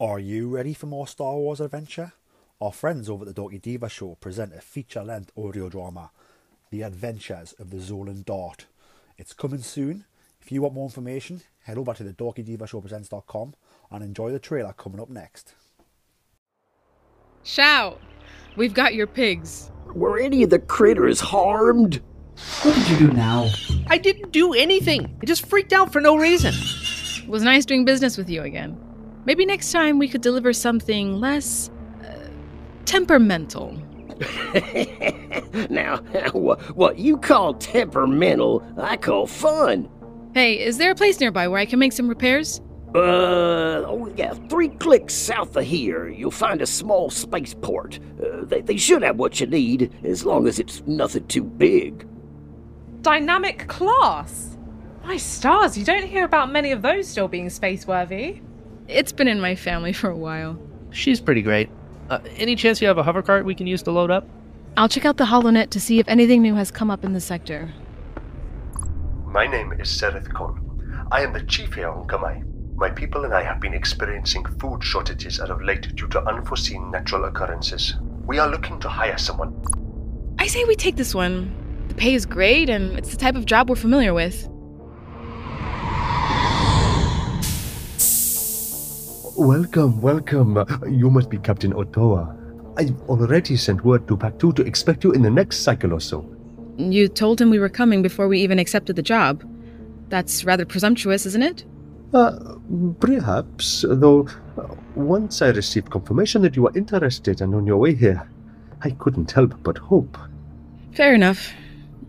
Are 0.00 0.18
you 0.18 0.48
ready 0.48 0.72
for 0.72 0.86
more 0.86 1.06
Star 1.06 1.34
Wars 1.34 1.60
adventure? 1.60 2.14
Our 2.58 2.72
friends 2.72 3.10
over 3.10 3.28
at 3.28 3.34
the 3.34 3.38
Dorky 3.38 3.60
Diva 3.60 3.90
Show 3.90 4.14
present 4.14 4.54
a 4.54 4.60
feature 4.62 5.04
length 5.04 5.30
audio 5.36 5.68
drama, 5.68 6.10
The 6.70 6.80
Adventures 6.80 7.52
of 7.58 7.68
the 7.68 7.76
Zolan 7.76 8.24
Dart. 8.24 8.64
It's 9.18 9.34
coming 9.34 9.60
soon. 9.60 10.06
If 10.40 10.50
you 10.50 10.62
want 10.62 10.72
more 10.72 10.86
information, 10.86 11.42
head 11.64 11.76
over 11.76 11.92
to 11.92 12.02
the 12.02 12.14
Dorky 12.14 12.42
Diva 12.42 12.66
Show 12.66 12.80
DorkyDivaShowPresents.com 12.80 13.54
and 13.90 14.02
enjoy 14.02 14.32
the 14.32 14.38
trailer 14.38 14.72
coming 14.72 15.00
up 15.00 15.10
next. 15.10 15.54
Shout! 17.42 18.00
We've 18.56 18.72
got 18.72 18.94
your 18.94 19.06
pigs. 19.06 19.70
Were 19.94 20.18
any 20.18 20.42
of 20.42 20.48
the 20.48 20.60
critters 20.60 21.20
harmed? 21.20 22.00
What 22.62 22.74
did 22.74 22.88
you 22.88 23.08
do 23.08 23.12
now? 23.12 23.50
I 23.88 23.98
didn't 23.98 24.32
do 24.32 24.54
anything. 24.54 25.18
I 25.20 25.26
just 25.26 25.44
freaked 25.44 25.74
out 25.74 25.92
for 25.92 26.00
no 26.00 26.16
reason. 26.16 26.54
It 27.22 27.28
was 27.28 27.42
nice 27.42 27.66
doing 27.66 27.84
business 27.84 28.16
with 28.16 28.30
you 28.30 28.44
again. 28.44 28.89
Maybe 29.24 29.44
next 29.44 29.72
time 29.72 29.98
we 29.98 30.08
could 30.08 30.22
deliver 30.22 30.52
something 30.52 31.20
less. 31.20 31.70
Uh, 32.02 32.28
temperamental. 32.84 33.76
now, 35.70 35.98
what, 36.32 36.60
what 36.76 36.98
you 36.98 37.16
call 37.16 37.54
temperamental, 37.54 38.64
I 38.78 38.96
call 38.96 39.26
fun. 39.26 39.88
Hey, 40.34 40.58
is 40.60 40.78
there 40.78 40.90
a 40.90 40.94
place 40.94 41.20
nearby 41.20 41.48
where 41.48 41.60
I 41.60 41.66
can 41.66 41.78
make 41.78 41.92
some 41.92 42.08
repairs? 42.08 42.60
Uh, 42.94 43.84
oh 43.86 44.12
yeah, 44.16 44.34
three 44.48 44.68
clicks 44.68 45.14
south 45.14 45.56
of 45.56 45.64
here, 45.64 46.08
you'll 46.08 46.30
find 46.30 46.60
a 46.60 46.66
small 46.66 47.08
spaceport. 47.08 48.00
Uh, 48.20 48.44
they, 48.44 48.60
they 48.60 48.76
should 48.76 49.02
have 49.02 49.16
what 49.16 49.40
you 49.40 49.46
need, 49.46 49.94
as 50.04 50.24
long 50.24 50.48
as 50.48 50.58
it's 50.58 50.82
nothing 50.86 51.26
too 51.28 51.44
big. 51.44 52.06
Dynamic 53.02 53.68
class? 53.68 54.58
My 55.04 55.16
stars, 55.16 55.78
you 55.78 55.84
don't 55.84 56.04
hear 56.04 56.24
about 56.24 56.50
many 56.50 56.72
of 56.72 56.82
those 56.82 57.08
still 57.08 57.28
being 57.28 57.48
space-worthy. 57.48 58.40
It's 58.90 59.12
been 59.12 59.28
in 59.28 59.40
my 59.40 59.54
family 59.54 59.92
for 59.92 60.10
a 60.10 60.16
while. 60.16 60.58
She's 60.90 61.20
pretty 61.20 61.42
great. 61.42 61.70
Uh, 62.08 62.18
any 62.36 62.56
chance 62.56 62.82
you 62.82 62.88
have 62.88 62.98
a 62.98 63.04
hovercart 63.04 63.44
we 63.44 63.54
can 63.54 63.68
use 63.68 63.82
to 63.84 63.92
load 63.92 64.10
up? 64.10 64.26
I'll 64.76 64.88
check 64.88 65.04
out 65.04 65.16
the 65.16 65.26
HoloNet 65.26 65.70
to 65.70 65.80
see 65.80 66.00
if 66.00 66.08
anything 66.08 66.42
new 66.42 66.56
has 66.56 66.72
come 66.72 66.90
up 66.90 67.04
in 67.04 67.12
the 67.12 67.20
sector. 67.20 67.72
My 69.26 69.46
name 69.46 69.72
is 69.74 69.88
Sereth 69.88 70.32
Khan. 70.34 71.06
I 71.12 71.22
am 71.22 71.32
the 71.32 71.42
chief 71.44 71.74
here 71.74 71.88
on 71.88 72.08
Kamai. 72.08 72.42
My 72.74 72.90
people 72.90 73.24
and 73.24 73.32
I 73.32 73.44
have 73.44 73.60
been 73.60 73.74
experiencing 73.74 74.44
food 74.58 74.82
shortages 74.82 75.38
as 75.38 75.50
of 75.50 75.62
late 75.62 75.94
due 75.94 76.08
to 76.08 76.26
unforeseen 76.26 76.90
natural 76.90 77.26
occurrences. 77.26 77.94
We 78.26 78.40
are 78.40 78.48
looking 78.48 78.80
to 78.80 78.88
hire 78.88 79.18
someone. 79.18 79.54
I 80.40 80.48
say 80.48 80.64
we 80.64 80.74
take 80.74 80.96
this 80.96 81.14
one. 81.14 81.54
The 81.86 81.94
pay 81.94 82.14
is 82.14 82.26
great, 82.26 82.68
and 82.68 82.98
it's 82.98 83.12
the 83.12 83.16
type 83.16 83.36
of 83.36 83.46
job 83.46 83.70
we're 83.70 83.76
familiar 83.76 84.14
with. 84.14 84.48
Welcome, 89.40 90.02
welcome. 90.02 90.62
You 90.86 91.10
must 91.10 91.30
be 91.30 91.38
Captain 91.38 91.72
Otoa. 91.72 92.36
I've 92.76 93.00
already 93.08 93.56
sent 93.56 93.82
word 93.86 94.06
to 94.08 94.18
2 94.38 94.52
to 94.52 94.62
expect 94.62 95.02
you 95.02 95.12
in 95.12 95.22
the 95.22 95.30
next 95.30 95.60
cycle 95.60 95.94
or 95.94 96.00
so. 96.00 96.28
You 96.76 97.08
told 97.08 97.40
him 97.40 97.48
we 97.48 97.58
were 97.58 97.70
coming 97.70 98.02
before 98.02 98.28
we 98.28 98.38
even 98.40 98.58
accepted 98.58 98.96
the 98.96 99.02
job. 99.02 99.42
That's 100.10 100.44
rather 100.44 100.66
presumptuous, 100.66 101.24
isn't 101.24 101.42
it? 101.42 101.64
Uh, 102.12 102.56
perhaps, 103.00 103.86
though, 103.88 104.28
once 104.94 105.40
I 105.40 105.48
received 105.48 105.88
confirmation 105.88 106.42
that 106.42 106.54
you 106.54 106.64
were 106.64 106.76
interested 106.76 107.40
and 107.40 107.54
on 107.54 107.66
your 107.66 107.78
way 107.78 107.94
here, 107.94 108.28
I 108.82 108.90
couldn't 108.90 109.30
help 109.30 109.54
but 109.62 109.78
hope. 109.78 110.18
Fair 110.92 111.14
enough. 111.14 111.50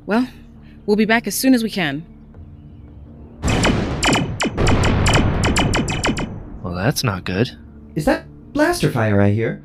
Well, 0.05 0.27
we'll 0.85 0.97
be 0.97 1.05
back 1.05 1.27
as 1.27 1.35
soon 1.35 1.53
as 1.53 1.63
we 1.63 1.69
can. 1.69 2.10
That's 6.81 7.03
not 7.03 7.23
good. 7.23 7.51
Is 7.95 8.05
that 8.05 8.25
blaster 8.53 8.91
fire 8.91 9.21
I 9.21 9.31
hear? 9.31 9.63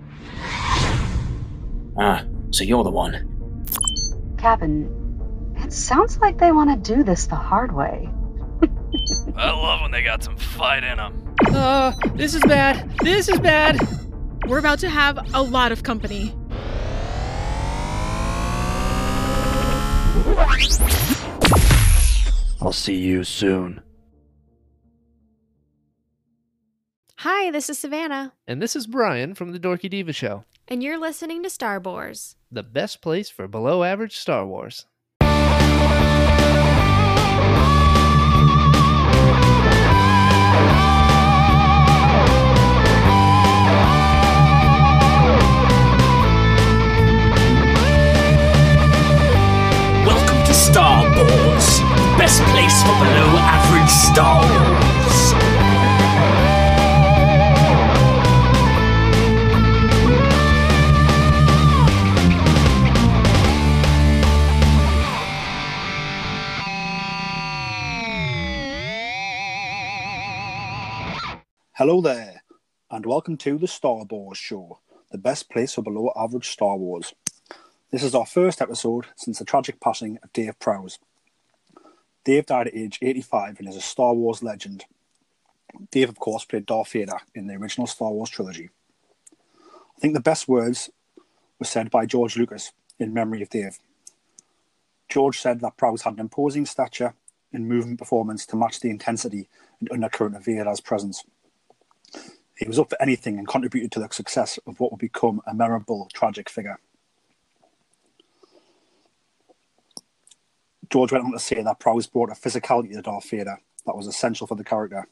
Ah, 1.99 2.25
so 2.51 2.63
you're 2.63 2.85
the 2.85 2.91
one. 2.91 3.65
Captain, 4.39 5.55
it 5.57 5.73
sounds 5.73 6.19
like 6.19 6.39
they 6.39 6.53
want 6.53 6.71
to 6.71 6.95
do 6.95 7.03
this 7.03 7.27
the 7.27 7.35
hard 7.37 7.73
way. 7.73 8.09
I 9.37 9.51
love 9.51 9.81
when 9.81 9.91
they 9.91 10.03
got 10.03 10.23
some 10.23 10.37
fight 10.37 10.85
in 10.85 10.99
them. 10.99 11.35
Uh, 11.49 11.93
this 12.15 12.35
is 12.35 12.43
bad. 12.43 12.91
This 13.01 13.29
is 13.29 13.39
bad. 13.41 13.79
We're 14.47 14.59
about 14.59 14.79
to 14.81 14.89
have 14.89 15.19
a 15.35 15.43
lot 15.43 15.73
of 15.73 15.83
company. 15.83 16.35
I'll 22.61 22.73
see 22.73 22.97
you 22.97 23.25
soon. 23.25 23.81
Hi, 27.29 27.51
this 27.51 27.69
is 27.69 27.77
Savannah, 27.77 28.35
And 28.47 28.63
this 28.63 28.77
is 28.77 28.87
Brian 28.87 29.35
from 29.35 29.51
the 29.51 29.59
Dorky 29.59 29.91
Diva 29.91 30.13
Show, 30.13 30.45
and 30.69 30.81
you're 30.81 30.97
listening 30.97 31.43
to 31.43 31.51
Star 31.51 31.81
Wars, 31.81 32.37
the 32.53 32.63
best 32.63 33.03
place 33.03 33.29
for 33.29 33.49
below 33.49 33.83
average 33.83 34.17
Star 34.17 34.47
Wars. 34.47 34.87
Welcome 73.07 73.37
to 73.37 73.57
the 73.57 73.69
Star 73.69 74.03
Wars 74.11 74.37
Show, 74.37 74.81
the 75.13 75.19
best 75.19 75.49
place 75.49 75.75
for 75.75 75.83
below 75.83 76.11
average 76.17 76.49
Star 76.49 76.77
Wars. 76.77 77.15
This 77.93 78.03
is 78.03 78.17
our 78.17 78.27
first 78.27 78.61
episode 78.61 79.07
since 79.15 79.39
the 79.39 79.45
tragic 79.45 79.79
passing 79.79 80.19
of 80.25 80.33
Dave 80.33 80.59
Prowse. 80.59 80.99
Dave 82.25 82.47
died 82.47 82.67
at 82.67 82.75
age 82.75 82.99
85 83.01 83.61
and 83.61 83.69
is 83.69 83.77
a 83.77 83.81
Star 83.81 84.13
Wars 84.13 84.43
legend. 84.43 84.87
Dave, 85.93 86.09
of 86.09 86.19
course, 86.19 86.45
played 86.45 86.67
Darth 86.67 86.91
Vader 86.91 87.19
in 87.33 87.47
the 87.47 87.55
original 87.55 87.87
Star 87.87 88.11
Wars 88.11 88.29
trilogy. 88.29 88.71
I 89.71 90.01
think 90.01 90.15
the 90.15 90.21
best 90.21 90.49
words 90.49 90.91
were 91.61 91.67
said 91.67 91.93
by 91.93 92.07
George 92.07 92.37
Lucas 92.37 92.73
in 92.99 93.15
memory 93.15 93.41
of 93.41 93.51
Dave. 93.51 93.79
George 95.09 95.39
said 95.39 95.61
that 95.61 95.77
Prowse 95.77 96.03
had 96.03 96.15
an 96.15 96.21
imposing 96.21 96.67
stature 96.67 97.15
and 97.53 97.69
movement 97.69 98.01
performance 98.01 98.45
to 98.47 98.57
match 98.57 98.81
the 98.81 98.91
intensity 98.91 99.49
and 99.79 99.93
undercurrent 99.93 100.35
of 100.35 100.45
Vader's 100.45 100.81
presence. 100.81 101.23
He 102.57 102.67
was 102.67 102.79
up 102.79 102.91
for 102.91 103.01
anything 103.01 103.39
and 103.39 103.47
contributed 103.47 103.93
to 103.93 104.01
the 104.01 104.09
success 104.11 104.59
of 104.67 104.81
what 104.81 104.91
would 104.91 105.01
become 105.01 105.43
a 105.47 105.55
memorable, 105.55 106.09
tragic 106.13 106.49
figure. 106.49 106.79
George 110.89 111.13
went 111.13 111.25
on 111.25 111.33
to 111.33 111.39
say 111.39 111.63
that 111.63 111.81
Prowse 111.81 112.07
brought 112.07 112.31
a 112.31 112.35
physicality 112.35 112.93
to 112.93 113.03
Darth 113.03 113.29
Vader 113.29 113.59
that 113.85 113.97
was 113.97 114.07
essential 114.07 114.47
for 114.47 114.55
the 114.55 114.65
character. 114.65 115.07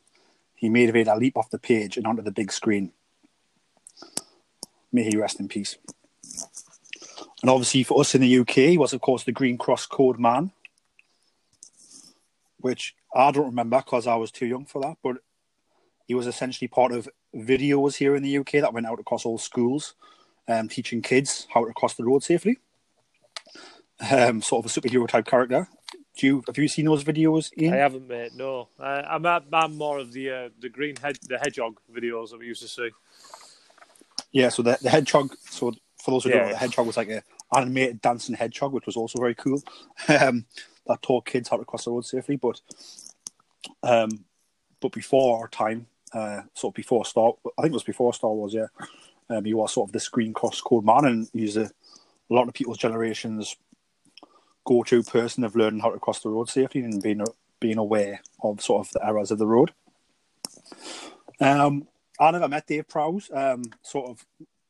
He 0.55 0.69
made 0.69 0.93
Vader 0.93 1.17
leap 1.17 1.37
off 1.37 1.51
the 1.51 1.59
page 1.59 1.97
and 1.97 2.07
onto 2.07 2.23
the 2.23 2.31
big 2.31 2.53
screen. 2.53 2.93
May 4.93 5.03
he 5.03 5.17
rest 5.17 5.41
in 5.41 5.49
peace. 5.49 5.77
And 7.43 7.51
obviously, 7.51 7.83
for 7.83 8.01
us 8.01 8.15
in 8.15 8.23
the 8.23 8.39
UK, 8.39 8.55
he 8.55 8.79
was, 8.79 8.95
of 8.95 9.03
course, 9.03 9.25
the 9.25 9.33
Green 9.33 9.59
Cross 9.59 9.87
Code 9.87 10.19
man, 10.19 10.53
which 12.59 12.95
I 13.15 13.31
don't 13.33 13.47
remember 13.47 13.79
because 13.79 14.07
I 14.07 14.15
was 14.15 14.31
too 14.31 14.47
young 14.47 14.65
for 14.65 14.81
that, 14.81 14.97
but 15.03 15.19
he 16.07 16.15
was 16.15 16.27
essentially 16.27 16.69
part 16.69 16.93
of 16.93 17.09
videos 17.35 17.97
here 17.97 18.15
in 18.15 18.23
the 18.23 18.39
UK 18.39 18.53
that 18.53 18.73
went 18.73 18.87
out 18.87 19.01
across 19.01 19.25
all 19.25 19.39
schools, 19.39 19.95
um, 20.49 20.69
teaching 20.69 21.03
kids 21.03 21.47
how 21.53 21.65
to 21.65 21.73
cross 21.73 21.95
the 21.95 22.05
road 22.05 22.23
safely. 22.23 22.59
Um, 24.11 24.43
sort 24.43 24.65
of 24.65 24.71
a 24.71 24.81
superhero 24.81 25.09
type 25.09 25.27
character. 25.27 25.69
Do 26.17 26.27
you 26.27 26.45
have 26.47 26.59
you 26.59 26.69
seen 26.69 26.85
those 26.85 27.05
videos? 27.05 27.51
Ian? 27.59 27.75
I 27.75 27.79
haven't, 27.79 28.07
mate. 28.07 28.33
No, 28.35 28.69
I, 28.79 29.01
I'm 29.03 29.27
I'm 29.27 29.77
more 29.77 29.99
of 29.99 30.13
the 30.13 30.31
uh, 30.31 30.49
the 30.61 30.69
green 30.69 30.97
head 30.97 31.19
the 31.29 31.39
hedgehog 31.39 31.81
videos 31.93 32.31
that 32.31 32.39
we 32.39 32.47
used 32.47 32.63
to 32.63 32.69
see. 32.69 32.91
Yeah, 34.31 34.49
so 34.49 34.63
the, 34.63 34.79
the 34.81 34.91
hedgehog. 34.91 35.35
So 35.51 35.73
for 36.03 36.11
those 36.11 36.25
who 36.25 36.31
don't 36.31 36.43
know, 36.43 36.49
the 36.51 36.57
hedgehog 36.57 36.87
was 36.87 36.97
like 36.97 37.09
a 37.09 37.23
animated 37.57 38.01
dancing 38.01 38.35
hedgehog, 38.35 38.73
which 38.73 38.87
was 38.87 38.97
also 38.97 39.19
very 39.19 39.35
cool. 39.35 39.63
Um, 40.09 40.47
that 40.87 41.01
taught 41.01 41.25
kids 41.25 41.49
how 41.49 41.57
to 41.57 41.65
cross 41.65 41.87
the 41.87 41.91
road 41.91 42.05
safely. 42.05 42.37
But 42.37 42.61
um, 43.83 44.11
but 44.81 44.93
before 44.93 45.39
our 45.39 45.49
time, 45.49 45.87
uh, 46.15 46.43
sort 46.55 46.73
of 46.73 46.77
before 46.77 47.05
Star, 47.05 47.33
I 47.59 47.63
think 47.63 47.73
it 47.73 47.75
was 47.75 47.83
before 47.83 48.15
Star 48.15 48.33
Wars. 48.33 48.55
Yeah, 48.55 48.67
um, 49.29 49.45
he 49.45 49.55
was 49.55 49.73
sort 49.73 49.89
of 49.89 49.93
the 49.93 50.07
Green 50.11 50.33
Cross 50.33 50.61
Code 50.63 50.85
man, 50.85 51.05
and 51.05 51.29
he's 51.33 51.57
a, 51.57 51.65
a 51.65 51.71
lot 52.31 52.49
of 52.49 52.55
people's 52.55 52.79
generations 52.79 53.57
go-to 54.65 55.03
person 55.03 55.45
of 55.45 55.57
learning 55.57 55.81
how 55.81 55.91
to 55.91 55.99
cross 55.99 56.21
the 56.21 56.29
road 56.31 56.49
safely 56.49 56.81
and 56.81 57.03
being 57.03 57.23
being 57.61 57.79
aware 57.79 58.21
of 58.43 58.61
sort 58.61 58.87
of 58.87 58.93
the 58.93 59.07
errors 59.07 59.31
of 59.31 59.39
the 59.39 59.47
road. 59.47 59.73
Um, 61.41 61.87
I 62.21 62.31
never 62.31 62.49
met 62.49 62.67
Dave 62.67 62.89
Prowse. 62.89 63.31
Um, 63.33 63.65
sort 63.83 64.11
of, 64.11 64.25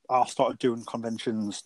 I 0.09 0.25
started 0.27 0.59
doing 0.59 0.85
conventions, 0.85 1.65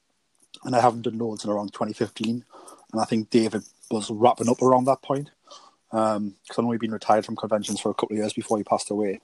and 0.65 0.75
I 0.75 0.81
haven't 0.81 1.03
done 1.03 1.19
loads 1.19 1.45
in 1.45 1.51
around 1.51 1.73
2015. 1.73 2.45
And 2.93 3.01
I 3.01 3.05
think 3.05 3.31
David 3.31 3.63
was 3.91 4.11
wrapping 4.11 4.49
up 4.49 4.63
around 4.63 4.85
that 4.85 5.03
point. 5.03 5.31
Because 5.91 6.59
I 6.59 6.63
know 6.63 6.71
he'd 6.71 6.81
been 6.81 6.93
retired 6.93 7.25
from 7.25 7.37
conventions 7.37 7.81
for 7.81 7.91
a 7.91 7.95
couple 7.95 8.15
of 8.15 8.19
years 8.19 8.33
before 8.33 8.59
he 8.59 8.65
passed 8.65 8.91
away. 8.91 9.21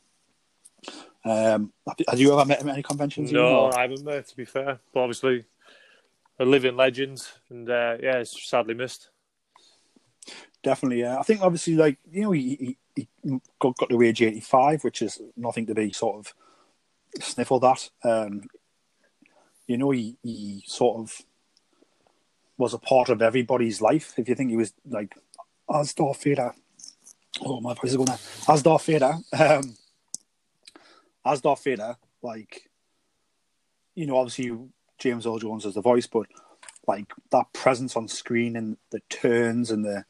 Um, 1.24 1.72
have, 2.08 2.20
you 2.20 2.32
ever 2.32 2.44
met 2.44 2.60
him 2.60 2.68
at 2.68 2.74
any 2.74 2.82
conventions? 2.82 3.32
No, 3.32 3.70
I 3.70 3.82
haven't 3.82 4.04
met, 4.04 4.28
to 4.28 4.36
be 4.36 4.44
fair. 4.44 4.78
But 4.92 5.00
obviously, 5.00 5.44
a 6.38 6.44
living 6.44 6.76
legend, 6.76 7.26
and 7.50 7.68
uh, 7.68 7.96
yeah, 8.00 8.18
it's 8.18 8.48
sadly 8.48 8.74
missed. 8.74 9.08
Definitely, 10.62 11.00
yeah. 11.00 11.18
I 11.18 11.22
think 11.22 11.42
obviously, 11.42 11.76
like 11.76 11.98
you 12.10 12.22
know, 12.22 12.30
he, 12.32 12.76
he, 12.94 13.08
he 13.24 13.40
got, 13.58 13.76
got 13.76 13.90
to 13.90 14.02
age 14.02 14.22
eighty 14.22 14.40
five, 14.40 14.84
which 14.84 15.02
is 15.02 15.20
nothing 15.36 15.66
to 15.66 15.74
be 15.74 15.92
sort 15.92 16.18
of 16.18 16.34
sniffled 17.20 17.64
at. 17.64 17.90
Um, 18.02 18.42
you 19.66 19.78
know, 19.78 19.90
he, 19.90 20.16
he 20.22 20.62
sort 20.66 21.00
of 21.00 21.22
was 22.56 22.74
a 22.74 22.78
part 22.78 23.08
of 23.08 23.22
everybody's 23.22 23.80
life. 23.80 24.14
If 24.16 24.28
you 24.28 24.34
think 24.34 24.50
he 24.50 24.56
was 24.56 24.72
like 24.88 25.16
as 25.72 25.94
Darth 25.94 26.22
Vader, 26.22 26.54
oh 27.42 27.60
my 27.60 27.74
voice 27.74 27.90
is 27.90 27.96
going 27.96 28.06
there. 28.06 28.18
As 28.48 28.62
Darth 28.62 28.84
Vader, 28.84 29.14
um, 29.38 29.76
as 31.24 31.40
Darth 31.40 31.64
Vader, 31.64 31.96
like 32.22 32.68
you 33.94 34.06
know, 34.06 34.16
obviously 34.16 34.56
James 34.98 35.26
Earl 35.26 35.38
Jones 35.38 35.64
is 35.64 35.74
the 35.74 35.80
voice, 35.80 36.06
but 36.06 36.26
like 36.86 37.12
that 37.30 37.52
presence 37.52 37.96
on 37.96 38.08
screen 38.08 38.56
and 38.56 38.76
the 38.90 39.00
turns 39.08 39.70
and 39.70 39.84
the 39.84 40.04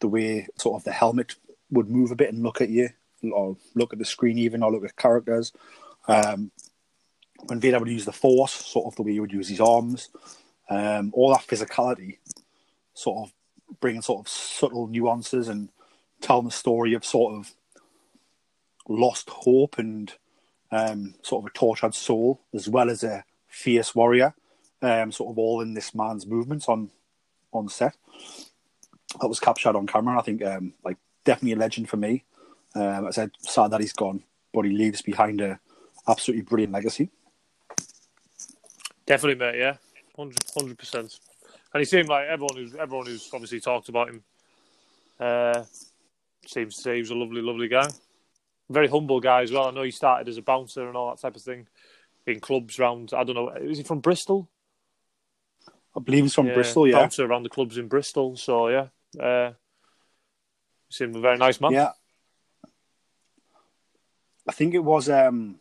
the 0.00 0.08
way 0.08 0.46
sort 0.56 0.80
of 0.80 0.84
the 0.84 0.92
helmet 0.92 1.36
would 1.70 1.88
move 1.88 2.10
a 2.10 2.16
bit 2.16 2.32
and 2.32 2.42
look 2.42 2.60
at 2.60 2.70
you, 2.70 2.88
or 3.32 3.56
look 3.74 3.92
at 3.92 3.98
the 3.98 4.04
screen 4.04 4.38
even, 4.38 4.62
or 4.62 4.72
look 4.72 4.84
at 4.84 4.96
characters. 4.96 5.52
Um, 6.08 6.50
when 7.46 7.60
Vader 7.60 7.78
would 7.78 7.88
use 7.88 8.04
the 8.04 8.12
Force, 8.12 8.52
sort 8.52 8.86
of 8.86 8.96
the 8.96 9.02
way 9.02 9.12
he 9.12 9.20
would 9.20 9.32
use 9.32 9.48
his 9.48 9.60
arms, 9.60 10.08
um, 10.68 11.10
all 11.14 11.30
that 11.30 11.46
physicality, 11.46 12.18
sort 12.94 13.28
of 13.28 13.78
bringing 13.80 14.02
sort 14.02 14.20
of 14.20 14.28
subtle 14.28 14.88
nuances 14.88 15.48
and 15.48 15.68
telling 16.20 16.46
the 16.46 16.50
story 16.50 16.94
of 16.94 17.04
sort 17.04 17.34
of 17.34 17.52
lost 18.88 19.30
hope 19.30 19.78
and 19.78 20.12
um, 20.70 21.14
sort 21.22 21.44
of 21.44 21.50
a 21.50 21.58
tortured 21.58 21.94
soul, 21.94 22.40
as 22.54 22.68
well 22.68 22.90
as 22.90 23.02
a 23.02 23.24
fierce 23.48 23.94
warrior, 23.94 24.34
um, 24.82 25.12
sort 25.12 25.30
of 25.30 25.38
all 25.38 25.60
in 25.60 25.74
this 25.74 25.94
man's 25.94 26.26
movements 26.26 26.68
on 26.68 26.90
on 27.52 27.68
set. 27.68 27.96
That 29.20 29.28
was 29.28 29.40
captured 29.40 29.74
on 29.74 29.86
camera. 29.86 30.18
I 30.18 30.22
think, 30.22 30.44
um, 30.44 30.74
like, 30.84 30.96
definitely 31.24 31.52
a 31.52 31.56
legend 31.56 31.88
for 31.88 31.96
me. 31.96 32.24
Um, 32.76 33.06
I 33.06 33.10
said, 33.10 33.32
sad 33.40 33.72
that 33.72 33.80
he's 33.80 33.92
gone, 33.92 34.22
but 34.54 34.64
he 34.64 34.70
leaves 34.70 35.02
behind 35.02 35.40
a 35.40 35.58
absolutely 36.06 36.42
brilliant 36.42 36.72
legacy. 36.72 37.10
Definitely, 39.06 39.44
mate. 39.44 39.58
Yeah, 39.58 39.76
hundred 40.16 40.78
percent. 40.78 41.18
And 41.74 41.80
he 41.80 41.84
seemed 41.84 42.08
like 42.08 42.28
everyone 42.28 42.56
who's 42.56 42.74
everyone 42.76 43.06
who's 43.06 43.28
obviously 43.32 43.60
talked 43.60 43.88
about 43.88 44.08
him 44.08 44.22
uh, 45.18 45.64
seems 46.46 46.76
to 46.76 46.82
say 46.82 46.94
he 46.94 47.00
was 47.00 47.10
a 47.10 47.16
lovely, 47.16 47.42
lovely 47.42 47.66
guy. 47.66 47.88
Very 48.70 48.88
humble 48.88 49.20
guy 49.20 49.42
as 49.42 49.50
well. 49.50 49.66
I 49.66 49.72
know 49.72 49.82
he 49.82 49.90
started 49.90 50.28
as 50.28 50.38
a 50.38 50.42
bouncer 50.42 50.86
and 50.86 50.96
all 50.96 51.10
that 51.10 51.20
type 51.20 51.36
of 51.36 51.42
thing 51.42 51.66
in 52.26 52.40
clubs 52.40 52.78
round. 52.78 53.12
I 53.12 53.24
don't 53.24 53.34
know. 53.34 53.48
Is 53.48 53.78
he 53.78 53.84
from 53.84 54.00
Bristol? 54.00 54.48
I 55.96 56.00
believe 56.00 56.22
he's 56.22 56.34
from 56.34 56.46
Bristol, 56.46 56.86
yeah. 56.86 57.00
Bouncer 57.00 57.24
around 57.24 57.42
the 57.42 57.48
clubs 57.48 57.76
in 57.76 57.88
Bristol. 57.88 58.36
So 58.36 58.68
yeah, 58.68 58.86
uh, 59.20 59.52
seemed 60.88 61.16
a 61.16 61.20
very 61.20 61.36
nice 61.36 61.60
man. 61.60 61.72
Yeah. 61.72 61.90
I 64.48 64.52
think 64.52 64.74
it 64.74 64.84
was, 64.84 65.08
um, 65.08 65.58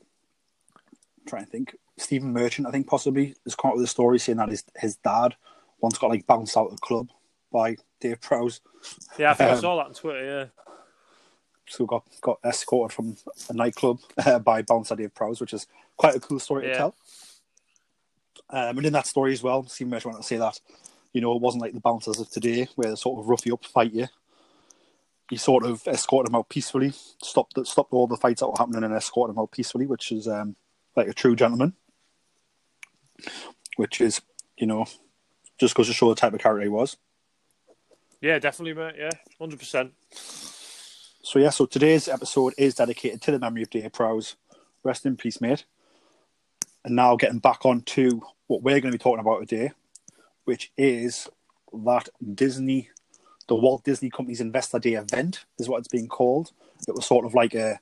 I'm 1.19 1.25
trying 1.27 1.45
to 1.45 1.51
think, 1.51 1.75
Stephen 1.97 2.31
Merchant, 2.31 2.67
I 2.67 2.71
think 2.71 2.87
possibly, 2.87 3.35
has 3.43 3.55
come 3.55 3.71
up 3.71 3.77
with 3.77 3.85
a 3.85 3.87
story 3.87 4.19
saying 4.19 4.37
that 4.37 4.49
his, 4.49 4.63
his 4.77 4.95
dad 4.97 5.35
once 5.81 5.97
got 5.97 6.11
like 6.11 6.25
bounced 6.25 6.55
out 6.55 6.67
of 6.67 6.71
the 6.71 6.77
club 6.77 7.09
by 7.51 7.75
Dave 7.99 8.21
Prowse. 8.21 8.61
Yeah, 9.17 9.31
I 9.31 9.33
think 9.33 9.49
I 9.49 9.53
Um, 9.53 9.59
saw 9.59 9.75
that 9.77 9.87
on 9.87 9.93
Twitter. 9.93 10.23
Yeah. 10.23 10.45
So 11.69 11.85
got 11.85 12.03
got 12.21 12.39
escorted 12.43 12.95
from 12.95 13.15
a 13.49 13.53
nightclub 13.53 13.99
uh, 14.17 14.39
by 14.39 14.61
bouncer 14.63 14.95
Dave 14.95 15.13
Prowse, 15.13 15.39
which 15.39 15.53
is 15.53 15.67
quite 15.95 16.15
a 16.15 16.19
cool 16.19 16.39
story 16.39 16.67
to 16.67 16.75
tell. 16.75 16.95
Um, 18.49 18.77
and 18.77 18.87
in 18.87 18.93
that 18.93 19.07
story 19.07 19.31
as 19.31 19.43
well, 19.43 19.65
Stephen 19.67 19.91
Merchant 19.91 20.13
wanted 20.13 20.23
to 20.23 20.27
say 20.27 20.37
that, 20.37 20.59
you 21.13 21.21
know, 21.21 21.35
it 21.35 21.41
wasn't 21.41 21.61
like 21.61 21.73
the 21.73 21.79
bouncers 21.79 22.19
of 22.19 22.29
today 22.31 22.67
where 22.75 22.89
they 22.89 22.95
sort 22.95 23.19
of 23.19 23.29
rough 23.29 23.45
you 23.45 23.53
up, 23.53 23.63
fight 23.63 23.93
you. 23.93 24.07
He 25.29 25.37
sort 25.37 25.63
of 25.63 25.87
escorted 25.87 26.31
him 26.31 26.35
out 26.35 26.49
peacefully, 26.49 26.91
stopped 27.21 27.53
stopped 27.67 27.93
all 27.93 28.07
the 28.07 28.17
fights 28.17 28.39
that 28.39 28.47
were 28.47 28.57
happening 28.57 28.83
and 28.83 28.93
escorted 28.93 29.35
him 29.35 29.39
out 29.39 29.51
peacefully, 29.51 29.85
which 29.85 30.11
is 30.11 30.27
um, 30.27 30.55
like 30.95 31.07
a 31.07 31.13
true 31.13 31.35
gentleman. 31.35 31.73
Which 33.75 34.01
is, 34.01 34.21
you 34.57 34.65
know, 34.65 34.87
just 35.59 35.75
goes 35.75 35.87
to 35.87 35.93
show 35.93 36.09
the 36.09 36.15
type 36.15 36.33
of 36.33 36.39
character 36.39 36.63
he 36.63 36.69
was. 36.69 36.97
Yeah, 38.21 38.39
definitely, 38.39 38.73
mate. 38.73 38.95
Yeah, 38.97 39.11
hundred 39.37 39.59
percent. 39.59 39.93
So 41.21 41.39
yeah, 41.39 41.49
so 41.49 41.65
today's 41.65 42.07
episode 42.07 42.53
is 42.57 42.75
dedicated 42.75 43.21
to 43.23 43.31
the 43.31 43.39
memory 43.39 43.61
of 43.63 43.69
Dave 43.69 43.91
Prowse. 43.91 44.35
Rest 44.83 45.05
in 45.05 45.17
peace, 45.17 45.41
mate. 45.41 45.65
And 46.85 46.95
now 46.95 47.17
getting 47.17 47.39
back 47.39 47.65
on 47.65 47.81
to 47.81 48.21
what 48.47 48.63
we're 48.63 48.79
going 48.79 48.91
to 48.91 48.97
be 48.97 49.03
talking 49.03 49.19
about 49.19 49.47
today, 49.47 49.71
which 50.45 50.71
is 50.77 51.27
that 51.85 52.07
Disney, 52.35 52.89
the 53.47 53.55
Walt 53.55 53.83
Disney 53.83 54.09
Company's 54.09 54.39
Investor 54.39 54.79
Day 54.79 54.93
event, 54.93 55.43
is 55.59 55.67
what 55.67 55.79
it's 55.79 55.89
being 55.89 56.07
called. 56.07 56.51
It 56.87 56.95
was 56.95 57.05
sort 57.05 57.25
of 57.25 57.33
like 57.33 57.53
a 57.53 57.79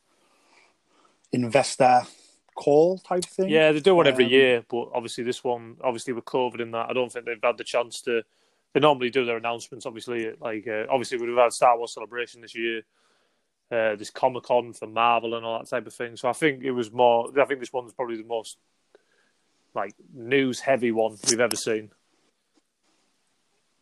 investor 1.32 2.02
call 2.56 2.98
type 2.98 3.24
thing. 3.24 3.50
Yeah, 3.50 3.72
they 3.72 3.80
do 3.80 3.94
one 3.94 4.08
every 4.08 4.26
Um, 4.26 4.32
year, 4.32 4.66
but 4.68 4.90
obviously 4.96 5.24
this 5.24 5.44
one, 5.44 5.78
obviously 5.84 6.14
with 6.14 6.26
COVID 6.26 6.60
in 6.60 6.72
that, 6.72 6.90
I 6.90 6.94
don't 6.94 7.12
think 7.12 7.26
they've 7.26 7.38
had 7.42 7.58
the 7.58 7.64
chance 7.64 8.02
to. 8.02 8.24
They 8.74 8.80
normally 8.80 9.12
do 9.12 9.26
their 9.26 9.38
announcements. 9.38 9.86
Obviously, 9.86 10.32
like 10.42 10.68
uh, 10.68 10.86
obviously 10.90 11.20
we've 11.20 11.38
had 11.38 11.54
Star 11.54 11.78
Wars 11.78 11.94
Celebration 11.94 12.42
this 12.42 12.56
year, 12.56 12.82
uh, 13.72 13.96
this 13.96 14.10
Comic 14.10 14.44
Con 14.44 14.74
for 14.74 14.88
Marvel 14.88 15.36
and 15.36 15.46
all 15.46 15.60
that 15.60 15.70
type 15.70 15.88
of 15.88 15.94
thing. 15.94 16.16
So 16.16 16.30
I 16.30 16.34
think 16.34 16.64
it 16.64 16.72
was 16.72 16.92
more. 16.92 17.30
I 17.40 17.46
think 17.46 17.60
this 17.60 17.74
one's 17.74 17.94
probably 17.94 18.18
the 18.18 18.24
most 18.24 18.58
like 19.74 19.94
news 20.14 20.60
heavy 20.60 20.92
one 20.92 21.18
we've 21.30 21.40
ever 21.40 21.56
seen. 21.56 21.92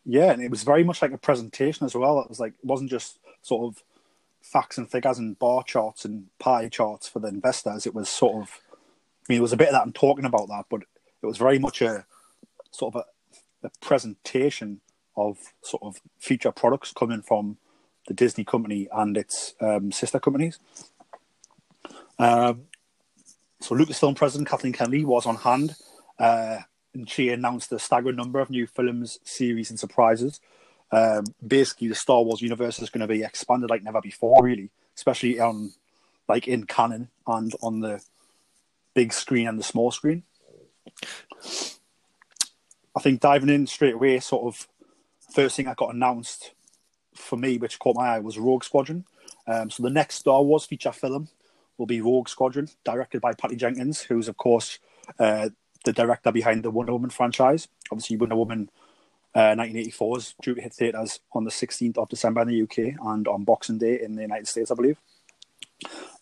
Yeah, 0.04 0.30
and 0.30 0.42
it 0.42 0.50
was 0.50 0.62
very 0.62 0.84
much 0.84 1.02
like 1.02 1.12
a 1.12 1.18
presentation 1.18 1.84
as 1.84 1.94
well. 1.94 2.20
It 2.20 2.28
was 2.28 2.40
like 2.40 2.52
it 2.52 2.64
wasn't 2.64 2.90
just 2.90 3.18
sort 3.42 3.66
of 3.66 3.82
facts 4.40 4.78
and 4.78 4.88
figures 4.88 5.18
and 5.18 5.38
bar 5.38 5.62
charts 5.64 6.04
and 6.04 6.26
pie 6.38 6.68
charts 6.68 7.08
for 7.08 7.18
the 7.18 7.28
investors. 7.28 7.86
It 7.86 7.94
was 7.94 8.08
sort 8.08 8.36
of, 8.36 8.60
I 8.72 8.76
mean, 9.28 9.38
it 9.38 9.42
was 9.42 9.52
a 9.52 9.56
bit 9.56 9.68
of 9.68 9.74
that 9.74 9.84
and 9.84 9.94
talking 9.94 10.24
about 10.24 10.48
that, 10.48 10.66
but 10.70 10.82
it 11.22 11.26
was 11.26 11.38
very 11.38 11.58
much 11.58 11.82
a 11.82 12.06
sort 12.70 12.94
of 12.94 13.02
a, 13.62 13.66
a 13.66 13.70
presentation 13.80 14.80
of 15.16 15.38
sort 15.62 15.82
of 15.82 16.00
future 16.18 16.52
products 16.52 16.92
coming 16.92 17.22
from 17.22 17.56
the 18.06 18.14
Disney 18.14 18.44
company 18.44 18.88
and 18.92 19.16
its 19.16 19.54
um, 19.60 19.92
sister 19.92 20.18
companies. 20.20 20.58
Um, 22.18 22.62
so 23.60 23.74
Lucasfilm 23.74 24.16
president 24.16 24.48
Kathleen 24.48 24.72
Kennedy 24.72 25.04
was 25.04 25.26
on 25.26 25.36
hand, 25.36 25.74
uh, 26.18 26.58
and 26.94 27.08
she 27.08 27.30
announced 27.30 27.72
a 27.72 27.78
staggering 27.78 28.16
number 28.16 28.40
of 28.40 28.50
new 28.50 28.66
films, 28.66 29.18
series, 29.24 29.70
and 29.70 29.78
surprises. 29.78 30.40
Um, 30.92 31.24
basically, 31.46 31.88
the 31.88 31.94
Star 31.94 32.22
Wars 32.22 32.42
universe 32.42 32.80
is 32.80 32.90
going 32.90 33.00
to 33.00 33.12
be 33.12 33.22
expanded 33.22 33.70
like 33.70 33.82
never 33.82 34.00
before, 34.00 34.42
really, 34.42 34.70
especially 34.94 35.40
on 35.40 35.72
like 36.28 36.48
in 36.48 36.64
canon 36.64 37.08
and 37.26 37.54
on 37.62 37.80
the 37.80 38.02
big 38.94 39.12
screen 39.12 39.48
and 39.48 39.58
the 39.58 39.64
small 39.64 39.90
screen. 39.90 40.22
I 42.96 43.00
think 43.00 43.20
diving 43.20 43.50
in 43.50 43.66
straight 43.66 43.94
away, 43.94 44.20
sort 44.20 44.46
of 44.46 44.68
first 45.34 45.56
thing 45.56 45.66
that 45.66 45.76
got 45.76 45.94
announced 45.94 46.52
for 47.16 47.36
me, 47.36 47.58
which 47.58 47.78
caught 47.78 47.96
my 47.96 48.16
eye, 48.16 48.18
was 48.18 48.38
Rogue 48.38 48.64
Squadron. 48.64 49.04
Um, 49.46 49.70
so 49.70 49.82
the 49.82 49.90
next 49.90 50.16
Star 50.16 50.42
Wars 50.42 50.64
feature 50.64 50.92
film 50.92 51.28
will 51.78 51.86
be 51.86 52.00
Rogue 52.00 52.28
Squadron, 52.28 52.68
directed 52.84 53.20
by 53.20 53.32
Patty 53.34 53.56
Jenkins, 53.56 54.02
who's 54.02 54.28
of 54.28 54.36
course 54.36 54.78
uh, 55.18 55.50
the 55.84 55.92
director 55.92 56.32
behind 56.32 56.62
the 56.62 56.70
Wonder 56.70 56.92
Woman 56.92 57.10
franchise. 57.10 57.68
Obviously, 57.90 58.16
Wonder 58.16 58.36
Woman 58.36 58.70
uh, 59.34 59.54
1984 59.54 60.18
is 60.18 60.34
due 60.42 60.54
to 60.54 60.62
hit 60.62 60.72
theaters 60.72 61.20
on 61.32 61.44
the 61.44 61.50
16th 61.50 61.98
of 61.98 62.08
December 62.08 62.42
in 62.42 62.48
the 62.48 62.62
UK 62.62 62.94
and 63.06 63.28
on 63.28 63.44
Boxing 63.44 63.78
Day 63.78 64.00
in 64.00 64.14
the 64.14 64.22
United 64.22 64.48
States, 64.48 64.70
I 64.70 64.74
believe. 64.74 64.98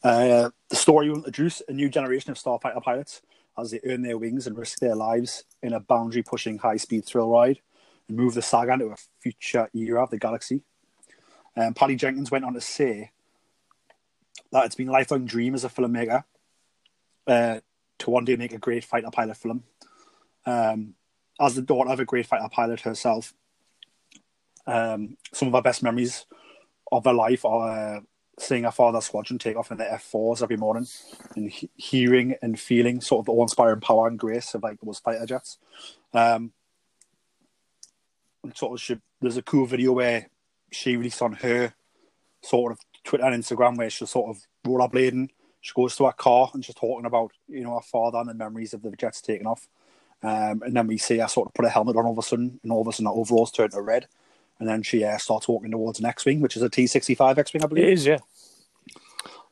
Uh, 0.02 0.50
the 0.68 0.76
story 0.76 1.08
will 1.08 1.18
introduce 1.18 1.62
a 1.68 1.72
new 1.72 1.88
generation 1.88 2.30
of 2.30 2.38
starfighter 2.38 2.82
pilots 2.82 3.22
as 3.56 3.70
they 3.70 3.80
earn 3.86 4.02
their 4.02 4.18
wings 4.18 4.46
and 4.46 4.58
risk 4.58 4.80
their 4.80 4.96
lives 4.96 5.44
in 5.62 5.72
a 5.72 5.80
boundary-pushing 5.80 6.58
high-speed 6.58 7.04
thrill 7.04 7.30
ride 7.30 7.60
and 8.08 8.16
move 8.16 8.34
the 8.34 8.42
saga 8.42 8.72
into 8.72 8.86
a 8.86 8.96
future 9.20 9.68
era 9.72 10.02
of 10.02 10.10
the 10.10 10.18
galaxy. 10.18 10.62
Um, 11.56 11.75
Patty 11.75 11.96
Jenkins 11.96 12.30
went 12.30 12.44
on 12.44 12.54
to 12.54 12.61
say 12.61 13.11
that 14.52 14.66
it's 14.66 14.75
been 14.75 14.88
a 14.88 14.92
lifelong 14.92 15.25
dream 15.25 15.54
as 15.54 15.64
a 15.64 15.68
filmmaker 15.68 16.25
uh, 17.26 17.61
to 17.99 18.11
one 18.11 18.25
day 18.25 18.37
make 18.37 18.52
a 18.52 18.58
great 18.58 18.84
fighter 18.84 19.11
pilot 19.11 19.37
film. 19.37 19.64
Um, 20.46 20.94
as 21.40 21.54
the 21.54 21.62
daughter 21.62 21.90
of 21.90 22.00
a 22.00 22.04
great 22.04 22.26
fighter 22.26 22.49
pilot 22.50 22.80
herself, 22.80 23.34
um, 24.66 25.16
some 25.32 25.49
of 25.49 25.54
her 25.54 25.62
best 25.62 25.82
memories 25.82 26.26
of 26.90 27.04
her 27.04 27.12
life 27.12 27.44
are 27.44 27.96
uh, 27.96 28.00
seeing 28.38 28.64
our 28.64 28.73
father 28.73 29.00
squadron 29.00 29.38
take 29.38 29.56
off 29.56 29.70
in 29.70 29.78
the 29.78 29.84
F4s 29.84 30.42
every 30.42 30.56
morning 30.56 30.87
and 31.37 31.50
he- 31.50 31.70
hearing 31.76 32.34
and 32.42 32.58
feeling 32.58 33.00
sort 33.00 33.20
of 33.20 33.26
the 33.26 33.32
awe-inspiring 33.32 33.80
power 33.80 34.08
and 34.08 34.18
grace 34.18 34.54
of 34.54 34.62
like 34.62 34.78
those 34.80 34.99
fighter 34.99 35.26
jets. 35.26 35.58
Um, 36.12 36.52
and 38.42 38.56
sort 38.56 38.80
of 38.90 39.00
there's 39.20 39.37
a 39.37 39.42
cool 39.42 39.66
video 39.66 39.92
where 39.92 40.28
she 40.74 40.96
released 40.96 41.22
on 41.22 41.32
her 41.34 41.74
sort 42.42 42.72
of 42.72 42.78
Twitter 43.04 43.24
and 43.24 43.42
Instagram 43.42 43.76
where 43.76 43.90
she's 43.90 44.10
sort 44.10 44.34
of 44.34 44.42
rollerblading. 44.66 45.30
She 45.60 45.72
goes 45.74 45.96
to 45.96 46.06
her 46.06 46.12
car 46.12 46.50
and 46.52 46.64
she's 46.64 46.74
talking 46.74 47.06
about 47.06 47.32
you 47.48 47.64
know 47.64 47.74
her 47.74 47.82
father 47.82 48.18
and 48.18 48.28
the 48.28 48.34
memories 48.34 48.74
of 48.74 48.82
the 48.82 48.90
jets 48.92 49.20
taking 49.20 49.46
off. 49.46 49.68
Um, 50.22 50.62
and 50.62 50.74
then 50.74 50.86
we 50.86 50.96
see 50.96 51.18
her 51.18 51.28
sort 51.28 51.48
of 51.48 51.54
put 51.54 51.66
a 51.66 51.70
helmet 51.70 51.96
on 51.96 52.06
all 52.06 52.12
of 52.12 52.18
a 52.18 52.22
sudden, 52.22 52.58
and 52.62 52.72
all 52.72 52.80
of 52.80 52.88
a 52.88 52.92
sudden 52.92 53.06
her 53.06 53.12
overalls 53.12 53.50
turn 53.50 53.70
to 53.70 53.80
red. 53.82 54.06
And 54.58 54.68
then 54.68 54.82
she 54.82 55.04
uh, 55.04 55.18
starts 55.18 55.48
walking 55.48 55.72
towards 55.72 55.98
an 55.98 56.06
X-wing, 56.06 56.40
which 56.40 56.56
is 56.56 56.62
a 56.62 56.70
T65 56.70 57.38
X-wing, 57.38 57.62
I 57.62 57.66
believe. 57.66 57.84
It 57.84 57.92
is, 57.92 58.06
yeah. 58.06 58.18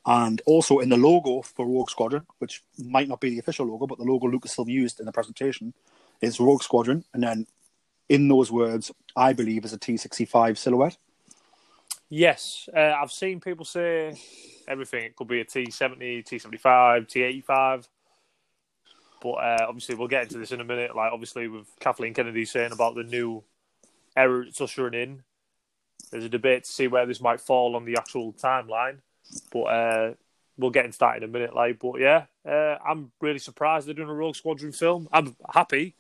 And 0.06 0.40
also 0.46 0.78
in 0.78 0.88
the 0.88 0.96
logo 0.96 1.42
for 1.42 1.66
Rogue 1.66 1.90
Squadron, 1.90 2.26
which 2.38 2.62
might 2.78 3.08
not 3.08 3.20
be 3.20 3.30
the 3.30 3.38
official 3.38 3.66
logo, 3.66 3.86
but 3.86 3.98
the 3.98 4.04
logo 4.04 4.28
Lucasfilm 4.28 4.68
used 4.68 4.98
in 4.98 5.06
the 5.06 5.12
presentation 5.12 5.74
is 6.20 6.40
Rogue 6.40 6.62
Squadron. 6.62 7.04
And 7.12 7.22
then 7.22 7.46
in 8.08 8.28
those 8.28 8.50
words, 8.50 8.90
I 9.14 9.32
believe 9.32 9.64
is 9.64 9.72
a 9.72 9.78
T65 9.78 10.56
silhouette. 10.56 10.96
Yes, 12.14 12.69
uh, 12.76 12.92
I've 13.00 13.11
seen 13.11 13.40
people 13.40 13.64
say 13.64 14.21
everything. 14.69 15.04
It 15.04 15.16
could 15.16 15.28
be 15.28 15.40
a 15.40 15.47
T70, 15.47 16.23
T75, 16.28 17.09
T85. 17.09 17.88
But 19.23 19.31
uh, 19.31 19.66
obviously, 19.66 19.95
we'll 19.95 20.09
get 20.09 20.25
into 20.25 20.37
this 20.37 20.52
in 20.52 20.61
a 20.61 20.64
minute. 20.64 20.95
Like, 20.95 21.11
obviously, 21.11 21.49
with 21.49 21.69
Kathleen 21.81 22.12
Kennedy 22.12 22.45
saying 22.45 22.73
about 22.73 22.97
the 22.97 23.02
new 23.02 23.42
era 24.14 24.45
it's 24.47 24.61
ushering 24.61 24.92
in, 24.92 25.23
there's 26.11 26.26
a 26.26 26.28
debate 26.28 26.64
to 26.64 26.71
see 26.71 26.87
where 26.87 27.07
this 27.07 27.23
might 27.23 27.40
fall 27.40 27.76
on 27.76 27.87
the 27.87 27.97
actual 27.97 28.35
timeline. 28.35 28.99
But 29.50 29.62
uh, 29.62 30.14
we'll 30.59 30.69
get 30.69 30.85
into 30.85 30.99
that 30.99 31.16
in 31.16 31.23
a 31.23 31.28
minute. 31.28 31.54
Like, 31.54 31.78
but 31.78 31.99
yeah, 31.99 32.26
uh, 32.47 32.76
I'm 32.87 33.11
really 33.23 33.38
surprised 33.38 33.87
they're 33.87 33.95
doing 33.95 34.11
a 34.11 34.14
Rogue 34.14 34.37
Squadron 34.37 34.73
film. 34.73 35.09
I'm 35.14 35.35
happy. 35.50 35.95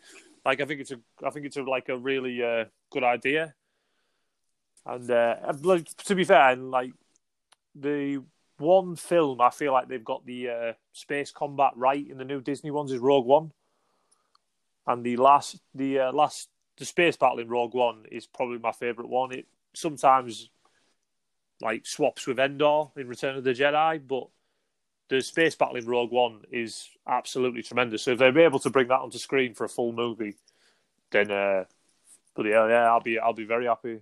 Like, 0.44 0.60
I 0.60 0.66
think 0.66 0.82
it's 0.82 0.90
a, 0.90 1.00
I 1.24 1.30
think 1.30 1.46
it's 1.46 1.56
a, 1.56 1.62
like 1.62 1.88
a 1.88 1.96
really 1.96 2.42
uh, 2.44 2.66
good 2.90 3.02
idea. 3.02 3.54
And 4.84 5.10
uh, 5.10 5.36
like, 5.62 5.94
to 6.04 6.14
be 6.14 6.24
fair, 6.24 6.56
like 6.56 6.92
the 7.74 8.22
one 8.58 8.96
film 8.96 9.40
I 9.40 9.50
feel 9.50 9.72
like 9.72 9.88
they've 9.88 10.04
got 10.04 10.26
the 10.26 10.48
uh, 10.48 10.72
space 10.92 11.30
combat 11.30 11.72
right 11.76 12.08
in 12.08 12.18
the 12.18 12.24
new 12.24 12.40
Disney 12.40 12.70
ones 12.70 12.92
is 12.92 12.98
Rogue 12.98 13.26
One, 13.26 13.52
and 14.86 15.04
the 15.04 15.16
last 15.16 15.60
the 15.74 16.00
uh, 16.00 16.12
last 16.12 16.48
the 16.78 16.84
space 16.84 17.16
battle 17.16 17.38
in 17.38 17.48
Rogue 17.48 17.74
One 17.74 18.04
is 18.10 18.26
probably 18.26 18.58
my 18.58 18.72
favorite 18.72 19.08
one. 19.08 19.32
It 19.32 19.46
sometimes 19.74 20.50
like 21.60 21.86
swaps 21.86 22.26
with 22.26 22.40
Endor 22.40 22.86
in 22.96 23.08
Return 23.08 23.36
of 23.36 23.44
the 23.44 23.52
Jedi, 23.52 24.00
but 24.06 24.28
the 25.08 25.20
space 25.20 25.54
battle 25.54 25.76
in 25.76 25.86
Rogue 25.86 26.10
One 26.10 26.42
is 26.50 26.88
absolutely 27.06 27.62
tremendous. 27.62 28.02
So 28.02 28.12
if 28.12 28.18
they're 28.18 28.38
able 28.38 28.58
to 28.60 28.70
bring 28.70 28.88
that 28.88 29.00
onto 29.00 29.18
screen 29.18 29.54
for 29.54 29.64
a 29.64 29.68
full 29.68 29.92
movie, 29.92 30.36
then 31.10 31.30
uh, 31.30 31.64
but 32.34 32.46
yeah, 32.46 32.68
yeah, 32.68 32.90
I'll 32.90 33.00
be 33.00 33.18
I'll 33.18 33.32
be 33.32 33.44
very 33.44 33.66
happy. 33.66 34.00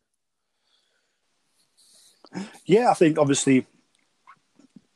Yeah, 2.64 2.90
I 2.90 2.94
think 2.94 3.18
obviously, 3.18 3.66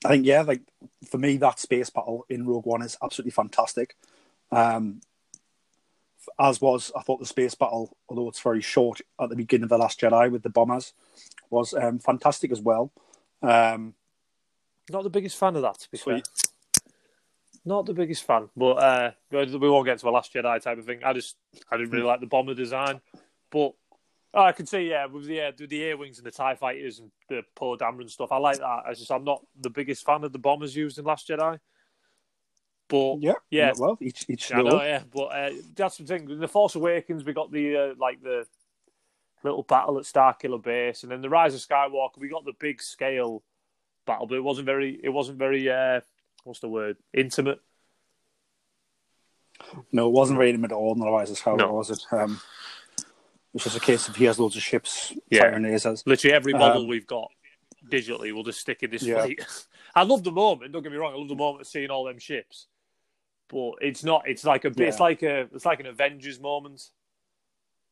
I 0.04 0.08
think 0.08 0.26
yeah, 0.26 0.42
like 0.42 0.62
for 1.10 1.18
me, 1.18 1.36
that 1.38 1.58
space 1.58 1.90
battle 1.90 2.26
in 2.28 2.46
Rogue 2.46 2.66
One 2.66 2.82
is 2.82 2.96
absolutely 3.02 3.32
fantastic. 3.32 3.96
Um, 4.52 5.00
as 6.38 6.60
was, 6.60 6.90
I 6.96 7.02
thought 7.02 7.20
the 7.20 7.26
space 7.26 7.54
battle, 7.54 7.96
although 8.08 8.28
it's 8.28 8.40
very 8.40 8.62
short 8.62 9.00
at 9.20 9.28
the 9.28 9.36
beginning 9.36 9.64
of 9.64 9.68
the 9.68 9.78
Last 9.78 10.00
Jedi 10.00 10.30
with 10.30 10.42
the 10.42 10.50
bombers, 10.50 10.92
was 11.50 11.74
um, 11.74 11.98
fantastic 11.98 12.50
as 12.50 12.60
well. 12.60 12.92
Um, 13.42 13.94
Not 14.90 15.02
the 15.02 15.10
biggest 15.10 15.36
fan 15.36 15.56
of 15.56 15.62
that, 15.62 15.78
to 15.80 15.90
be 15.90 15.98
fair. 15.98 16.22
Not 17.64 17.86
the 17.86 17.94
biggest 17.94 18.24
fan, 18.24 18.48
but 18.56 18.72
uh, 18.72 19.10
we 19.30 19.56
won't 19.70 19.86
get 19.86 19.98
to 19.98 20.08
a 20.08 20.10
Last 20.10 20.34
Jedi 20.34 20.60
type 20.60 20.78
of 20.78 20.84
thing. 20.84 21.02
I 21.02 21.12
just 21.14 21.36
I 21.70 21.76
didn't 21.76 21.92
really 21.92 22.04
like 22.04 22.20
the 22.20 22.26
bomber 22.26 22.54
design, 22.54 23.00
but 23.50 23.72
oh, 24.34 24.42
I 24.42 24.52
can 24.52 24.66
see 24.66 24.90
yeah 24.90 25.06
with 25.06 25.26
the 25.26 25.40
uh, 25.40 25.52
the 25.56 25.84
A-wings 25.90 26.18
and 26.18 26.26
the 26.26 26.30
Tie 26.30 26.54
fighters 26.56 26.98
and 26.98 27.10
the 27.28 27.42
Poe 27.54 27.76
Dameron 27.76 28.10
stuff. 28.10 28.32
I 28.32 28.38
like 28.38 28.58
that. 28.58 28.82
I 28.86 28.94
just 28.94 29.10
I'm 29.10 29.24
not 29.24 29.44
the 29.60 29.70
biggest 29.70 30.04
fan 30.04 30.24
of 30.24 30.32
the 30.32 30.38
bombers 30.38 30.76
used 30.76 30.98
in 30.98 31.04
Last 31.04 31.28
Jedi. 31.28 31.58
But 32.88 33.16
yeah, 33.20 33.32
yeah, 33.50 33.72
well, 33.78 33.96
each 34.00 34.26
each 34.28 34.52
I 34.52 34.60
know, 34.60 34.82
yeah, 34.82 35.02
but 35.12 35.24
uh, 35.24 35.50
that's 35.74 35.96
the 35.96 36.04
thing. 36.04 36.28
In 36.28 36.38
the 36.38 36.48
Force 36.48 36.74
Awakens, 36.74 37.24
we 37.24 37.32
got 37.32 37.50
the 37.50 37.76
uh, 37.76 37.94
like 37.98 38.22
the 38.22 38.46
little 39.42 39.62
battle 39.62 39.98
at 39.98 40.04
Starkiller 40.04 40.62
Base, 40.62 41.02
and 41.02 41.10
then 41.10 41.22
the 41.22 41.30
Rise 41.30 41.54
of 41.54 41.60
Skywalker, 41.60 42.18
we 42.18 42.28
got 42.28 42.44
the 42.44 42.52
big 42.58 42.82
scale 42.82 43.42
battle, 44.06 44.26
but 44.26 44.36
it 44.36 44.44
wasn't 44.44 44.66
very. 44.66 45.00
It 45.02 45.08
wasn't 45.08 45.38
very. 45.38 45.70
Uh, 45.70 46.00
what's 46.44 46.60
the 46.60 46.68
word? 46.68 46.96
Intimate. 47.12 47.60
No, 49.92 50.08
it 50.08 50.12
wasn't 50.12 50.38
very 50.38 50.50
intimate 50.50 50.72
at 50.72 50.76
all. 50.76 50.96
Otherwise, 51.00 51.30
as 51.30 51.40
how 51.40 51.56
No. 51.56 51.72
was 51.72 51.90
it? 51.90 52.04
Um, 52.12 52.40
it's 53.54 53.64
just 53.64 53.76
a 53.76 53.80
case 53.80 54.08
of 54.08 54.16
he 54.16 54.25
has 54.25 54.38
loads 54.38 54.56
of 54.56 54.62
ships 54.62 55.12
Yeah. 55.30 55.56
Literally 56.06 56.34
every 56.34 56.52
model 56.52 56.82
Um, 56.82 56.88
we've 56.88 57.06
got 57.06 57.30
digitally, 57.88 58.32
we'll 58.34 58.42
just 58.42 58.61
stick 58.61 58.82
in 58.82 58.90
this 58.90 59.02
Yeah. 59.02 59.23
fleet. 59.23 59.44
I 59.94 60.02
love 60.02 60.25
the 60.25 60.32
moment. 60.32 60.73
Don't 60.73 60.82
get 60.82 60.90
me 60.90 60.99
wrong. 60.99 61.14
I 61.14 61.16
love 61.16 61.28
the 61.28 61.34
moment 61.37 61.61
of 61.62 61.66
seeing 61.68 61.90
all 61.90 62.04
them 62.04 62.18
ships, 62.18 62.66
but 63.49 63.75
it's 63.80 64.02
not. 64.02 64.26
It's 64.26 64.44
like 64.44 64.64
a. 64.64 64.73
Yeah. 64.75 64.87
It's 64.88 64.99
like 64.99 65.23
a. 65.23 65.49
It's 65.54 65.64
like 65.64 65.78
an 65.80 65.87
Avengers 65.87 66.40
moment 66.40 66.82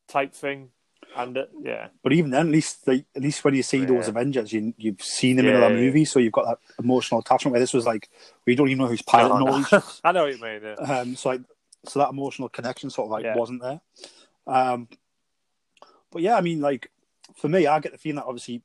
type 0.09 0.33
thing, 0.33 0.69
and 1.15 1.37
uh, 1.37 1.45
yeah. 1.61 1.87
But 2.03 2.11
even 2.13 2.31
then, 2.31 2.47
at 2.47 2.51
least 2.51 2.85
like, 2.87 3.05
at 3.15 3.21
least 3.21 3.43
when 3.45 3.53
you 3.53 3.63
see 3.63 3.85
those 3.85 4.07
Avengers, 4.09 4.51
you 4.51 4.73
you've 4.77 5.01
seen 5.01 5.37
them 5.37 5.47
in 5.47 5.53
Yeah, 5.53 5.61
other 5.65 5.75
yeah. 5.75 5.81
movies, 5.81 6.11
so 6.11 6.19
you've 6.19 6.33
got 6.33 6.45
that 6.45 6.57
emotional 6.83 7.21
attachment. 7.21 7.53
Where 7.53 7.61
this 7.61 7.73
was 7.73 7.85
like, 7.85 8.09
we 8.45 8.55
don't 8.55 8.67
even 8.67 8.79
know 8.79 8.87
who's 8.89 9.01
piloting 9.01 9.47
all 9.47 9.57
these. 9.57 10.01
I 10.03 10.11
know 10.11 10.23
what 10.25 10.35
you 10.35 10.41
mean. 10.43 10.61
Yeah. 10.63 10.73
Um, 10.73 11.15
so 11.15 11.29
like, 11.29 11.41
so 11.85 11.99
that 11.99 12.09
emotional 12.09 12.49
connection 12.49 12.89
sort 12.89 13.05
of 13.07 13.11
like 13.11 13.23
Yeah. 13.23 13.37
wasn't 13.37 13.61
there. 13.61 13.79
Um, 14.45 14.89
but 16.13 16.21
yeah, 16.21 16.35
I 16.35 16.41
mean, 16.41 16.61
like 16.61 16.91
for 17.35 17.49
me, 17.49 17.67
I 17.67 17.79
get 17.79 17.91
the 17.91 17.97
feeling 17.97 18.17
that 18.17 18.25
obviously, 18.25 18.61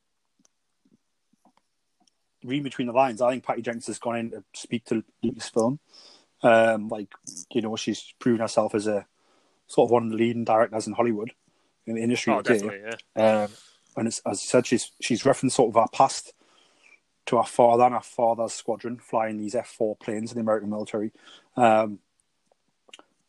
reading 2.44 2.62
between 2.62 2.86
the 2.86 2.92
lines, 2.92 3.20
I 3.20 3.30
think 3.30 3.44
Patty 3.44 3.62
Jenkins 3.62 3.86
has 3.88 3.98
gone 3.98 4.16
in 4.16 4.30
to 4.30 4.44
speak 4.54 4.84
to 4.86 5.02
Lucasfilm. 5.24 5.78
Um, 6.42 6.88
like 6.88 7.12
you 7.50 7.62
know, 7.62 7.74
she's 7.76 8.14
proven 8.18 8.40
herself 8.40 8.74
as 8.74 8.86
a 8.86 9.06
sort 9.66 9.88
of 9.88 9.90
one 9.90 10.04
of 10.04 10.10
the 10.10 10.16
leading 10.16 10.44
directors 10.44 10.86
in 10.86 10.92
Hollywood 10.92 11.32
in 11.86 11.94
the 11.94 12.02
industry 12.02 12.32
Oh, 12.32 12.42
today. 12.42 12.92
Yeah. 13.16 13.44
Um, 13.44 13.50
and 13.96 14.06
it's, 14.06 14.20
as 14.20 14.38
I 14.38 14.44
said, 14.44 14.66
she's 14.66 14.92
she's 15.00 15.24
referenced 15.24 15.56
sort 15.56 15.70
of 15.70 15.76
our 15.76 15.88
past 15.88 16.32
to 17.26 17.38
our 17.38 17.46
father 17.46 17.84
and 17.84 17.94
our 17.94 18.02
father's 18.02 18.52
squadron 18.52 18.98
flying 18.98 19.38
these 19.38 19.54
F 19.54 19.68
four 19.68 19.96
planes 19.96 20.30
in 20.30 20.36
the 20.36 20.42
American 20.42 20.70
military, 20.70 21.12
um, 21.56 21.98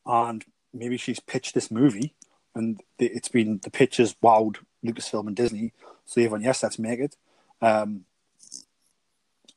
and 0.05 0.45
maybe 0.73 0.97
she's 0.97 1.19
pitched 1.19 1.55
this 1.55 1.71
movie, 1.71 2.13
and 2.55 2.81
the, 2.97 3.07
it's 3.07 3.29
been 3.29 3.59
the 3.63 3.69
pictures 3.71 4.15
wowed 4.23 4.57
Lucasfilm 4.85 5.27
and 5.27 5.35
Disney, 5.35 5.73
so 6.05 6.19
they've 6.19 6.31
went 6.31 6.43
yes, 6.43 6.63
let's 6.63 6.79
make 6.79 6.99
it. 6.99 7.15
Um, 7.61 8.05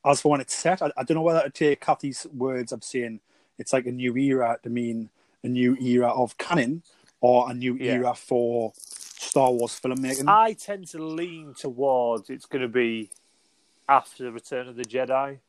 as 0.05 0.21
for 0.21 0.31
when 0.31 0.41
it's 0.41 0.53
set, 0.55 0.81
I, 0.81 0.91
I 0.97 1.03
don't 1.03 1.15
know 1.15 1.21
whether 1.21 1.41
to 1.43 1.49
take 1.49 1.79
Kathy's 1.81 2.27
words 2.33 2.71
of 2.71 2.83
saying 2.83 3.21
it's 3.57 3.71
like 3.73 3.85
a 3.85 3.91
new 3.91 4.15
era 4.17 4.57
to 4.63 4.69
mean 4.69 5.09
a 5.43 5.47
new 5.47 5.75
era 5.77 6.09
of 6.09 6.37
canon 6.37 6.83
or 7.21 7.49
a 7.49 7.53
new 7.53 7.75
Yeah. 7.75 7.93
era 7.93 8.13
for 8.13 8.73
Star 8.75 9.51
Wars 9.51 9.79
filmmaking. 9.79 10.27
I 10.27 10.53
tend 10.53 10.87
to 10.89 11.03
lean 11.03 11.53
towards 11.57 12.29
it's 12.29 12.45
going 12.45 12.61
to 12.61 12.67
be 12.67 13.11
after 13.87 14.23
the 14.23 14.31
Return 14.31 14.67
of 14.67 14.75
the 14.75 14.83
Jedi, 14.83 15.39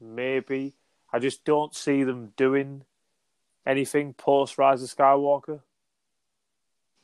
maybe. 0.00 0.74
I 1.12 1.18
just 1.18 1.44
don't 1.44 1.74
see 1.74 2.02
them 2.04 2.32
doing 2.36 2.84
anything 3.66 4.14
post 4.14 4.56
Rise 4.58 4.82
of 4.82 4.88
Skywalker. 4.88 5.60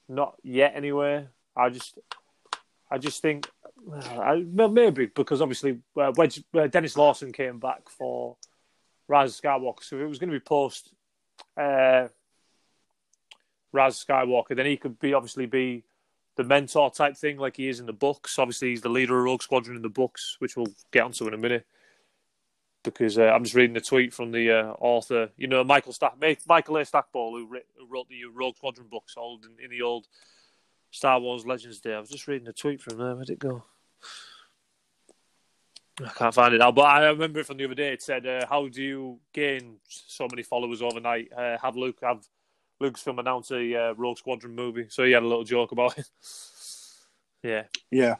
Not 0.09 0.35
yet, 0.43 0.73
anyway. 0.75 1.27
I 1.57 1.71
just, 1.71 1.99
I 2.91 2.99
just 2.99 3.23
think, 3.23 3.49
I, 3.93 4.45
maybe 4.47 5.07
because 5.07 5.41
obviously 5.41 5.79
uh, 5.97 6.13
when 6.15 6.31
uh, 6.55 6.67
Denis 6.67 6.97
Lawson 6.97 7.33
came 7.33 7.59
back 7.59 7.89
for 7.89 8.37
Rise 9.09 9.37
of 9.37 9.43
Skywalker, 9.43 9.83
so 9.83 9.97
if 9.97 10.03
it 10.03 10.09
was 10.09 10.19
going 10.19 10.31
to 10.31 10.39
be 10.39 10.45
post 10.45 10.93
uh, 11.57 12.09
Rise 13.73 14.01
of 14.01 14.07
Skywalker, 14.07 14.57
then 14.57 14.67
he 14.67 14.77
could 14.77 14.99
be 14.99 15.15
obviously 15.15 15.47
be 15.47 15.85
the 16.37 16.45
mentor 16.45 16.91
type 16.91 17.17
thing 17.17 17.39
like 17.39 17.57
he 17.57 17.69
is 17.69 17.81
in 17.81 17.87
the 17.87 17.93
books. 17.93 18.39
Obviously, 18.39 18.71
he's 18.71 18.81
the 18.81 18.89
leader 18.89 19.17
of 19.19 19.25
Rogue 19.25 19.43
Squadron 19.43 19.77
in 19.77 19.83
the 19.83 19.89
books, 19.89 20.37
which 20.41 20.57
we'll 20.57 20.73
get 20.93 21.05
onto 21.05 21.27
in 21.29 21.35
a 21.35 21.39
minute. 21.39 21.67
Because 22.85 23.19
uh, 23.19 23.23
I'm 23.25 23.43
just 23.45 23.55
reading 23.57 23.75
the 23.75 23.81
tweet 23.81 24.13
from 24.13 24.31
the 24.31 24.51
uh, 24.53 24.73
author, 24.79 25.31
you 25.37 25.47
know, 25.47 25.65
Michael 25.65 25.93
Stack, 25.93 26.15
Michael 26.47 26.77
A. 26.77 26.85
Stackpole, 26.85 27.37
who, 27.37 27.47
writ- 27.47 27.67
who 27.79 27.87
wrote 27.87 28.09
the 28.09 28.25
Rogue 28.33 28.57
Squadron 28.57 28.89
books, 28.91 29.15
old 29.17 29.47
in, 29.47 29.65
in 29.65 29.71
the 29.71 29.83
old 29.83 30.07
Star 30.91 31.19
Wars 31.19 31.47
Legends 31.47 31.81
Day. 31.81 31.95
I 31.95 32.01
was 32.01 32.11
just 32.11 32.29
reading 32.29 32.45
the 32.45 32.53
tweet 32.53 32.81
from 32.83 32.99
there. 32.99 33.15
Where'd 33.15 33.31
it 33.31 33.39
go? 33.39 33.65
I 36.05 36.09
can't 36.09 36.35
find 36.35 36.53
it 36.55 36.59
now, 36.59 36.73
but 36.73 36.83
I 36.83 37.07
remember 37.07 37.41
it 37.41 37.47
from 37.47 37.57
the 37.57 37.65
other 37.65 37.75
day. 37.75 37.93
It 37.93 38.03
said, 38.03 38.27
uh, 38.27 38.47
"How 38.49 38.67
do 38.69 38.83
you 38.83 39.21
gain 39.33 39.77
so 39.89 40.27
many 40.31 40.43
followers 40.43 40.83
overnight? 40.83 41.33
Uh, 41.33 41.57
have 41.63 41.77
Luke 41.77 41.99
have 42.03 42.27
Lucasfilm 42.83 43.21
announce 43.21 43.53
a 43.53 43.75
uh, 43.91 43.95
Rogue 43.95 44.19
Squadron 44.19 44.55
movie?" 44.55 44.87
So 44.89 45.05
he 45.05 45.13
had 45.13 45.23
a 45.23 45.27
little 45.27 45.45
joke 45.45 45.71
about 45.73 45.97
it. 45.97 46.09
yeah, 47.43 47.63
Yeah. 47.91 48.17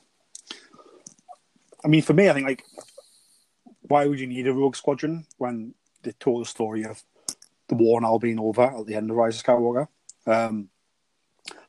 I 1.85 1.89
mean, 1.89 2.03
for 2.03 2.15
me, 2.15 2.31
I 2.31 2.33
think 2.33 2.47
like 2.47 2.65
why 3.89 4.07
would 4.07 4.21
you 4.21 4.27
need 4.27 4.47
a 4.47 4.53
Rogue 4.53 4.77
Squadron 4.77 5.27
when 5.39 5.75
they 6.03 6.13
told 6.13 6.43
the 6.43 6.49
story 6.49 6.85
of 6.85 7.03
the 7.69 7.75
war 7.75 8.01
now 8.01 8.19
being 8.19 8.39
over 8.39 8.63
at 8.63 8.87
the 8.87 8.95
end 8.95 9.11
of 9.11 9.17
Rise 9.17 9.39
of 9.39 9.45
Skywalker? 9.45 9.89
Um, 10.27 10.69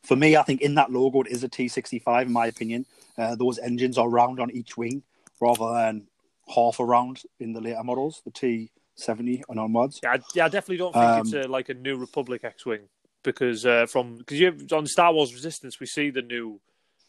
for 0.04 0.16
me, 0.16 0.38
I 0.38 0.44
think 0.44 0.62
in 0.62 0.76
that 0.76 0.92
logo 0.92 1.22
it 1.22 1.28
is 1.28 1.44
a 1.44 1.50
T65, 1.50 2.24
in 2.24 2.32
my 2.32 2.48
opinion. 2.48 2.86
Uh, 3.18 3.36
those 3.36 3.60
engines 3.60 3.98
are 3.98 4.10
round 4.10 4.40
on 4.40 4.52
each 4.52 4.78
wing 4.78 5.04
rather 5.42 5.74
than 5.74 6.08
half 6.54 6.80
a 6.80 6.86
round 6.86 7.24
in 7.40 7.54
the 7.54 7.62
later 7.62 7.84
models, 7.84 8.22
the 8.24 8.32
T70 8.32 9.44
and 9.50 9.60
onwards. 9.60 10.00
Yeah, 10.04 10.14
I, 10.14 10.20
yeah, 10.34 10.46
I 10.46 10.50
definitely 10.50 10.78
don't 10.78 10.94
think 10.94 11.06
Um, 11.06 11.22
it's 11.22 11.34
a, 11.34 11.48
like 11.50 11.70
a 11.70 11.74
New 11.74 11.98
Republic 11.98 12.44
X-wing 12.44 12.82
because 13.24 13.66
uh, 13.66 13.88
from 13.88 14.18
because 14.18 14.40
you 14.40 14.56
on 14.72 14.86
Star 14.86 15.12
Wars 15.12 15.34
Resistance 15.34 15.80
we 15.80 15.88
see 15.88 16.12
the 16.12 16.22
new 16.22 16.62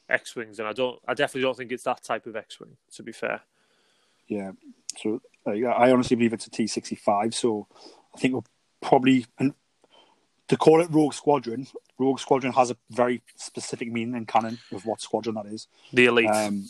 X-wings, 0.08 0.58
and 0.58 0.66
I 0.66 0.72
don't, 0.72 0.98
I 1.06 1.14
definitely 1.14 1.42
don't 1.42 1.56
think 1.56 1.72
it's 1.72 1.84
that 1.84 2.02
type 2.02 2.26
of 2.26 2.34
X-wing. 2.36 2.76
To 2.94 3.02
be 3.02 3.12
fair, 3.12 3.42
Yeah. 4.26 4.52
So 4.96 5.20
uh, 5.46 5.50
I 5.50 5.92
honestly 5.92 6.16
believe 6.16 6.32
it's 6.32 6.46
a 6.46 6.50
T 6.50 6.66
sixty 6.66 6.96
five. 6.96 7.34
So 7.34 7.66
I 8.14 8.18
think 8.18 8.32
we'll 8.34 8.46
probably 8.80 9.26
and 9.38 9.54
to 10.48 10.56
call 10.56 10.80
it 10.80 10.88
Rogue 10.90 11.14
Squadron. 11.14 11.66
Rogue 11.98 12.20
Squadron 12.20 12.52
has 12.52 12.70
a 12.70 12.76
very 12.90 13.22
specific 13.36 13.90
meaning 13.90 14.16
in 14.16 14.26
canon 14.26 14.58
of 14.72 14.84
what 14.84 15.00
squadron 15.00 15.34
that 15.36 15.46
is. 15.46 15.66
the 15.92 16.06
elite. 16.06 16.30
Um, 16.30 16.64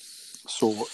so 0.46 0.86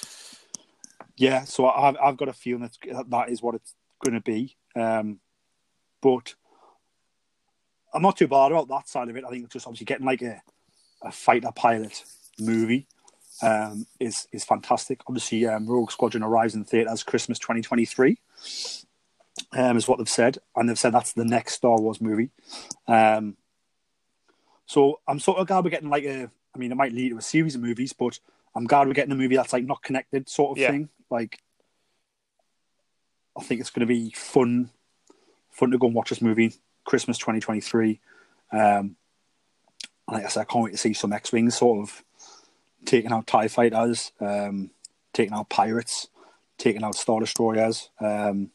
yeah, 1.16 1.44
so 1.44 1.68
I've 1.68 1.96
I've 2.02 2.16
got 2.16 2.28
a 2.28 2.32
feeling 2.32 2.62
that 2.62 3.10
that 3.10 3.28
is 3.28 3.42
what 3.42 3.54
it's 3.54 3.74
going 4.04 4.14
to 4.14 4.20
be. 4.20 4.56
Um, 4.74 5.20
but 6.00 6.34
I'm 7.94 8.02
not 8.02 8.16
too 8.16 8.26
bad 8.26 8.52
about 8.52 8.68
that 8.68 8.88
side 8.88 9.08
of 9.08 9.16
it. 9.16 9.24
I 9.24 9.30
think 9.30 9.44
it's 9.44 9.52
just 9.52 9.66
obviously 9.66 9.84
getting 9.84 10.06
like 10.06 10.22
a, 10.22 10.42
a 11.02 11.12
fighter 11.12 11.52
pilot 11.54 12.02
movie 12.40 12.86
um, 13.42 13.86
is 14.00 14.26
is 14.32 14.44
fantastic. 14.44 15.00
Obviously, 15.06 15.46
um, 15.46 15.66
Rogue 15.66 15.90
Squadron 15.90 16.22
arrives 16.22 16.54
in 16.54 16.60
the 16.60 16.66
theaters 16.66 17.02
Christmas 17.02 17.38
2023. 17.38 18.18
Um, 19.52 19.76
is 19.76 19.88
what 19.88 19.98
they've 19.98 20.08
said, 20.08 20.38
and 20.56 20.68
they've 20.68 20.78
said 20.78 20.92
that's 20.92 21.12
the 21.12 21.24
next 21.24 21.54
Star 21.54 21.78
Wars 21.78 22.00
movie. 22.00 22.30
Um, 22.86 23.36
so 24.66 25.00
I'm 25.08 25.18
sort 25.18 25.38
of 25.38 25.46
glad 25.46 25.64
we're 25.64 25.70
getting 25.70 25.90
like 25.90 26.04
a. 26.04 26.30
I 26.54 26.58
mean, 26.58 26.70
it 26.70 26.76
might 26.76 26.92
lead 26.92 27.10
to 27.10 27.18
a 27.18 27.22
series 27.22 27.54
of 27.54 27.62
movies, 27.62 27.92
but 27.92 28.18
I'm 28.54 28.64
glad 28.64 28.86
we're 28.86 28.92
getting 28.94 29.12
a 29.12 29.16
movie 29.16 29.36
that's 29.36 29.52
like 29.52 29.64
not 29.64 29.82
connected, 29.82 30.28
sort 30.28 30.52
of 30.52 30.58
Yeah. 30.58 30.70
thing. 30.70 30.90
Like, 31.10 31.38
I 33.38 33.42
think 33.42 33.60
it's 33.60 33.70
going 33.70 33.80
to 33.80 33.86
be 33.86 34.10
fun, 34.10 34.70
fun 35.50 35.70
to 35.70 35.78
go 35.78 35.86
and 35.86 35.94
watch 35.96 36.10
this 36.10 36.20
movie. 36.20 36.54
Christmas 36.84 37.16
2023. 37.18 38.00
Um, 38.52 38.58
and 38.58 38.96
like 40.08 40.24
I 40.24 40.28
said, 40.28 40.40
I 40.42 40.44
can't 40.44 40.64
wait 40.64 40.72
to 40.72 40.76
see 40.78 40.92
some 40.92 41.12
X-wings 41.12 41.56
sort 41.56 41.80
of 41.80 42.04
taking 42.84 43.12
out 43.12 43.26
Tie 43.26 43.48
fighters, 43.48 44.12
um, 44.20 44.70
taking 45.12 45.34
out 45.34 45.48
pirates, 45.48 46.08
taking 46.58 46.82
out 46.82 46.94
Star 46.94 47.20
Destroyers. 47.20 47.90
Um, 48.00 48.50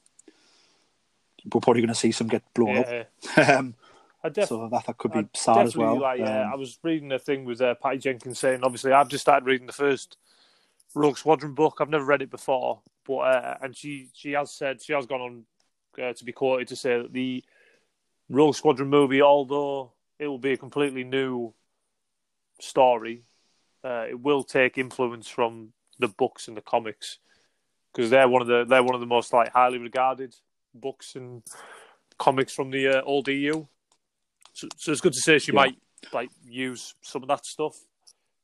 we're 1.54 1.62
probably 1.62 1.82
going 1.82 1.94
to 1.94 1.96
see 1.96 2.12
some 2.12 2.28
get 2.28 2.44
blown 2.54 2.76
yeah, 2.76 3.04
up. 3.36 3.50
um, 3.50 3.76
def- 4.32 4.50
so 4.50 4.68
that, 4.70 4.86
that 4.86 4.98
could 4.98 5.14
be 5.14 5.20
I 5.20 5.30
sad 5.34 5.66
as 5.66 5.78
well. 5.78 6.00
Like, 6.00 6.20
yeah, 6.20 6.44
Um, 6.44 6.54
I 6.54 6.56
was 6.56 6.78
reading 6.84 7.12
a 7.12 7.20
thing 7.20 7.46
with 7.46 7.62
uh, 7.62 7.76
Patty 7.76 8.00
Jenkins 8.00 8.40
saying, 8.40 8.62
obviously, 8.64 8.92
I've 8.92 9.10
just 9.10 9.22
started 9.22 9.46
reading 9.46 9.68
the 9.68 9.74
first 9.74 10.18
Rogue 10.94 11.18
Squadron 11.18 11.54
book. 11.54 11.78
I've 11.80 11.90
never 11.90 12.06
read 12.06 12.22
it 12.22 12.32
before, 12.32 12.82
but 13.06 13.18
uh, 13.18 13.58
and 13.62 13.76
she 13.76 14.10
she 14.14 14.32
has 14.32 14.52
said 14.52 14.82
she 14.82 14.94
has 14.94 15.06
gone 15.06 15.22
on 15.22 15.46
uh, 16.02 16.14
to 16.14 16.26
be 16.26 16.32
quoted 16.32 16.68
to 16.70 16.76
say 16.76 17.02
that 17.02 17.14
the 17.14 17.44
Rogue 18.30 18.56
Squadron 18.56 18.90
movie, 18.90 19.22
although 19.22 19.92
it 20.20 20.28
will 20.28 20.40
be 20.40 20.54
a 20.54 20.58
completely 20.58 21.04
new 21.04 21.54
story, 22.60 23.24
uh, 23.84 24.06
it 24.10 24.20
will 24.20 24.44
take 24.44 24.78
influence 24.78 25.28
from 25.28 25.74
the 26.00 26.08
books 26.08 26.48
and 26.48 26.56
the 26.56 26.62
comics 26.62 27.20
because 27.94 28.10
they're 28.10 28.28
one 28.28 28.42
of 28.42 28.48
the 28.48 28.66
they're 28.66 28.84
one 28.84 28.96
of 28.96 29.02
the 29.02 29.08
most 29.08 29.34
like 29.34 29.52
highly 29.52 29.78
regarded 29.78 30.36
books 30.74 31.16
and 31.16 31.44
comics 32.18 32.54
from 32.54 32.70
the 32.72 32.88
uh, 32.88 33.02
old 33.04 33.28
EU. 33.28 33.66
So, 34.54 34.68
so 34.78 34.92
it's 34.92 35.02
good 35.02 35.14
to 35.14 35.22
say 35.22 35.40
she 35.40 35.52
Yeah. 35.52 35.62
might 35.62 35.78
like 36.14 36.30
use 36.46 36.96
some 37.02 37.24
of 37.24 37.28
that 37.30 37.46
stuff. 37.46 37.76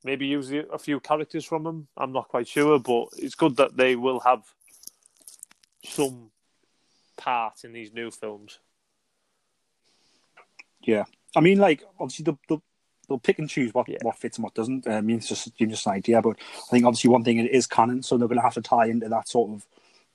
Maybe 0.04 0.28
use 0.28 0.50
the, 0.50 0.68
a 0.70 0.78
few 0.78 1.00
characters 1.00 1.46
from 1.46 1.64
them. 1.64 1.88
I'm 1.96 2.12
not 2.12 2.28
quite 2.28 2.48
sure, 2.48 2.78
but 2.80 3.08
it's 3.18 3.36
good 3.36 3.56
that 3.58 3.78
they 3.78 3.96
will 3.96 4.20
have 4.20 4.44
some 5.86 6.32
part 7.18 7.64
in 7.64 7.74
these 7.74 7.94
new 7.94 8.12
films. 8.12 8.60
Yeah, 10.82 11.06
I 11.36 11.40
mean, 11.40 11.60
like 11.60 11.84
obviously 12.00 12.24
they'll, 12.24 12.40
they'll, 12.50 12.64
they'll 13.14 13.20
pick 13.20 13.38
and 13.38 13.50
choose 13.50 13.72
what, 13.76 13.88
what 14.02 14.18
fits 14.18 14.38
and 14.38 14.44
what 14.44 14.56
doesn't. 14.56 14.88
I 14.88 15.02
mean, 15.02 15.18
it's 15.18 15.30
just 15.30 15.48
it's 15.48 15.72
just 15.72 15.86
an 15.86 15.94
idea, 15.94 16.20
but 16.20 16.36
I 16.40 16.72
think 16.72 16.86
obviously 16.86 17.12
one 17.12 17.24
thing 17.24 17.38
it 17.38 17.52
is 17.52 17.68
canon, 17.68 18.02
so 18.02 18.18
they're 18.18 18.28
going 18.28 18.40
to 18.40 18.44
have 18.44 18.56
to 18.56 18.62
tie 18.62 18.88
into 18.88 19.08
that 19.10 19.30
sort 19.30 19.52
of 19.52 19.68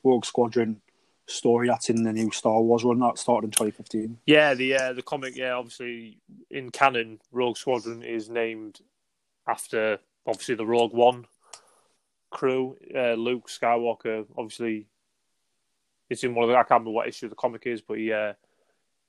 Rogue 0.03 0.25
Squadron 0.25 0.81
story 1.27 1.69
that's 1.69 1.91
in 1.91 2.03
the 2.03 2.13
new 2.13 2.31
Star 2.33 2.61
Wars 2.61 2.83
run 2.83 2.99
that 3.01 3.19
started 3.19 3.47
in 3.47 3.51
2015. 3.53 4.19
Yeah, 4.27 4.55
the 4.55 4.75
uh, 4.75 4.93
the 4.95 5.03
comic. 5.03 5.37
Yeah, 5.37 5.53
obviously 5.53 6.19
in 6.51 6.71
canon, 6.71 7.21
Rogue 7.31 7.57
Squadron 7.57 8.03
is 8.03 8.29
named 8.29 8.81
after 9.47 10.01
obviously 10.27 10.57
the 10.57 10.67
Rogue 10.67 10.93
One 10.93 11.27
crew. 12.31 12.77
Uh, 12.93 13.13
Luke 13.13 13.49
Skywalker, 13.49 14.27
obviously, 14.37 14.89
it's 16.11 16.25
in 16.25 16.35
one 16.35 16.45
of 16.45 16.51
the. 16.51 16.57
I 16.57 16.63
can't 16.63 16.81
remember 16.81 16.91
what 16.91 17.07
issue 17.07 17.29
the 17.29 17.37
comic 17.37 17.65
is, 17.65 17.81
but 17.81 17.99
he 17.99 18.13
uh, 18.13 18.33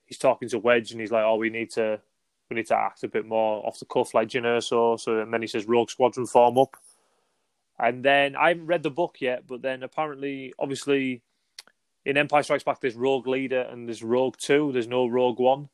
he's 0.05 0.19
talking 0.19 0.47
to 0.49 0.59
Wedge 0.59 0.91
and 0.91 1.01
he's 1.01 1.11
like, 1.11 1.23
"Oh, 1.23 1.37
we 1.37 1.49
need 1.49 1.71
to 1.71 2.01
we 2.49 2.55
need 2.55 2.67
to 2.67 2.77
act 2.77 3.03
a 3.03 3.07
bit 3.07 3.25
more 3.25 3.65
off 3.65 3.79
the 3.79 3.85
cuff, 3.85 4.13
like 4.13 4.29
Erso." 4.29 4.99
So 4.99 5.19
and 5.19 5.33
then 5.33 5.41
he 5.41 5.47
says, 5.47 5.67
"Rogue 5.67 5.89
Squadron 5.89 6.25
form 6.25 6.57
up." 6.57 6.77
And 7.79 8.03
then 8.03 8.35
I 8.35 8.49
haven't 8.49 8.65
read 8.65 8.83
the 8.83 8.91
book 8.91 9.17
yet, 9.21 9.47
but 9.47 9.61
then 9.61 9.83
apparently, 9.83 10.53
obviously, 10.59 11.21
in 12.05 12.17
Empire 12.17 12.43
Strikes 12.43 12.63
Back, 12.63 12.81
there's 12.81 12.95
Rogue 12.95 13.27
Leader 13.27 13.61
and 13.61 13.87
there's 13.87 14.03
Rogue 14.03 14.35
Two. 14.37 14.71
There's 14.73 14.87
no 14.87 15.07
Rogue 15.07 15.39
One, 15.39 15.69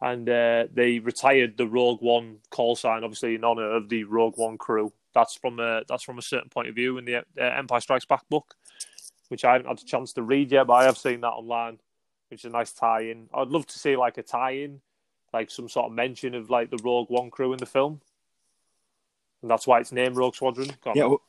and 0.00 0.28
uh, 0.28 0.66
they 0.72 0.98
retired 1.00 1.56
the 1.56 1.66
Rogue 1.66 2.00
One 2.00 2.38
call 2.50 2.76
sign, 2.76 3.04
obviously 3.04 3.34
in 3.34 3.44
honor 3.44 3.70
of 3.72 3.88
the 3.88 4.04
Rogue 4.04 4.38
One 4.38 4.56
crew. 4.56 4.92
That's 5.14 5.34
from 5.34 5.60
a 5.60 5.82
that's 5.86 6.02
from 6.02 6.18
a 6.18 6.22
certain 6.22 6.48
point 6.48 6.68
of 6.68 6.74
view 6.74 6.96
in 6.96 7.04
the 7.04 7.16
uh, 7.16 7.22
Empire 7.38 7.80
Strikes 7.80 8.06
Back 8.06 8.26
book, 8.30 8.54
which 9.28 9.44
I 9.44 9.52
haven't 9.52 9.68
had 9.68 9.80
a 9.80 9.84
chance 9.84 10.14
to 10.14 10.22
read 10.22 10.50
yet, 10.50 10.66
but 10.66 10.74
I 10.74 10.84
have 10.84 10.96
seen 10.96 11.20
that 11.20 11.28
online, 11.28 11.78
which 12.30 12.40
is 12.40 12.46
a 12.46 12.50
nice 12.50 12.72
tie-in. 12.72 13.28
I'd 13.34 13.48
love 13.48 13.66
to 13.66 13.78
see 13.78 13.96
like 13.96 14.16
a 14.16 14.22
tie-in, 14.22 14.80
like 15.32 15.50
some 15.50 15.68
sort 15.68 15.86
of 15.86 15.92
mention 15.92 16.34
of 16.34 16.50
like 16.50 16.70
the 16.70 16.78
Rogue 16.82 17.10
One 17.10 17.30
crew 17.30 17.52
in 17.52 17.58
the 17.58 17.66
film, 17.66 18.00
and 19.40 19.50
that's 19.50 19.66
why 19.66 19.80
it's 19.80 19.92
named 19.92 20.16
Rogue 20.16 20.34
Squadron. 20.34 20.70
Yeah, 20.94 21.04
well, 21.06 21.22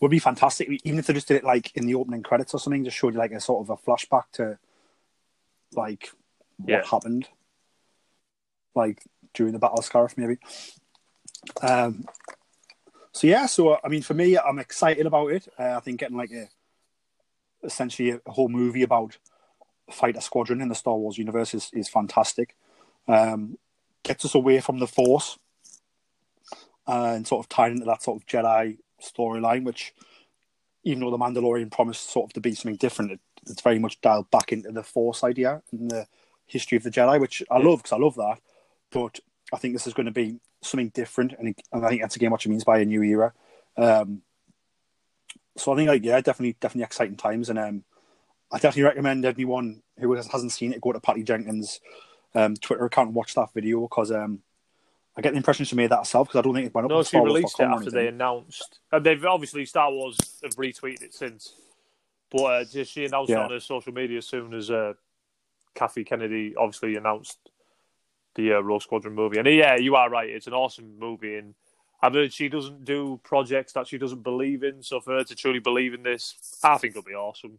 would 0.00 0.10
be 0.10 0.18
fantastic. 0.18 0.68
Even 0.84 0.98
if 0.98 1.06
they 1.06 1.14
just 1.14 1.28
did 1.28 1.36
it 1.38 1.44
like 1.44 1.74
in 1.76 1.86
the 1.86 1.94
opening 1.94 2.22
credits 2.22 2.52
or 2.54 2.60
something, 2.60 2.84
just 2.84 2.96
showed 2.96 3.14
you 3.14 3.18
like 3.18 3.32
a 3.32 3.40
sort 3.40 3.62
of 3.62 3.70
a 3.70 3.76
flashback 3.76 4.24
to 4.32 4.58
like 5.74 6.10
what 6.58 6.70
Yeah. 6.70 6.82
happened, 6.82 7.28
like 8.74 9.02
during 9.34 9.52
the 9.52 9.58
Battle 9.58 9.78
of 9.78 9.88
Scarif, 9.88 10.16
maybe. 10.16 10.38
Um. 11.62 12.04
So 13.12 13.26
yeah, 13.26 13.46
so 13.46 13.78
I 13.82 13.88
mean, 13.88 14.02
for 14.02 14.12
me, 14.12 14.36
I'm 14.36 14.58
excited 14.58 15.06
about 15.06 15.28
it. 15.32 15.48
Uh, 15.58 15.74
I 15.76 15.80
think 15.80 16.00
getting 16.00 16.18
like 16.18 16.32
a 16.32 16.48
essentially 17.64 18.10
a 18.10 18.30
whole 18.30 18.48
movie 18.48 18.82
about 18.82 19.16
fighter 19.90 20.20
squadron 20.20 20.60
in 20.60 20.68
the 20.68 20.74
Star 20.74 20.96
Wars 20.96 21.18
universe 21.18 21.54
is 21.54 21.70
is 21.72 21.88
fantastic. 21.88 22.56
Um, 23.08 23.58
gets 24.02 24.24
us 24.24 24.34
away 24.34 24.60
from 24.60 24.78
the 24.78 24.86
Force 24.86 25.38
uh, 26.86 27.12
and 27.14 27.26
sort 27.26 27.44
of 27.44 27.48
tied 27.48 27.72
into 27.72 27.84
that 27.86 28.02
sort 28.02 28.20
of 28.20 28.26
Jedi 28.26 28.78
storyline, 29.02 29.64
which 29.64 29.94
even 30.84 31.00
though 31.00 31.10
the 31.10 31.18
Mandalorian 31.18 31.70
promised 31.70 32.10
sort 32.10 32.30
of 32.30 32.32
to 32.34 32.40
be 32.40 32.54
something 32.54 32.76
different, 32.76 33.12
it, 33.12 33.20
it's 33.48 33.62
very 33.62 33.78
much 33.78 34.00
dialed 34.00 34.30
back 34.30 34.52
into 34.52 34.70
the 34.70 34.82
Force 34.82 35.24
idea 35.24 35.62
and 35.72 35.90
the 35.90 36.06
history 36.46 36.76
of 36.76 36.84
the 36.84 36.90
Jedi, 36.90 37.20
which 37.20 37.42
I 37.50 37.58
love 37.58 37.78
because 37.78 37.92
I 37.92 37.98
love 37.98 38.14
that. 38.16 38.38
But 38.90 39.18
I 39.52 39.58
think 39.58 39.74
this 39.74 39.86
is 39.86 39.94
going 39.94 40.06
to 40.06 40.12
be 40.12 40.38
something 40.62 40.90
different, 40.90 41.34
and, 41.38 41.48
it- 41.48 41.62
and 41.72 41.84
I 41.84 41.88
think 41.88 42.02
that's 42.02 42.16
again 42.16 42.30
what 42.30 42.42
she 42.42 42.48
means 42.48 42.64
by 42.64 42.78
a 42.78 42.84
new 42.84 43.02
era. 43.02 43.32
Um, 43.76 44.22
so 45.56 45.72
I 45.72 45.76
think, 45.76 45.88
like, 45.88 46.04
yeah, 46.04 46.20
definitely, 46.20 46.56
definitely 46.60 46.84
exciting 46.84 47.16
times, 47.16 47.48
and 47.48 47.58
um, 47.58 47.84
I 48.52 48.56
definitely 48.58 48.84
recommend 48.84 49.24
anyone 49.24 49.82
who 49.98 50.12
has- 50.14 50.28
hasn't 50.28 50.52
seen 50.52 50.72
it 50.72 50.80
go 50.80 50.92
to 50.92 51.00
Patty 51.00 51.22
Jenkins' 51.22 51.80
um, 52.34 52.54
Twitter 52.54 52.84
account 52.84 53.08
and 53.08 53.14
watch 53.14 53.34
that 53.34 53.52
video 53.52 53.82
because 53.82 54.12
um, 54.12 54.42
I 55.16 55.22
get 55.22 55.32
the 55.32 55.38
impression 55.38 55.64
she 55.64 55.74
made 55.74 55.90
that 55.90 55.98
herself 55.98 56.28
because 56.28 56.38
I 56.38 56.42
don't 56.42 56.54
think 56.54 56.66
it 56.66 56.74
went 56.74 56.84
up. 56.84 56.90
No, 56.90 57.02
she 57.02 57.18
released 57.18 57.58
it 57.58 57.62
dot 57.62 57.70
com 57.70 57.72
or 57.72 57.78
after 57.78 57.90
they 57.90 58.08
announced, 58.08 58.80
and 58.92 59.04
they've 59.04 59.24
obviously 59.24 59.64
Star 59.64 59.90
Wars 59.90 60.18
have 60.42 60.54
retweeted 60.56 61.02
it 61.02 61.14
since. 61.14 61.54
But 62.30 62.44
uh, 62.76 62.84
she 62.84 63.04
announced 63.04 63.30
it 63.30 63.38
on 63.38 63.50
her 63.50 63.60
social 63.60 63.92
media 63.92 64.18
as 64.18 64.26
soon 64.26 64.52
as 64.52 64.70
uh, 64.70 64.94
Kathy 65.74 66.04
Kennedy 66.04 66.54
obviously 66.56 66.96
announced 66.96 67.38
the 68.34 68.54
uh, 68.54 68.60
Rogue 68.60 68.82
Squadron 68.82 69.14
movie. 69.14 69.38
And 69.38 69.46
yeah, 69.48 69.76
you 69.76 69.96
are 69.96 70.10
right; 70.10 70.28
it's 70.28 70.46
an 70.46 70.52
awesome 70.52 70.98
movie, 70.98 71.36
and 71.36 71.54
I've 72.02 72.14
heard 72.14 72.32
she 72.32 72.48
doesn't 72.48 72.84
do 72.84 73.18
projects 73.24 73.72
that 73.72 73.86
she 73.86 73.96
doesn't 73.96 74.22
believe 74.22 74.62
in. 74.62 74.82
So 74.82 75.00
for 75.00 75.14
her 75.14 75.24
to 75.24 75.34
truly 75.34 75.60
believe 75.60 75.94
in 75.94 76.02
this, 76.02 76.58
I 76.62 76.76
think 76.78 76.92
it'll 76.92 77.02
be 77.02 77.14
awesome. 77.14 77.58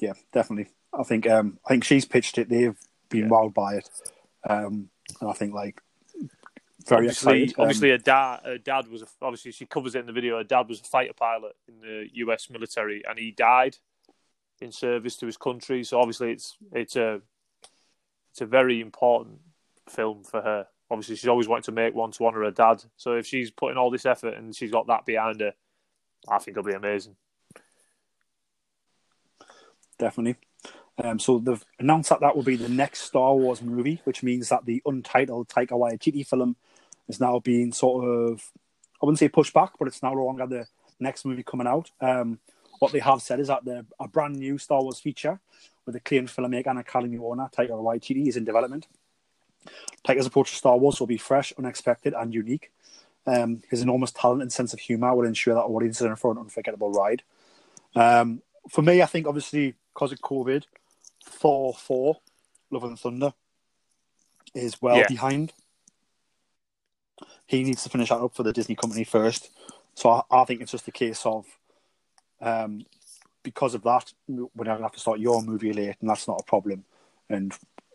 Yeah, 0.00 0.12
definitely. 0.32 0.72
I 0.92 1.02
think 1.02 1.28
um, 1.28 1.58
I 1.64 1.70
think 1.70 1.84
she's 1.84 2.04
pitched 2.04 2.38
it. 2.38 2.48
They've 2.48 2.78
been 3.08 3.28
wowed 3.28 3.54
by 3.54 3.74
it, 3.74 3.90
um, 4.48 4.90
and 5.20 5.30
I 5.30 5.32
think 5.32 5.54
like 5.54 5.80
very 6.86 7.06
obviously, 7.06 7.42
excited. 7.44 7.58
Um, 7.58 7.62
obviously, 7.62 7.90
her 7.90 7.98
dad, 7.98 8.40
her 8.44 8.58
dad 8.58 8.88
was 8.88 9.02
a, 9.02 9.06
obviously 9.22 9.52
she 9.52 9.66
covers 9.66 9.94
it 9.94 10.00
in 10.00 10.06
the 10.06 10.12
video. 10.12 10.36
Her 10.36 10.44
dad 10.44 10.68
was 10.68 10.80
a 10.80 10.84
fighter 10.84 11.12
pilot 11.14 11.56
in 11.68 11.80
the 11.80 12.08
U.S. 12.14 12.50
military, 12.50 13.02
and 13.08 13.18
he 13.18 13.30
died 13.30 13.76
in 14.60 14.72
service 14.72 15.16
to 15.16 15.26
his 15.26 15.36
country. 15.36 15.84
So 15.84 15.98
obviously, 15.98 16.32
it's 16.32 16.56
it's 16.72 16.96
a 16.96 17.20
it's 18.32 18.40
a 18.40 18.46
very 18.46 18.80
important 18.80 19.38
film 19.88 20.24
for 20.24 20.42
her. 20.42 20.66
Obviously, 20.90 21.16
she's 21.16 21.28
always 21.28 21.48
wanted 21.48 21.64
to 21.64 21.72
make 21.72 21.94
one 21.94 22.12
to 22.12 22.26
honour 22.26 22.44
her 22.44 22.50
dad. 22.50 22.84
So 22.96 23.14
if 23.14 23.26
she's 23.26 23.50
putting 23.50 23.78
all 23.78 23.90
this 23.90 24.06
effort 24.06 24.34
and 24.34 24.54
she's 24.54 24.70
got 24.70 24.86
that 24.88 25.06
behind 25.06 25.40
her, 25.40 25.54
I 26.28 26.38
think 26.38 26.56
it'll 26.56 26.68
be 26.68 26.76
amazing. 26.76 27.16
Definitely. 30.04 30.36
Um, 31.02 31.18
so 31.18 31.38
they've 31.38 31.64
announced 31.78 32.10
that 32.10 32.20
that 32.20 32.36
will 32.36 32.44
be 32.44 32.56
the 32.56 32.68
next 32.68 33.00
Star 33.00 33.34
Wars 33.34 33.62
movie, 33.62 34.00
which 34.04 34.22
means 34.22 34.50
that 34.50 34.64
the 34.64 34.82
untitled 34.86 35.48
Taika 35.48 35.70
Waititi 35.70 36.26
film 36.26 36.56
is 37.08 37.20
now 37.20 37.40
being 37.40 37.72
sort 37.72 38.04
of, 38.04 38.52
I 39.02 39.06
wouldn't 39.06 39.18
say 39.18 39.28
pushed 39.28 39.54
back, 39.54 39.72
but 39.78 39.88
it's 39.88 40.02
now 40.02 40.12
no 40.12 40.24
longer 40.24 40.46
the 40.46 40.66
next 41.00 41.24
movie 41.24 41.42
coming 41.42 41.66
out. 41.66 41.90
Um, 42.00 42.38
what 42.78 42.92
they 42.92 43.00
have 43.00 43.22
said 43.22 43.40
is 43.40 43.48
that 43.48 43.64
the, 43.64 43.86
a 43.98 44.06
brand 44.06 44.36
new 44.36 44.58
Star 44.58 44.82
Wars 44.82 45.00
feature 45.00 45.40
with 45.86 45.96
acclaimed 45.96 46.28
filmmaker 46.28 46.68
and 46.68 46.78
Academy 46.78 47.18
winner 47.18 47.48
Taika 47.56 47.70
Waititi 47.70 48.28
is 48.28 48.36
in 48.36 48.44
development. 48.44 48.86
Taika's 50.06 50.26
approach 50.26 50.50
to 50.50 50.56
Star 50.56 50.76
Wars 50.76 51.00
will 51.00 51.06
be 51.06 51.16
fresh, 51.16 51.52
unexpected, 51.58 52.14
and 52.14 52.32
unique. 52.34 52.70
Um, 53.26 53.62
his 53.70 53.80
enormous 53.80 54.12
talent 54.12 54.42
and 54.42 54.52
sense 54.52 54.74
of 54.74 54.80
humour 54.80 55.14
will 55.14 55.26
ensure 55.26 55.54
that 55.54 55.62
audiences 55.62 56.02
are 56.02 56.10
in 56.10 56.16
for 56.16 56.32
an 56.32 56.38
unforgettable 56.38 56.92
ride. 56.92 57.22
Um, 57.96 58.42
for 58.68 58.82
me, 58.82 59.02
I 59.02 59.06
think 59.06 59.26
obviously 59.26 59.74
because 59.94 60.12
of 60.12 60.20
COVID, 60.20 60.64
Thor 61.24 61.74
4, 61.74 62.16
Love 62.70 62.84
and 62.84 62.98
Thunder, 62.98 63.32
is 64.54 64.82
well 64.82 64.98
Yeah. 64.98 65.08
behind. 65.08 65.52
He 67.46 67.62
needs 67.62 67.82
to 67.84 67.88
finish 67.88 68.08
that 68.08 68.18
up 68.18 68.34
for 68.34 68.42
the 68.42 68.52
Disney 68.52 68.74
company 68.74 69.04
first. 69.04 69.50
So 69.94 70.10
I, 70.10 70.22
I 70.30 70.44
think 70.44 70.60
it's 70.60 70.72
just 70.72 70.88
a 70.88 70.92
case 70.92 71.24
of 71.24 71.46
um, 72.40 72.84
because 73.42 73.74
of 73.74 73.82
that, 73.82 74.12
we're 74.26 74.64
going 74.64 74.78
to 74.78 74.82
have 74.82 74.92
to 74.92 75.00
start 75.00 75.20
your 75.20 75.42
movie 75.42 75.72
late, 75.72 75.96
and 76.00 76.10
that's 76.10 76.26
not 76.26 76.40
a 76.40 76.44
problem. 76.44 76.84
And 77.28 77.52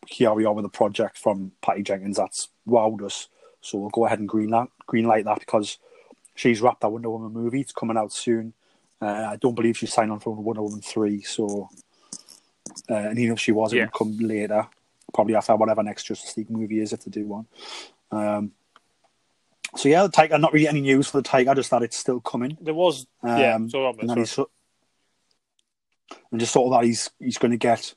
here 0.07 0.33
we 0.33 0.45
are 0.45 0.53
with 0.53 0.65
a 0.65 0.69
project 0.69 1.17
from 1.17 1.51
Patty 1.61 1.83
Jenkins 1.83 2.17
that's 2.17 2.49
wowed 2.67 3.01
us. 3.03 3.27
So 3.61 3.77
we'll 3.77 3.89
go 3.89 4.05
ahead 4.05 4.19
and 4.19 4.29
green 4.29 4.49
light, 4.49 4.69
green 4.87 5.05
light 5.05 5.25
that 5.25 5.39
because 5.39 5.77
she's 6.35 6.61
wrapped 6.61 6.81
that 6.81 6.89
Wonder 6.89 7.09
Woman 7.09 7.33
movie. 7.33 7.61
It's 7.61 7.73
coming 7.73 7.97
out 7.97 8.13
soon. 8.13 8.53
Uh, 9.01 9.29
I 9.31 9.35
don't 9.37 9.55
believe 9.55 9.77
she's 9.77 9.93
signed 9.93 10.11
on 10.11 10.19
for 10.19 10.33
Wonder 10.35 10.61
Woman 10.61 10.81
3. 10.81 11.21
So, 11.21 11.69
uh, 12.89 12.93
and 12.95 13.19
even 13.19 13.33
if 13.33 13.39
she 13.39 13.51
was, 13.51 13.73
it 13.73 13.77
Yeah. 13.77 13.83
would 13.85 13.93
come 13.93 14.17
later, 14.17 14.67
probably 15.13 15.35
after 15.35 15.55
whatever 15.55 15.83
next 15.83 16.03
Justice 16.03 16.35
League 16.37 16.49
movie 16.49 16.79
is, 16.79 16.93
if 16.93 17.03
they 17.03 17.11
do 17.11 17.25
one. 17.25 17.45
Um, 18.11 18.51
so 19.75 19.87
yeah, 19.87 20.03
the 20.03 20.09
Taika, 20.09 20.39
not 20.39 20.51
really 20.53 20.67
any 20.67 20.81
news 20.81 21.07
for 21.07 21.21
the 21.21 21.27
Taika, 21.29 21.49
I 21.49 21.53
just 21.53 21.69
that 21.69 21.83
it's 21.83 21.97
still 21.97 22.19
coming. 22.19 22.57
There 22.59 22.73
was, 22.73 23.05
yeah. 23.23 23.55
Um, 23.55 23.69
So, 23.69 23.87
and, 23.87 24.17
he's, 24.17 24.37
and 26.31 26.39
just 26.39 26.53
sort 26.53 26.73
of 26.73 26.79
that 26.81 26.85
he's 26.87 27.09
he's 27.19 27.37
going 27.37 27.51
to 27.51 27.57
get, 27.57 27.93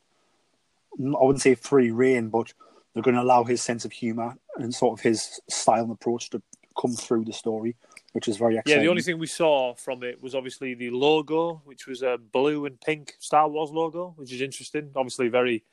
I 0.98 1.24
wouldn't 1.24 1.40
say 1.40 1.54
free 1.54 1.90
reign, 1.90 2.28
but 2.28 2.52
they're 2.92 3.02
going 3.02 3.16
to 3.16 3.22
allow 3.22 3.44
his 3.44 3.62
sense 3.62 3.86
of 3.86 3.92
humour 3.92 4.36
and 4.56 4.74
sort 4.74 4.98
of 4.98 5.02
his 5.02 5.40
style 5.48 5.84
and 5.84 5.92
approach 5.92 6.28
to 6.30 6.42
come 6.78 6.92
through 6.92 7.24
the 7.24 7.32
story, 7.32 7.74
which 8.12 8.28
is 8.28 8.36
very 8.36 8.56
exciting. 8.56 8.78
Yeah, 8.78 8.84
the 8.84 8.90
only 8.90 9.02
thing 9.02 9.18
we 9.18 9.26
saw 9.26 9.74
from 9.74 10.02
it 10.02 10.22
was 10.22 10.34
obviously 10.34 10.74
the 10.74 10.90
logo, 10.90 11.62
which 11.64 11.86
was 11.86 12.02
a 12.02 12.18
blue 12.18 12.66
and 12.66 12.80
pink 12.80 13.14
Star 13.18 13.48
Wars 13.48 13.70
logo, 13.70 14.12
which 14.16 14.32
is 14.32 14.40
interesting. 14.40 14.90
Obviously, 14.94 15.28
very, 15.28 15.64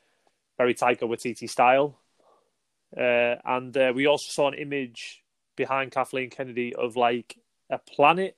very 0.56 0.74
Taika 0.74 1.02
Waititi 1.02 1.48
style. 1.48 1.98
Uh, 2.96 3.36
and 3.44 3.76
uh, 3.76 3.92
we 3.94 4.06
also 4.06 4.30
saw 4.30 4.48
an 4.48 4.54
image 4.54 5.22
behind 5.54 5.92
Kathleen 5.92 6.30
Kennedy 6.30 6.74
of 6.74 6.96
like 6.96 7.38
a 7.68 7.78
planet, 7.78 8.36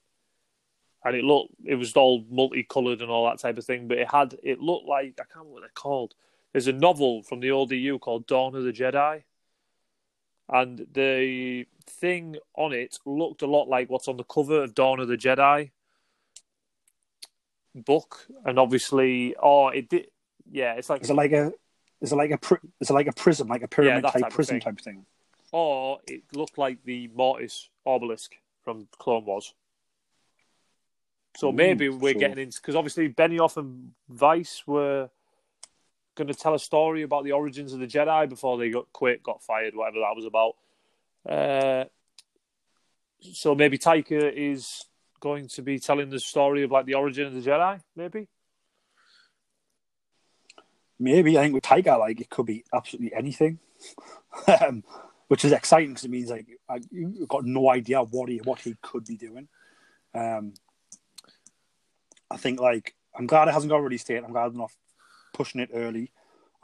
and 1.05 1.17
it 1.17 1.25
looked 1.25 1.55
it 1.65 1.77
was 1.77 1.95
all 1.95 2.25
multicolored 2.29 3.01
and 3.01 3.11
all 3.11 3.27
that 3.27 3.39
type 3.39 3.57
of 3.57 3.65
thing. 3.65 3.87
But 3.87 3.99
it 3.99 4.11
had 4.11 4.37
it 4.43 4.61
looked 4.61 4.89
like 4.89 5.15
I 5.21 5.25
can't 5.25 5.37
remember 5.37 5.55
what 5.55 5.61
they're 5.61 5.71
called. 5.75 6.15
There's 6.53 6.67
a 6.67 6.73
novel 6.73 7.23
from 7.23 7.41
the 7.41 7.51
old 7.53 7.71
EU 7.71 7.99
called 7.99 8.27
Dawn 8.27 8.55
of 8.55 8.65
the 8.65 8.73
Jedi, 8.73 9.23
and 10.49 10.87
the 10.93 11.67
thing 11.87 12.37
on 12.55 12.73
it 12.73 12.99
looked 13.07 13.43
a 13.43 13.47
lot 13.47 13.69
like 13.69 13.91
what's 13.91 14.09
on 14.09 14.17
the 14.17 14.25
cover 14.25 14.63
of 14.63 14.75
Dawn 14.75 15.01
of 15.01 15.09
the 15.09 15.17
Jedi 15.17 15.71
book, 17.75 18.27
and 18.45 18.59
obviously, 18.59 19.35
oh, 19.43 19.69
it 19.69 19.89
did. 19.89 20.07
Yeah, 20.51 20.75
it's 20.75 20.91
like 20.91 21.03
Is 21.03 21.11
it 21.11 21.15
like 21.15 21.33
a 21.33 21.53
is 22.01 22.13
it 22.13 22.17
like 22.17 22.31
a 22.33 22.39
pri- 22.39 22.59
is 22.81 22.91
it 22.91 22.93
like 22.93 23.07
a 23.07 23.13
prism, 23.13 23.49
like 23.49 23.63
a 23.63 23.69
pyramid 23.69 24.05
that 24.05 24.13
type 24.13 24.23
type 24.23 24.33
prism 24.33 24.61
type 24.61 24.81
thing? 24.81 25.07
or 25.55 25.99
it 26.09 26.23
looked 26.35 26.57
like 26.57 26.79
the 26.85 27.09
Mortis 27.09 27.69
obelisk 27.85 28.33
from 28.65 28.89
Clone 28.99 29.27
Wars. 29.27 29.53
So 31.37 31.49
Ooh, 31.49 31.53
maybe 31.53 31.89
we're 31.91 32.15
so- 32.15 32.19
getting 32.19 32.39
into 32.39 32.61
because 32.61 32.75
obviously 32.75 33.09
Benioff 33.11 33.57
and 33.57 33.93
Weiss 34.09 34.67
were 34.67 35.11
going 36.15 36.29
to 36.29 36.35
tell 36.35 36.55
a 36.55 36.59
story 36.59 37.03
about 37.03 37.25
the 37.25 37.33
origins 37.33 37.73
of 37.73 37.81
the 37.81 37.87
Jedi 37.87 38.29
before 38.29 38.59
they 38.59 38.71
got 38.71 38.93
quit, 38.93 39.23
got 39.23 39.43
fired, 39.43 39.75
whatever 39.75 39.99
that 40.01 40.17
was 40.17 40.27
about. 40.27 40.57
Uh, 41.29 41.85
so 43.33 43.55
maybe 43.55 43.79
Taika 43.79 44.33
is 44.33 44.85
going 45.21 45.49
to 45.49 45.63
be 45.63 45.79
telling 45.79 46.11
the 46.11 46.19
story 46.19 46.65
of 46.65 46.71
like 46.71 46.87
the 46.87 46.95
origin 46.95 47.27
of 47.27 47.35
the 47.35 47.41
Jedi, 47.41 47.81
maybe. 47.97 48.29
Maybe 50.99 51.39
I 51.39 51.43
think 51.43 51.55
with 51.55 51.65
Taika, 51.65 51.99
like 51.99 52.21
it 52.21 52.31
could 52.31 52.47
be 52.47 52.65
absolutely 52.73 53.15
anything, 53.15 53.59
um, 54.61 54.85
which 55.29 55.45
is 55.45 55.53
exciting 55.53 55.91
because 55.91 56.05
it 56.05 56.11
means 56.11 56.31
like 56.31 56.47
I, 56.69 56.81
you've 56.91 57.29
got 57.29 57.45
no 57.45 57.71
idea 57.71 58.03
what 58.03 58.29
he 58.29 58.39
what 58.39 58.61
he 58.61 58.77
could 58.83 59.05
be 59.05 59.17
doing. 59.17 59.49
Um, 60.15 60.55
I 62.31 62.37
think 62.37 62.61
like 62.61 62.95
I'm 63.17 63.27
glad 63.27 63.49
it 63.49 63.55
hasn't 63.55 63.71
got 63.71 63.79
a 63.79 63.83
release 63.83 64.05
date. 64.05 64.23
I'm 64.25 64.33
glad 64.33 64.55
not 64.55 64.71
pushing 65.33 65.61
it 65.61 65.71
early. 65.75 66.11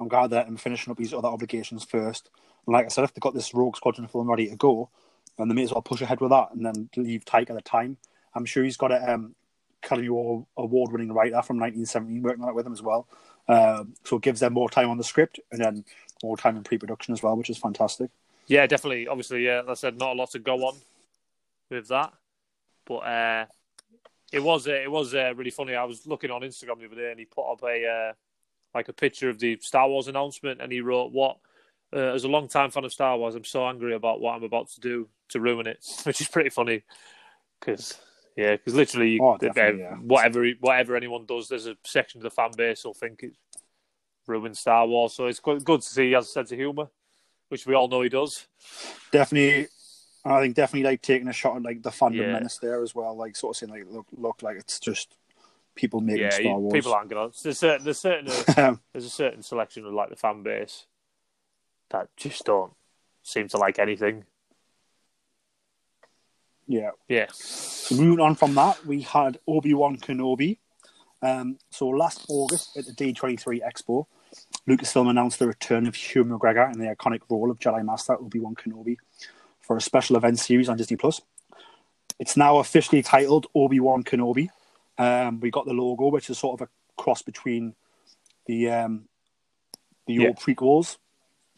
I'm 0.01 0.09
glad 0.09 0.31
that 0.31 0.47
I'm 0.47 0.57
finishing 0.57 0.91
up 0.91 0.97
these 0.97 1.15
other 1.15 1.29
obligations 1.29 1.85
first. 1.85 2.31
And 2.67 2.73
like 2.73 2.85
I 2.85 2.89
said, 2.89 3.05
if 3.05 3.15
they've 3.15 3.21
got 3.21 3.35
this 3.35 3.55
Rogue 3.55 3.77
Squadron 3.77 4.09
film 4.09 4.29
ready 4.29 4.49
to 4.49 4.57
go, 4.57 4.91
then 5.37 5.49
they 5.49 5.55
may 5.55 5.65
as 5.65 5.73
well 5.73 5.83
push 5.83 6.01
ahead 6.01 6.21
with 6.21 6.31
that 6.31 6.53
and 6.53 6.65
then 6.65 6.89
leave 6.97 7.25
Tyke 7.25 7.51
at 7.51 7.57
the 7.57 7.63
time. 7.63 7.97
I'm 8.35 8.45
sure 8.45 8.65
he's 8.65 8.77
got 8.77 8.93
a 8.93 9.15
um, 9.15 9.35
Academy 9.83 10.09
Award 10.09 10.93
winning 10.93 11.13
writer 11.13 11.43
from 11.43 11.59
1917 11.59 12.23
working 12.23 12.43
on 12.43 12.51
it 12.51 12.55
with 12.55 12.67
him 12.67 12.73
as 12.73 12.83
well. 12.83 13.07
Um, 13.49 13.95
so 14.05 14.17
it 14.17 14.23
gives 14.23 14.41
them 14.41 14.53
more 14.53 14.69
time 14.69 14.91
on 14.91 14.99
the 14.99 15.05
script 15.05 15.41
and 15.51 15.61
then 15.61 15.85
more 16.23 16.37
time 16.37 16.57
in 16.57 16.65
pre-production 16.65 17.15
as 17.15 17.23
well, 17.23 17.37
which 17.37 17.51
is 17.51 17.59
fantastic. 17.59 18.11
Yeah, 18.47 18.67
definitely. 18.67 19.09
Obviously, 19.09 19.45
yeah, 19.45 19.61
like 19.61 19.71
I 19.71 19.75
said 19.75 19.99
not 19.99 20.13
a 20.13 20.19
lot 20.19 20.31
to 20.33 20.39
go 20.39 20.57
on 20.67 20.77
with 21.71 21.89
that, 21.89 22.13
but 22.87 22.99
uh, 22.99 23.47
it 24.33 24.41
was 24.41 24.67
uh, 24.67 24.73
it 24.73 24.91
was 24.91 25.15
uh, 25.15 25.33
really 25.37 25.51
funny. 25.51 25.75
I 25.75 25.85
was 25.85 26.07
looking 26.07 26.31
on 26.31 26.43
Instagram 26.43 26.79
the 26.81 26.87
other 26.87 26.97
day, 26.97 27.11
and 27.11 27.19
he 27.19 27.27
put 27.27 27.51
up 27.51 27.63
a 27.63 27.87
uh, 27.87 28.13
like 28.75 28.89
a 28.89 28.93
picture 28.93 29.29
of 29.31 29.39
the 29.39 29.59
Star 29.61 29.89
Wars 29.89 30.09
announcement, 30.09 30.61
and 30.61 30.71
he 30.73 30.81
wrote, 30.81 31.13
"What 31.13 31.39
uh, 31.93 32.13
as 32.15 32.25
a 32.25 32.29
long 32.29 32.49
time 32.49 32.71
fan 32.71 32.85
of 32.85 32.93
Star 32.93 33.17
Wars, 33.17 33.35
I'm 33.35 33.45
so 33.45 33.67
angry 33.67 33.95
about 33.95 34.21
what 34.21 34.35
I'm 34.35 34.45
about 34.45 34.69
to 34.71 34.81
do 34.81 35.09
to 35.31 35.41
ruin 35.41 35.67
it," 35.67 35.85
which 36.05 36.21
is 36.21 36.29
pretty 36.29 36.51
funny 36.51 36.83
because. 37.61 37.99
Yeah, 38.37 38.53
because 38.53 38.75
literally, 38.75 39.19
Oh, 39.21 39.33
uh, 39.33 39.49
yeah. 39.55 39.97
whatever 39.97 40.49
whatever 40.61 40.95
anyone 40.95 41.27
does, 41.27 41.49
there's 41.49 41.67
a 41.67 41.77
section 41.85 42.21
of 42.21 42.23
the 42.23 42.31
fan 42.31 42.53
base 42.57 42.83
who'll 42.83 42.95
think 42.95 43.25
it's 43.25 43.37
ruined 44.29 44.57
Star 44.57 44.87
Wars. 44.87 45.15
So 45.15 45.27
it's 45.27 45.41
good, 45.41 45.65
good 45.65 45.81
to 45.83 45.89
see 45.89 46.07
he 46.07 46.13
has 46.13 46.27
a 46.27 46.31
sense 46.31 46.53
of 46.53 46.59
humour, 46.59 46.87
which 47.49 47.67
we 47.67 47.75
all 47.75 47.89
know 47.89 48.03
he 48.03 48.09
does. 48.09 48.47
Definitely, 49.11 49.67
I 50.25 50.41
think 50.41 50.55
definitely 50.55 50.89
like 50.89 51.03
taking 51.03 51.27
a 51.27 51.33
shot 51.33 51.57
at 51.57 51.63
like 51.63 51.83
the 51.83 51.91
fandom 51.91 52.19
Yeah. 52.19 52.33
menace 52.35 52.59
there 52.59 52.81
as 52.81 52.95
well, 52.95 53.17
like 53.17 53.35
sort 53.35 53.57
of 53.57 53.59
saying 53.59 53.73
like 53.73 53.93
look 53.93 54.07
look 54.13 54.43
like 54.43 54.57
it's 54.57 54.79
just 54.79 55.17
people 55.79 56.01
making 56.01 56.25
yeah, 56.25 56.31
Star 56.31 56.59
Wars. 56.59 56.73
people 56.73 56.93
aren't 56.93 57.09
gonna. 57.09 57.31
There's 57.43 57.59
certain, 57.59 57.85
there's 57.85 57.99
certain, 57.99 58.27
there's 58.93 59.05
a 59.05 59.11
certain 59.11 59.43
selection 59.43 59.87
of 59.87 59.95
like 59.95 60.11
the 60.11 60.17
fan 60.17 60.43
base 60.43 60.87
that 61.91 62.09
just 62.17 62.45
don't 62.45 62.73
seem 63.23 63.49
to 63.49 63.57
like 63.57 63.79
anything. 63.79 64.25
Yeah. 66.67 66.91
Yeah, 67.09 67.27
So 67.33 67.95
moving 67.95 68.21
on 68.21 68.35
from 68.35 68.55
that, 68.57 68.85
we 68.85 69.01
had 69.01 69.39
Obi 69.47 69.73
Wan 69.73 69.97
Kenobi. 69.97 70.59
Um, 71.23 71.59
so 71.71 71.89
last 71.89 72.27
August 72.29 72.77
at 72.77 72.85
the 72.85 72.93
D23 72.93 73.61
Expo, 73.63 74.07
Lucasfilm 74.69 75.09
announced 75.09 75.39
the 75.39 75.47
return 75.47 75.87
of 75.87 75.97
Ewan 76.15 76.29
McGregor 76.29 76.71
in 76.71 76.79
the 76.79 76.95
iconic 76.95 77.21
role 77.31 77.51
of 77.51 77.59
Jedi 77.59 77.83
Master 77.85 78.21
Obi 78.21 78.41
Wan 78.41 78.55
Kenobi 78.55 78.99
for 79.61 79.77
a 79.77 79.81
special 79.81 80.17
event 80.17 80.39
series 80.39 80.69
on 80.69 80.77
Disney 80.77 80.99
Plus. 80.99 81.23
It's 82.19 82.37
now 82.37 82.59
officially 82.59 83.03
titled 83.03 83.47
Obi 83.55 83.81
Wan 83.81 84.05
Kenobi. 84.05 84.49
Um, 84.99 85.41
we 85.41 85.51
got 85.51 85.65
the 85.67 85.73
logo, 85.73 86.09
which 86.09 86.29
is 86.29 86.39
sort 86.39 86.61
of 86.61 86.69
a 86.69 87.01
cross 87.01 87.23
between 87.23 87.75
the 88.47 88.71
um, 88.71 89.09
the 90.07 90.19
Yeah. 90.19 90.29
old 90.29 90.39
prequels 90.39 90.97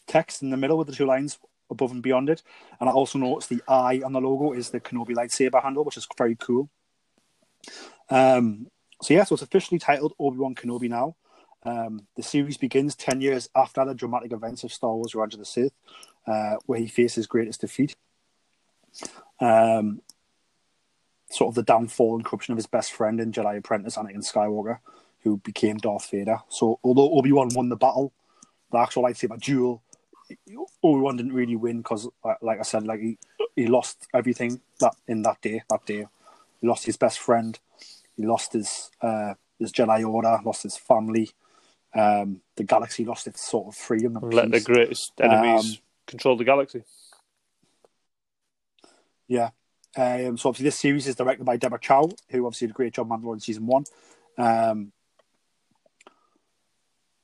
text 0.07 0.43
in 0.43 0.51
the 0.51 0.57
middle 0.57 0.77
with 0.77 0.89
the 0.89 0.95
two 0.95 1.07
lines 1.07 1.39
above 1.71 1.93
and 1.93 2.03
beyond 2.03 2.29
it. 2.29 2.43
And 2.81 2.89
I 2.89 2.93
also 2.93 3.19
noticed 3.19 3.49
the 3.49 3.63
eye 3.69 4.03
on 4.05 4.13
the 4.13 4.21
logo 4.21 4.53
is 4.53 4.71
the 4.71 4.81
Kenobi 4.81 5.15
lightsaber 5.15 5.63
handle, 5.63 5.85
which 5.85 5.97
is 5.97 6.07
very 6.19 6.37
cool. 6.37 6.69
Um, 8.11 8.67
so 9.03 9.15
yeah, 9.15 9.25
so 9.25 9.35
it's 9.35 9.43
officially 9.43 9.79
titled 9.79 10.15
Obi 10.19 10.37
Wan 10.39 10.55
Kenobi 10.55 10.89
now. 10.89 11.17
Um, 11.63 12.07
the 12.17 12.23
series 12.23 12.57
begins 12.57 12.97
ten 12.97 13.21
years 13.21 13.49
after 13.55 13.85
the 13.85 13.95
dramatic 13.95 14.33
events 14.33 14.65
of 14.65 14.73
Star 14.73 14.95
Wars: 14.95 15.15
Revenge 15.15 15.35
of 15.35 15.41
the 15.41 15.47
Sith, 15.47 15.73
uh, 16.27 16.57
where 16.67 16.81
he 16.81 16.89
faces 16.89 17.27
greatest 17.27 17.61
defeat. 17.61 17.95
um, 19.41 20.03
sort 21.31 21.49
of 21.49 21.55
the 21.55 21.63
downfall 21.63 22.17
and 22.17 22.25
corruption 22.25 22.53
of 22.53 22.59
his 22.59 22.67
best 22.67 22.93
friend 22.93 23.21
and 23.21 23.33
Jedi 23.33 23.57
apprentice 23.59 23.97
Anakin 23.97 24.19
Skywalker, 24.19 24.79
who 25.23 25.39
became 25.39 25.79
Darth 25.79 26.11
Vader. 26.11 26.41
So 26.49 26.79
although 26.85 27.11
Obi 27.13 27.33
Wan 27.33 27.49
won 27.55 27.69
the 27.69 27.77
battle, 27.77 28.13
the 28.73 28.79
actual 28.79 29.05
lightsaber 29.05 29.41
duel, 29.41 29.83
Obi 30.83 31.01
Wan 31.01 31.17
didn't 31.17 31.33
really 31.33 31.57
win 31.57 31.79
because, 31.79 32.09
like 32.43 32.59
I 32.59 32.63
said, 32.63 32.87
like 32.87 33.01
he 33.01 33.19
he 33.57 33.67
lost 33.67 34.07
everything 34.15 34.61
that 34.81 34.95
in 35.09 35.23
that 35.23 35.41
day. 35.41 35.63
That 35.71 35.87
day, 35.87 36.07
he 36.61 36.67
lost 36.67 36.87
his 36.87 36.97
best 36.97 37.19
friend, 37.19 37.59
he 38.17 38.25
lost 38.27 38.53
his 38.53 38.91
uh, 39.01 39.35
his 39.59 39.73
Jedi 39.73 40.09
Order, 40.09 40.39
lost 40.45 40.63
his 40.63 40.77
family. 40.77 41.31
Um, 41.93 42.41
the 42.55 42.63
galaxy 42.63 43.05
lost 43.05 43.27
its 43.27 43.41
sort 43.41 43.67
of 43.67 43.75
freedom 43.75 44.17
and 44.17 44.33
Let 44.33 44.51
the 44.53 44.61
greatest 44.61 45.13
enemies 45.21 45.73
Um, 45.73 45.79
control 46.07 46.37
the 46.37 46.45
galaxy. 46.45 46.85
Yeah. 49.27 49.51
Um, 49.97 50.39
so 50.39 50.49
obviously 50.49 50.65
this 50.65 50.79
series 50.79 51.07
is 51.07 51.17
directed 51.17 51.45
by 51.45 51.57
Deborah 51.57 51.81
Chow, 51.81 52.11
who 52.31 52.47
obviously 52.47 52.69
did 52.69 52.75
a 52.75 52.77
great 52.77 52.95
job 52.95 53.11
on 53.11 53.21
Mandalorian 53.21 53.43
season 53.43 53.67
one. 53.67 53.85
Um, 54.39 54.93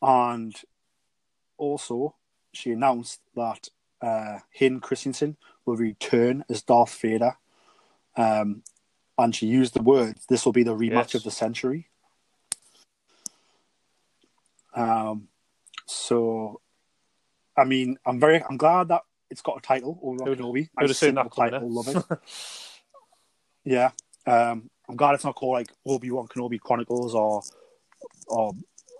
and 0.02 0.54
also 1.56 2.14
she 2.52 2.72
announced 2.72 3.20
that 3.34 3.68
uh, 4.00 4.40
Hayden 4.50 4.80
Christensen 4.80 5.36
will 5.64 5.76
return 5.76 6.44
as 6.48 6.62
Darth 6.62 6.94
Vader. 7.00 7.36
Um, 8.16 8.62
and 9.18 9.34
she 9.34 9.46
used 9.46 9.74
the 9.74 9.82
words, 9.82 10.26
"This 10.26 10.44
will 10.44 10.52
be 10.52 10.62
the 10.62 10.74
rematch 10.76 11.12
Yes. 11.12 11.14
of 11.16 11.22
the 11.24 11.30
century." 11.30 11.88
Um, 14.74 15.28
so, 15.86 16.60
I 17.56 17.64
mean, 17.64 17.98
I'm 18.04 18.20
very, 18.20 18.42
I'm 18.44 18.58
glad 18.58 18.88
that 18.88 19.02
it's 19.30 19.42
got 19.42 19.58
a 19.58 19.60
title, 19.60 19.98
Obi 20.02 20.18
Wan 20.22 20.36
Kenobi. 20.36 20.68
I 20.76 20.82
would 20.82 20.90
have 20.90 20.96
seen 20.96 21.14
that 21.16 21.34
title, 21.34 21.70
love 21.70 21.88
it. 21.88 22.18
Yeah, 23.68 23.90
um, 24.28 24.70
I'm 24.88 24.94
glad 24.94 25.16
it's 25.16 25.24
not 25.24 25.34
called 25.34 25.54
like 25.54 25.72
Obi 25.84 26.12
Wan 26.12 26.28
Kenobi 26.28 26.60
Chronicles 26.60 27.16
or 27.16 27.42
or 28.28 28.52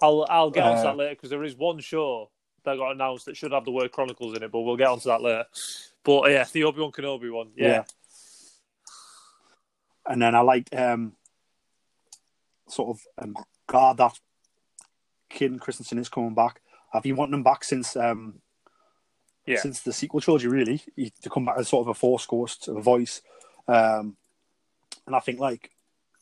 I'll 0.03 0.27
I'll 0.29 0.51
get 0.51 0.65
onto 0.65 0.81
Uh, 0.81 0.83
that 0.83 0.97
later 0.97 1.15
because 1.15 1.31
there 1.31 1.45
is 1.45 1.55
one 1.55 1.79
show 1.79 2.31
that 2.65 2.77
got 2.77 2.91
announced 2.91 3.27
that 3.27 3.37
should 3.37 3.53
have 3.53 3.65
the 3.65 3.71
word 3.71 3.93
Chronicles 3.93 4.37
in 4.37 4.43
it, 4.43 4.51
but 4.51 4.63
we'll 4.63 4.77
get 4.77 4.89
onto 4.89 5.09
that 5.09 5.23
later. 5.23 5.45
But 6.03 6.19
uh, 6.23 6.29
yeah, 6.29 6.45
the 6.53 6.65
Obi 6.65 6.81
Wan 6.81 6.91
Kenobi 6.91 7.33
one, 7.33 7.51
yeah. 7.57 7.69
Yeah. 7.69 7.85
and 10.07 10.21
then 10.21 10.35
I 10.35 10.41
like 10.41 10.69
um, 10.75 11.13
sort 12.69 12.91
of 12.97 13.07
um, 13.23 13.37
glad 13.69 13.99
that 13.99 14.19
Hayden 15.31 15.61
Christensen 15.61 15.99
is 15.99 16.09
coming 16.09 16.35
back. 16.35 16.61
I've 16.93 17.05
been 17.05 17.15
wanting 17.17 17.35
him 17.35 17.43
back 17.45 17.63
since 17.63 17.95
um, 17.95 18.41
Yeah. 19.47 19.61
since 19.61 19.81
the 19.81 19.93
sequel 19.93 20.21
trilogy, 20.21 20.49
really, 20.49 20.83
he, 20.97 21.11
to 21.23 21.31
come 21.31 21.45
back 21.45 21.57
as 21.59 21.69
sort 21.69 21.83
of 21.83 21.89
a 21.89 21.95
force 21.95 22.27
ghost, 22.27 22.69
a 22.69 22.81
voice. 22.81 23.23
Um, 23.69 24.17
and 25.07 25.15
I 25.15 25.21
think 25.21 25.39
like 25.39 25.71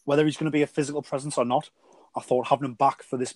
whether 0.04 0.24
he's 0.24 0.37
going 0.37 0.50
to 0.50 0.50
be 0.50 0.62
a 0.62 0.66
physical 0.66 1.02
presence 1.02 1.38
or 1.38 1.44
not, 1.44 1.70
I 2.16 2.20
thought 2.20 2.48
having 2.48 2.66
him 2.66 2.74
back 2.74 3.02
for 3.02 3.16
this 3.16 3.34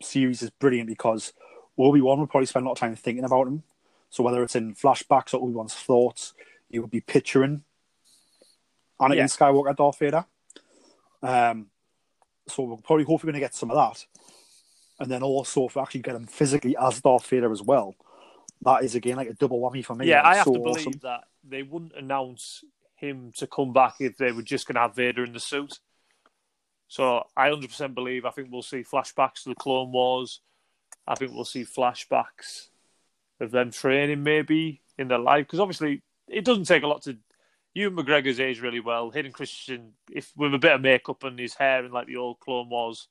series 0.00 0.42
is 0.42 0.50
brilliant 0.50 0.88
because 0.88 1.32
Obi 1.78 2.00
Wan 2.00 2.18
will 2.18 2.26
probably 2.26 2.46
spend 2.46 2.64
a 2.64 2.68
lot 2.68 2.72
of 2.74 2.78
time 2.78 2.94
thinking 2.94 3.24
about 3.24 3.48
him. 3.48 3.62
So 4.10 4.22
whether 4.22 4.42
it's 4.42 4.56
in 4.56 4.74
flashbacks 4.74 5.34
or 5.34 5.42
Obi 5.42 5.52
Wan's 5.52 5.74
thoughts, 5.74 6.32
he 6.70 6.78
would 6.78 6.90
be 6.90 7.00
picturing 7.00 7.64
Anakin 9.00 9.16
Yeah. 9.16 9.24
Skywalker, 9.24 9.76
Darth 9.76 9.98
Vader. 9.98 10.24
Um, 11.22 11.66
so 12.48 12.62
we're 12.62 12.76
probably 12.76 13.04
hopefully 13.04 13.32
going 13.32 13.40
to 13.40 13.44
get 13.44 13.54
some 13.54 13.70
of 13.70 13.76
that, 13.76 14.06
and 15.00 15.10
then 15.10 15.22
also 15.22 15.66
if 15.66 15.74
we 15.74 15.82
actually 15.82 16.02
get 16.02 16.14
him 16.14 16.26
physically 16.26 16.76
as 16.80 17.00
Darth 17.00 17.26
Vader 17.26 17.50
as 17.50 17.62
well, 17.62 17.96
that 18.62 18.84
is 18.84 18.94
again 18.94 19.16
like 19.16 19.28
a 19.28 19.34
double 19.34 19.60
whammy 19.60 19.84
for 19.84 19.94
me. 19.94 20.06
Yeah, 20.06 20.26
I 20.26 20.36
have 20.36 20.44
so 20.44 20.54
to 20.54 20.58
believe 20.58 20.86
awesome. 20.88 21.00
that 21.02 21.24
they 21.44 21.62
wouldn't 21.62 21.94
announce 21.96 22.64
him 22.96 23.32
to 23.36 23.46
come 23.46 23.72
back 23.72 23.96
if 24.00 24.16
they 24.16 24.32
were 24.32 24.42
just 24.42 24.66
going 24.66 24.74
to 24.74 24.80
have 24.80 24.96
Vader 24.96 25.24
in 25.24 25.32
the 25.32 25.40
suit. 25.40 25.78
So 26.88 27.24
I 27.36 27.48
100% 27.48 27.94
believe. 27.94 28.24
I 28.24 28.30
think 28.30 28.48
we'll 28.50 28.62
see 28.62 28.82
flashbacks 28.82 29.42
to 29.42 29.50
the 29.50 29.54
Clone 29.54 29.92
Wars. 29.92 30.40
I 31.06 31.14
think 31.14 31.32
we'll 31.32 31.44
see 31.44 31.64
flashbacks 31.64 32.68
of 33.40 33.50
them 33.50 33.70
training 33.70 34.22
maybe 34.22 34.80
in 34.98 35.08
their 35.08 35.18
life 35.18 35.46
because 35.46 35.60
obviously 35.60 36.02
it 36.28 36.44
doesn't 36.44 36.64
take 36.64 36.82
a 36.82 36.88
lot 36.88 37.02
to. 37.02 37.16
Ewan 37.74 37.96
McGregor's 37.96 38.40
aged 38.40 38.60
really 38.60 38.80
well. 38.80 39.10
Hayden 39.10 39.32
Christian, 39.32 39.92
if 40.10 40.32
with 40.34 40.54
a 40.54 40.58
bit 40.58 40.72
of 40.72 40.80
makeup 40.80 41.22
and 41.24 41.38
his 41.38 41.52
hair 41.52 41.84
and 41.84 41.92
like 41.92 42.06
the 42.06 42.16
old 42.16 42.40
Clone 42.40 42.70
Wars 42.70 43.08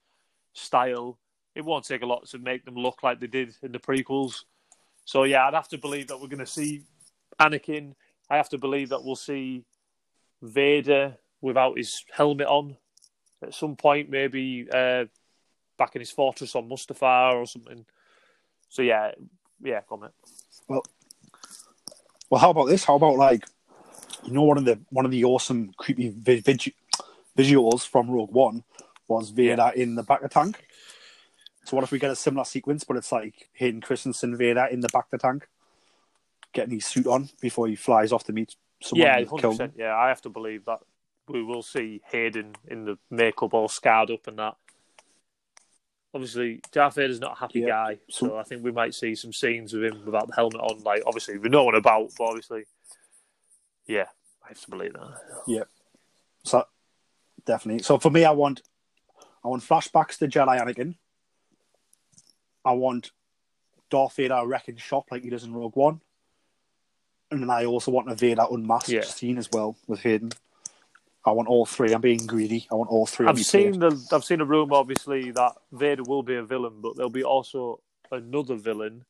style, 0.53 1.19
it 1.53 1.63
won't 1.63 1.86
take 1.86 2.01
a 2.01 2.08
lot 2.08 2.25
to 2.29 2.39
make 2.39 2.65
them 2.65 2.73
look 2.73 3.03
like 3.03 3.19
they 3.19 3.27
did 3.27 3.55
in 3.62 3.71
the 3.71 3.77
prequels. 3.77 4.43
So 5.06 5.24
yeah, 5.24 5.48
I'd 5.48 5.54
have 5.54 5.70
to 5.70 5.78
believe 5.78 6.08
that 6.08 6.20
we're 6.20 6.28
going 6.28 6.39
to 6.39 6.46
see 6.46 6.84
Anakin. 7.39 7.94
I 8.30 8.38
have 8.38 8.50
to 8.50 8.58
believe 8.58 8.89
that 8.89 9.04
we'll 9.04 9.15
see 9.15 9.63
Vader 10.41 11.15
without 11.41 11.78
his 11.78 12.04
helmet 12.12 12.48
on 12.48 12.76
at 13.41 13.54
some 13.54 13.76
point, 13.76 14.10
maybe 14.10 14.68
uh, 14.74 15.06
back 15.78 15.96
in 15.96 16.02
his 16.02 16.12
fortress 16.12 16.56
on 16.56 16.68
Mustafar 16.68 17.36
or 17.36 17.46
something. 17.46 17.86
So 18.70 18.82
yeah, 18.82 19.12
yeah, 19.63 19.82
comment. 19.82 20.13
Well, 20.68 20.84
well, 22.30 22.41
how 22.41 22.50
about 22.50 22.65
this? 22.65 22.84
How 22.84 22.96
about 22.96 23.15
like, 23.15 23.46
you 24.24 24.34
know, 24.34 24.44
one 24.44 24.58
of 24.58 24.65
the 24.65 24.80
one 24.89 25.06
of 25.06 25.12
the 25.12 25.24
awesome 25.24 25.72
creepy 25.78 26.10
vi- 26.10 26.41
visuals 27.38 27.88
from 27.88 28.10
Rogue 28.10 28.32
One 28.32 28.63
was 29.08 29.30
Vader 29.30 29.72
in 29.76 29.94
the 29.94 30.04
back 30.04 30.24
of 30.24 30.30
the 30.30 30.34
tank. 30.34 30.65
So 31.65 31.75
what 31.75 31.84
if 31.84 31.91
we 31.91 31.99
get 31.99 32.12
a 32.12 32.15
similar 32.15 32.45
sequence, 32.45 32.84
but 32.84 32.95
it's 32.95 33.12
like 33.12 33.49
Hayden 33.54 33.82
Christensen 33.82 34.38
Vader 34.38 34.65
in 34.65 34.82
the 34.82 34.89
back 34.89 35.06
of 35.06 35.12
the 35.12 35.17
tank, 35.17 35.47
getting 36.54 36.75
his 36.75 36.86
suit 36.86 37.08
on 37.08 37.30
before 37.41 37.67
he 37.67 37.75
flies 37.75 38.12
off 38.12 38.23
to 38.25 38.34
meet 38.34 38.56
someone 38.82 39.08
yeah, 39.08 39.25
hundred 39.25 39.49
percent. 39.49 39.73
Yeah, 39.75 39.95
I 39.95 40.10
have 40.10 40.21
to 40.21 40.30
believe 40.30 40.65
that 40.65 40.80
we 41.28 41.43
will 41.43 41.63
see 41.63 42.01
Hayden 42.12 42.54
in 42.67 42.86
the 42.86 42.97
makeup 43.10 43.54
all 43.54 43.67
scarred 43.67 44.12
up 44.12 44.28
and 44.28 44.38
that. 44.38 44.56
Obviously, 46.13 46.62
Darth 46.71 46.95
Vader's 46.95 47.19
not 47.19 47.34
a 47.34 47.39
happy 47.39 47.62
Yeah. 47.62 47.67
guy, 47.67 47.97
so 48.10 48.38
I 48.38 48.43
think 48.43 48.63
we 48.63 48.71
might 48.71 48.93
see 48.93 49.15
some 49.15 49.34
scenes 49.34 49.73
with 49.73 49.84
him 49.84 50.06
without 50.06 50.28
the 50.28 50.36
helmet 50.36 50.62
on. 50.62 50.82
Like, 50.84 51.01
obviously, 51.06 51.39
we 51.39 51.49
know 51.49 51.63
what 51.63 51.75
about, 51.75 52.12
but 52.17 52.25
obviously, 52.25 52.65
yeah, 53.88 54.06
I 54.43 54.49
have 54.49 54.62
to 54.62 54.69
believe 54.69 54.93
that. 54.93 55.43
Yeah. 55.47 55.63
So 56.43 56.65
definitely. 57.45 57.84
So 57.84 57.97
for 57.97 58.12
me, 58.12 58.23
I 58.23 58.32
want 58.32 58.62
I 59.43 59.47
want 59.47 59.63
flashbacks 59.63 60.19
to 60.19 60.28
Jedi 60.28 60.62
Anakin. 60.62 60.95
I 62.65 62.71
want 62.73 63.12
Darth 63.89 64.15
Vader 64.15 64.41
wrecking 64.45 64.78
shop 64.78 65.06
like 65.12 65.23
he 65.23 65.30
does 65.30 65.43
in 65.43 65.54
Rogue 65.54 65.75
One, 65.75 66.01
and 67.32 67.41
then 67.41 67.49
I 67.49 67.65
also 67.65 67.91
want 67.91 68.12
a 68.12 68.15
Vader 68.15 68.45
unmasked 68.49 68.89
Yeah. 68.89 69.01
scene 69.01 69.38
as 69.38 69.49
well 69.51 69.78
with 69.88 70.01
Hayden. 70.01 70.32
I 71.23 71.32
want 71.32 71.47
all 71.47 71.65
three. 71.65 71.91
I'm 71.93 72.01
being 72.01 72.25
greedy. 72.28 72.67
I 72.71 72.75
want 72.75 72.89
all 72.89 73.06
three. 73.08 73.28
I've 73.28 73.39
seen 73.39 73.80
the 73.80 74.08
I've 74.12 74.23
seen 74.23 74.41
a 74.41 74.45
rumor, 74.45 74.75
obviously, 74.75 75.32
that 75.32 75.54
Vader 75.71 76.04
will 76.04 76.23
be 76.23 76.36
a 76.36 76.43
villain, 76.43 76.82
but 76.82 76.95
there'll 76.95 77.10
be 77.10 77.23
also 77.23 77.80
another 78.12 78.56
villain, 78.56 79.06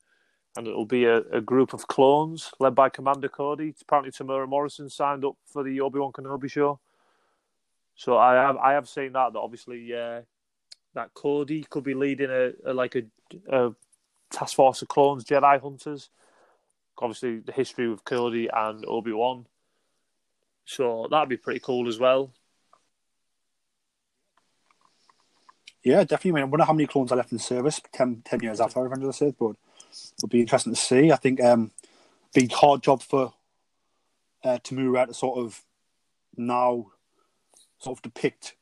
and 0.55 0.65
it'll 0.67 0.85
be 0.85 1.05
a, 1.05 1.17
a 1.31 1.41
group 1.41 1.73
of 1.73 1.87
clones 1.87 2.51
led 2.59 2.73
by 2.75 2.87
Commander 2.89 3.27
Cody. 3.27 3.73
Apparently, 3.81 4.11
Temuera 4.11 4.47
Morrison 4.47 4.89
signed 4.89 5.25
up 5.25 5.35
for 5.45 5.63
the 5.63 5.81
Obi 5.81 5.99
Wan 5.99 6.13
Kenobi 6.13 6.49
show. 6.49 6.79
So 7.95 8.17
I 8.17 8.35
have 8.35 8.57
I 8.57 8.73
have 8.73 8.87
seen 8.87 9.11
that 9.13 9.33
that 9.33 9.39
obviously 9.39 9.93
uh, 9.93 10.21
that 10.95 11.13
Cody 11.13 11.65
could 11.69 11.83
be 11.83 11.93
leading 11.93 12.29
a, 12.31 12.51
a 12.65 12.73
like 12.73 12.95
a, 12.95 13.03
a 13.49 13.73
task 14.31 14.55
force 14.55 14.81
of 14.81 14.87
clones, 14.87 15.23
Jedi 15.23 15.61
hunters. 15.61 16.09
Obviously, 16.97 17.39
the 17.39 17.51
history 17.51 17.89
with 17.89 18.03
Cody 18.05 18.49
and 18.51 18.83
Obi 18.87 19.11
Wan. 19.11 19.45
So 20.65 21.07
that'd 21.11 21.29
be 21.29 21.37
pretty 21.37 21.59
cool 21.59 21.87
as 21.87 21.99
well. 21.99 22.31
Yeah, 25.83 26.03
definitely. 26.03 26.41
I, 26.41 26.45
wonder 26.45 26.65
how 26.65 26.73
many 26.73 26.87
clones 26.87 27.11
are 27.11 27.15
left 27.15 27.31
in 27.31 27.37
service 27.37 27.79
10, 27.93 28.23
10 28.25 28.39
years 28.39 28.59
after 28.59 28.81
Revenge 28.81 29.03
of 29.03 29.07
the 29.07 29.13
Sith, 29.13 29.35
but 29.37 29.55
it'll 30.17 30.29
be 30.29 30.41
interesting 30.41 30.73
to 30.73 30.79
see. 30.79 31.11
I 31.11 31.15
think 31.17 31.43
um, 31.43 31.71
big 32.33 32.51
hard 32.51 32.81
job 32.81 33.03
for 33.03 33.33
uh, 34.43 34.57
Temuera 34.63 35.07
to 35.07 35.13
sort 35.13 35.37
of 35.37 35.61
now 36.35 36.87
sort 37.77 37.99
of 37.99 38.01
depict 38.01 38.55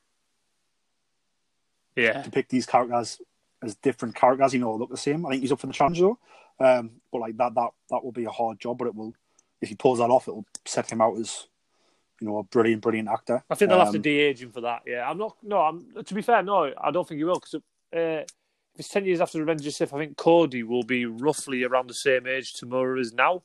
Yeah. 1.95 2.21
depict 2.23 2.49
these 2.49 2.65
characters 2.65 3.21
as 3.61 3.75
different 3.75 4.15
characters. 4.15 4.53
You 4.53 4.59
know, 4.59 4.75
look 4.75 4.89
the 4.89 4.97
same. 4.97 5.25
I 5.25 5.29
think 5.31 5.41
he's 5.41 5.51
up 5.51 5.59
for 5.59 5.67
the 5.67 5.73
challenge 5.73 5.99
though. 5.99 6.17
Um, 6.59 6.91
but 7.11 7.19
like 7.21 7.37
that, 7.37 7.55
that 7.55 7.69
that 7.89 8.03
will 8.03 8.11
be 8.11 8.25
a 8.25 8.29
hard 8.31 8.59
job. 8.59 8.77
But 8.77 8.87
it 8.87 8.95
will, 8.95 9.13
if 9.61 9.69
he 9.69 9.75
pulls 9.75 9.99
that 9.99 10.09
off, 10.09 10.27
it 10.27 10.35
will 10.35 10.45
set 10.65 10.91
him 10.91 11.01
out 11.01 11.17
as 11.17 11.47
you 12.21 12.27
know 12.27 12.37
a 12.37 12.43
brilliant, 12.43 12.81
brilliant 12.81 13.09
actor. 13.09 13.43
I 13.49 13.55
think 13.55 13.69
they'll 13.69 13.79
have 13.79 13.91
to 13.91 13.97
Um, 13.97 14.01
de-age 14.03 14.43
him 14.43 14.51
for 14.51 14.61
that. 14.61 14.83
Yeah, 14.85 15.09
I'm 15.09 15.17
not. 15.17 15.35
No, 15.43 15.59
I'm. 15.61 16.03
To 16.03 16.13
be 16.13 16.21
fair, 16.21 16.43
no, 16.43 16.71
I 16.77 16.91
don't 16.91 17.07
think 17.07 17.17
he 17.17 17.23
will 17.23 17.35
because 17.35 17.55
uh, 17.55 17.59
if 17.93 18.79
it's 18.79 18.89
ten 18.89 19.05
years 19.05 19.21
after 19.21 19.39
Revenge 19.39 19.61
of 19.61 19.65
the 19.65 19.71
Sith, 19.71 19.93
I 19.93 19.97
think 19.99 20.17
Cody 20.17 20.63
will 20.63 20.83
be 20.83 21.05
roughly 21.05 21.63
around 21.63 21.89
the 21.89 21.93
same 21.93 22.27
age 22.27 22.53
Temuera 22.53 22.99
is 22.99 23.13
now. 23.13 23.43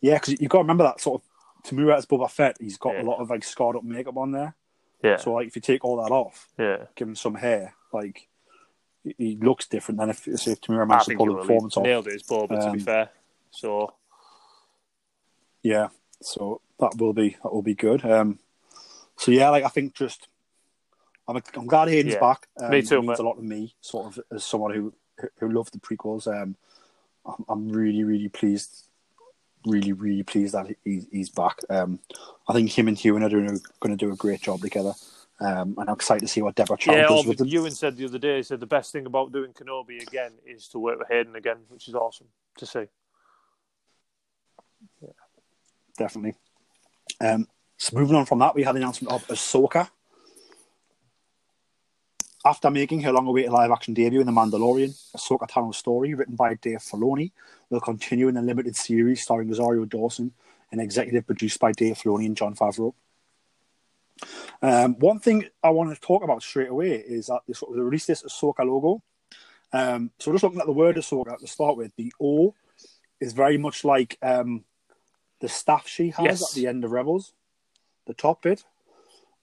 Yeah, 0.00 0.14
because 0.14 0.40
you've 0.40 0.50
got 0.50 0.58
to 0.58 0.62
remember 0.64 0.84
that 0.84 1.00
sort 1.00 1.22
of 1.22 1.28
Temuera 1.70 1.96
as 1.96 2.06
Boba 2.06 2.30
Fett. 2.30 2.56
He's 2.60 2.76
got 2.78 2.94
Yeah. 2.94 3.02
a 3.02 3.04
lot 3.04 3.20
of 3.20 3.30
like 3.30 3.44
scarred 3.44 3.76
up 3.76 3.84
makeup 3.84 4.16
on 4.16 4.32
there. 4.32 4.54
Yeah. 5.02 5.16
So 5.16 5.32
like, 5.34 5.46
if 5.48 5.56
you 5.56 5.62
take 5.62 5.84
all 5.84 5.96
that 6.02 6.12
off, 6.12 6.48
Yeah, 6.58 6.84
give 6.94 7.08
him 7.08 7.16
some 7.16 7.34
hair, 7.36 7.74
like 7.92 8.28
he- 9.18 9.38
looks 9.40 9.66
different 9.66 9.98
than 9.98 10.10
if, 10.10 10.28
if 10.28 10.40
Temuera 10.60 10.82
I 10.82 10.84
managed 10.84 11.08
to 11.08 11.16
pull 11.16 11.26
the 11.26 11.34
performance 11.36 11.76
off. 11.76 11.84
nailed 11.84 12.06
it 12.08 12.14
as 12.14 12.22
Boba. 12.22 12.48
to 12.48 12.70
be 12.72 12.78
Um, 12.78 12.80
fair, 12.80 13.10
so 13.50 13.94
Yeah, 15.62 15.88
so 16.22 16.60
that 16.78 16.96
will 16.98 17.12
be 17.12 17.36
that 17.42 17.52
will 17.52 17.62
be 17.62 17.74
good. 17.74 18.04
Um, 18.04 18.38
so 19.16 19.30
yeah, 19.30 19.50
like 19.50 19.64
I 19.64 19.68
think 19.68 19.94
just 19.94 20.28
I'm 21.28 21.40
I'm 21.54 21.66
glad 21.66 21.88
Hayden's 21.88 22.14
Yeah. 22.14 22.20
back. 22.20 22.46
Um, 22.60 22.70
Me 22.70 22.82
too, 22.82 22.96
it 22.98 23.02
means 23.02 23.08
mate. 23.08 23.18
a 23.18 23.22
lot 23.22 23.36
to 23.36 23.42
me, 23.42 23.74
sort 23.80 24.06
of 24.06 24.20
as 24.32 24.44
someone 24.44 24.74
who 24.74 24.92
who 25.38 25.50
loved 25.50 25.72
the 25.74 25.78
prequels. 25.78 26.26
Um, 26.26 26.56
I'm, 27.26 27.44
I'm 27.48 27.68
really 27.68 28.04
really 28.04 28.28
pleased, 28.28 28.84
really 29.66 29.92
really 29.92 30.22
pleased 30.22 30.54
that 30.54 30.74
he, 30.84 31.06
he's 31.10 31.28
back. 31.28 31.58
Um, 31.68 31.98
I 32.48 32.52
think 32.52 32.70
him 32.70 32.88
and 32.88 33.02
Ewan 33.02 33.22
are 33.22 33.28
doing 33.28 33.60
going 33.80 33.96
to 33.96 34.04
do 34.06 34.12
a 34.12 34.16
great 34.16 34.40
job 34.40 34.60
together. 34.60 34.92
Um, 35.40 35.74
and 35.78 35.88
I'm 35.88 35.94
excited 35.94 36.20
to 36.20 36.28
see 36.28 36.42
what 36.42 36.54
Deborah 36.54 36.76
Chow 36.76 36.92
Yeah, 36.92 37.02
does 37.02 37.20
Ovid, 37.20 37.28
with 37.28 37.38
them. 37.38 37.48
Ewan 37.48 37.70
said 37.70 37.96
the 37.96 38.04
other 38.04 38.18
day, 38.18 38.36
he 38.36 38.42
said 38.42 38.60
the 38.60 38.66
best 38.66 38.92
thing 38.92 39.06
about 39.06 39.32
doing 39.32 39.52
Kenobi 39.52 40.02
again 40.02 40.32
is 40.44 40.68
to 40.68 40.78
work 40.78 40.98
with 40.98 41.08
Hayden 41.08 41.34
again, 41.34 41.58
which 41.68 41.88
is 41.88 41.94
awesome 41.94 42.26
to 42.58 42.66
see. 42.66 42.84
definitely. 45.96 46.34
Um, 47.20 47.46
so 47.78 47.96
moving 47.96 48.16
on 48.16 48.26
from 48.26 48.38
that, 48.40 48.54
we 48.54 48.62
had 48.62 48.74
the 48.74 48.80
announcement 48.80 49.12
of 49.14 49.26
Ahsoka. 49.28 49.88
After 52.44 52.70
making 52.70 53.02
her 53.02 53.12
long-awaited 53.12 53.52
live-action 53.52 53.92
debut 53.92 54.20
in 54.20 54.26
The 54.26 54.32
Mandalorian, 54.32 54.96
Ahsoka 55.14 55.46
Tano's 55.46 55.76
story, 55.76 56.14
written 56.14 56.36
by 56.36 56.54
Dave 56.54 56.78
Filoni, 56.78 57.32
will 57.68 57.80
continue 57.80 58.28
in 58.28 58.36
a 58.38 58.42
limited 58.42 58.76
series 58.76 59.22
starring 59.22 59.48
Rosario 59.48 59.84
Dawson 59.84 60.32
and 60.72 60.80
executive 60.80 61.26
produced 61.26 61.60
by 61.60 61.72
Dave 61.72 61.96
Filoni 61.96 62.26
and 62.26 62.36
Jon 62.36 62.54
Favreau. 62.54 62.94
Um, 64.62 64.98
one 64.98 65.18
thing 65.18 65.46
I 65.62 65.70
want 65.70 65.94
to 65.94 66.00
talk 66.00 66.22
about 66.22 66.42
straight 66.42 66.68
away 66.70 66.92
is 66.92 67.26
that 67.26 67.40
they 67.46 67.52
sort 67.52 67.76
of 67.76 67.84
released 67.84 68.06
this 68.06 68.22
Ahsoka 68.22 68.60
logo. 68.60 69.02
Um, 69.72 70.10
so 70.18 70.32
just 70.32 70.42
looking 70.42 70.60
at 70.60 70.66
the 70.66 70.72
word 70.72 70.96
Ahsoka 70.96 71.38
to 71.38 71.46
start 71.46 71.76
with, 71.76 71.94
the 71.96 72.12
O 72.20 72.54
is 73.20 73.34
very 73.34 73.58
much 73.58 73.84
like 73.84 74.16
um, 74.22 74.64
the 75.40 75.48
staff 75.48 75.86
she 75.86 76.08
has 76.10 76.24
Yes. 76.24 76.50
at 76.50 76.54
the 76.54 76.66
end 76.66 76.84
of 76.84 76.90
Rebels, 76.92 77.34
the 78.06 78.14
top 78.14 78.42
bit. 78.42 78.64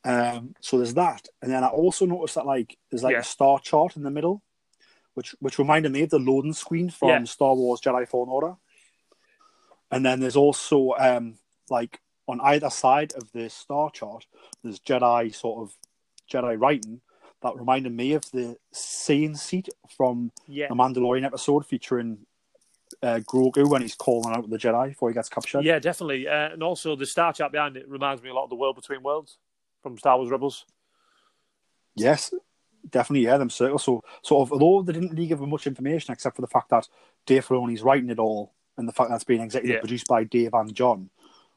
Um, 0.04 0.56
so 0.62 0.78
there's 0.78 0.94
that, 0.94 1.28
and 1.42 1.52
then 1.52 1.64
I 1.64 1.68
also 1.68 2.06
noticed 2.06 2.36
that 2.36 2.46
like 2.46 2.78
there's 2.90 3.04
like 3.04 3.14
Yeah. 3.14 3.20
a 3.20 3.24
star 3.24 3.60
chart 3.60 3.96
in 3.98 4.04
the 4.04 4.12
middle, 4.12 4.42
which 5.16 5.36
which 5.40 5.60
reminded 5.60 5.92
me 5.92 6.04
of 6.04 6.10
the 6.10 6.20
loading 6.20 6.54
screen 6.54 6.90
from 6.90 7.10
Yeah. 7.10 7.24
Star 7.26 7.54
Wars 7.56 7.82
Jedi 7.82 8.08
Fallen 8.08 8.30
Order. 8.30 8.56
And 9.92 10.06
then 10.06 10.20
there's 10.20 10.36
also 10.36 10.94
um, 11.00 11.38
like 11.70 12.00
on 12.28 12.40
either 12.42 12.70
side 12.70 13.14
of 13.14 13.32
the 13.32 13.50
star 13.50 13.90
chart, 13.92 14.26
there's 14.64 14.80
Jedi 14.80 15.34
sort 15.34 15.62
of 15.64 15.76
Jedi 16.32 16.60
writing 16.60 17.02
that 17.42 17.56
reminded 17.56 17.92
me 17.94 18.14
of 18.14 18.30
the 18.32 18.58
scene 18.72 19.36
seat 19.36 19.70
from 19.96 20.32
Yeah. 20.48 20.68
the 20.70 20.76
Mandalorian 20.76 21.24
episode 21.26 21.66
featuring 21.66 22.26
uh, 23.04 23.20
Grogu 23.26 23.70
when 23.70 23.82
he's 23.82 23.96
calling 23.96 24.34
out 24.36 24.50
the 24.50 24.58
Jedi 24.58 24.90
before 24.90 25.10
he 25.10 25.14
gets 25.14 25.30
captured. 25.30 25.64
Yeah, 25.64 25.80
definitely. 25.80 26.28
Uh, 26.28 26.50
and 26.54 26.64
also, 26.64 26.96
the 26.96 27.06
star 27.06 27.32
chart 27.34 27.52
behind 27.52 27.78
it 27.78 27.88
reminds 27.88 28.24
me 28.24 28.30
a 28.30 28.34
lot 28.34 28.46
of 28.46 28.50
the 28.50 28.56
World 28.56 28.76
Between 28.76 29.04
Worlds 29.04 29.38
from 29.90 29.98
Star 29.98 30.18
Wars 30.18 30.30
Rebels. 30.30 30.66
Yes, 31.96 32.34
definitely. 32.90 33.26
Yeah, 33.26 33.38
them 33.38 33.50
circles. 33.50 33.84
So, 33.84 34.04
sort 34.22 34.48
of, 34.48 34.54
although 34.54 34.84
they 34.84 34.94
didn't 34.94 35.12
really 35.12 35.28
give 35.28 35.40
them 35.40 35.50
much 35.50 35.68
information 35.68 36.14
except 36.14 36.36
for 36.36 36.42
the 36.42 36.48
fact 36.48 36.70
that 36.70 36.88
Dave 37.26 37.46
Filoni's 37.48 37.82
writing 37.82 38.10
it 38.10 38.20
all, 38.20 38.54
and 38.78 38.88
the 38.88 38.94
fact 38.94 39.10
that 39.10 39.16
it's 39.16 39.24
being 39.24 39.42
executive 39.42 39.76
Yeah. 39.76 39.80
produced 39.80 40.08
by 40.08 40.24
Dave 40.24 40.54
and 40.54 40.74
Jon, 40.74 41.10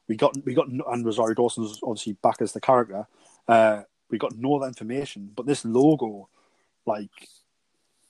we 0.09 0.16
got 0.16 0.35
we 0.45 0.55
got 0.55 0.69
and 0.69 1.05
Rosario 1.05 1.35
Dawson's 1.35 1.79
obviously 1.83 2.14
back 2.14 2.40
as 2.40 2.53
the 2.53 2.61
character. 2.61 3.07
Uh, 3.47 3.83
we 4.11 4.19
got 4.19 4.37
no 4.37 4.57
other 4.57 4.66
information, 4.66 5.31
but 5.35 5.47
this 5.47 5.64
logo, 5.64 6.29
like, 6.87 7.29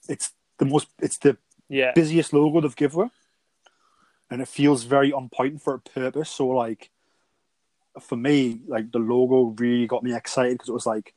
it's 0.07 0.31
the 0.57 0.65
most, 0.65 0.87
it's 0.99 1.17
the 1.17 1.37
Yeah. 1.69 1.91
busiest 1.93 2.33
logo 2.33 2.61
they've 2.61 2.75
given 2.75 3.01
her, 3.01 3.11
and 4.29 4.41
it 4.41 4.47
feels 4.47 4.83
very 4.83 5.11
on 5.11 5.29
point 5.29 5.61
for 5.61 5.73
a 5.75 5.79
purpose. 5.79 6.29
So, 6.29 6.47
like, 6.47 6.89
for 7.99 8.15
me, 8.15 8.61
like 8.67 8.91
the 8.91 8.99
logo 8.99 9.55
really 9.57 9.87
got 9.87 10.03
me 10.03 10.15
excited 10.15 10.53
because 10.53 10.69
it 10.69 10.73
was 10.73 10.85
like, 10.85 11.13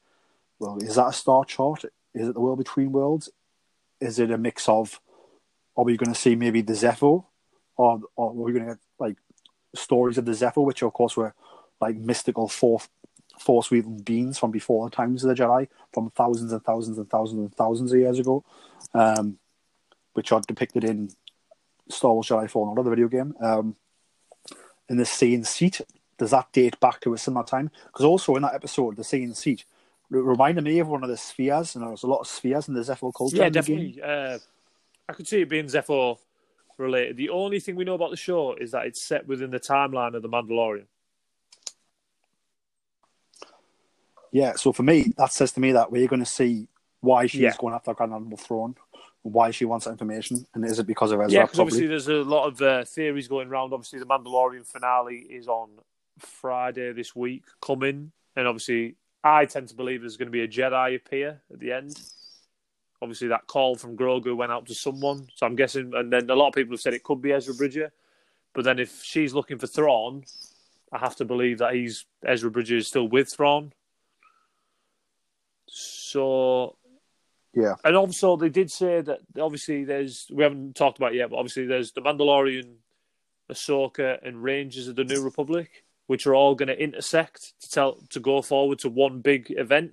well, 0.58 0.78
is 0.78 0.96
that 0.96 1.08
a 1.08 1.12
star 1.12 1.44
chart? 1.44 1.84
Is 2.14 2.28
it 2.28 2.34
the 2.34 2.40
world 2.40 2.58
between 2.58 2.92
worlds? 2.92 3.30
Is 4.00 4.18
it 4.18 4.30
a 4.30 4.38
mix 4.38 4.68
of? 4.68 5.00
Are 5.76 5.84
we 5.84 5.96
going 5.96 6.12
to 6.12 6.20
see 6.20 6.36
maybe 6.36 6.62
the 6.62 6.72
Zeffo, 6.72 7.24
or 7.76 8.00
or 8.16 8.30
are 8.30 8.32
we 8.32 8.52
going 8.52 8.64
to 8.64 8.72
get 8.72 8.80
like 8.98 9.16
stories 9.74 10.18
of 10.18 10.24
the 10.24 10.32
Zeffo, 10.32 10.64
which 10.64 10.82
of 10.82 10.92
course 10.92 11.16
were 11.16 11.34
like 11.80 11.96
mystical 11.96 12.48
force 12.48 12.88
force 13.38 13.70
weaving 13.70 13.98
beings 13.98 14.38
from 14.38 14.52
before 14.52 14.88
the 14.88 14.94
times 14.94 15.24
of 15.24 15.36
the 15.36 15.42
Jedi, 15.42 15.68
from 15.92 16.10
thousands 16.10 16.52
and 16.52 16.64
thousands 16.64 16.98
and 16.98 17.10
thousands 17.10 17.40
and 17.40 17.54
thousands 17.54 17.92
of 17.92 17.98
years 17.98 18.18
ago, 18.18 18.44
um, 18.94 19.38
which 20.12 20.30
are 20.30 20.40
depicted 20.46 20.84
in 20.84 21.10
Star 21.88 22.12
Wars 22.12 22.28
Jedi 22.28 22.48
Fallen 22.48 22.70
Order, 22.70 22.84
the 22.84 22.90
video 22.90 23.08
game. 23.08 23.34
Um, 23.40 23.76
in 24.88 24.96
the 24.98 25.04
scene 25.04 25.44
seat, 25.44 25.80
does 26.18 26.30
that 26.30 26.52
date 26.52 26.78
back 26.80 27.00
to 27.00 27.14
a 27.14 27.18
similar 27.18 27.44
time? 27.44 27.70
Because 27.86 28.04
also 28.04 28.36
in 28.36 28.42
that 28.42 28.54
episode, 28.54 28.96
the 28.96 29.04
scene 29.04 29.34
seat 29.34 29.64
it 30.10 30.16
reminded 30.16 30.64
me 30.64 30.78
of 30.78 30.88
one 30.88 31.02
of 31.02 31.08
the 31.08 31.16
spheres, 31.16 31.74
and 31.74 31.82
there 31.82 31.90
was 31.90 32.02
a 32.02 32.06
lot 32.06 32.20
of 32.20 32.26
spheres 32.28 32.68
in 32.68 32.74
the 32.74 32.80
Zeffo 32.80 33.12
culture. 33.12 33.36
Yeah, 33.36 33.46
in 33.46 33.52
the 33.52 33.62
game. 33.62 33.92
definitely. 33.92 34.02
Uh, 34.02 34.38
I 35.08 35.12
could 35.12 35.26
see 35.26 35.40
it 35.40 35.48
being 35.48 35.66
Zeffo 35.66 36.18
related. 36.78 37.16
The 37.16 37.30
only 37.30 37.58
thing 37.58 37.74
we 37.74 37.84
know 37.84 37.94
about 37.94 38.10
the 38.10 38.16
show 38.16 38.54
is 38.54 38.70
that 38.72 38.86
it's 38.86 39.00
set 39.00 39.26
within 39.26 39.50
the 39.50 39.58
timeline 39.60 40.14
of 40.14 40.22
The 40.22 40.28
Mandalorian. 40.28 40.84
Yeah, 44.30 44.54
so 44.56 44.72
for 44.72 44.82
me, 44.82 45.12
that 45.16 45.32
says 45.32 45.52
to 45.52 45.60
me 45.60 45.72
that 45.72 45.90
we're 45.90 46.08
going 46.08 46.20
to 46.20 46.26
see 46.26 46.66
why 47.00 47.26
she's 47.26 47.40
Yeah. 47.40 47.54
going 47.58 47.74
after 47.74 47.94
Grand 47.94 48.12
Admiral 48.12 48.36
Thrawn, 48.36 48.74
and 49.24 49.32
why 49.32 49.50
she 49.52 49.64
wants 49.64 49.84
that 49.86 49.92
information, 49.92 50.46
and 50.54 50.64
is 50.64 50.78
it 50.78 50.86
because 50.86 51.12
of 51.12 51.20
Ezra? 51.20 51.32
Yeah, 51.32 51.42
because 51.44 51.60
obviously 51.60 51.86
there's 51.86 52.08
a 52.08 52.14
lot 52.14 52.46
of 52.46 52.60
uh, 52.60 52.84
theories 52.84 53.28
going 53.28 53.48
around. 53.48 53.72
Obviously, 53.72 54.00
the 54.00 54.06
Mandalorian 54.06 54.66
finale 54.66 55.18
is 55.18 55.48
on 55.48 55.70
Friday 56.18 56.92
this 56.92 57.14
week 57.14 57.44
coming, 57.60 58.12
and 58.36 58.46
obviously, 58.46 58.96
I 59.22 59.46
tend 59.46 59.68
to 59.68 59.74
believe 59.74 60.00
there's 60.00 60.16
going 60.16 60.28
to 60.28 60.32
be 60.32 60.42
a 60.42 60.48
Jedi 60.48 60.96
appear 60.96 61.40
at 61.52 61.58
the 61.58 61.72
end. 61.72 62.00
Obviously, 63.02 63.28
that 63.28 63.46
call 63.46 63.76
from 63.76 63.96
Grogu 63.96 64.36
went 64.36 64.52
out 64.52 64.66
to 64.66 64.74
someone, 64.74 65.28
so 65.34 65.46
I'm 65.46 65.56
guessing. 65.56 65.92
And 65.94 66.12
then 66.12 66.30
a 66.30 66.34
lot 66.34 66.48
of 66.48 66.54
people 66.54 66.72
have 66.72 66.80
said 66.80 66.94
it 66.94 67.02
could 67.02 67.20
be 67.20 67.32
Ezra 67.32 67.54
Bridger, 67.54 67.92
but 68.54 68.64
then 68.64 68.78
if 68.78 69.02
she's 69.02 69.34
looking 69.34 69.58
for 69.58 69.66
Thrawn, 69.66 70.24
I 70.92 70.98
have 70.98 71.16
to 71.16 71.24
believe 71.24 71.58
that 71.58 71.74
he's 71.74 72.06
Ezra 72.24 72.50
Bridger 72.50 72.76
is 72.76 72.86
still 72.86 73.08
with 73.08 73.30
Thrawn. 73.32 73.72
So 75.66 76.76
Yeah. 77.52 77.74
and 77.84 77.96
also, 77.96 78.36
they 78.36 78.48
did 78.48 78.70
say 78.70 79.00
that 79.00 79.20
obviously 79.38 79.84
there's 79.84 80.26
we 80.32 80.42
haven't 80.42 80.76
talked 80.76 80.98
about 80.98 81.12
it 81.14 81.16
yet, 81.16 81.30
but 81.30 81.36
obviously 81.36 81.66
there's 81.66 81.92
the 81.92 82.00
Mandalorian, 82.00 82.76
Ahsoka, 83.50 84.18
and 84.26 84.42
Rangers 84.42 84.88
of 84.88 84.96
the 84.96 85.04
New 85.04 85.22
Republic, 85.22 85.84
which 86.06 86.26
are 86.26 86.34
all 86.34 86.54
going 86.54 86.68
to 86.68 86.82
intersect 86.82 87.54
to 87.60 87.70
tell 87.70 87.98
to 88.10 88.20
go 88.20 88.42
forward 88.42 88.78
to 88.80 88.88
one 88.88 89.20
big 89.20 89.52
event. 89.56 89.92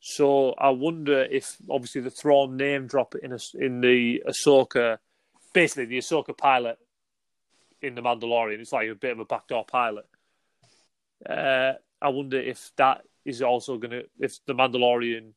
So 0.00 0.52
I 0.52 0.70
wonder 0.70 1.22
if 1.22 1.56
obviously 1.70 2.02
the 2.02 2.10
Thrawn 2.10 2.56
name 2.56 2.86
drop 2.86 3.14
in 3.14 3.32
a, 3.32 3.38
in 3.54 3.80
the 3.80 4.22
Ahsoka, 4.28 4.98
basically 5.52 5.86
the 5.86 5.98
Ahsoka 5.98 6.36
pilot 6.36 6.78
in 7.80 7.94
the 7.94 8.02
Mandalorian. 8.02 8.60
It's 8.60 8.72
like 8.72 8.90
a 8.90 8.94
bit 8.94 9.12
of 9.12 9.20
a 9.20 9.24
backdoor 9.24 9.64
pilot. 9.64 10.06
Uh, 11.28 11.72
I 12.02 12.08
wonder 12.08 12.38
if 12.38 12.70
that 12.76 13.02
is 13.24 13.40
also 13.40 13.78
going 13.78 13.92
to 13.92 14.04
if 14.18 14.44
the 14.44 14.54
Mandalorian 14.54 15.32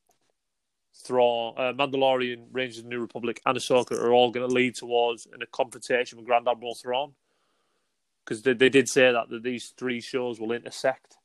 Thrawn, 1.06 1.54
uh, 1.58 1.74
Mandalorian, 1.74 2.48
Rangers 2.52 2.80
of 2.80 2.86
the 2.86 2.90
New 2.90 3.00
Republic, 3.00 3.42
and 3.46 3.58
Ahsoka 3.58 3.94
are 3.94 4.12
all 4.12 4.32
going 4.32 4.48
to 4.48 4.54
lead 4.54 4.76
towards 4.76 5.28
in 5.28 5.42
a 5.42 5.46
confrontation 5.46 6.18
with 6.18 6.28
Grand 6.28 6.48
Admiral 6.48 6.76
Thrawn. 6.76 7.14
Because 8.28 8.42
they, 8.42 8.52
they 8.52 8.68
did 8.68 8.90
say 8.90 9.10
that, 9.10 9.30
that 9.30 9.44
these 9.44 9.70
three 9.78 10.02
shows 10.02 10.38
will 10.38 10.52
intersect. 10.52 11.16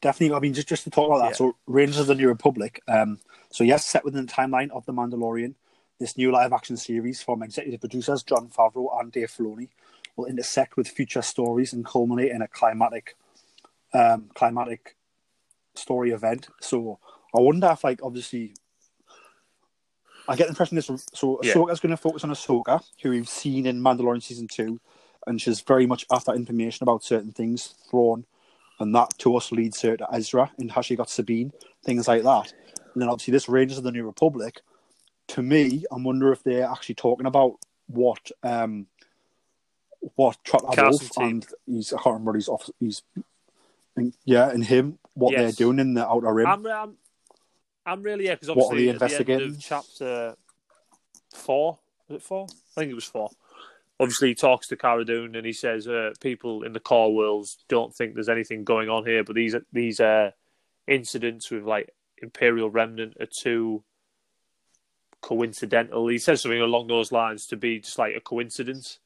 Definitely. 0.00 0.36
I 0.36 0.38
mean, 0.38 0.54
just 0.54 0.68
just 0.68 0.84
to 0.84 0.90
talk 0.90 1.08
about 1.08 1.18
that. 1.18 1.30
Yeah. 1.30 1.36
So, 1.50 1.56
Rangers 1.66 1.98
of 1.98 2.06
the 2.06 2.14
New 2.14 2.28
Republic. 2.28 2.80
Um, 2.86 3.18
so 3.50 3.64
yes, 3.64 3.84
set 3.84 4.04
within 4.04 4.26
the 4.26 4.32
timeline 4.32 4.70
of 4.70 4.86
the 4.86 4.92
Mandalorian, 4.92 5.54
this 5.98 6.16
new 6.16 6.30
live-action 6.30 6.76
series 6.76 7.20
from 7.20 7.42
executive 7.42 7.80
producers 7.80 8.22
Jon 8.22 8.48
Favreau 8.48 8.88
and 9.00 9.10
Dave 9.10 9.32
Filoni 9.36 9.68
will 10.16 10.26
intersect 10.26 10.76
with 10.76 10.86
future 10.86 11.22
stories 11.22 11.72
and 11.72 11.84
culminate 11.84 12.30
in 12.30 12.40
a 12.40 12.48
climatic, 12.48 13.16
um, 13.92 14.30
climatic 14.34 14.96
story 15.74 16.12
event. 16.12 16.48
So, 16.60 17.00
I 17.36 17.40
wonder 17.40 17.68
if, 17.72 17.82
like, 17.82 18.00
obviously, 18.02 18.54
I 20.30 20.36
get 20.36 20.44
the 20.44 20.50
impression 20.50 20.76
this. 20.76 20.90
So, 21.12 21.40
Yeah. 21.42 21.52
Ahsoka's 21.52 21.80
going 21.80 21.90
to 21.90 21.96
focus 21.96 22.24
on 22.24 22.30
Ahsoka, 22.30 22.82
who 23.02 23.10
we've 23.10 23.28
seen 23.28 23.66
in 23.66 23.80
Mandalorian 23.80 24.22
season 24.22 24.48
two, 24.48 24.80
and 25.26 25.40
she's 25.40 25.60
very 25.60 25.86
much 25.86 26.06
after 26.10 26.32
information 26.32 26.84
about 26.84 27.02
certain 27.02 27.32
things 27.32 27.74
Thrawn 27.90 28.24
and 28.80 28.94
that 28.94 29.16
to 29.18 29.36
us 29.36 29.52
leads 29.52 29.80
her 29.82 29.96
to 29.96 30.06
Ezra 30.12 30.50
and 30.58 30.72
how 30.72 30.80
she 30.80 30.96
got 30.96 31.10
Sabine, 31.10 31.52
things 31.84 32.08
like 32.08 32.22
that. 32.22 32.52
And 32.94 33.02
then 33.02 33.08
obviously 33.08 33.32
this 33.32 33.48
Rangers 33.48 33.78
of 33.78 33.84
the 33.84 33.92
New 33.92 34.04
Republic. 34.04 34.62
To 35.28 35.42
me, 35.42 35.84
I 35.92 35.96
wonder 35.96 36.32
if 36.32 36.42
they're 36.42 36.68
actually 36.68 36.96
talking 36.96 37.26
about 37.26 37.58
what 37.86 38.30
um 38.42 38.86
what 40.16 40.38
Wolf 40.76 41.16
and 41.18 41.46
he's 41.66 41.92
I 41.92 41.96
can't 41.96 42.14
remember 42.14 42.34
his 42.34 42.48
off 42.48 42.68
he's 42.80 43.02
and, 43.96 44.14
yeah 44.24 44.48
and 44.48 44.64
him 44.64 44.98
what 45.14 45.32
Yes. 45.32 45.40
they're 45.40 45.66
doing 45.66 45.78
in 45.78 45.94
the 45.94 46.08
Outer 46.08 46.32
Rim. 46.32 46.46
I'm, 46.46 46.66
I'm, 46.66 46.96
I'm 47.86 48.02
really 48.02 48.26
yeah 48.26 48.34
because 48.34 48.48
What 48.48 48.56
are 48.58 48.66
obviously 48.66 48.86
they 48.86 48.90
at 48.92 48.98
the 48.98 49.04
end 49.04 49.42
investigating? 49.42 49.54
of 49.54 49.60
chapter 49.60 50.36
four, 51.34 51.78
was 52.08 52.16
it 52.16 52.22
four? 52.22 52.46
I 52.76 52.80
think 52.80 52.90
it 52.92 52.94
was 52.94 53.04
four. 53.04 53.30
obviously 53.98 54.28
he 54.28 54.34
talks 54.34 54.68
to 54.68 54.76
Cara 54.76 55.04
Dune 55.04 55.34
and 55.36 55.46
he 55.46 55.52
says 55.52 55.86
uh, 55.88 56.12
people 56.20 56.62
in 56.62 56.72
the 56.72 56.80
core 56.80 57.14
worlds 57.14 57.58
don't 57.68 57.94
think 57.94 58.14
there's 58.14 58.28
anything 58.28 58.64
going 58.64 58.88
on 58.88 59.04
here, 59.06 59.24
but 59.24 59.34
these 59.34 59.54
these 59.72 60.00
uh, 60.00 60.30
incidents 60.86 61.50
with 61.50 61.64
like 61.64 61.90
Imperial 62.22 62.70
Remnant 62.70 63.16
are 63.20 63.26
too 63.26 63.82
coincidental. 65.20 66.08
He 66.08 66.18
says 66.18 66.42
something 66.42 66.60
along 66.60 66.86
those 66.88 67.12
lines 67.12 67.46
to 67.48 67.56
be 67.56 67.80
just 67.80 67.98
like 67.98 68.16
a 68.16 68.20
coincidence. 68.20 68.98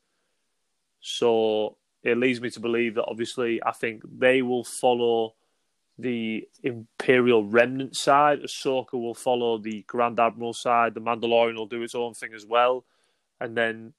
So 1.01 1.77
it 2.03 2.17
leads 2.19 2.41
me 2.41 2.51
to 2.51 2.61
believe 2.61 2.95
that 2.95 3.05
obviously 3.07 3.61
I 3.65 3.73
think 3.73 4.03
they 4.19 4.43
will 4.43 4.65
follow 4.65 5.35
the 5.99 6.49
Imperial 6.63 7.45
Remnant 7.45 7.97
side. 7.97 8.41
Ahsoka 8.41 8.93
will 8.95 9.15
follow 9.15 9.59
the 9.59 9.83
Grand 9.87 10.19
Admiral 10.19 10.53
side. 10.53 10.95
The 10.95 11.01
Mandalorian 11.01 11.57
will 11.57 11.67
do 11.67 11.83
its 11.83 11.95
own 11.95 12.15
thing 12.15 12.35
as 12.35 12.45
well, 12.45 12.85
and 13.41 13.57
then 13.57 13.95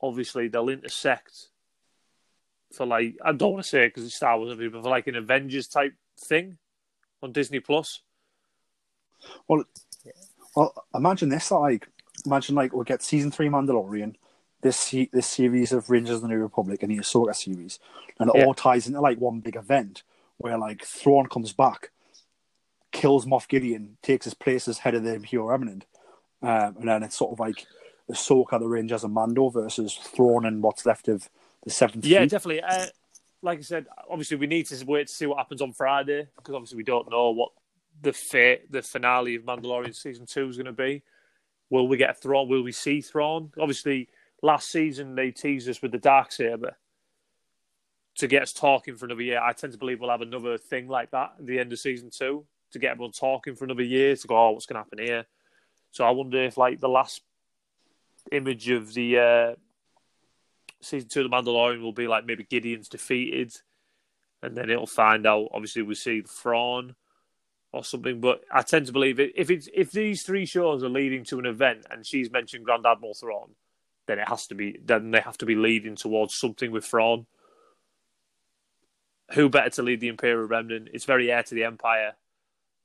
obviously 0.00 0.48
they'll 0.48 0.68
intersect 0.68 1.48
for 2.72 2.86
like 2.86 3.16
I 3.24 3.32
don't 3.32 3.52
want 3.52 3.64
to 3.64 3.68
say 3.68 3.86
because 3.86 4.04
it's 4.04 4.14
Star 4.14 4.38
Wars, 4.38 4.56
but 4.56 4.82
for 4.82 4.88
like 4.88 5.06
an 5.06 5.16
Avengers 5.16 5.68
type 5.68 5.94
thing 6.18 6.58
on 7.22 7.32
Disney 7.32 7.60
Plus. 7.60 8.02
Well, 9.48 9.64
well, 10.54 10.84
imagine 10.94 11.28
this. 11.28 11.50
Like, 11.50 11.88
imagine 12.24 12.54
like 12.54 12.72
we'll 12.72 12.84
get 12.84 13.02
season 13.02 13.30
three 13.30 13.48
Mandalorian, 13.48 14.14
this 14.62 14.94
this 15.12 15.26
series 15.26 15.72
of 15.72 15.90
Rangers 15.90 16.16
of 16.16 16.22
the 16.22 16.28
New 16.28 16.38
Republic, 16.38 16.82
and 16.82 16.90
the 16.90 16.98
Ahsoka 16.98 17.34
series, 17.34 17.78
and 18.18 18.30
it 18.30 18.36
Yeah. 18.36 18.44
all 18.44 18.54
ties 18.54 18.86
into 18.86 19.00
like 19.00 19.18
one 19.18 19.40
big 19.40 19.56
event 19.56 20.02
where 20.38 20.58
like 20.58 20.84
Thrawn 20.84 21.26
comes 21.26 21.52
back, 21.52 21.90
kills 22.92 23.26
Moff 23.26 23.48
Gideon, 23.48 23.98
takes 24.02 24.24
his 24.24 24.34
place 24.34 24.66
as 24.68 24.78
head 24.78 24.94
of 24.94 25.02
the 25.02 25.14
Imperial 25.14 25.48
Remnant, 25.48 25.84
um, 26.42 26.76
and 26.78 26.88
then 26.88 27.02
it's 27.02 27.16
sort 27.16 27.32
of 27.32 27.40
like 27.40 27.66
Ahsoka, 28.10 28.58
the 28.58 28.66
Range 28.66 28.92
as 28.92 29.04
a 29.04 29.08
Mando 29.08 29.50
versus 29.50 29.94
Thrawn 29.94 30.46
and 30.46 30.62
what's 30.62 30.86
left 30.86 31.08
of 31.08 31.28
the 31.64 31.70
Seventh. 31.70 32.04
Yeah, 32.06 32.20
Fleet. 32.20 32.30
definitely. 32.30 32.62
Uh, 32.62 32.86
like 33.42 33.58
I 33.58 33.62
said, 33.62 33.86
obviously 34.08 34.36
we 34.36 34.46
need 34.46 34.66
to 34.66 34.84
wait 34.84 35.06
to 35.08 35.12
see 35.12 35.26
what 35.26 35.38
happens 35.38 35.62
on 35.62 35.72
Friday 35.72 36.26
because 36.36 36.54
obviously 36.54 36.76
we 36.76 36.84
don't 36.84 37.10
know 37.10 37.30
what 37.30 37.50
the 38.00 38.12
fate, 38.12 38.70
the 38.70 38.82
finale 38.82 39.36
of 39.36 39.42
Mandalorian 39.42 39.94
season 39.94 40.26
two 40.26 40.48
is 40.48 40.56
going 40.56 40.66
to 40.66 40.72
be. 40.72 41.02
Will 41.70 41.86
we 41.86 41.96
get 41.96 42.10
a 42.10 42.14
Thrawn? 42.14 42.48
Will 42.48 42.62
we 42.62 42.72
see 42.72 43.00
Thrawn? 43.00 43.52
Obviously, 43.58 44.08
last 44.42 44.70
season 44.70 45.14
they 45.14 45.30
teased 45.30 45.68
us 45.68 45.82
with 45.82 45.92
the 45.92 45.98
dark 45.98 46.32
saber 46.32 46.76
to 48.18 48.26
get 48.26 48.42
us 48.42 48.52
talking 48.52 48.96
for 48.96 49.06
another 49.06 49.22
year. 49.22 49.40
I 49.40 49.52
tend 49.52 49.72
to 49.72 49.78
believe 49.78 50.00
we'll 50.00 50.10
have 50.10 50.22
another 50.22 50.58
thing 50.58 50.88
like 50.88 51.10
that 51.12 51.34
at 51.38 51.46
the 51.46 51.58
end 51.58 51.72
of 51.72 51.78
season 51.78 52.10
two 52.10 52.44
to 52.72 52.78
get 52.78 52.90
everyone 52.90 53.12
talking 53.12 53.54
for 53.54 53.64
another 53.64 53.82
year 53.82 54.14
to 54.14 54.28
go, 54.28 54.36
oh, 54.36 54.50
what's 54.50 54.66
going 54.66 54.74
to 54.74 54.80
happen 54.80 54.98
here? 54.98 55.24
So 55.92 56.04
I 56.04 56.10
wonder 56.10 56.42
if 56.42 56.56
like 56.56 56.80
the 56.80 56.88
last 56.88 57.22
image 58.30 58.68
of 58.68 58.92
the 58.92 59.18
uh, 59.18 59.54
season 60.80 61.08
two 61.08 61.22
of 61.22 61.30
the 61.30 61.36
Mandalorian 61.36 61.80
will 61.80 61.92
be 61.92 62.08
like 62.08 62.26
maybe 62.26 62.44
Gideon's 62.44 62.88
defeated, 62.88 63.54
and 64.42 64.56
then 64.56 64.70
it'll 64.70 64.86
find 64.86 65.26
out. 65.26 65.48
Obviously, 65.52 65.82
we 65.82 65.94
see 65.94 66.20
the 66.20 66.28
Thrawn 66.28 66.94
or 67.72 67.84
something. 67.84 68.20
But 68.20 68.42
I 68.52 68.62
tend 68.62 68.86
to 68.86 68.92
believe 68.92 69.20
it, 69.20 69.32
if 69.34 69.50
it's 69.50 69.68
if 69.72 69.90
these 69.90 70.22
three 70.22 70.44
shows 70.46 70.82
are 70.82 70.88
leading 70.88 71.24
to 71.24 71.38
an 71.38 71.46
event, 71.46 71.86
and 71.90 72.06
she's 72.06 72.30
mentioned 72.30 72.64
Grand 72.64 72.86
Admiral 72.86 73.14
Thrawn, 73.14 73.50
then 74.06 74.18
it 74.18 74.28
has 74.28 74.46
to 74.48 74.54
be. 74.54 74.78
Then 74.84 75.10
they 75.10 75.20
have 75.20 75.38
to 75.38 75.46
be 75.46 75.54
leading 75.54 75.96
towards 75.96 76.34
something 76.34 76.70
with 76.70 76.84
Thrawn. 76.84 77.26
Who 79.32 79.48
better 79.48 79.70
to 79.70 79.82
lead 79.82 80.00
the 80.00 80.08
Imperial 80.08 80.46
Remnant? 80.46 80.88
It's 80.92 81.04
very 81.04 81.30
heir 81.30 81.42
to 81.42 81.54
the 81.54 81.64
Empire, 81.64 82.14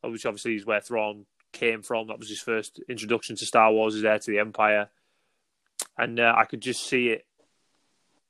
which 0.01 0.25
obviously 0.25 0.55
is 0.55 0.65
where 0.65 0.81
Thrawn 0.81 1.25
came 1.53 1.81
from. 1.81 2.07
That 2.07 2.19
was 2.19 2.29
his 2.29 2.41
first 2.41 2.81
introduction 2.89 3.35
to 3.37 3.45
Star 3.45 3.71
Wars. 3.71 3.95
Is 3.95 4.03
heir 4.03 4.19
to 4.19 4.31
the 4.31 4.39
Empire, 4.39 4.89
and 5.97 6.19
uh, 6.19 6.33
I 6.35 6.45
could 6.45 6.61
just 6.61 6.85
see 6.85 7.09
it 7.09 7.25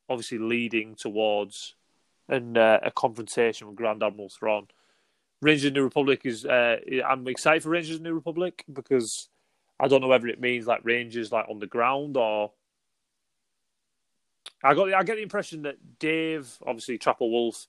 obviously 0.10 0.38
leading 0.38 0.96
towards 0.96 1.76
an, 2.28 2.58
uh, 2.58 2.80
a 2.84 2.92
confrontation 2.92 3.68
with 3.68 3.76
Grand 3.76 4.04
Admiral 4.04 4.30
Thrawn. 4.30 4.68
Rangers 5.42 5.66
of 5.66 5.74
the 5.74 5.80
New 5.80 5.84
Republic 5.84 6.22
is. 6.24 6.46
Uh, 6.46 6.78
I'm 7.06 7.28
excited 7.28 7.64
for 7.64 7.70
Rangers 7.70 7.96
of 7.96 8.04
the 8.04 8.10
New 8.10 8.16
Republic 8.16 8.64
because 8.72 9.28
I 9.80 9.88
don't 9.88 10.02
know 10.02 10.08
whether 10.08 10.28
it 10.28 10.40
means 10.40 10.68
like 10.68 10.86
Rangers 10.86 11.32
like 11.32 11.48
on 11.50 11.60
the 11.60 11.68
ground 11.68 12.16
or. 12.16 12.52
I 14.64 14.74
got. 14.74 14.94
I 14.94 15.04
get 15.04 15.16
the 15.16 15.24
impression 15.24 15.64
that 15.64 16.00
Dave, 16.00 16.58
obviously 16.66 16.98
Trapper 16.98 17.26
Wolf, 17.26 17.68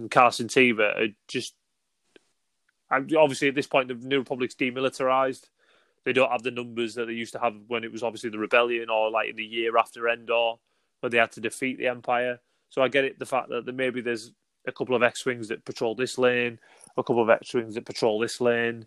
and 0.00 0.10
Carson 0.10 0.48
Teva 0.48 0.96
are 0.98 1.14
just. 1.28 1.54
Obviously, 2.90 3.48
at 3.48 3.54
this 3.54 3.66
point, 3.66 3.88
the 3.88 3.94
New 3.94 4.18
Republic's 4.18 4.54
demilitarized. 4.54 5.46
They 6.04 6.12
don't 6.12 6.30
have 6.30 6.42
the 6.42 6.50
numbers 6.50 6.94
that 6.96 7.06
they 7.06 7.14
used 7.14 7.32
to 7.32 7.38
have 7.38 7.54
when 7.66 7.84
it 7.84 7.92
was 7.92 8.02
obviously 8.02 8.28
the 8.28 8.38
rebellion 8.38 8.90
or 8.90 9.10
like 9.10 9.30
in 9.30 9.36
the 9.36 9.44
year 9.44 9.78
after 9.78 10.10
Endor, 10.10 10.56
where 11.00 11.08
they 11.08 11.16
had 11.16 11.32
to 11.32 11.40
defeat 11.40 11.78
the 11.78 11.86
Empire. 11.86 12.38
So 12.68 12.82
I 12.82 12.88
get 12.88 13.04
it. 13.04 13.18
The 13.18 13.24
fact 13.24 13.48
that 13.48 13.74
maybe 13.74 14.02
there's 14.02 14.32
a 14.66 14.72
couple 14.72 14.94
of 14.94 15.02
X-wings 15.02 15.48
that 15.48 15.64
patrol 15.64 15.94
this 15.94 16.18
lane, 16.18 16.58
a 16.98 17.02
couple 17.02 17.22
of 17.22 17.30
X-wings 17.30 17.76
that 17.76 17.86
patrol 17.86 18.18
this 18.18 18.42
lane. 18.42 18.86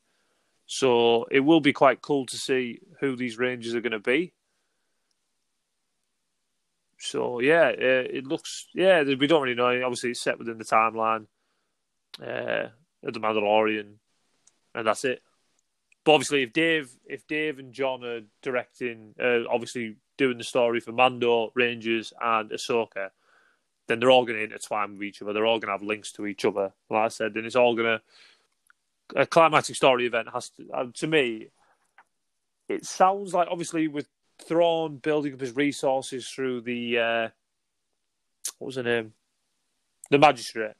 So 0.67 1.25
it 1.31 1.39
will 1.39 1.59
be 1.59 1.73
quite 1.73 2.03
cool 2.03 2.27
to 2.27 2.37
see 2.37 2.81
who 2.99 3.15
these 3.15 3.39
Rangers 3.39 3.73
are 3.73 3.81
going 3.81 3.91
to 3.91 3.99
be. 3.99 4.33
So 6.97 7.39
yeah, 7.39 7.67
uh, 7.69 8.07
it 8.09 8.25
looks 8.25 8.67
yeah. 8.73 9.03
We 9.03 9.27
don't 9.27 9.41
really 9.41 9.55
know. 9.55 9.83
Obviously, 9.83 10.11
it's 10.11 10.21
set 10.21 10.39
within 10.39 10.57
the 10.57 10.63
timeline 10.63 11.27
uh, 12.21 12.69
of 13.03 13.13
the 13.13 13.19
Mandalorian, 13.19 13.95
and 14.73 14.87
that's 14.87 15.05
it. 15.05 15.21
But 16.03 16.13
obviously, 16.13 16.43
if 16.43 16.53
Dave, 16.53 16.91
if 17.05 17.27
Dave 17.27 17.59
and 17.59 17.73
Jon 17.73 18.03
are 18.03 18.21
directing, 18.41 19.15
uh, 19.19 19.47
obviously 19.49 19.97
doing 20.17 20.37
the 20.37 20.43
story 20.43 20.79
for 20.79 20.91
Mando, 20.91 21.51
Rangers, 21.55 22.13
and 22.21 22.51
Ahsoka, 22.51 23.09
then 23.87 23.99
they're 23.99 24.11
all 24.11 24.25
going 24.25 24.37
to 24.37 24.43
intertwine 24.43 24.93
with 24.93 25.03
each 25.03 25.21
other. 25.21 25.33
They're 25.33 25.45
all 25.45 25.59
going 25.59 25.67
to 25.67 25.73
have 25.73 25.81
links 25.81 26.11
to 26.13 26.27
each 26.27 26.45
other. 26.45 26.73
Like 26.89 27.05
I 27.05 27.07
said, 27.09 27.35
and 27.35 27.45
it's 27.45 27.55
all 27.55 27.75
going 27.75 27.97
to 27.97 28.01
a 29.15 29.25
climatic 29.25 29.75
story 29.75 30.05
event 30.05 30.29
has 30.33 30.49
to. 30.51 30.69
Uh, 30.73 30.85
to 30.93 31.07
me, 31.07 31.47
it 32.67 32.85
sounds 32.85 33.33
like 33.33 33.47
obviously 33.49 33.87
with 33.87 34.07
Thrawn 34.41 34.97
building 34.97 35.33
up 35.33 35.39
his 35.39 35.55
resources 35.55 36.27
through 36.29 36.61
the 36.61 36.99
uh, 36.99 37.29
what 38.59 38.67
was 38.67 38.75
her 38.75 38.83
name, 38.83 39.13
the 40.09 40.17
magistrate. 40.17 40.73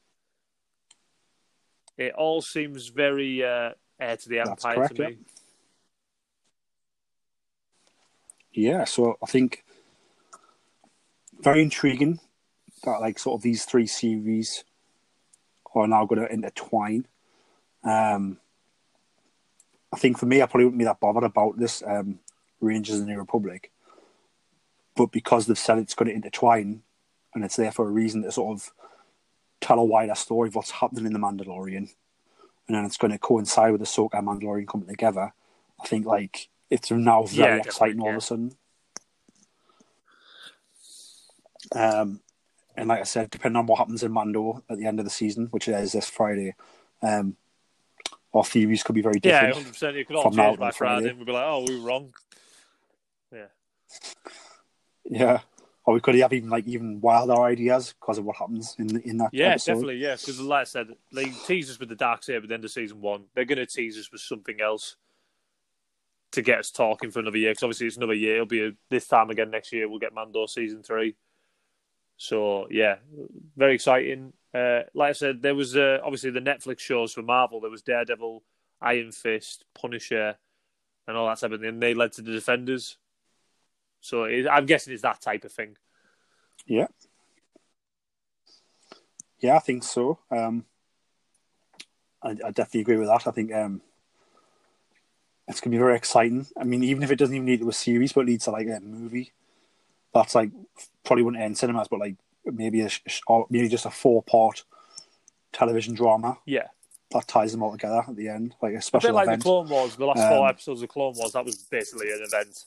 It 1.96 2.12
all 2.14 2.42
seems 2.42 2.88
very 2.88 3.42
uh, 3.42 3.70
heir 3.98 4.16
to 4.16 4.28
the 4.28 4.40
empire 4.40 4.74
correct, 4.74 4.96
to 4.96 5.02
yeah. 5.02 5.08
me. 5.08 5.16
Yeah, 8.52 8.84
so 8.84 9.18
I 9.22 9.26
think 9.26 9.64
very 11.40 11.62
intriguing 11.62 12.20
that 12.84 13.00
like 13.00 13.18
sort 13.18 13.38
of 13.38 13.42
these 13.42 13.64
three 13.64 13.86
series 13.86 14.64
are 15.74 15.86
now 15.86 16.06
going 16.06 16.20
to 16.20 16.32
intertwine. 16.32 17.06
Um, 17.84 18.38
I 19.92 19.98
think 19.98 20.18
for 20.18 20.26
me, 20.26 20.42
I 20.42 20.46
probably 20.46 20.64
wouldn't 20.64 20.78
be 20.78 20.84
that 20.84 21.00
bothered 21.00 21.24
about 21.24 21.58
this 21.58 21.82
um, 21.86 22.18
Rangers 22.66 22.96
in 22.98 23.06
the 23.06 23.12
New 23.12 23.18
Republic, 23.18 23.70
but 24.94 25.12
because 25.12 25.46
they've 25.46 25.58
said 25.58 25.78
it's 25.78 25.94
going 25.94 26.08
to 26.08 26.14
intertwine 26.14 26.82
and 27.34 27.44
it's 27.44 27.56
there 27.56 27.72
for 27.72 27.86
a 27.86 27.90
reason 27.90 28.22
to 28.22 28.32
sort 28.32 28.56
of 28.56 28.72
tell 29.60 29.78
a 29.78 29.84
wider 29.84 30.14
story 30.14 30.48
of 30.48 30.54
what's 30.54 30.70
happening 30.70 31.06
in 31.06 31.12
the 31.12 31.18
Mandalorian, 31.18 31.76
and 32.66 32.76
then 32.76 32.84
it's 32.84 32.96
going 32.96 33.12
to 33.12 33.18
coincide 33.18 33.72
with 33.72 33.80
the 33.80 33.86
Ahsoka 33.86 34.18
and 34.18 34.26
Mandalorian 34.28 34.66
coming 34.66 34.88
together. 34.88 35.32
I 35.80 35.86
think 35.86 36.06
like 36.06 36.48
it's 36.70 36.90
now 36.90 37.24
very 37.24 37.56
Yeah, 37.56 37.62
exciting 37.62 38.00
all 38.00 38.10
of 38.10 38.16
a 38.16 38.20
sudden. 38.20 38.56
Um, 41.72 42.20
and 42.76 42.88
like 42.88 43.00
I 43.00 43.04
said, 43.04 43.30
depending 43.30 43.56
on 43.58 43.66
what 43.66 43.78
happens 43.78 44.02
in 44.02 44.12
Mando 44.12 44.62
at 44.68 44.78
the 44.78 44.86
end 44.86 44.98
of 44.98 45.04
the 45.04 45.10
season, 45.10 45.46
which 45.50 45.68
is 45.68 45.92
this 45.92 46.08
Friday, 46.08 46.54
um, 47.02 47.36
our 48.34 48.44
theories 48.44 48.82
could 48.82 48.94
be 48.94 49.02
very 49.02 49.18
different. 49.18 49.48
Yeah, 49.48 49.54
hundred 49.54 49.72
percent. 49.72 49.96
It 49.96 50.06
could 50.06 50.16
all 50.16 50.30
change 50.30 50.58
by 50.58 50.70
Friday. 50.70 51.02
Friday, 51.02 51.12
we'd 51.18 51.26
be 51.26 51.32
like, 51.32 51.44
"Oh, 51.46 51.64
we 51.66 51.78
were 51.78 51.86
wrong." 51.86 52.14
Yeah, 55.04 55.40
or 55.84 55.94
we 55.94 56.00
could 56.00 56.16
have 56.16 56.32
even 56.32 56.50
like 56.50 56.66
even 56.66 57.00
wilder 57.00 57.40
ideas 57.42 57.94
because 57.98 58.18
of 58.18 58.24
what 58.24 58.36
happens 58.36 58.74
in 58.78 59.00
in 59.02 59.18
that 59.18 59.30
yeah, 59.32 59.50
episode. 59.50 59.72
definitely, 59.72 59.96
yeah. 59.98 60.16
Because 60.16 60.40
like 60.40 60.62
I 60.62 60.64
said, 60.64 60.88
they 61.12 61.26
tease 61.46 61.70
us 61.70 61.78
with 61.78 61.88
the 61.88 61.94
dark 61.94 62.24
saber 62.24 62.42
at 62.42 62.48
the 62.48 62.54
end 62.54 62.64
of 62.64 62.70
season 62.70 63.00
one. 63.00 63.24
They're 63.34 63.44
going 63.44 63.58
to 63.58 63.66
tease 63.66 63.96
us 63.96 64.10
with 64.10 64.20
something 64.20 64.60
else 64.60 64.96
to 66.32 66.42
get 66.42 66.58
us 66.58 66.70
talking 66.70 67.10
for 67.10 67.20
another 67.20 67.38
year. 67.38 67.52
Because 67.52 67.62
obviously 67.62 67.86
it's 67.86 67.96
another 67.96 68.14
year. 68.14 68.34
It'll 68.34 68.46
be 68.46 68.66
a, 68.66 68.72
this 68.90 69.06
time 69.06 69.30
again 69.30 69.50
next 69.50 69.72
year. 69.72 69.88
We'll 69.88 70.00
get 70.00 70.12
Mando 70.12 70.46
season 70.46 70.82
three. 70.82 71.14
So 72.16 72.66
yeah, 72.70 72.96
very 73.56 73.74
exciting. 73.74 74.32
Uh, 74.52 74.80
like 74.94 75.10
I 75.10 75.12
said, 75.12 75.42
there 75.42 75.54
was 75.54 75.76
uh, 75.76 75.98
obviously 76.02 76.30
the 76.30 76.40
Netflix 76.40 76.80
shows 76.80 77.12
for 77.12 77.22
Marvel. 77.22 77.60
There 77.60 77.70
was 77.70 77.82
Daredevil, 77.82 78.42
Iron 78.80 79.12
Fist, 79.12 79.64
Punisher, 79.74 80.36
and 81.06 81.16
all 81.16 81.28
that 81.28 81.38
type 81.38 81.52
of 81.52 81.60
thing. 81.60 81.78
They 81.78 81.94
led 81.94 82.12
to 82.12 82.22
the 82.22 82.32
Defenders. 82.32 82.96
So 84.06 84.22
it, 84.24 84.46
I'm 84.46 84.66
guessing 84.66 84.92
it's 84.92 85.02
that 85.02 85.20
type 85.20 85.44
of 85.44 85.52
thing. 85.52 85.76
Yeah, 86.64 86.86
yeah, 89.40 89.56
I 89.56 89.58
think 89.58 89.82
so. 89.82 90.20
Um, 90.30 90.64
I, 92.22 92.30
I 92.30 92.50
definitely 92.52 92.82
agree 92.82 92.96
with 92.98 93.08
that. 93.08 93.26
I 93.26 93.32
think 93.32 93.52
um, 93.52 93.82
it's 95.48 95.60
going 95.60 95.72
to 95.72 95.76
be 95.76 95.82
very 95.82 95.96
exciting. 95.96 96.46
I 96.56 96.62
mean, 96.62 96.84
even 96.84 97.02
if 97.02 97.10
it 97.10 97.16
doesn't 97.18 97.34
even 97.34 97.46
lead 97.46 97.60
to 97.60 97.68
a 97.68 97.72
series, 97.72 98.12
but 98.12 98.26
leads 98.26 98.44
to 98.44 98.52
like 98.52 98.68
a 98.68 98.78
movie, 98.80 99.32
that's 100.14 100.36
like 100.36 100.50
probably 101.04 101.24
wouldn't 101.24 101.42
end 101.42 101.58
cinemas, 101.58 101.88
but 101.88 101.98
like 102.00 102.14
maybe 102.44 102.82
a, 102.82 102.88
sh- 102.88 103.20
or 103.26 103.46
maybe 103.50 103.68
just 103.68 103.86
a 103.86 103.90
four 103.90 104.22
part 104.22 104.64
television 105.52 105.94
drama 105.94 106.38
Yeah. 106.46 106.68
that 107.10 107.26
ties 107.26 107.50
them 107.52 107.62
all 107.64 107.72
together 107.72 108.04
at 108.06 108.14
the 108.16 108.28
end, 108.28 108.54
like 108.62 108.74
a 108.74 108.78
A 108.78 108.82
special 108.82 109.08
bit 109.08 109.14
like 109.14 109.26
event. 109.26 109.40
the 109.40 109.44
Clone 109.44 109.68
Wars, 109.68 109.96
the 109.96 110.06
last 110.06 110.28
four 110.28 110.44
Um, 110.44 110.48
episodes 110.50 110.82
of 110.82 110.88
Clone 110.88 111.14
Wars, 111.16 111.32
that 111.32 111.44
was 111.44 111.56
basically 111.56 112.12
an 112.12 112.22
event. 112.22 112.64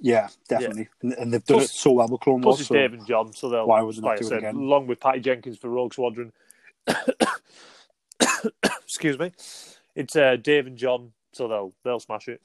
Yeah, 0.00 0.28
definitely. 0.48 0.88
And, 1.02 1.12
and 1.14 1.32
they've 1.32 1.44
done 1.44 1.58
Plus- 1.58 1.70
it 1.70 1.74
so 1.74 1.92
well 1.92 2.08
with 2.08 2.20
Clone 2.20 2.42
Plus, 2.42 2.60
it's 2.60 2.68
so 2.68 2.74
Dave 2.74 2.92
and 2.92 3.06
Jon, 3.06 3.32
so 3.32 3.48
they'll, 3.48 3.66
why 3.66 3.82
wasn't 3.82 4.06
it 4.06 4.08
like 4.08 4.18
I 4.18 4.20
do 4.20 4.26
it 4.26 4.28
said, 4.28 4.38
again? 4.38 4.56
along 4.56 4.86
with 4.86 5.00
Patty 5.00 5.20
Jenkins 5.20 5.58
for 5.58 5.68
Rogue 5.68 5.92
Squadron. 5.92 6.32
Excuse 8.82 9.18
me. 9.18 9.32
It's 9.94 10.14
uh, 10.14 10.36
Dave 10.36 10.66
and 10.66 10.76
Jon, 10.76 11.12
so 11.32 11.48
they'll 11.48 11.72
they'll 11.84 12.00
smash 12.00 12.28
it. 12.28 12.40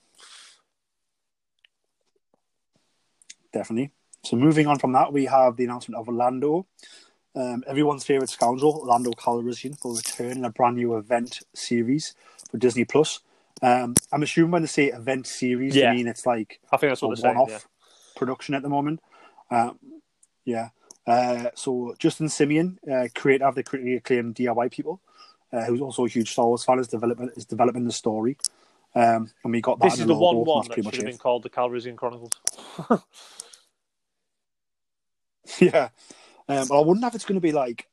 definitely. 3.54 3.92
So 4.24 4.36
moving 4.36 4.68
on 4.68 4.80
from 4.80 4.92
that, 4.94 5.14
we 5.14 5.26
have 5.26 5.56
the 5.56 5.64
announcement 5.64 6.00
of 6.00 6.08
Orlando. 6.08 6.66
Um, 7.36 7.64
everyone's 7.68 8.04
favorite 8.04 8.30
scoundrel, 8.30 8.80
Orlando 8.80 9.12
Calrissian, 9.12 9.82
will 9.84 9.96
return 9.96 10.38
in 10.38 10.46
a 10.46 10.50
brand 10.50 10.76
new 10.76 10.96
event 10.96 11.40
series 11.54 12.16
for 12.50 12.58
Disney 12.58 12.86
Plus. 12.86 13.20
Um, 13.64 13.96
I'm 14.12 14.22
assuming 14.24 14.52
when 14.52 14.62
they 14.62 14.68
say 14.68 14.88
event 14.88 15.26
series, 15.26 15.76
Yeah. 15.76 15.90
they 15.92 15.98
mean 15.98 16.08
it's 16.08 16.26
like 16.26 16.60
I 16.72 16.78
think 16.78 16.92
that's 16.92 17.02
what 17.02 17.18
a 17.18 17.22
they're 17.22 17.32
saying. 17.32 17.38
one-off 17.38 17.50
Yeah. 17.50 17.60
production 18.18 18.54
at 18.56 18.62
the 18.62 18.70
moment. 18.70 19.02
Um, 19.50 19.80
yeah. 20.46 20.70
Uh, 21.08 21.50
so 21.56 21.96
Justin 21.98 22.28
Simien, 22.28 22.78
uh, 22.92 23.08
creator 23.16 23.46
of 23.48 23.56
the 23.56 23.64
critically 23.64 23.96
acclaimed 23.96 24.36
Dear 24.36 24.54
White 24.54 24.72
People, 24.72 25.02
uh, 25.52 25.64
who's 25.64 25.82
also 25.82 26.06
a 26.06 26.10
huge 26.10 26.32
Star 26.32 26.46
Wars 26.46 26.64
fan, 26.66 26.80
is 26.80 26.88
developing 26.90 27.30
is 27.36 27.46
developing 27.46 27.86
the 27.86 27.92
story. 27.94 28.38
Um, 28.96 29.32
and 29.44 29.52
we 29.54 29.62
got 29.62 29.80
that. 29.80 29.92
This 29.92 30.00
is 30.00 30.06
the 30.08 30.14
one 30.14 30.36
one 30.46 30.68
that 30.68 30.76
should 30.76 30.86
have 30.96 31.06
been 31.06 31.18
called 31.18 31.44
the 31.44 31.50
Calrissian 31.50 31.96
Chronicles. 31.96 32.32
Yeah. 35.60 35.90
Um, 36.48 36.68
but 36.68 36.78
I 36.80 36.82
wonder 36.82 37.08
if 37.08 37.16
it's 37.16 37.26
going 37.26 37.36
to 37.36 37.42
be 37.42 37.52
like, 37.52 37.88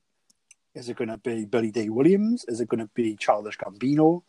is 0.74 0.88
it 0.88 0.96
going 0.96 1.08
to 1.08 1.18
be 1.18 1.44
Billy 1.44 1.70
Dee 1.70 1.88
Williams? 1.90 2.44
Is 2.48 2.60
it 2.60 2.68
going 2.68 2.80
to 2.80 2.90
be 2.94 3.16
Childish 3.16 3.58
Gambino? 3.58 4.22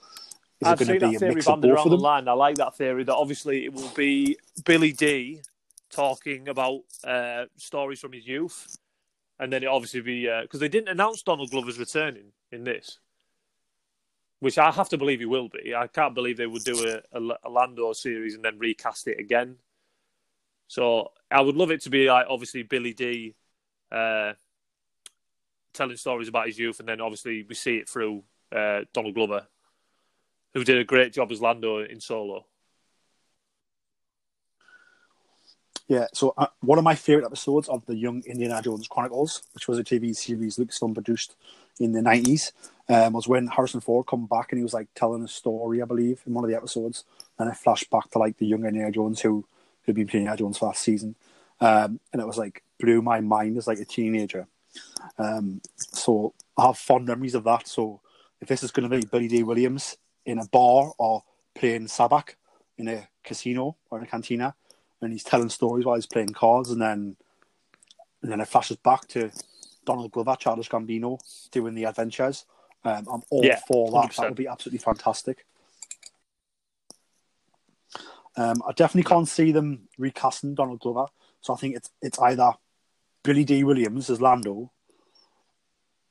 Is 0.62 0.68
I've 0.68 0.78
seen 0.78 0.88
going 0.88 1.00
to 1.00 1.06
that 1.06 1.10
be 1.12 1.16
a 1.16 1.20
theory 1.20 1.36
mix 1.36 1.48
of 1.48 1.62
both 1.62 1.72
around 1.72 1.90
the 1.90 1.98
line. 1.98 2.28
I 2.28 2.34
like 2.34 2.56
that 2.58 2.76
theory 2.76 3.04
that 3.04 3.16
obviously 3.16 3.66
it 3.66 3.74
will 3.74 3.90
be 3.96 4.38
Billy 4.64 4.92
Dee 4.92 5.42
talking 5.90 6.48
about 6.48 6.82
uh, 7.04 7.46
stories 7.58 8.00
from 8.00 8.14
his 8.14 8.28
youth, 8.28 8.78
and 9.40 9.52
then 9.52 9.64
it 9.64 9.68
obviously 9.68 10.02
be 10.02 10.30
because 10.44 10.60
they 10.60 10.70
didn't 10.70 10.90
announce 10.90 11.24
Donald 11.24 11.50
Glover's 11.50 11.80
returning 11.80 12.32
in 12.52 12.64
this, 12.64 13.00
which 14.40 14.60
I 14.60 14.72
have 14.72 14.90
to 14.90 14.98
believe 14.98 15.20
he 15.20 15.26
will 15.26 15.50
be. 15.50 15.74
I 15.76 15.88
can't 15.88 16.14
believe 16.14 16.38
they 16.38 16.46
would 16.46 16.64
do 16.64 17.02
a, 17.12 17.18
a, 17.18 17.38
a 17.44 17.50
Lando 17.50 17.92
series 17.94 18.36
and 18.36 18.46
then 18.46 18.60
recast 18.60 19.08
it 19.08 19.20
again. 19.20 19.56
So 20.68 21.12
I 21.30 21.42
would 21.42 21.56
love 21.56 21.72
it 21.72 21.82
to 21.82 21.90
be 21.90 22.08
like 22.08 22.28
obviously 22.30 22.64
Billy 22.64 22.94
Dee 22.94 23.36
uh, 23.92 24.34
telling 25.74 25.98
stories 25.98 26.28
about 26.28 26.48
his 26.48 26.60
youth, 26.60 26.80
and 26.80 26.88
then 26.88 27.02
obviously 27.02 27.44
we 27.44 27.56
see 27.56 27.78
it 27.78 27.90
through 27.90 28.24
uh, 28.56 28.82
Donald 28.94 29.16
Glover, 29.16 29.48
who 30.54 30.64
did 30.64 30.78
a 30.78 30.84
great 30.84 31.14
job 31.14 31.32
as 31.32 31.42
Lando 31.42 31.80
in 31.80 32.00
Solo. 32.00 32.46
Yeah, 35.88 36.08
so 36.14 36.34
uh, 36.38 36.48
one 36.62 36.78
of 36.78 36.86
my 36.86 36.96
favorite 36.96 37.26
episodes 37.26 37.68
of 37.68 37.86
the 37.86 37.96
Young 37.96 38.24
Indiana 38.26 38.62
Jones 38.62 38.88
Chronicles, 38.88 39.44
which 39.54 39.68
was 39.68 39.78
a 39.78 39.84
TV 39.84 40.16
series 40.16 40.56
Lucasfilm 40.56 40.94
produced 40.94 41.36
in 41.82 41.92
the 41.92 42.00
90s, 42.00 42.54
um, 42.88 43.12
was 43.12 43.28
when 43.28 43.48
Harrison 43.48 43.82
Ford 43.82 44.08
come 44.08 44.26
back 44.26 44.52
and 44.52 44.60
he 44.60 44.64
was 44.64 44.74
like 44.74 44.88
telling 44.96 45.22
a 45.22 45.28
story, 45.28 45.82
I 45.82 45.86
believe, 45.86 46.22
in 46.26 46.34
one 46.34 46.46
of 46.46 46.50
the 46.50 46.56
episodes. 46.56 47.04
And 47.38 47.50
it 47.50 47.58
flashed 47.58 47.90
back 47.90 48.10
to 48.12 48.20
like 48.20 48.38
the 48.38 48.46
young 48.46 48.66
Indiana 48.66 48.92
Jones 48.92 49.20
who 49.20 49.46
who'd 49.84 49.96
been 49.96 50.08
playing 50.08 50.28
Indiana 50.28 50.38
Jones 50.38 50.60
that 50.60 50.78
season. 50.78 51.16
Um, 51.60 52.00
and 52.14 52.22
it 52.22 52.26
was 52.26 52.38
like 52.38 52.64
blew 52.80 53.02
my 53.02 53.20
mind 53.20 53.58
as 53.58 53.68
like 53.68 53.80
a 53.80 53.86
teenager. 53.86 54.48
Um, 55.18 55.62
so 55.76 56.34
I 56.58 56.68
have 56.68 56.78
fond 56.78 57.06
memories 57.06 57.36
of 57.36 57.44
that. 57.44 57.68
So 57.68 58.00
if 58.40 58.48
this 58.48 58.64
is 58.64 58.72
going 58.72 58.90
to 58.90 58.98
be 58.98 59.06
Billy 59.06 59.28
Dee 59.28 59.44
Williams 59.44 59.98
in 60.26 60.40
a 60.40 60.46
bar 60.48 60.92
or 60.98 61.24
playing 61.56 61.88
sabacc 61.88 62.36
in 62.78 62.88
a 62.88 63.08
casino 63.24 63.78
or 63.90 63.98
in 63.98 64.04
a 64.04 64.08
cantina, 64.08 64.56
and 65.02 65.12
he's 65.12 65.24
telling 65.24 65.50
stories 65.50 65.86
while 65.86 65.96
he's 65.96 66.06
playing 66.06 66.34
cards, 66.34 66.72
and 66.72 66.82
then 66.82 67.16
and 68.22 68.32
then 68.32 68.40
it 68.40 68.48
flashes 68.48 68.78
back 68.78 69.08
to 69.10 69.32
Donald 69.86 70.12
Glover, 70.12 70.36
Childish 70.40 70.70
Gambino 70.70 71.18
doing 71.52 71.74
the 71.74 71.86
adventures. 71.86 72.46
Um, 72.84 73.08
I'm 73.12 73.22
all 73.30 73.44
Yeah, 73.44 73.60
for 73.68 73.92
that. 73.92 74.12
100%. 74.12 74.16
That 74.16 74.30
would 74.30 74.36
be 74.36 74.48
absolutely 74.48 74.80
fantastic. 74.80 75.46
Um, 78.38 78.62
I 78.68 78.72
definitely 78.72 79.10
can't 79.10 79.28
see 79.28 79.52
them 79.52 79.90
recasting 79.98 80.56
Donald 80.56 80.80
Glover, 80.80 81.08
so 81.42 81.54
I 81.54 81.58
think 81.58 81.76
it's 81.76 81.90
it's 82.02 82.18
either 82.20 82.54
Billy 83.24 83.44
Dee 83.44 83.66
Williams 83.66 84.10
as 84.10 84.22
Lando, 84.22 84.72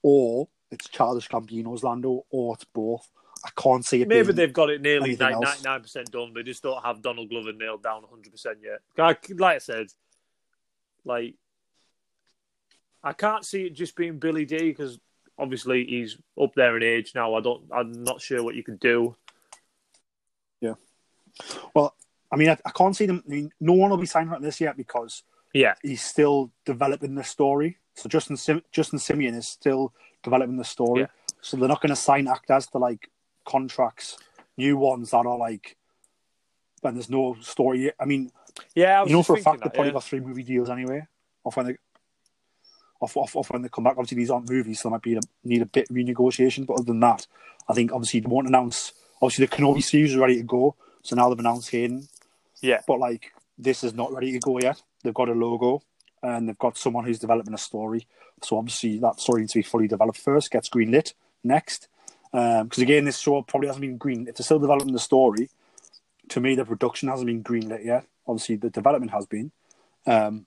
or 0.02 0.48
it's 0.70 0.88
Charles 0.88 1.26
Gambino 1.26 1.74
as 1.74 1.82
Lando, 1.82 2.26
or 2.30 2.54
it's 2.54 2.64
both. 2.64 3.08
I 3.44 3.50
can't 3.56 3.84
see 3.84 4.02
it. 4.02 4.08
Maybe 4.08 4.26
being 4.26 4.36
they've 4.36 4.52
got 4.52 4.70
it 4.70 4.82
nearly 4.82 5.18
else. 5.18 5.42
ninety 5.42 5.62
nine 5.62 5.80
percent 5.80 6.10
done. 6.10 6.32
They 6.34 6.42
just 6.42 6.62
don't 6.62 6.84
have 6.84 7.00
Donald 7.00 7.30
Glover 7.30 7.52
nailed 7.52 7.82
down 7.82 8.02
one 8.02 8.10
hundred 8.10 8.32
percent 8.32 8.58
yet. 8.62 8.80
Like, 8.96 9.30
like 9.38 9.56
I 9.56 9.58
said, 9.58 9.86
like 11.04 11.34
I 13.02 13.12
can't 13.12 13.44
see 13.44 13.62
it 13.62 13.74
just 13.74 13.96
being 13.96 14.18
Billy 14.18 14.44
Dee 14.44 14.58
because 14.58 14.98
obviously 15.38 15.86
he's 15.86 16.18
up 16.40 16.54
there 16.54 16.76
in 16.76 16.82
age 16.82 17.12
now. 17.14 17.34
I 17.34 17.40
don't. 17.40 17.64
I'm 17.72 18.04
not 18.04 18.20
sure 18.20 18.42
what 18.42 18.54
you 18.54 18.62
could 18.62 18.80
do. 18.80 19.16
Yeah. 20.60 20.74
Well, 21.74 21.94
I 22.30 22.36
mean, 22.36 22.50
I, 22.50 22.58
I 22.66 22.70
can't 22.70 22.94
see 22.94 23.06
them. 23.06 23.22
I 23.26 23.30
mean, 23.30 23.50
no 23.60 23.72
one 23.72 23.90
will 23.90 23.96
be 23.96 24.06
signing 24.06 24.32
on 24.32 24.42
this 24.42 24.60
yet 24.60 24.76
because 24.76 25.22
Yeah, 25.52 25.74
he's 25.82 26.02
still 26.02 26.52
developing 26.64 27.14
the 27.14 27.24
story. 27.24 27.78
So 27.94 28.08
Justin 28.08 28.36
Sim- 28.36 28.62
Justin 28.70 28.98
Simien 28.98 29.36
is 29.36 29.48
still 29.48 29.92
developing 30.22 30.56
the 30.56 30.64
story. 30.64 31.02
Yeah. 31.02 31.06
So 31.40 31.56
they're 31.56 31.68
not 31.68 31.80
going 31.80 31.90
to 31.90 31.96
sign 31.96 32.28
actors 32.28 32.66
to 32.68 32.78
like 32.78 33.10
contracts, 33.44 34.18
new 34.56 34.76
ones 34.76 35.10
that 35.10 35.26
are 35.26 35.38
like 35.38 35.76
when 36.80 36.94
there's 36.94 37.10
no 37.10 37.36
story. 37.40 37.84
yet. 37.84 37.94
I 38.00 38.04
mean, 38.04 38.30
yeah. 38.74 38.98
I 38.98 39.02
was 39.02 39.10
you 39.10 39.16
know 39.16 39.22
for 39.22 39.36
a 39.36 39.40
fact 39.40 39.62
they've 39.62 39.72
probably 39.72 39.88
yeah. 39.88 39.94
got 39.94 40.04
three 40.04 40.20
movie 40.20 40.42
deals 40.42 40.70
anyway. 40.70 41.06
Off 41.44 41.56
when 41.56 41.66
they 41.66 41.76
off, 43.00 43.16
off, 43.16 43.36
off 43.36 43.50
when 43.50 43.62
they 43.62 43.68
come 43.68 43.84
back. 43.84 43.94
Obviously, 43.96 44.18
these 44.18 44.30
aren't 44.30 44.50
movies, 44.50 44.80
so 44.80 44.88
they 44.88 44.92
might 44.92 45.02
be 45.02 45.14
a, 45.14 45.20
need 45.44 45.62
a 45.62 45.66
bit 45.66 45.88
renegotiation. 45.88 46.66
But 46.66 46.74
other 46.74 46.84
than 46.84 47.00
that, 47.00 47.26
I 47.68 47.72
think 47.72 47.92
obviously 47.92 48.20
they 48.20 48.28
won't 48.28 48.48
announce. 48.48 48.92
Obviously, 49.22 49.46
the 49.46 49.56
Kenobi 49.56 49.82
series 49.82 50.12
is 50.12 50.16
ready 50.16 50.36
to 50.36 50.42
go, 50.42 50.74
so 51.02 51.16
now 51.16 51.28
they've 51.28 51.38
announced 51.38 51.70
Hayden. 51.70 52.08
Yeah. 52.60 52.80
But 52.86 52.98
like, 52.98 53.32
this 53.58 53.84
is 53.84 53.94
not 53.94 54.12
ready 54.12 54.32
to 54.32 54.38
go 54.38 54.58
yet. 54.60 54.82
They've 55.02 55.14
got 55.14 55.28
a 55.28 55.32
logo 55.32 55.82
and 56.22 56.48
they've 56.48 56.58
got 56.58 56.76
someone 56.76 57.04
who's 57.04 57.18
developing 57.18 57.54
a 57.54 57.58
story. 57.58 58.06
So 58.42 58.58
obviously, 58.58 58.98
that 58.98 59.20
story 59.20 59.42
needs 59.42 59.52
to 59.52 59.58
be 59.58 59.62
fully 59.62 59.88
developed 59.88 60.18
first. 60.18 60.50
Gets 60.50 60.68
greenlit 60.68 61.14
next. 61.44 61.88
Because 62.32 62.78
again, 62.78 63.04
this 63.04 63.18
show 63.18 63.42
probably 63.42 63.68
hasn't 63.68 63.82
been 63.82 63.96
green. 63.96 64.28
If 64.28 64.36
they're 64.36 64.44
still 64.44 64.58
developing 64.58 64.92
the 64.92 64.98
story, 64.98 65.48
to 66.28 66.40
me, 66.40 66.54
the 66.54 66.64
production 66.64 67.08
hasn't 67.08 67.26
been 67.26 67.42
greenlit 67.42 67.84
yet. 67.84 68.06
Obviously, 68.26 68.56
the 68.56 68.70
development 68.70 69.12
has 69.12 69.26
been. 69.26 69.50
Um, 70.06 70.46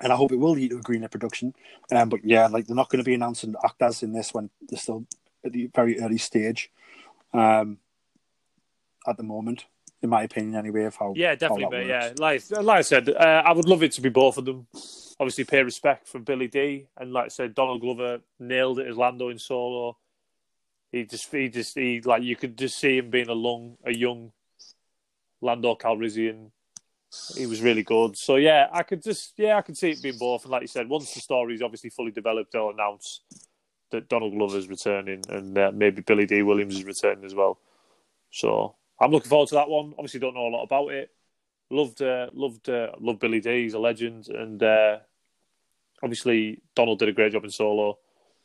and 0.00 0.12
I 0.12 0.16
hope 0.16 0.32
it 0.32 0.36
will 0.36 0.52
lead 0.52 0.70
to 0.70 0.78
a 0.78 0.82
greenlit 0.82 1.10
production. 1.10 1.54
Um, 1.90 2.08
but 2.08 2.24
yeah, 2.24 2.48
like 2.48 2.66
they're 2.66 2.76
not 2.76 2.90
going 2.90 3.02
to 3.02 3.08
be 3.08 3.14
announcing 3.14 3.54
actors 3.64 4.02
in 4.02 4.12
this 4.12 4.34
when 4.34 4.50
they're 4.68 4.78
still 4.78 5.06
at 5.44 5.52
the 5.52 5.70
very 5.74 6.00
early 6.00 6.18
stage. 6.18 6.70
Um, 7.32 7.78
at 9.06 9.16
the 9.16 9.22
moment, 9.22 9.66
in 10.02 10.10
my 10.10 10.22
opinion, 10.22 10.56
anyway, 10.56 10.84
of 10.84 10.96
how 10.96 11.14
Yeah, 11.16 11.34
definitely, 11.34 11.86
works. 11.86 11.88
Yeah, 11.88 12.12
like 12.18 12.42
like 12.50 12.78
I 12.78 12.82
said, 12.82 13.08
uh, 13.08 13.42
I 13.44 13.52
would 13.52 13.68
love 13.68 13.82
it 13.82 13.92
to 13.92 14.00
be 14.00 14.08
both 14.08 14.36
of 14.36 14.44
them. 14.44 14.66
Obviously, 15.18 15.44
pay 15.44 15.62
respect 15.62 16.08
for 16.08 16.18
Billy 16.18 16.48
Dee, 16.48 16.88
and 16.98 17.12
like 17.12 17.26
I 17.26 17.28
said, 17.28 17.54
Donald 17.54 17.80
Glover 17.80 18.20
nailed 18.38 18.80
it 18.80 18.86
as 18.86 18.96
Lando 18.96 19.28
in 19.30 19.38
Solo. 19.38 19.96
He 20.92 21.04
just, 21.04 21.30
he 21.30 21.48
just, 21.48 21.74
he 21.74 22.00
like 22.00 22.22
you 22.22 22.36
could 22.36 22.56
just 22.56 22.78
see 22.78 22.98
him 22.98 23.10
being 23.10 23.28
a 23.28 23.34
long, 23.34 23.76
a 23.84 23.92
young 23.92 24.32
Lando 25.40 25.74
Calrissian. 25.74 26.50
He 27.36 27.46
was 27.46 27.62
really 27.62 27.82
good. 27.82 28.16
So 28.16 28.36
yeah, 28.36 28.68
I 28.72 28.82
could 28.82 29.02
just, 29.02 29.34
yeah, 29.36 29.56
I 29.56 29.62
could 29.62 29.76
see 29.76 29.90
it 29.90 30.02
being 30.02 30.18
both. 30.18 30.44
And 30.44 30.52
like 30.52 30.62
you 30.62 30.68
said, 30.68 30.88
once 30.88 31.12
the 31.14 31.20
story 31.20 31.54
is 31.54 31.62
obviously 31.62 31.90
fully 31.90 32.10
developed, 32.10 32.52
they'll 32.52 32.70
announce 32.70 33.22
that 33.90 34.08
Donald 34.08 34.34
Glover's 34.34 34.68
returning, 34.68 35.22
and 35.28 35.56
uh, 35.56 35.70
maybe 35.72 36.02
Billy 36.02 36.26
Dee 36.26 36.42
Williams 36.42 36.76
is 36.76 36.84
returning 36.84 37.24
as 37.24 37.34
well. 37.34 37.58
So 38.30 38.74
I'm 39.00 39.10
looking 39.10 39.30
forward 39.30 39.48
to 39.50 39.54
that 39.56 39.68
one. 39.68 39.94
Obviously, 39.96 40.20
don't 40.20 40.34
know 40.34 40.48
a 40.48 40.54
lot 40.56 40.64
about 40.64 40.88
it. 40.88 41.10
Loved, 41.70 42.02
uh, 42.02 42.28
loved, 42.32 42.68
uh, 42.68 42.92
loved 42.98 43.20
Billy 43.20 43.40
Dee. 43.40 43.62
He's 43.62 43.74
a 43.74 43.78
legend, 43.78 44.28
and 44.28 44.62
uh, 44.62 44.98
obviously 46.02 46.60
Donald 46.74 46.98
did 46.98 47.08
a 47.08 47.12
great 47.12 47.32
job 47.32 47.44
in 47.44 47.50
Solo. 47.50 47.98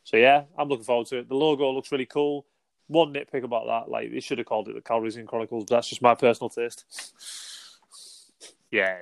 So 0.03 0.17
yeah, 0.17 0.43
I'm 0.57 0.67
looking 0.67 0.85
forward 0.85 1.07
to 1.07 1.19
it. 1.19 1.29
The 1.29 1.35
logo 1.35 1.69
looks 1.71 1.91
really 1.91 2.05
cool. 2.05 2.45
One 2.87 3.13
nitpick 3.13 3.43
about 3.43 3.67
that, 3.67 3.89
like 3.91 4.11
they 4.11 4.19
should 4.19 4.37
have 4.39 4.47
called 4.47 4.67
it 4.67 4.75
the 4.75 4.81
Calrissian 4.81 5.25
Chronicles, 5.27 5.65
but 5.65 5.75
that's 5.75 5.87
just 5.89 6.01
my 6.01 6.15
personal 6.15 6.49
taste. 6.49 6.85
Yeah, 8.71 8.97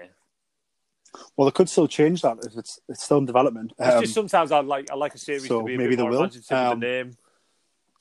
Well, 1.35 1.45
they 1.45 1.51
could 1.51 1.69
still 1.69 1.87
change 1.87 2.21
that 2.21 2.37
if 2.43 2.57
it's 2.57 2.79
it's 2.87 3.03
still 3.03 3.17
in 3.17 3.25
development. 3.25 3.73
it's 3.79 3.95
Um, 3.95 4.01
just 4.01 4.13
sometimes 4.13 4.51
I 4.51 4.59
like 4.59 4.91
I 4.91 4.95
like 4.95 5.15
a 5.15 5.17
series 5.17 5.47
so 5.47 5.59
to 5.61 5.65
be 5.65 5.75
a 5.75 5.77
maybe 5.77 5.91
bit 5.91 5.97
they 5.97 6.03
more 6.03 6.11
will. 6.11 6.21
imaginative 6.21 6.57
Um, 6.57 6.69
with 6.69 6.79
the 6.81 6.87
name. 6.87 7.17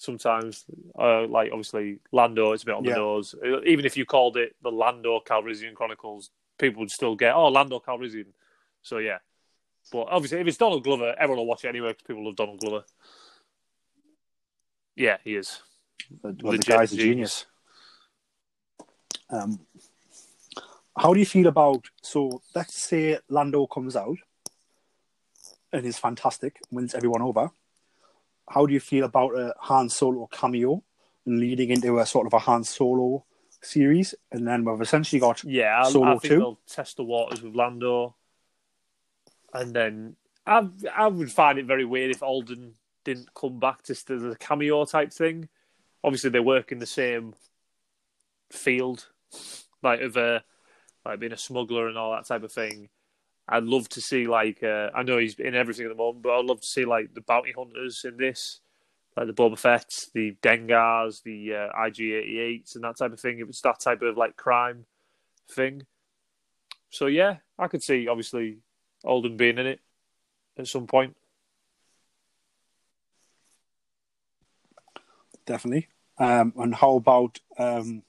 Sometimes, 0.01 0.65
uh, 0.99 1.27
like 1.27 1.51
obviously 1.51 1.99
Lando, 2.13 2.53
it's 2.53 2.63
a 2.63 2.67
bit 2.67 2.75
on 2.77 2.85
the 2.85 2.91
Yeah. 2.91 2.97
nose. 2.97 3.35
Uh, 3.35 3.61
Even 3.63 3.85
if 3.85 3.97
you 3.97 4.07
called 4.07 4.37
it 4.37 4.55
the 4.63 4.71
Lando 4.71 5.21
Calrissian 5.27 5.75
Chronicles, 5.75 6.31
people 6.57 6.81
would 6.81 6.91
still 6.91 7.17
get, 7.17 7.35
oh, 7.35 7.49
Lando 7.49 7.81
Calrissian. 7.81 8.27
So 8.83 8.99
yeah, 8.99 9.19
but 9.91 10.07
obviously, 10.11 10.41
if 10.41 10.47
it's 10.47 10.57
Donald 10.57 10.85
Glover, 10.85 11.15
everyone 11.19 11.39
will 11.39 11.47
watch 11.47 11.65
it 11.65 11.69
anyway 11.69 11.89
because 11.89 12.05
people 12.07 12.25
love 12.25 12.37
Donald 12.37 12.61
Glover. 12.61 12.85
Yeah, 14.97 15.19
he 15.25 15.37
is. 15.37 15.61
Well, 16.23 16.33
the 16.33 16.59
guy's 16.59 16.93
a 16.93 16.97
genius. 16.97 17.47
Um, 19.31 19.61
how 20.97 21.13
do 21.15 21.21
you 21.21 21.27
feel 21.27 21.47
about 21.47 21.85
so? 22.03 22.43
Let's 22.55 22.83
say 22.83 23.19
Lando 23.29 23.67
comes 23.67 23.95
out 23.95 24.19
and 25.73 25.85
is 25.87 25.99
fantastic, 25.99 26.59
wins 26.71 26.95
everyone 26.95 27.23
over. 27.23 27.51
How 28.49 28.67
do 28.67 28.73
you 28.73 28.81
feel 28.81 29.05
about 29.05 29.39
a 29.39 29.55
Han 29.61 29.89
Solo 29.89 30.27
cameo 30.33 30.83
and 31.27 31.39
leading 31.39 31.71
into 31.71 31.99
a 31.99 32.07
sort 32.07 32.27
of 32.27 32.33
a 32.33 32.39
Han 32.39 32.65
Solo 32.65 33.25
series, 33.63 34.15
and 34.33 34.49
then 34.49 34.65
we've 34.65 34.81
essentially 34.81 35.21
got 35.21 35.45
Yeah, 35.45 35.83
I, 35.85 35.91
Solo 35.91 36.07
I 36.07 36.11
think 36.13 36.23
two. 36.23 36.39
they'll 36.39 36.59
test 36.67 36.97
the 36.97 37.05
waters 37.05 37.43
with 37.43 37.55
Lando, 37.55 38.15
and 39.55 39.75
then 39.75 40.17
I 40.47 40.69
I 40.95 41.07
would 41.07 41.33
find 41.33 41.59
it 41.59 41.67
very 41.67 41.85
weird 41.85 42.11
if 42.11 42.23
Alden 42.23 42.75
didn't 43.05 43.35
come 43.35 43.59
back 43.59 43.83
to 43.85 43.93
as 43.93 44.25
a 44.25 44.37
cameo 44.39 44.85
type 44.85 45.13
thing. 45.13 45.49
Obviously, 46.05 46.31
they 46.31 46.41
work 46.41 46.73
in 46.73 46.79
the 46.79 46.87
same 46.87 47.35
field, 48.51 49.09
like 49.83 50.01
of 50.01 50.17
a 50.17 50.43
like 51.05 51.21
being 51.21 51.33
a 51.33 51.39
smuggler 51.39 51.89
and 51.89 51.97
all 51.97 52.13
that 52.13 52.27
type 52.27 52.43
of 52.43 52.53
thing. 52.53 52.89
I'd 53.49 53.65
love 53.65 53.89
to 53.91 54.01
see 54.01 54.27
like 54.27 54.63
uh, 54.63 54.91
I 54.95 55.03
know 55.03 55.19
he's 55.19 55.39
in 55.39 55.55
everything 55.55 55.87
at 55.87 55.91
the 55.91 55.95
moment, 55.95 56.23
but 56.23 56.39
I'd 56.39 56.45
love 56.45 56.61
to 56.61 56.67
see 56.67 56.85
like 56.85 57.15
the 57.15 57.23
bounty 57.23 57.53
hunters 57.57 58.03
in 58.05 58.17
this, 58.17 58.61
like 59.17 59.27
the 59.27 59.33
Boba 59.33 59.59
Fett's, 59.59 60.11
the 60.15 60.37
Dengars, 60.43 61.23
the 61.23 61.55
uh, 61.55 61.79
IG88s, 61.79 62.75
and 62.75 62.85
that 62.85 62.99
type 62.99 63.13
of 63.13 63.21
thing. 63.21 63.39
It 63.39 63.47
was 63.47 63.61
that 63.63 63.81
type 63.81 64.03
of 64.03 64.17
like 64.17 64.37
crime 64.37 64.85
thing. 65.51 65.87
So 66.91 67.07
yeah, 67.07 67.37
I 67.59 67.69
could 67.69 67.83
see 67.83 68.07
obviously 68.07 68.59
Alden 69.05 69.37
being 69.37 69.59
in 69.59 69.67
it 69.67 69.81
at 70.57 70.67
some 70.67 70.87
point. 70.87 71.17
definitely. 75.49 75.89
Um, 76.19 76.53
and 76.59 76.75
how 76.75 76.97
about 76.97 77.41
um, 77.59 78.03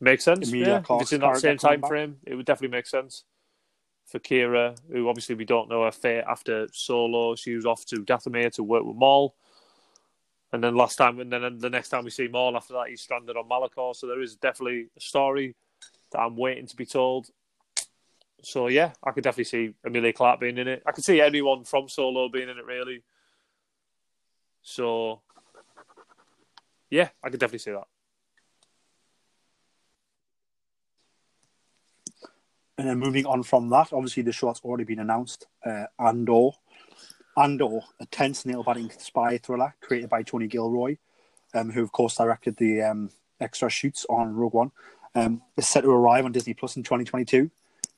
Makes 0.00 0.24
sense. 0.24 0.48
Emilia 0.48 0.84
yeah. 0.88 0.96
If 0.96 1.02
it's 1.02 1.12
in 1.12 1.20
that 1.22 1.38
same 1.38 1.56
time 1.56 1.80
back? 1.80 1.88
frame, 1.88 2.16
it 2.24 2.34
would 2.34 2.46
definitely 2.46 2.76
make 2.76 2.86
sense. 2.86 3.24
For 4.06 4.18
Qi'ra, 4.18 4.76
who 4.92 5.08
obviously 5.08 5.34
we 5.34 5.46
don't 5.46 5.70
know 5.70 5.84
her 5.84 5.90
fate 5.90 6.24
after 6.28 6.68
Solo, 6.72 7.34
she 7.36 7.54
was 7.54 7.64
off 7.64 7.86
to 7.86 8.04
Dathomir 8.04 8.52
to 8.52 8.62
work 8.62 8.84
with 8.84 8.96
Maul. 8.96 9.34
And 10.52 10.62
then 10.62 10.76
last 10.76 10.96
time, 10.96 11.18
and 11.20 11.32
then 11.32 11.58
the 11.58 11.70
next 11.70 11.88
time 11.88 12.04
we 12.04 12.10
see 12.10 12.28
Maul 12.28 12.54
after 12.54 12.74
that, 12.74 12.88
he's 12.88 13.00
stranded 13.00 13.36
on 13.36 13.48
Malachor. 13.48 13.96
So 13.96 14.06
there 14.06 14.20
is 14.20 14.36
definitely 14.36 14.88
a 14.96 15.00
story 15.00 15.56
that 16.12 16.20
I'm 16.20 16.36
waiting 16.36 16.66
to 16.66 16.76
be 16.76 16.84
told. 16.84 17.30
So 18.44 18.68
yeah, 18.68 18.92
I 19.02 19.10
could 19.12 19.24
definitely 19.24 19.44
see 19.44 19.74
Emilia 19.84 20.12
Clarke 20.12 20.40
being 20.40 20.58
in 20.58 20.68
it. 20.68 20.82
I 20.86 20.92
could 20.92 21.04
see 21.04 21.20
anyone 21.20 21.64
from 21.64 21.88
Solo 21.88 22.28
being 22.28 22.48
in 22.48 22.58
it, 22.58 22.64
really. 22.64 23.02
So 24.62 25.22
yeah, 26.90 27.08
I 27.22 27.30
could 27.30 27.40
definitely 27.40 27.60
see 27.60 27.72
that. 27.72 27.86
And 32.76 32.88
then 32.88 32.98
moving 32.98 33.24
on 33.24 33.44
from 33.44 33.70
that, 33.70 33.92
obviously 33.92 34.24
the 34.24 34.32
show's 34.32 34.60
already 34.62 34.84
been 34.84 34.98
announced. 34.98 35.46
Uh, 35.64 35.86
Andor, 35.98 36.50
Andor, 37.36 37.80
a 38.00 38.06
tense 38.06 38.44
nail-biting 38.44 38.90
spy 38.98 39.38
thriller 39.38 39.74
created 39.80 40.10
by 40.10 40.22
Tony 40.22 40.48
Gilroy, 40.48 40.96
um, 41.54 41.70
who 41.70 41.82
of 41.82 41.92
course 41.92 42.16
directed 42.16 42.56
the 42.56 42.82
um, 42.82 43.10
extra 43.40 43.70
shoots 43.70 44.04
on 44.10 44.34
Rogue 44.34 44.54
One, 44.54 44.72
um, 45.14 45.40
is 45.56 45.68
set 45.68 45.82
to 45.82 45.90
arrive 45.90 46.24
on 46.24 46.32
Disney 46.32 46.52
Plus 46.52 46.76
in 46.76 46.82
2022. 46.82 47.50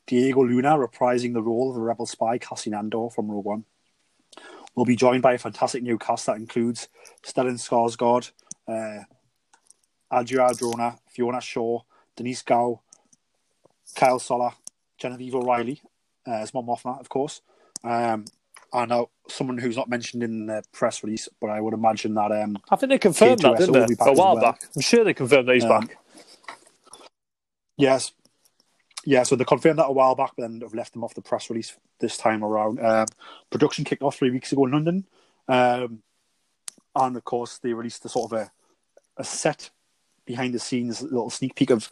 Diego 0.06 0.42
Luna 0.44 0.76
reprising 0.76 1.32
the 1.32 1.42
role 1.42 1.70
of 1.70 1.74
the 1.74 1.80
rebel 1.80 2.06
spy, 2.06 2.38
Cassian 2.38 2.74
Andor 2.74 3.10
from 3.10 3.30
Rogue 3.30 3.44
One. 3.44 3.64
We'll 4.74 4.84
be 4.84 4.96
joined 4.96 5.22
by 5.22 5.32
a 5.34 5.38
fantastic 5.38 5.82
new 5.82 5.98
cast 5.98 6.26
that 6.26 6.36
includes 6.36 6.88
Stellan 7.24 7.58
Skarsgård, 7.58 8.30
uh, 8.68 9.04
Adria 10.12 10.42
Arjona, 10.42 10.98
Fiona 11.08 11.40
Shaw, 11.40 11.80
Denise 12.14 12.42
Gough, 12.42 12.80
Kyle 13.94 14.18
Soller, 14.18 14.52
Genevieve 14.98 15.34
O'Reilly 15.34 15.80
uh, 16.26 16.32
as 16.32 16.52
Mon 16.52 16.66
Mothma, 16.66 17.00
of 17.00 17.08
course. 17.08 17.40
Um, 17.82 18.26
and 18.72 18.92
uh, 18.92 19.06
someone 19.28 19.58
who's 19.58 19.76
not 19.76 19.88
mentioned 19.88 20.22
in 20.22 20.46
the 20.46 20.62
press 20.72 21.02
release, 21.02 21.28
but 21.40 21.48
I 21.48 21.60
would 21.60 21.72
imagine 21.72 22.14
that. 22.14 22.32
Um, 22.32 22.58
I 22.70 22.76
think 22.76 22.90
they 22.90 22.98
confirmed 22.98 23.40
that, 23.40 23.54
K2SO 23.54 23.58
didn't 23.58 23.98
they? 23.98 24.10
A 24.10 24.12
while 24.12 24.34
well. 24.34 24.42
back. 24.52 24.62
I'm 24.74 24.82
sure 24.82 25.04
they 25.04 25.14
confirmed 25.14 25.48
that 25.48 25.54
he's 25.54 25.64
Um, 25.64 25.86
back. 25.86 25.96
Yes. 27.78 28.12
Yeah, 29.08 29.22
so 29.22 29.36
they 29.36 29.44
confirmed 29.44 29.78
that 29.78 29.86
a 29.86 29.92
while 29.92 30.16
back, 30.16 30.32
but 30.36 30.42
then 30.42 30.60
have 30.62 30.74
left 30.74 30.92
them 30.92 31.04
off 31.04 31.14
the 31.14 31.22
press 31.22 31.48
release 31.48 31.76
this 32.00 32.16
time 32.18 32.42
around. 32.42 32.80
Um, 32.84 33.06
production 33.50 33.84
kicked 33.84 34.02
off 34.02 34.16
three 34.16 34.32
weeks 34.32 34.50
ago 34.50 34.66
in 34.66 34.72
London. 34.72 35.06
Um, 35.46 36.02
and 36.96 37.16
of 37.16 37.24
course, 37.24 37.58
they 37.58 37.72
released 37.72 38.04
a 38.04 38.08
sort 38.08 38.32
of 38.32 38.38
a, 38.40 38.50
a 39.16 39.22
set 39.22 39.70
behind 40.24 40.54
the 40.54 40.58
scenes 40.58 41.02
little 41.02 41.30
sneak 41.30 41.54
peek 41.54 41.70
of 41.70 41.88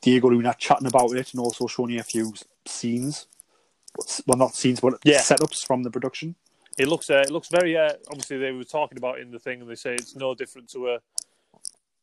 Diego 0.00 0.28
Luna 0.28 0.56
chatting 0.58 0.88
about 0.88 1.12
it 1.12 1.32
and 1.32 1.40
also 1.40 1.68
showing 1.68 1.90
you 1.92 2.00
a 2.00 2.02
few 2.02 2.34
scenes. 2.66 3.28
Well, 4.26 4.38
not 4.38 4.56
scenes, 4.56 4.80
but 4.80 4.94
Yeah. 5.04 5.20
setups 5.20 5.64
from 5.64 5.84
the 5.84 5.90
production. 5.90 6.34
It 6.78 6.88
looks 6.88 7.10
uh, 7.10 7.22
it 7.24 7.30
looks 7.30 7.48
very 7.48 7.76
uh, 7.76 7.92
obviously 8.08 8.38
they 8.38 8.52
were 8.52 8.64
talking 8.64 8.98
about 8.98 9.18
it 9.18 9.22
in 9.22 9.30
the 9.30 9.38
thing 9.38 9.60
and 9.60 9.70
they 9.70 9.74
say 9.76 9.94
it's 9.94 10.16
no 10.16 10.34
different 10.34 10.68
to 10.70 10.88
a 10.88 10.98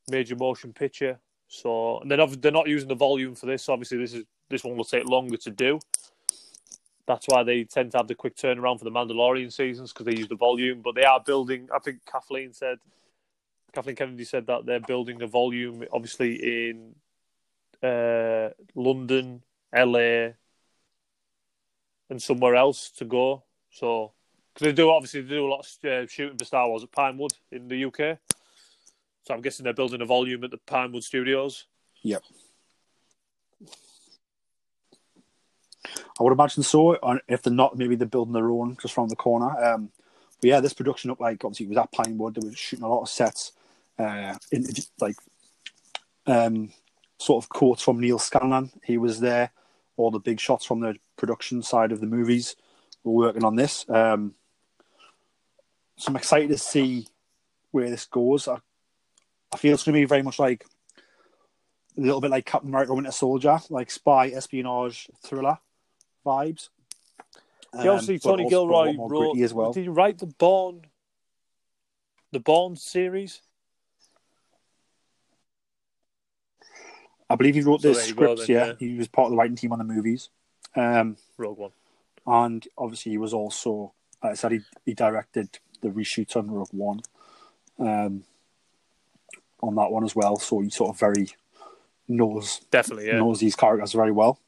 major 0.09 0.35
motion 0.37 0.71
picture. 0.71 1.19
So 1.47 1.99
and 1.99 2.09
then 2.09 2.19
obvi- 2.19 2.41
they're 2.41 2.51
not 2.51 2.67
using 2.67 2.89
the 2.89 2.95
volume 2.95 3.35
for 3.35 3.45
this. 3.45 3.69
Obviously 3.69 3.97
this 3.97 4.13
is 4.13 4.23
this 4.49 4.63
one 4.63 4.75
will 4.75 4.85
take 4.85 5.07
longer 5.07 5.37
to 5.37 5.51
do. 5.51 5.79
That's 7.07 7.27
why 7.27 7.43
they 7.43 7.63
tend 7.63 7.91
to 7.91 7.97
have 7.97 8.07
the 8.07 8.15
quick 8.15 8.35
turnaround 8.35 8.79
for 8.79 8.85
the 8.85 8.91
Mandalorian 8.91 9.53
seasons 9.53 9.93
because 9.93 10.07
they 10.07 10.17
use 10.17 10.27
the 10.27 10.35
volume. 10.35 10.81
But 10.83 10.95
they 10.95 11.03
are 11.03 11.21
building. 11.23 11.69
I 11.73 11.79
think 11.79 11.99
Kathleen 12.05 12.51
said, 12.51 12.79
Kathleen 13.73 13.95
Kennedy 13.95 14.25
said 14.25 14.47
that 14.47 14.65
they're 14.65 14.79
building 14.79 15.21
a 15.21 15.27
volume, 15.27 15.83
obviously 15.93 16.69
in 16.69 16.95
uh, 17.83 18.49
London, 18.73 19.43
LA, 19.75 20.29
and 22.09 22.19
somewhere 22.19 22.55
else 22.55 22.89
to 22.91 23.05
go. 23.05 23.43
So 23.69 24.13
because 24.53 24.67
they 24.67 24.73
do 24.73 24.89
obviously 24.89 25.21
they 25.21 25.35
do 25.35 25.47
a 25.47 25.51
lot 25.51 25.59
of 25.65 25.89
uh, 25.89 26.07
shooting 26.07 26.37
for 26.37 26.45
Star 26.45 26.67
Wars 26.67 26.83
at 26.83 26.91
Pinewood 26.91 27.33
in 27.51 27.67
the 27.67 27.85
UK. 27.85 28.17
So 29.25 29.33
I'm 29.33 29.41
guessing 29.41 29.63
they're 29.63 29.73
building 29.73 30.01
a 30.01 30.05
volume 30.05 30.43
at 30.43 30.51
the 30.51 30.57
Pinewood 30.57 31.03
Studios. 31.03 31.65
Yep. 32.03 32.21
I 35.87 36.23
would 36.23 36.33
imagine 36.33 36.61
so. 36.61 36.97
If 37.27 37.41
they're 37.41 37.51
not, 37.51 37.75
maybe 37.75 37.95
they're 37.95 38.07
building 38.07 38.33
their 38.33 38.51
own 38.51 38.77
just 38.79 38.95
around 38.95 39.09
the 39.09 39.15
corner. 39.15 39.49
Um, 39.49 39.89
but 40.39 40.47
yeah, 40.47 40.59
this 40.59 40.73
production 40.73 41.09
looked 41.09 41.21
like 41.21 41.43
obviously 41.43 41.65
it 41.65 41.69
was 41.69 41.77
at 41.79 41.91
Pinewood. 41.91 42.35
They 42.35 42.47
were 42.47 42.55
shooting 42.55 42.85
a 42.85 42.89
lot 42.89 43.01
of 43.01 43.09
sets, 43.09 43.53
uh, 43.97 44.35
in 44.51 44.67
like 45.01 45.15
um, 46.27 46.71
sort 47.17 47.43
of 47.43 47.49
quotes 47.49 47.81
from 47.81 47.99
Neil 47.99 48.19
Scanlan. 48.19 48.71
He 48.83 48.99
was 48.99 49.19
there. 49.19 49.49
All 49.97 50.11
the 50.11 50.19
big 50.19 50.39
shots 50.39 50.65
from 50.65 50.81
the 50.81 50.97
production 51.17 51.63
side 51.63 51.91
of 51.91 51.99
the 51.99 52.05
movies 52.05 52.55
were 53.03 53.13
working 53.13 53.43
on 53.43 53.55
this. 53.55 53.89
Um, 53.89 54.35
so 55.97 56.09
I'm 56.09 56.17
excited 56.17 56.49
to 56.49 56.57
see 56.59 57.07
where 57.71 57.89
this 57.89 58.05
goes. 58.05 58.47
I, 58.47 58.59
I 59.55 59.57
feel 59.57 59.73
it's 59.73 59.83
going 59.83 59.93
to 59.93 59.99
be 60.01 60.05
very 60.05 60.21
much 60.21 60.37
like 60.37 60.65
a 61.97 62.01
little 62.01 62.19
bit 62.19 62.29
like 62.29 62.45
Captain 62.45 62.69
America 62.69 62.93
Winter 62.93 63.11
Soldier, 63.11 63.57
like 63.69 63.89
spy 63.89 64.27
espionage 64.27 65.07
thriller 65.23 65.57
vibes. 66.25 66.67
Yeah, 67.73 67.91
obviously 67.91 68.15
Um, 68.15 68.19
Tony 68.19 68.49
Gilroy 68.49 68.95
wrote. 68.97 69.39
as 69.39 69.53
well. 69.53 69.71
Did 69.71 69.83
he 69.83 69.87
write 69.87 70.17
the 70.19 70.25
Bourne, 70.27 70.81
the 72.31 72.41
Bourne 72.41 72.75
series? 72.75 73.41
I 77.29 77.35
believe 77.35 77.55
he 77.55 77.61
wrote 77.61 77.81
So 77.81 77.89
the 77.89 77.93
there 77.95 78.07
you 78.07 78.13
go 78.13 78.35
scripts. 78.35 78.47
then, 78.47 78.55
yeah. 78.55 78.65
yeah. 78.67 78.73
he 78.79 78.97
was 78.97 79.07
part 79.07 79.27
of 79.27 79.31
the 79.31 79.37
writing 79.37 79.55
team 79.55 79.71
on 79.71 79.79
the 79.79 79.85
movies. 79.85 80.29
Um, 80.75 81.15
Rogue 81.37 81.57
One. 81.57 81.71
and 82.27 82.67
obviously 82.77 83.13
he 83.13 83.17
was 83.17 83.33
also, 83.33 83.93
like 84.21 84.31
I 84.33 84.35
said, 84.35 84.51
he, 84.51 84.59
he 84.85 84.93
directed 84.93 85.59
the 85.81 85.87
reshoots 85.89 86.35
on 86.35 86.51
Rogue 86.51 86.67
One, 86.73 86.99
um, 87.79 88.23
on 89.67 89.75
that 89.75 89.91
one 89.91 90.03
as 90.03 90.15
well. 90.15 90.37
So 90.37 90.59
he 90.59 90.69
sort 90.69 90.91
of 90.91 90.99
very 90.99 91.29
knows 92.07 92.59
Definitely, 92.71 93.07
yeah. 93.07 93.17
knows 93.17 93.39
these 93.39 93.55
characters 93.55 93.93
very 93.93 94.11
well. 94.11 94.39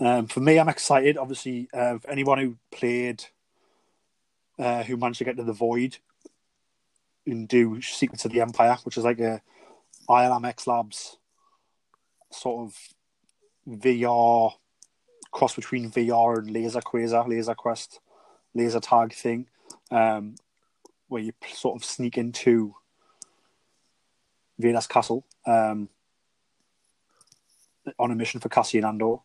Um, 0.00 0.26
for 0.26 0.40
me, 0.40 0.58
I'm 0.58 0.68
excited. 0.68 1.16
Obviously, 1.16 1.68
uh, 1.72 1.98
anyone 2.08 2.38
who 2.38 2.56
played, 2.70 3.24
uh, 4.58 4.82
who 4.82 4.96
managed 4.96 5.18
to 5.18 5.24
get 5.24 5.36
to 5.36 5.44
the 5.44 5.52
Void 5.52 5.98
and 7.26 7.46
do 7.46 7.80
Secrets 7.80 8.24
of 8.24 8.32
the 8.32 8.40
Empire, 8.40 8.76
which 8.84 8.96
is 8.96 9.04
like 9.04 9.20
a 9.20 9.40
ILM 10.08 10.46
X 10.46 10.66
Labs 10.66 11.18
sort 12.30 12.66
of 12.66 12.76
VR 13.68 14.52
cross 15.30 15.54
between 15.54 15.90
VR 15.90 16.38
and 16.38 16.50
Laser 16.50 16.80
Quasar, 16.80 17.28
Laser 17.28 17.54
Quest, 17.54 18.00
Laser 18.54 18.80
Tag 18.80 19.12
thing, 19.12 19.46
um, 19.90 20.34
where 21.08 21.22
you 21.22 21.32
sort 21.52 21.76
of 21.76 21.84
sneak 21.84 22.18
into 22.18 22.74
Vader's 24.58 24.86
castle. 24.86 25.24
Um, 25.46 25.88
on 27.98 28.10
a 28.10 28.14
mission 28.14 28.40
for 28.40 28.48
Cassian 28.48 28.84
Andor. 28.84 29.16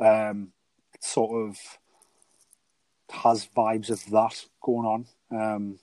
Um, 0.00 0.52
sort 1.00 1.48
of 1.48 1.58
has 3.10 3.48
vibes 3.56 3.90
of 3.90 4.04
that 4.10 4.44
going 4.60 4.86
on. 4.86 5.06
Um, 5.30 5.78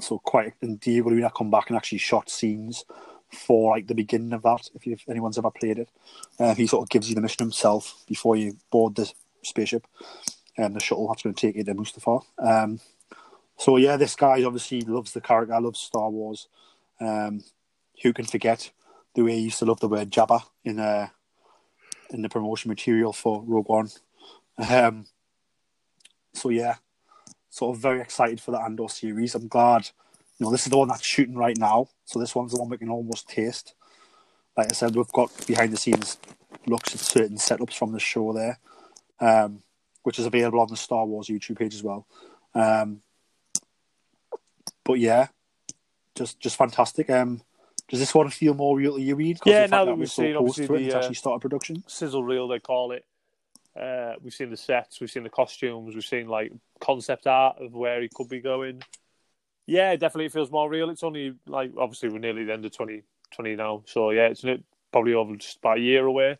so 0.00 0.18
quite 0.18 0.54
and 0.62 0.78
Diego 0.78 1.10
Luna 1.10 1.30
come 1.36 1.50
back 1.50 1.68
and 1.68 1.76
actually 1.76 1.98
shot 1.98 2.30
scenes 2.30 2.84
for 3.30 3.72
like 3.72 3.86
the 3.86 3.94
beginning 3.94 4.32
of 4.32 4.42
that. 4.42 4.68
If, 4.74 4.86
if 4.86 5.08
anyone's 5.08 5.38
ever 5.38 5.50
played 5.50 5.78
it, 5.78 5.90
um, 6.38 6.54
he 6.56 6.66
sort 6.66 6.82
of 6.82 6.88
gives 6.88 7.08
you 7.08 7.14
the 7.14 7.20
mission 7.20 7.44
himself 7.44 8.02
before 8.06 8.36
you 8.36 8.56
board 8.70 8.96
the 8.96 9.10
spaceship 9.42 9.86
and 10.56 10.74
the 10.74 10.80
shuttle 10.80 11.08
that's 11.08 11.22
going 11.22 11.34
to 11.34 11.40
take 11.40 11.56
you 11.56 11.64
to 11.64 11.74
Mustafar. 11.74 12.22
Um, 12.38 12.80
so 13.56 13.76
yeah, 13.76 13.96
this 13.96 14.14
guy 14.14 14.42
obviously 14.44 14.82
loves 14.82 15.12
the 15.12 15.20
character, 15.20 15.60
loves 15.60 15.80
Star 15.80 16.10
Wars. 16.10 16.48
Um, 17.00 17.44
who 18.02 18.12
can 18.12 18.24
forget 18.24 18.70
the 19.14 19.22
way 19.22 19.32
he 19.32 19.42
used 19.42 19.58
to 19.60 19.64
love 19.64 19.80
the 19.80 19.88
word 19.88 20.10
Jabba 20.10 20.42
in 20.64 20.78
uh, 20.78 21.08
in 22.10 22.22
the 22.22 22.28
promotion 22.28 22.68
material 22.68 23.12
for 23.12 23.42
Rogue 23.46 23.68
One? 23.68 23.88
Um, 24.68 25.06
so 26.34 26.50
yeah, 26.50 26.76
sort 27.50 27.76
of 27.76 27.82
very 27.82 28.00
excited 28.00 28.40
for 28.40 28.50
the 28.50 28.60
Andor 28.60 28.88
series. 28.88 29.34
I'm 29.34 29.48
glad, 29.48 29.90
you 30.38 30.44
know, 30.44 30.52
this 30.52 30.64
is 30.64 30.70
the 30.70 30.78
one 30.78 30.88
that's 30.88 31.06
shooting 31.06 31.36
right 31.36 31.56
now. 31.58 31.88
So 32.04 32.18
this 32.18 32.34
one's 32.34 32.52
the 32.52 32.58
one 32.58 32.68
we 32.68 32.78
can 32.78 32.90
almost 32.90 33.28
taste. 33.28 33.74
Like 34.56 34.72
I 34.72 34.74
said, 34.74 34.96
we've 34.96 35.12
got 35.12 35.30
behind 35.46 35.72
the 35.72 35.76
scenes 35.76 36.18
looks 36.66 36.94
at 36.94 37.00
certain 37.00 37.36
setups 37.36 37.74
from 37.74 37.92
the 37.92 38.00
show 38.00 38.32
there, 38.32 38.58
um, 39.20 39.62
which 40.02 40.18
is 40.18 40.26
available 40.26 40.60
on 40.60 40.68
the 40.68 40.76
Star 40.76 41.04
Wars 41.04 41.28
YouTube 41.28 41.58
page 41.58 41.74
as 41.74 41.82
well. 41.82 42.06
Um, 42.54 43.00
but 44.84 44.94
yeah, 44.94 45.28
just 46.18 46.40
just 46.40 46.56
fantastic. 46.56 47.08
Um, 47.10 47.42
does 47.88 48.00
this 48.00 48.14
one 48.14 48.28
feel 48.28 48.54
more 48.54 48.76
real 48.76 48.96
to 48.96 49.00
you? 49.02 49.14
'Cause 49.34 49.46
Yeah, 49.46 49.66
now 49.66 49.84
that 49.84 49.96
we've 49.96 50.10
so 50.10 50.22
seen 50.22 50.36
obviously 50.36 50.66
to 50.66 50.74
it, 50.74 50.78
the 50.80 50.92
uh, 50.92 50.98
actually 50.98 51.14
started 51.14 51.40
production. 51.40 51.84
sizzle 51.86 52.22
reel, 52.24 52.48
they 52.48 52.58
call 52.58 52.92
it. 52.92 53.04
Uh, 53.74 54.14
we've 54.20 54.34
seen 54.34 54.50
the 54.50 54.56
sets, 54.56 55.00
we've 55.00 55.10
seen 55.10 55.22
the 55.22 55.30
costumes, 55.30 55.94
we've 55.94 56.04
seen 56.04 56.26
like 56.28 56.52
concept 56.80 57.26
art 57.26 57.58
of 57.60 57.72
where 57.74 58.02
he 58.02 58.08
could 58.12 58.28
be 58.28 58.40
going. 58.40 58.82
Yeah, 59.66 59.94
definitely 59.96 60.26
it 60.26 60.32
feels 60.32 60.50
more 60.50 60.68
real. 60.68 60.90
It's 60.90 61.02
only 61.02 61.34
like 61.46 61.72
obviously 61.78 62.08
we're 62.08 62.18
nearly 62.18 62.44
the 62.44 62.52
end 62.52 62.64
of 62.64 62.72
2020 62.72 63.56
now, 63.56 63.82
so 63.86 64.10
yeah, 64.10 64.28
it's 64.28 64.44
probably 64.92 65.14
over 65.14 65.36
just 65.36 65.58
about 65.58 65.78
a 65.78 65.80
year 65.80 66.04
away. 66.06 66.30
I 66.32 66.36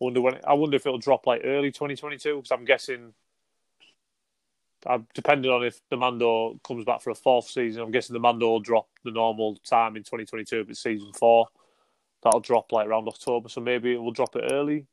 wonder 0.00 0.20
when. 0.20 0.40
I 0.46 0.54
wonder 0.54 0.76
if 0.76 0.86
it'll 0.86 0.98
drop 0.98 1.26
like 1.26 1.42
early 1.44 1.70
2022 1.70 2.36
because 2.36 2.50
I'm 2.50 2.64
guessing. 2.64 3.14
Uh, 4.86 4.98
depending 5.14 5.50
on 5.50 5.64
if 5.64 5.80
the 5.90 5.96
Mando 5.96 6.58
comes 6.64 6.84
back 6.84 7.02
for 7.02 7.10
a 7.10 7.14
fourth 7.14 7.48
season, 7.48 7.82
I'm 7.82 7.90
guessing 7.90 8.14
the 8.14 8.20
Mando 8.20 8.48
will 8.48 8.60
drop 8.60 8.88
the 9.04 9.10
normal 9.10 9.56
time 9.56 9.96
in 9.96 10.02
2022 10.02 10.60
if 10.60 10.70
it's 10.70 10.82
season 10.82 11.12
four. 11.12 11.48
That'll 12.22 12.40
drop 12.40 12.72
like 12.72 12.86
around 12.86 13.08
October, 13.08 13.48
so 13.48 13.60
maybe 13.60 13.92
it 13.92 13.98
will 14.00 14.12
drop 14.12 14.36
it 14.36 14.50
early. 14.50 14.86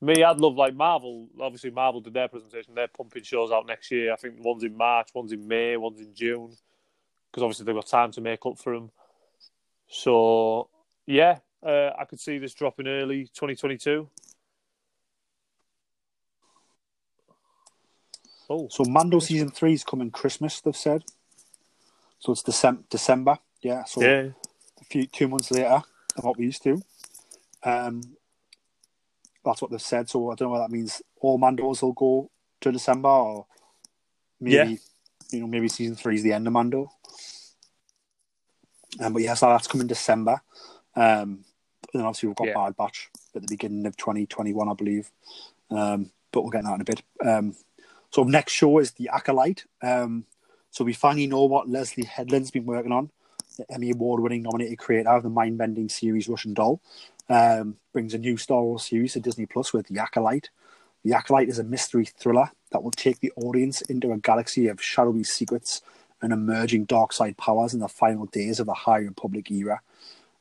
Me, 0.00 0.22
I'd 0.22 0.38
love 0.38 0.54
like 0.54 0.74
Marvel. 0.74 1.28
Obviously, 1.40 1.70
Marvel 1.70 2.00
did 2.00 2.14
their 2.14 2.28
presentation. 2.28 2.74
They're 2.74 2.88
pumping 2.88 3.22
shows 3.22 3.50
out 3.50 3.66
next 3.66 3.90
year. 3.90 4.12
I 4.12 4.16
think 4.16 4.36
one's 4.38 4.62
in 4.62 4.76
March, 4.76 5.08
one's 5.14 5.32
in 5.32 5.46
May, 5.48 5.76
one's 5.76 6.00
in 6.00 6.14
June, 6.14 6.54
because 7.30 7.42
obviously 7.42 7.66
they've 7.66 7.74
got 7.74 7.88
time 7.88 8.12
to 8.12 8.20
make 8.20 8.44
up 8.46 8.58
for 8.58 8.74
them. 8.74 8.90
So 9.88 10.68
yeah, 11.06 11.38
uh, 11.66 11.90
I 11.98 12.04
could 12.04 12.20
see 12.20 12.38
this 12.38 12.54
dropping 12.54 12.86
early 12.86 13.24
2022. 13.24 14.08
Oh, 18.50 18.68
So 18.70 18.84
Mando 18.84 19.18
season 19.18 19.50
three 19.50 19.74
is 19.74 19.84
coming 19.84 20.10
Christmas. 20.10 20.60
They've 20.60 20.76
said. 20.76 21.04
So 22.18 22.32
it's 22.32 22.42
December. 22.42 22.82
December. 22.88 23.38
Yeah. 23.62 23.84
So 23.84 24.00
yeah, 24.02 24.28
a 24.80 24.84
few 24.84 25.06
two 25.06 25.28
months 25.28 25.50
later 25.50 25.82
than 26.16 26.22
what 26.22 26.38
we 26.38 26.46
used 26.46 26.62
to. 26.64 26.82
Um, 27.62 28.00
that's 29.44 29.60
what 29.62 29.70
they've 29.70 29.80
said. 29.80 30.08
So 30.08 30.30
I 30.30 30.34
don't 30.34 30.48
know 30.48 30.58
what 30.58 30.66
that 30.66 30.70
means. 30.70 31.02
All 31.20 31.38
Mandos 31.38 31.82
will 31.82 31.92
go 31.92 32.30
to 32.60 32.72
December, 32.72 33.08
or 33.08 33.46
maybe 34.40 34.54
Yeah. 34.72 34.76
you 35.30 35.40
know 35.40 35.46
maybe 35.46 35.68
season 35.68 35.94
three 35.96 36.16
is 36.16 36.22
the 36.22 36.32
end 36.32 36.46
of 36.46 36.52
Mando. 36.52 36.90
Um, 39.00 39.12
but 39.12 39.22
yeah, 39.22 39.34
so 39.34 39.46
that's 39.46 39.68
coming 39.68 39.86
December. 39.86 40.40
Um, 40.96 41.44
and 41.92 42.00
then 42.00 42.02
obviously 42.04 42.28
we've 42.28 42.36
got 42.36 42.48
Yeah. 42.48 42.54
Bad 42.54 42.76
Batch 42.76 43.10
at 43.34 43.42
the 43.42 43.48
beginning 43.48 43.86
of 43.86 43.96
2021, 43.96 44.68
I 44.68 44.74
believe. 44.74 45.10
Um, 45.70 46.10
but 46.32 46.42
we'll 46.42 46.50
get 46.50 46.64
that 46.64 46.74
in 46.74 46.80
a 46.80 46.84
bit. 46.84 47.02
Um, 47.24 47.54
so 48.10 48.24
next 48.24 48.52
show 48.52 48.78
is 48.78 48.92
the 48.92 49.10
Acolyte. 49.12 49.64
Um, 49.82 50.24
so 50.70 50.84
we 50.84 50.92
finally 50.92 51.26
know 51.26 51.44
what 51.44 51.68
Leslie 51.68 52.04
Headland's 52.04 52.50
been 52.50 52.66
working 52.66 52.92
on. 52.92 53.10
The 53.56 53.70
Emmy 53.72 53.90
Award-winning 53.90 54.42
nominated 54.42 54.78
creator 54.78 55.10
of 55.10 55.22
the 55.22 55.30
mind-bending 55.30 55.88
series 55.88 56.28
Russian 56.28 56.54
Doll 56.54 56.80
um, 57.28 57.76
brings 57.92 58.14
a 58.14 58.18
new 58.18 58.36
Star 58.36 58.62
Wars 58.62 58.84
series 58.84 59.14
to 59.14 59.20
Disney 59.20 59.46
Plus 59.46 59.72
with 59.72 59.88
The 59.88 59.98
Acolyte. 59.98 60.50
The 61.04 61.14
Acolyte 61.14 61.48
is 61.48 61.58
a 61.58 61.64
mystery 61.64 62.04
thriller 62.04 62.50
that 62.70 62.82
will 62.82 62.90
take 62.90 63.20
the 63.20 63.32
audience 63.36 63.80
into 63.82 64.12
a 64.12 64.18
galaxy 64.18 64.68
of 64.68 64.82
shadowy 64.82 65.24
secrets 65.24 65.82
and 66.20 66.32
emerging 66.32 66.84
dark 66.84 67.12
side 67.12 67.36
powers 67.36 67.74
in 67.74 67.80
the 67.80 67.88
final 67.88 68.26
days 68.26 68.60
of 68.60 68.66
the 68.66 68.74
High 68.74 68.98
Republic 68.98 69.50
era. 69.50 69.80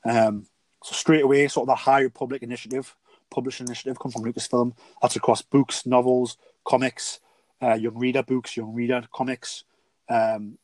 Um, 0.03 0.47
so 0.83 0.93
straight 0.93 1.23
away, 1.23 1.47
sort 1.47 1.63
of 1.63 1.67
the 1.69 1.83
High 1.83 2.01
Republic 2.01 2.43
initiative, 2.43 2.95
publishing 3.29 3.67
initiative, 3.67 3.99
come 3.99 4.11
from 4.11 4.23
Lucasfilm. 4.23 4.73
That's 5.01 5.15
across 5.15 5.41
books, 5.41 5.85
novels, 5.85 6.37
comics, 6.65 7.19
uh, 7.61 7.73
young 7.73 7.97
reader 7.97 8.23
books, 8.23 8.57
young 8.57 8.73
reader 8.73 9.03
comics. 9.13 9.63
Um, 10.09 10.57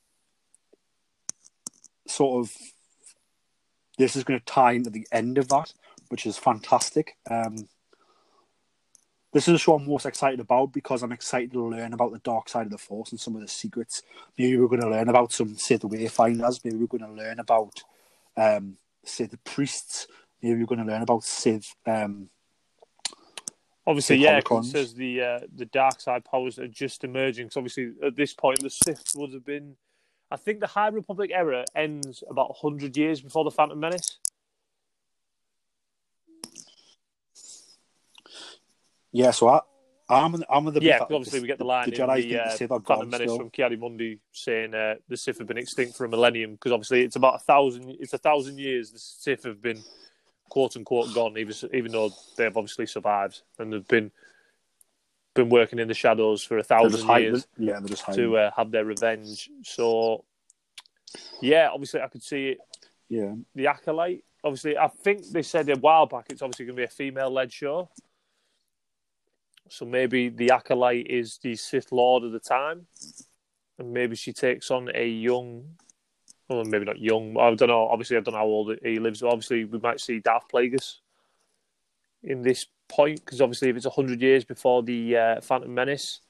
sort 2.07 2.45
of, 2.45 2.55
this 3.97 4.15
is 4.15 4.23
going 4.23 4.39
to 4.39 4.45
tie 4.45 4.73
into 4.73 4.89
the 4.89 5.07
end 5.11 5.37
of 5.37 5.47
that, 5.49 5.73
which 6.09 6.25
is 6.25 6.37
fantastic. 6.37 7.17
Um, 7.29 7.67
this 9.33 9.47
is 9.47 9.55
a 9.55 9.57
show 9.57 9.73
I'm 9.73 9.87
most 9.87 10.05
excited 10.05 10.39
about 10.39 10.71
because 10.71 11.01
I'm 11.01 11.11
excited 11.11 11.53
to 11.53 11.67
learn 11.67 11.93
about 11.93 12.11
the 12.11 12.19
dark 12.19 12.47
side 12.47 12.67
of 12.67 12.71
the 12.71 12.77
Force 12.77 13.11
and 13.11 13.19
some 13.19 13.35
of 13.35 13.41
the 13.41 13.47
secrets. 13.47 14.03
Maybe 14.37 14.57
we're 14.57 14.67
going 14.67 14.81
to 14.81 14.89
learn 14.89 15.09
about 15.09 15.33
some 15.33 15.55
Sith 15.55 15.81
Wayfinders. 15.81 16.63
Maybe 16.63 16.77
we're 16.77 16.85
going 16.85 17.03
to 17.03 17.11
learn 17.11 17.39
about 17.39 17.81
um, 18.37 18.77
Sith 19.03 19.35
priests. 19.43 20.07
Maybe 20.41 20.59
we're 20.59 20.67
going 20.67 20.85
to 20.85 20.91
learn 20.91 21.01
about 21.01 21.23
Sith. 21.23 21.73
Um, 21.87 22.29
obviously, 23.86 24.17
yeah. 24.17 24.41
says 24.63 24.93
the 24.93 25.21
uh, 25.21 25.39
the 25.55 25.65
dark 25.65 26.01
side 26.01 26.25
powers 26.25 26.59
are 26.59 26.67
just 26.67 27.03
emerging. 27.03 27.49
So 27.49 27.59
obviously, 27.59 27.93
at 28.03 28.15
this 28.15 28.34
point, 28.34 28.61
the 28.61 28.69
Sith 28.69 29.13
would 29.15 29.34
have 29.34 29.45
been. 29.45 29.75
I 30.31 30.36
think 30.38 30.61
the 30.61 30.67
High 30.67 30.88
Republic 30.88 31.31
era 31.34 31.65
ends 31.75 32.23
about 32.29 32.55
hundred 32.59 32.97
years 32.97 33.21
before 33.21 33.43
the 33.43 33.51
Phantom 33.51 33.79
Menace. 33.79 34.17
yeah, 39.13 39.29
so 39.31 39.47
I, 39.47 39.61
I'm, 40.09 40.43
I'm 40.49 40.67
of 40.67 40.73
the 40.73 40.81
yeah, 40.81 40.97
belief 40.97 40.99
'cause 40.99 41.07
that 41.09 41.15
obviously 41.15 41.39
we 41.41 41.47
get 41.47 41.59
the 41.59 41.65
line 41.65 41.89
the 41.89 41.95
in 41.95 42.01
Jedi 42.01 42.15
the 42.15 42.21
think 42.21 42.31
the 42.34 42.43
uh, 42.43 42.49
Sith 42.49 42.71
are 42.71 42.81
Phantom 42.81 43.09
Menace 43.09 43.27
still. 43.27 43.38
from 43.38 43.49
Ki-Adi-Mundi 43.51 44.19
saying 44.31 44.73
uh, 44.73 44.95
the 45.07 45.15
Sith 45.15 45.38
have 45.38 45.47
been 45.47 45.57
extinct 45.57 45.95
for 45.95 46.05
a 46.05 46.09
millennium 46.09 46.53
because 46.53 46.71
obviously 46.71 47.03
it's 47.03 47.15
about 47.15 47.36
a 47.36 47.39
thousand. 47.39 47.95
It's 47.99 48.13
a 48.13 48.17
thousand 48.17 48.57
years 48.59 48.91
the 48.91 48.99
Sith 48.99 49.43
have 49.43 49.61
been 49.61 49.81
quote 50.53 50.75
unquote 50.77 51.11
gone, 51.15 51.35
even 51.37 51.55
even 51.73 51.91
though 51.91 52.11
they've 52.37 52.55
obviously 52.55 52.85
survived 52.85 53.41
and 53.57 53.73
they've 53.73 53.87
been 53.87 54.11
been 55.33 55.49
working 55.49 55.79
in 55.79 55.87
the 55.87 55.95
shadows 55.95 56.43
for 56.43 56.59
a 56.59 56.63
thousand 56.63 57.07
years 57.23 57.47
Yeah, 57.57 57.79
they're 57.79 57.87
just 57.87 58.03
hiding. 58.03 58.23
to 58.25 58.37
uh, 58.37 58.51
have 58.55 58.69
their 58.69 58.85
revenge. 58.85 59.49
So 59.63 60.25
yeah, 61.41 61.69
obviously 61.73 62.01
I 62.01 62.07
could 62.07 62.21
see 62.21 62.49
it. 62.49 62.57
yeah, 63.09 63.33
The 63.55 63.65
acolyte. 63.67 64.23
Obviously, 64.43 64.77
I 64.77 64.89
think 64.89 65.25
they 65.31 65.41
said 65.41 65.69
a 65.69 65.75
while 65.77 66.05
back 66.05 66.27
it's 66.29 66.43
obviously 66.43 66.65
going 66.65 66.75
to 66.75 66.81
be 66.81 66.85
a 66.85 66.87
female-led 66.87 67.51
show. 67.51 67.89
So 69.69 69.85
maybe 69.85 70.29
the 70.29 70.51
acolyte 70.51 71.07
is 71.07 71.39
the 71.41 71.55
Sith 71.55 71.91
Lord 71.91 72.23
of 72.23 72.31
the 72.31 72.39
time, 72.39 72.85
and 73.79 73.91
maybe 73.91 74.15
she 74.15 74.33
takes 74.33 74.69
on 74.69 74.91
a 74.93 75.07
young, 75.07 75.63
well, 76.49 76.63
maybe 76.65 76.85
not 76.85 76.99
young. 76.99 77.37
I 77.37 77.53
don't 77.55 77.69
know. 77.69 77.87
Obviously, 77.87 78.17
I 78.17 78.19
don't 78.19 78.33
know 78.33 78.39
how 78.39 78.45
old 78.45 78.77
he 78.83 78.99
lives. 78.99 79.21
But 79.21 79.29
obviously, 79.29 79.65
we 79.65 79.79
might 79.79 79.99
see 79.99 80.19
Darth 80.19 80.45
Plagueis 80.53 80.97
in 82.23 82.41
this 82.41 82.67
point 82.89 83.23
because 83.23 83.41
obviously, 83.41 83.69
if 83.69 83.77
it's 83.77 83.85
hundred 83.85 84.21
years 84.21 84.43
before 84.43 84.83
the 84.83 85.17
uh, 85.17 85.41
Phantom 85.41 85.73
Menace, 85.73 86.21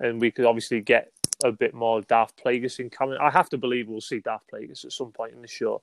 and 0.00 0.20
we 0.20 0.30
could 0.30 0.44
obviously 0.44 0.80
get 0.80 1.12
a 1.44 1.52
bit 1.52 1.74
more 1.74 2.00
Darth 2.02 2.34
Plagueis 2.36 2.80
in 2.80 2.90
canon. 2.90 3.18
I 3.20 3.30
have 3.30 3.48
to 3.50 3.58
believe 3.58 3.88
we'll 3.88 4.00
see 4.00 4.20
Darth 4.20 4.42
Plagueis 4.52 4.84
at 4.84 4.92
some 4.92 5.12
point 5.12 5.34
in 5.34 5.42
the 5.42 5.48
show. 5.48 5.82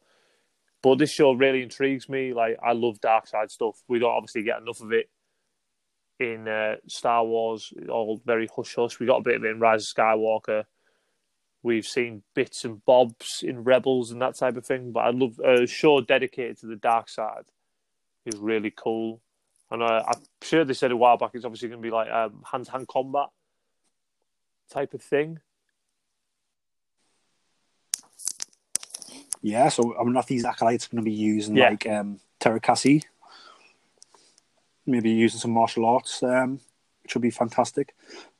But 0.81 0.99
this 0.99 1.11
show 1.11 1.31
really 1.33 1.63
intrigues 1.63 2.07
me. 2.07 2.33
Like 2.33 2.57
I 2.63 2.73
love 2.73 3.01
dark 3.01 3.27
side 3.27 3.49
stuff. 3.49 3.81
We 3.87 3.99
don't 3.99 4.11
obviously 4.11 4.43
get 4.43 4.61
enough 4.61 4.81
of 4.81 4.91
it 4.91 5.09
in 6.19 6.47
uh, 6.47 6.75
Star 6.87 7.25
Wars. 7.25 7.73
All 7.89 8.21
very 8.23 8.47
hush 8.55 8.75
hush. 8.75 8.99
We 8.99 9.07
got 9.07 9.17
a 9.17 9.23
bit 9.23 9.37
of 9.37 9.43
it 9.43 9.49
in 9.51 9.59
Rise 9.59 9.81
of 9.81 9.95
Skywalker. 9.95 10.65
We've 11.65 11.87
seen 11.87 12.21
bits 12.35 12.63
and 12.63 12.85
bobs 12.85 13.41
in 13.41 13.63
Rebels 13.63 14.11
and 14.11 14.21
that 14.21 14.35
type 14.35 14.55
of 14.55 14.67
thing. 14.67 14.91
But 14.91 14.99
I 14.99 15.09
love 15.09 15.39
a 15.39 15.65
show 15.65 15.99
dedicated 15.99 16.59
to 16.59 16.67
the 16.67 16.75
dark 16.75 17.09
side. 17.09 17.45
Is 18.23 18.37
really 18.37 18.69
cool. 18.69 19.19
And 19.71 19.81
uh, 19.81 20.03
I'm 20.07 20.21
sure 20.43 20.63
they 20.63 20.75
said 20.75 20.91
a 20.91 20.95
while 20.97 21.17
back 21.17 21.31
it's 21.33 21.43
obviously 21.43 21.69
going 21.69 21.81
to 21.81 21.87
be 21.87 21.89
like 21.91 22.07
um, 22.11 22.43
hand 22.51 22.67
to 22.67 22.71
hand 22.71 22.87
combat 22.87 23.29
type 24.69 24.93
of 24.93 25.01
thing. 25.01 25.39
yeah. 29.41 29.69
So 29.69 29.95
I 29.95 30.03
wonder 30.03 30.19
if 30.19 30.27
these 30.27 30.45
acolytes 30.45 30.85
are 30.85 30.89
going 30.89 31.03
to 31.03 31.09
be 31.09 31.15
using 31.15 31.55
Yeah. 31.55 31.69
like 31.71 31.87
um, 31.87 32.19
Teräs 32.39 32.61
Käsi 32.61 33.03
maybe 34.85 35.09
using 35.09 35.39
some 35.39 35.49
martial 35.49 35.83
arts, 35.85 36.21
um, 36.21 36.59
which 37.01 37.15
would 37.15 37.21
be 37.23 37.31
fantastic. 37.31 37.95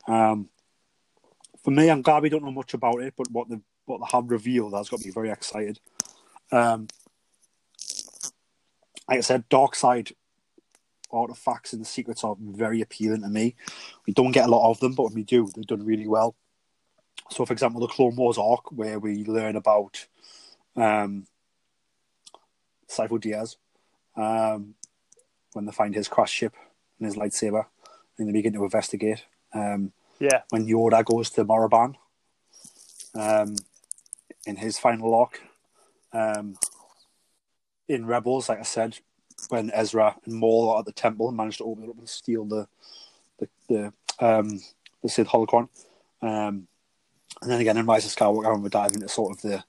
Um, 0.07 0.49
for 1.65 1.71
me, 1.71 1.89
I'm 1.89 2.03
glad 2.03 2.21
we 2.21 2.29
don't 2.29 2.43
know 2.43 2.51
much 2.51 2.75
about 2.75 3.01
it, 3.01 3.15
but 3.17 3.31
what 3.31 3.49
the 3.49 3.59
what 3.85 3.97
they 3.99 4.05
have 4.11 4.29
revealed 4.29 4.75
has 4.75 4.87
got 4.87 5.03
me 5.03 5.09
very 5.09 5.31
excited. 5.31 5.79
Um, 6.51 6.87
like 9.09 9.17
I 9.17 9.21
said, 9.21 9.49
dark 9.49 9.73
side 9.73 10.11
artifacts 11.11 11.73
and 11.73 11.81
the 11.81 11.87
secrets 11.87 12.23
are 12.23 12.35
very 12.39 12.81
appealing 12.81 13.23
to 13.23 13.29
me. 13.29 13.55
We 14.05 14.13
don't 14.13 14.31
get 14.31 14.45
a 14.45 14.51
lot 14.51 14.69
of 14.69 14.79
them, 14.79 14.93
but 14.93 15.05
when 15.05 15.15
we 15.15 15.23
do, 15.23 15.49
they're 15.55 15.63
done 15.63 15.83
really 15.83 16.07
well. 16.07 16.35
So, 17.31 17.47
for 17.47 17.53
example, 17.53 17.81
the 17.81 17.87
Clone 17.87 18.15
Wars 18.15 18.37
arc, 18.37 18.71
where 18.71 18.99
we 18.99 19.25
learn 19.25 19.55
about 19.55 20.05
um, 20.75 21.25
Sifo 22.87 23.19
Dyas, 23.19 23.55
um, 24.15 24.75
when 25.53 25.65
they 25.65 25.71
find 25.71 25.95
his 25.95 26.07
crash 26.07 26.31
ship 26.31 26.53
and 26.99 27.07
his 27.07 27.15
lightsaber, 27.15 27.65
and 28.19 28.27
they 28.27 28.33
begin 28.33 28.53
to 28.53 28.63
investigate. 28.63 29.25
Um, 29.51 29.93
Yeah. 30.19 30.41
when 30.49 30.65
Yoda 30.67 31.03
goes 31.03 31.29
to 31.31 31.45
Moraband, 31.45 31.95
um, 33.13 33.55
in 34.45 34.55
his 34.55 34.77
final 34.77 35.13
arc, 35.13 35.41
um, 36.13 36.55
in 37.87 38.05
Rebels, 38.05 38.49
like 38.49 38.59
I 38.59 38.63
said, 38.63 38.97
when 39.49 39.71
Ezra 39.71 40.15
and 40.25 40.35
Maul 40.35 40.69
are 40.69 40.79
at 40.79 40.85
the 40.85 40.91
temple 40.91 41.27
and 41.27 41.37
manage 41.37 41.57
to 41.57 41.65
open 41.65 41.83
it 41.83 41.89
up 41.89 41.97
and 41.97 42.09
steal 42.09 42.45
the 42.45 42.67
the 43.39 43.49
the, 43.67 43.93
um, 44.25 44.61
the 45.03 45.09
Sith 45.09 45.27
holocron. 45.27 45.69
Um, 46.21 46.67
and 47.41 47.51
then 47.51 47.61
again 47.61 47.77
in 47.77 47.85
Rise 47.85 48.05
of 48.05 48.15
Skywalker, 48.15 48.59
we're 48.61 48.69
diving 48.69 48.95
into 48.95 49.09
sort 49.09 49.35
of 49.35 49.41
the 49.41 49.63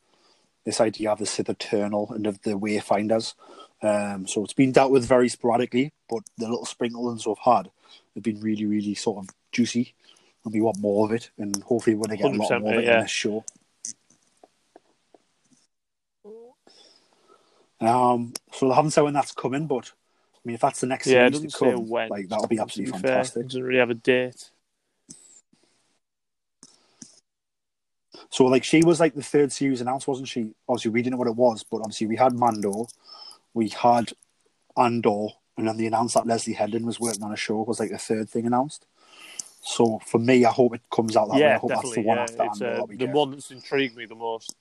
this 0.64 0.80
idea 0.80 1.10
of 1.10 1.18
the 1.18 1.26
Sith 1.26 1.48
Eternal 1.48 2.10
and 2.12 2.26
of 2.26 2.42
the 2.42 2.58
Wayfinders. 2.58 3.34
Um, 3.82 4.26
so 4.26 4.42
it's 4.42 4.52
been 4.52 4.72
dealt 4.72 4.90
with 4.90 5.04
very 5.06 5.28
sporadically, 5.28 5.92
but 6.08 6.22
the 6.38 6.48
little 6.48 6.64
sprinklings 6.64 7.26
we've 7.26 7.36
had 7.44 7.70
have 8.14 8.22
been 8.24 8.40
really, 8.40 8.66
really 8.66 8.94
sort 8.94 9.18
of 9.18 9.30
juicy, 9.52 9.94
and 10.46 10.54
we 10.54 10.60
want 10.62 10.78
more 10.78 11.04
of 11.04 11.12
it. 11.12 11.30
And 11.36 11.62
hopefully, 11.62 11.96
we're 11.96 12.06
going 12.06 12.16
to 12.16 12.22
get 12.22 12.32
a 12.32 12.38
lot 12.38 12.62
more 12.62 12.72
of 12.72 12.78
it 12.78 12.84
yeah. 12.84 12.94
in 12.94 13.00
this 13.02 13.10
show. 13.10 13.44
Um, 17.78 18.32
so 18.52 18.70
I 18.70 18.76
haven't 18.76 18.92
said 18.92 19.02
when 19.02 19.12
that's 19.12 19.32
coming, 19.32 19.66
but 19.66 19.92
I 20.34 20.38
mean, 20.44 20.54
if 20.54 20.60
that's 20.60 20.80
the 20.80 20.86
next 20.86 21.08
Yeah, 21.08 21.28
series 21.28 21.52
to 21.52 21.58
come, 21.58 21.88
when. 21.88 22.08
like 22.08 22.28
that'll 22.28 22.46
be 22.46 22.58
absolutely 22.58 22.92
be 22.92 22.98
fair. 22.98 23.10
fantastic. 23.10 23.40
It 23.42 23.46
doesn't 23.48 23.62
really 23.64 23.80
have 23.80 23.90
a 23.90 23.94
date. 23.94 24.50
So 28.30 28.46
like 28.46 28.64
she 28.64 28.82
was 28.82 28.98
like 28.98 29.14
the 29.14 29.22
third 29.22 29.52
series 29.52 29.80
announced, 29.80 30.08
wasn't 30.08 30.28
she? 30.28 30.54
Obviously 30.68 30.90
we 30.90 31.02
didn't 31.02 31.12
know 31.12 31.18
what 31.18 31.28
it 31.28 31.36
was, 31.36 31.64
but 31.64 31.78
obviously 31.78 32.06
we 32.06 32.16
had 32.16 32.32
Mando, 32.32 32.86
we 33.52 33.68
had 33.68 34.12
Andor, 34.76 35.28
and 35.58 35.68
then 35.68 35.76
they 35.76 35.86
announced 35.86 36.14
that 36.14 36.26
Leslie 36.26 36.54
Headland 36.54 36.86
was 36.86 36.98
working 36.98 37.22
on 37.22 37.32
a 37.32 37.36
show 37.36 37.62
was 37.62 37.78
like 37.78 37.90
the 37.90 37.98
third 37.98 38.28
thing 38.28 38.46
announced. 38.46 38.86
So 39.66 39.98
for 40.06 40.18
me, 40.20 40.44
I 40.44 40.52
hope 40.52 40.76
it 40.76 40.82
comes 40.94 41.16
out 41.16 41.26
that 41.26 41.34
way. 41.34 41.44
I 41.44 41.48
yeah, 41.48 41.58
hope 41.58 41.70
that's 41.70 41.92
the 41.92 42.02
one 42.02 42.16
yeah. 42.16 42.22
after 42.22 42.44
It's 42.44 42.62
uh, 42.62 42.86
the 42.88 42.94
get. 42.94 43.10
one 43.10 43.32
that's 43.32 43.50
intrigued 43.50 43.96
me 43.96 44.06
the 44.06 44.14
most. 44.14 44.54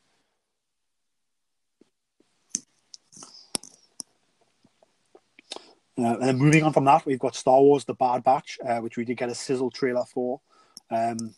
Uh, 5.96 6.16
and 6.16 6.24
then 6.24 6.38
moving 6.40 6.64
on 6.64 6.74
from 6.74 6.86
that, 6.86 7.06
we've 7.06 7.20
got 7.20 7.36
Star 7.36 7.62
Wars: 7.62 7.86
The 7.86 7.94
Bad 7.94 8.24
Batch, 8.24 8.58
uh, 8.66 8.80
which 8.80 8.98
we 8.98 9.06
did 9.06 9.18
get 9.18 9.30
a 9.30 9.36
sizzle 9.36 9.70
trailer 9.70 10.06
for. 10.06 10.42
Um, 10.90 11.36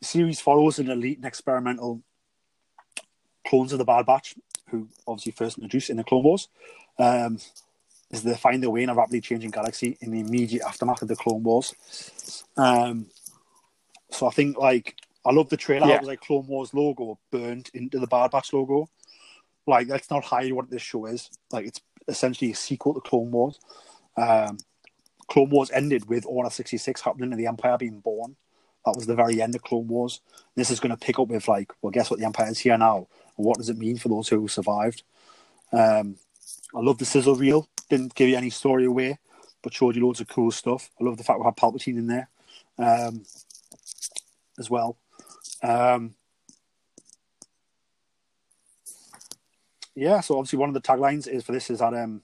the 0.00 0.04
series 0.04 0.40
follows 0.40 0.80
an 0.80 0.90
elite 0.90 1.18
and 1.18 1.26
experimental 1.26 2.02
clones 3.46 3.72
of 3.72 3.78
the 3.78 3.84
Bad 3.84 4.06
Batch, 4.06 4.34
who 4.70 4.88
obviously 5.06 5.30
first 5.32 5.56
introduced 5.56 5.88
in 5.88 5.98
the 5.98 6.04
Clone 6.04 6.24
Wars, 6.24 6.48
um, 6.98 7.38
as 8.10 8.22
they 8.22 8.34
find 8.34 8.62
their 8.62 8.70
way 8.70 8.82
in 8.82 8.88
a 8.88 8.94
rapidly 8.94 9.20
changing 9.20 9.50
galaxy 9.50 9.98
in 10.00 10.10
the 10.10 10.20
immediate 10.20 10.62
aftermath 10.66 11.02
of 11.02 11.08
the 11.08 11.16
Clone 11.16 11.42
Wars. 11.42 11.74
Um, 12.56 13.06
so 14.10 14.26
I 14.26 14.30
think, 14.30 14.56
like, 14.56 14.96
I 15.24 15.32
love 15.32 15.50
the 15.50 15.56
trailer. 15.56 15.86
Yeah. 15.86 15.96
It 15.96 16.00
was 16.00 16.08
like 16.08 16.20
Clone 16.20 16.46
Wars 16.46 16.72
logo 16.72 17.18
burned 17.30 17.70
into 17.74 17.98
the 17.98 18.06
Bad 18.06 18.30
Batch 18.30 18.52
logo. 18.52 18.88
Like, 19.66 19.88
let's 19.88 20.10
not 20.10 20.24
hide 20.24 20.52
what 20.52 20.70
this 20.70 20.80
show 20.80 21.04
is. 21.06 21.28
Like, 21.52 21.66
it's 21.66 21.80
essentially 22.08 22.52
a 22.52 22.56
sequel 22.56 22.94
to 22.94 23.00
Clone 23.00 23.30
Wars. 23.30 23.60
Um, 24.16 24.56
Clone 25.28 25.50
Wars 25.50 25.70
ended 25.70 26.08
with 26.08 26.24
Order 26.26 26.48
66 26.48 27.02
happening 27.02 27.32
and 27.32 27.40
the 27.40 27.46
Empire 27.46 27.76
being 27.76 28.00
born. 28.00 28.36
That 28.86 28.96
was 28.96 29.06
the 29.06 29.14
very 29.14 29.42
end 29.42 29.54
of 29.54 29.62
Clone 29.62 29.88
Wars. 29.88 30.22
This 30.54 30.70
is 30.70 30.80
going 30.80 30.90
to 30.90 30.96
pick 30.96 31.18
up 31.18 31.28
with, 31.28 31.46
like, 31.46 31.72
well, 31.82 31.90
guess 31.90 32.10
what? 32.10 32.18
The 32.18 32.24
Empire 32.24 32.48
is 32.48 32.58
here 32.58 32.78
now. 32.78 33.08
What 33.36 33.58
does 33.58 33.68
it 33.68 33.76
mean 33.76 33.98
for 33.98 34.08
those 34.08 34.28
who 34.28 34.48
survived? 34.48 35.02
Um, 35.72 36.16
I 36.74 36.80
love 36.80 36.96
the 36.96 37.04
sizzle 37.04 37.34
reel. 37.34 37.68
Didn't 37.88 38.14
give 38.14 38.28
you 38.28 38.36
any 38.36 38.50
story 38.50 38.84
away, 38.84 39.18
but 39.62 39.72
showed 39.72 39.96
you 39.96 40.04
loads 40.04 40.20
of 40.20 40.28
cool 40.28 40.50
stuff. 40.50 40.90
I 41.00 41.04
love 41.04 41.16
the 41.16 41.24
fact 41.24 41.38
we 41.38 41.44
had 41.44 41.56
Palpatine 41.56 41.98
in 41.98 42.06
there 42.06 42.28
um, 42.78 43.24
as 44.58 44.68
well. 44.70 44.96
Um, 45.62 46.14
yeah, 49.94 50.20
so 50.20 50.38
obviously 50.38 50.58
one 50.58 50.68
of 50.68 50.74
the 50.74 50.80
taglines 50.80 51.26
is 51.26 51.44
for 51.44 51.52
this 51.52 51.70
is 51.70 51.80
that 51.80 51.94
um, 51.94 52.22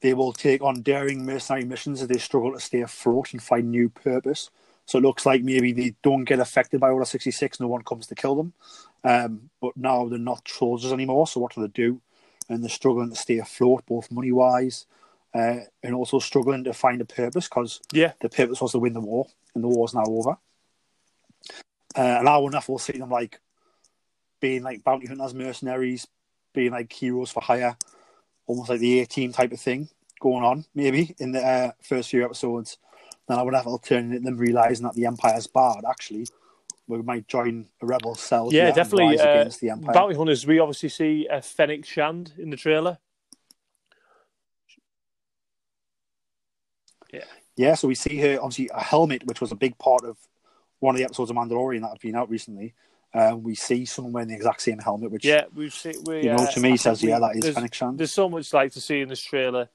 they 0.00 0.14
will 0.14 0.32
take 0.32 0.62
on 0.62 0.82
daring 0.82 1.24
mercenary 1.24 1.64
missions 1.64 2.02
as 2.02 2.08
they 2.08 2.18
struggle 2.18 2.52
to 2.52 2.60
stay 2.60 2.82
afloat 2.82 3.32
and 3.32 3.42
find 3.42 3.70
new 3.70 3.88
purpose. 3.88 4.50
So 4.86 4.98
it 4.98 5.02
looks 5.02 5.26
like 5.26 5.42
maybe 5.42 5.72
they 5.72 5.94
don't 6.02 6.24
get 6.24 6.40
affected 6.40 6.80
by 6.80 6.90
Order 6.90 7.04
66, 7.04 7.60
no 7.60 7.68
one 7.68 7.82
comes 7.82 8.06
to 8.06 8.14
kill 8.14 8.36
them. 8.36 8.52
Um, 9.04 9.50
but 9.60 9.76
now 9.76 10.08
they're 10.08 10.18
not 10.18 10.48
soldiers 10.48 10.92
anymore, 10.92 11.26
so 11.26 11.40
what 11.40 11.54
do 11.54 11.60
they 11.60 11.68
do? 11.68 12.00
And 12.48 12.62
they're 12.62 12.70
struggling 12.70 13.10
to 13.10 13.16
stay 13.16 13.38
afloat, 13.38 13.84
both 13.86 14.10
money 14.10 14.32
wise 14.32 14.86
uh, 15.34 15.60
and 15.82 15.94
also 15.94 16.18
struggling 16.18 16.64
to 16.64 16.72
find 16.72 17.00
a 17.00 17.04
purpose 17.04 17.48
because 17.48 17.80
Yeah. 17.92 18.12
the 18.20 18.28
purpose 18.28 18.60
was 18.60 18.72
to 18.72 18.78
win 18.78 18.94
the 18.94 19.00
war, 19.00 19.26
and 19.54 19.62
the 19.62 19.68
war's 19.68 19.94
now 19.94 20.04
over. 20.06 20.38
Uh, 21.96 22.18
and 22.20 22.28
I 22.28 22.38
if 22.54 22.68
we'll 22.68 22.78
see 22.78 22.98
them 22.98 23.10
like 23.10 23.40
being 24.40 24.62
like 24.62 24.84
bounty 24.84 25.06
hunters, 25.06 25.34
mercenaries, 25.34 26.06
being 26.52 26.72
like 26.72 26.92
heroes 26.92 27.30
for 27.30 27.42
hire, 27.42 27.76
almost 28.46 28.70
like 28.70 28.80
the 28.80 29.00
A 29.00 29.06
team 29.06 29.32
type 29.32 29.52
of 29.52 29.60
thing 29.60 29.88
going 30.20 30.44
on, 30.44 30.64
maybe 30.74 31.14
in 31.18 31.32
the 31.32 31.44
uh, 31.44 31.72
first 31.82 32.10
few 32.10 32.24
episodes. 32.24 32.78
Then 33.26 33.38
I 33.38 33.42
would 33.42 33.54
have 33.54 33.66
into 33.66 34.20
them 34.20 34.36
realizing 34.38 34.86
that 34.86 34.94
the 34.94 35.06
Empire's 35.06 35.46
bad. 35.46 35.84
Actually, 35.88 36.28
we 36.88 37.02
might 37.02 37.28
join 37.28 37.66
a 37.82 37.86
rebel 37.86 38.14
cell. 38.14 38.48
Yeah, 38.50 38.70
definitely. 38.72 39.18
Uh, 39.18 39.40
against 39.40 39.60
the 39.60 39.70
Empire. 39.70 39.92
Bounty 39.92 40.16
Hunters, 40.16 40.46
we 40.46 40.58
obviously 40.58 40.88
see 40.88 41.28
a 41.30 41.42
Fennec 41.42 41.84
Shand 41.84 42.32
in 42.38 42.50
the 42.50 42.56
trailer. 42.56 42.98
Yeah. 47.12 47.24
Yeah, 47.56 47.74
so 47.74 47.88
we 47.88 47.94
see 47.94 48.18
her 48.20 48.38
obviously 48.40 48.70
a 48.74 48.82
helmet, 48.82 49.26
which 49.26 49.40
was 49.40 49.52
a 49.52 49.56
big 49.56 49.76
part 49.78 50.04
of 50.04 50.16
one 50.80 50.94
of 50.94 50.98
the 50.98 51.04
episodes 51.04 51.30
of 51.30 51.36
Mandalorian 51.36 51.82
that 51.82 51.88
had 51.88 52.00
been 52.00 52.16
out 52.16 52.30
recently. 52.30 52.74
Um, 53.12 53.42
we 53.42 53.54
see 53.54 53.84
someone 53.84 54.12
wearing 54.12 54.28
the 54.28 54.34
exact 54.34 54.60
same 54.60 54.78
helmet, 54.78 55.10
which 55.10 55.24
Yeah, 55.24 55.44
we've 55.54 55.72
seen. 55.72 56.04
We, 56.04 56.22
you 56.22 56.28
know, 56.30 56.44
uh, 56.44 56.50
to 56.50 56.60
me 56.60 56.76
says 56.76 57.02
yeah, 57.02 57.18
that 57.18 57.36
is 57.36 57.54
Fennec 57.54 57.74
Shand. 57.74 57.98
There's 57.98 58.12
so 58.12 58.28
much 58.28 58.52
like 58.52 58.72
to 58.72 58.80
see 58.80 59.00
in 59.00 59.08
this 59.08 59.22
trailer. 59.22 59.68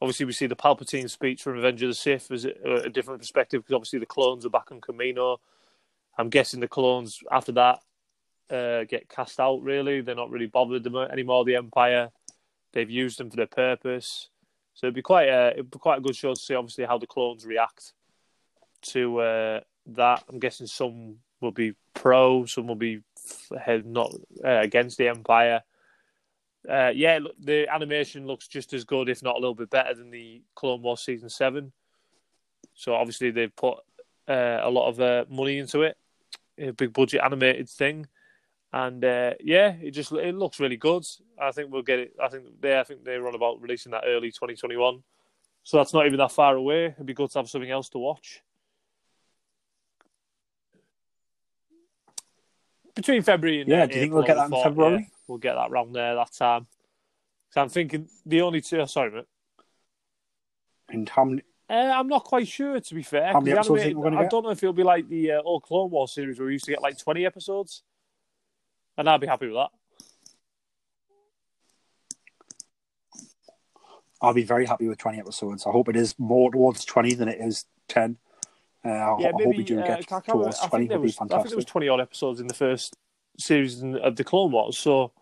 Obviously, 0.00 0.26
we 0.26 0.32
see 0.32 0.46
the 0.46 0.56
Palpatine 0.56 1.08
speech 1.08 1.42
from 1.42 1.52
Revenge 1.54 1.82
of 1.82 1.88
the 1.88 1.94
Sith 1.94 2.30
as 2.32 2.44
a, 2.44 2.50
a 2.64 2.88
different 2.88 3.20
perspective 3.20 3.62
because 3.62 3.76
obviously 3.76 4.00
the 4.00 4.06
clones 4.06 4.44
are 4.44 4.50
back 4.50 4.72
on 4.72 4.80
Kamino. 4.80 5.38
I'm 6.18 6.28
guessing 6.28 6.60
the 6.60 6.68
clones 6.68 7.20
after 7.30 7.52
that 7.52 7.80
uh, 8.50 8.84
get 8.84 9.08
cast 9.08 9.40
out. 9.40 9.62
Really, 9.62 10.00
they're 10.00 10.14
not 10.14 10.30
really 10.30 10.46
bothered 10.46 10.86
anymore. 10.86 11.44
The 11.44 11.56
Empire, 11.56 12.10
they've 12.72 12.90
used 12.90 13.18
them 13.18 13.30
for 13.30 13.36
their 13.36 13.46
purpose. 13.46 14.28
So 14.74 14.86
it'd 14.86 14.94
be 14.94 15.02
quite 15.02 15.28
a 15.28 15.52
it'd 15.52 15.70
be 15.70 15.78
quite 15.78 15.98
a 15.98 16.02
good 16.02 16.16
show 16.16 16.34
to 16.34 16.40
see. 16.40 16.54
Obviously, 16.54 16.84
how 16.84 16.98
the 16.98 17.06
clones 17.06 17.46
react 17.46 17.92
to 18.82 19.18
uh, 19.20 19.60
that. 19.86 20.24
I'm 20.28 20.38
guessing 20.38 20.66
some 20.66 21.16
will 21.40 21.52
be 21.52 21.74
pro, 21.94 22.46
some 22.46 22.66
will 22.68 22.74
be 22.74 23.00
not 23.84 24.12
uh, 24.44 24.60
against 24.60 24.98
the 24.98 25.08
Empire. 25.08 25.62
Uh, 26.68 26.92
yeah, 26.94 27.18
the 27.40 27.66
animation 27.72 28.26
looks 28.26 28.46
just 28.46 28.72
as 28.72 28.84
good, 28.84 29.08
if 29.08 29.22
not 29.22 29.34
a 29.36 29.38
little 29.38 29.54
bit 29.54 29.70
better 29.70 29.94
than 29.94 30.10
the 30.10 30.42
Clone 30.54 30.82
Wars 30.82 31.00
season 31.00 31.28
seven. 31.28 31.72
So 32.74 32.94
obviously 32.94 33.32
they've 33.32 33.54
put 33.54 33.78
uh, 34.28 34.60
a 34.62 34.70
lot 34.70 34.88
of 34.88 35.00
uh, 35.00 35.24
money 35.28 35.58
into 35.58 35.82
it, 35.82 35.96
a 36.58 36.70
big 36.72 36.92
budget 36.92 37.20
animated 37.24 37.68
thing, 37.68 38.06
and 38.72 39.04
uh, 39.04 39.34
yeah, 39.40 39.74
it 39.80 39.90
just 39.92 40.12
it 40.12 40.34
looks 40.34 40.60
really 40.60 40.76
good. 40.76 41.04
I 41.40 41.50
think 41.52 41.70
we'll 41.72 41.82
get 41.82 41.98
it. 41.98 42.12
I 42.22 42.28
think 42.28 42.44
they 42.60 42.78
I 42.78 42.84
think 42.84 43.04
they're 43.04 43.26
on 43.26 43.34
about 43.34 43.60
releasing 43.60 43.92
that 43.92 44.04
early 44.06 44.30
2021, 44.30 45.02
so 45.62 45.76
that's 45.76 45.92
not 45.94 46.06
even 46.06 46.18
that 46.18 46.32
far 46.32 46.56
away. 46.56 46.86
It'd 46.86 47.06
be 47.06 47.14
good 47.14 47.30
to 47.30 47.38
have 47.38 47.48
something 47.48 47.70
else 47.70 47.88
to 47.90 47.98
watch. 47.98 48.40
Between 52.94 53.22
February 53.22 53.60
and 53.62 53.70
Yeah, 53.70 53.84
uh, 53.84 53.86
do 53.86 53.94
you 53.94 54.00
think 54.02 54.12
we'll 54.14 54.22
get 54.22 54.36
that 54.36 54.52
in 54.52 54.62
February? 54.62 54.98
yeah, 55.00 55.06
we'll 55.26 55.38
get 55.38 55.54
that 55.54 55.70
round 55.70 55.94
there 55.94 56.14
that 56.14 56.32
time. 56.32 56.66
So 57.50 57.62
I'm 57.62 57.68
thinking 57.70 58.08
the 58.26 58.42
only 58.42 58.60
two. 58.60 58.80
oh, 58.80 58.84
Sorry, 58.86 59.10
mate. 59.10 59.24
and 60.90 61.08
how 61.08 61.24
many? 61.24 61.42
Uh, 61.72 61.90
I'm 61.90 62.06
not 62.06 62.24
quite 62.24 62.46
sure, 62.46 62.78
to 62.78 62.94
be 62.94 63.02
fair. 63.02 63.32
How 63.32 63.40
many 63.40 63.54
'cause 63.56 63.66
the 63.66 63.72
episodes 63.72 63.82
do 63.82 63.88
you 63.88 63.94
think 63.94 63.96
we're 64.04 64.10
gonna 64.10 64.22
I 64.22 64.28
don't 64.28 64.42
know 64.42 64.50
if 64.50 64.62
it'll 64.62 64.74
be 64.74 64.82
like 64.82 65.08
the 65.08 65.32
uh, 65.32 65.42
old 65.42 65.62
Clone 65.62 65.90
Wars 65.90 66.12
series 66.12 66.38
where 66.38 66.46
we 66.46 66.52
used 66.52 66.66
to 66.66 66.70
get 66.70 66.82
like 66.82 66.98
20 66.98 67.24
episodes. 67.24 67.82
And 68.98 69.08
I'd 69.08 69.22
be 69.22 69.26
happy 69.26 69.46
with 69.46 69.56
that. 69.56 69.70
I'll 74.20 74.34
be 74.34 74.44
very 74.44 74.66
happy 74.66 74.86
with 74.86 74.98
20 74.98 75.18
episodes. 75.18 75.66
I 75.66 75.70
hope 75.70 75.88
it 75.88 75.96
is 75.96 76.14
more 76.18 76.52
towards 76.52 76.84
20 76.84 77.14
than 77.14 77.28
it 77.28 77.40
is 77.40 77.64
10. 77.88 78.18
Uh, 78.84 78.88
I, 78.88 78.92
yeah, 78.92 79.28
I 79.28 79.30
hope 79.30 79.40
maybe 79.40 79.56
we 79.56 79.64
do 79.64 79.80
uh, 79.80 79.86
get 79.86 80.06
towards 80.26 80.60
I 80.60 80.68
20. 80.68 80.88
think 80.88 81.00
was, 81.00 81.16
I 81.18 81.26
think 81.26 81.48
there 81.48 81.56
was 81.56 81.64
twenty 81.64 81.88
odd 81.88 82.00
episodes 82.00 82.40
in 82.40 82.48
the 82.48 82.54
first 82.54 82.96
series 83.38 83.82
of 83.82 84.16
the 84.16 84.24
Clone 84.24 84.50
Wars, 84.50 84.76
so 84.76 85.12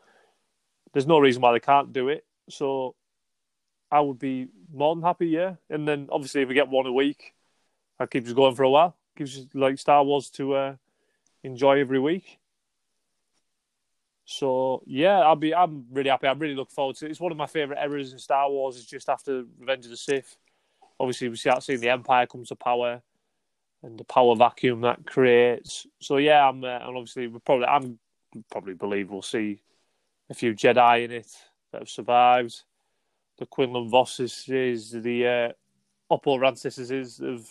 there's 0.93 1.07
no 1.07 1.19
reason 1.19 1.43
why 1.43 1.53
they 1.53 1.61
can't 1.61 1.93
do 1.93 2.09
it. 2.09 2.25
So 2.49 2.97
I 3.91 4.01
would 4.01 4.19
be 4.19 4.49
more 4.73 4.95
than 4.95 5.05
happy, 5.05 5.29
yeah. 5.29 5.55
And 5.69 5.87
then 5.87 6.09
obviously 6.11 6.43
if 6.43 6.49
we 6.49 6.55
get 6.55 6.69
one 6.69 6.87
a 6.87 6.93
week, 6.93 7.35
that 7.99 8.11
keeps 8.11 8.29
us 8.29 8.35
going 8.35 8.55
for 8.55 8.63
a 8.63 8.71
while. 8.71 8.97
Gives 9.17 9.39
us 9.39 9.47
like 9.55 9.79
Star 9.79 10.03
Wars 10.03 10.31
to 10.31 10.55
uh, 10.55 10.75
enjoy 11.43 11.81
every 11.81 11.99
week. 11.99 12.39
So 14.25 14.83
yeah, 14.87 15.19
I'll 15.21 15.35
be. 15.35 15.53
I'm 15.53 15.87
really 15.91 16.09
happy. 16.09 16.29
I'm 16.29 16.39
really 16.39 16.55
looking 16.55 16.75
forward 16.75 16.97
to 16.97 17.07
it. 17.07 17.11
It's 17.11 17.21
one 17.21 17.33
of 17.33 17.39
my 17.39 17.49
favorite 17.49 17.81
eras 17.83 18.13
in 18.13 18.19
Star 18.21 18.49
Wars. 18.49 18.77
Is 18.77 18.87
just 18.87 19.09
after 19.09 19.45
Revenge 19.59 19.87
of 19.87 19.91
the 19.91 19.97
Sith. 19.97 20.37
Obviously, 21.01 21.29
we 21.29 21.37
start 21.37 21.65
seeing 21.65 21.81
the 21.81 21.89
Empire 21.89 22.27
come 22.27 22.45
to 22.45 22.55
power, 22.55 23.03
and 23.83 23.99
the 23.99 24.05
power 24.05 24.37
vacuum 24.37 24.83
that 24.83 25.05
creates. 25.05 25.85
So 26.01 26.19
yeah, 26.19 26.49
I'm. 26.49 26.63
Uh, 26.63 26.69
and 26.69 26.97
obviously, 26.97 27.27
we 27.27 27.41
probably. 27.41 27.67
I'm 27.67 27.99
probably 28.53 28.75
believe 28.75 29.11
we'll 29.11 29.23
see 29.23 29.63
a 30.31 30.35
few 30.35 30.55
Jedi 30.55 31.05
in 31.05 31.11
it 31.11 31.31
that 31.73 31.81
have 31.81 31.91
survived. 31.91 32.63
The 33.41 33.47
Quinlan 33.47 33.91
Vosses 33.91 34.49
is 34.49 34.93
the 34.93 35.27
uh, 35.27 36.15
Oppo 36.15 36.39
Rancises 36.39 37.21
of 37.21 37.49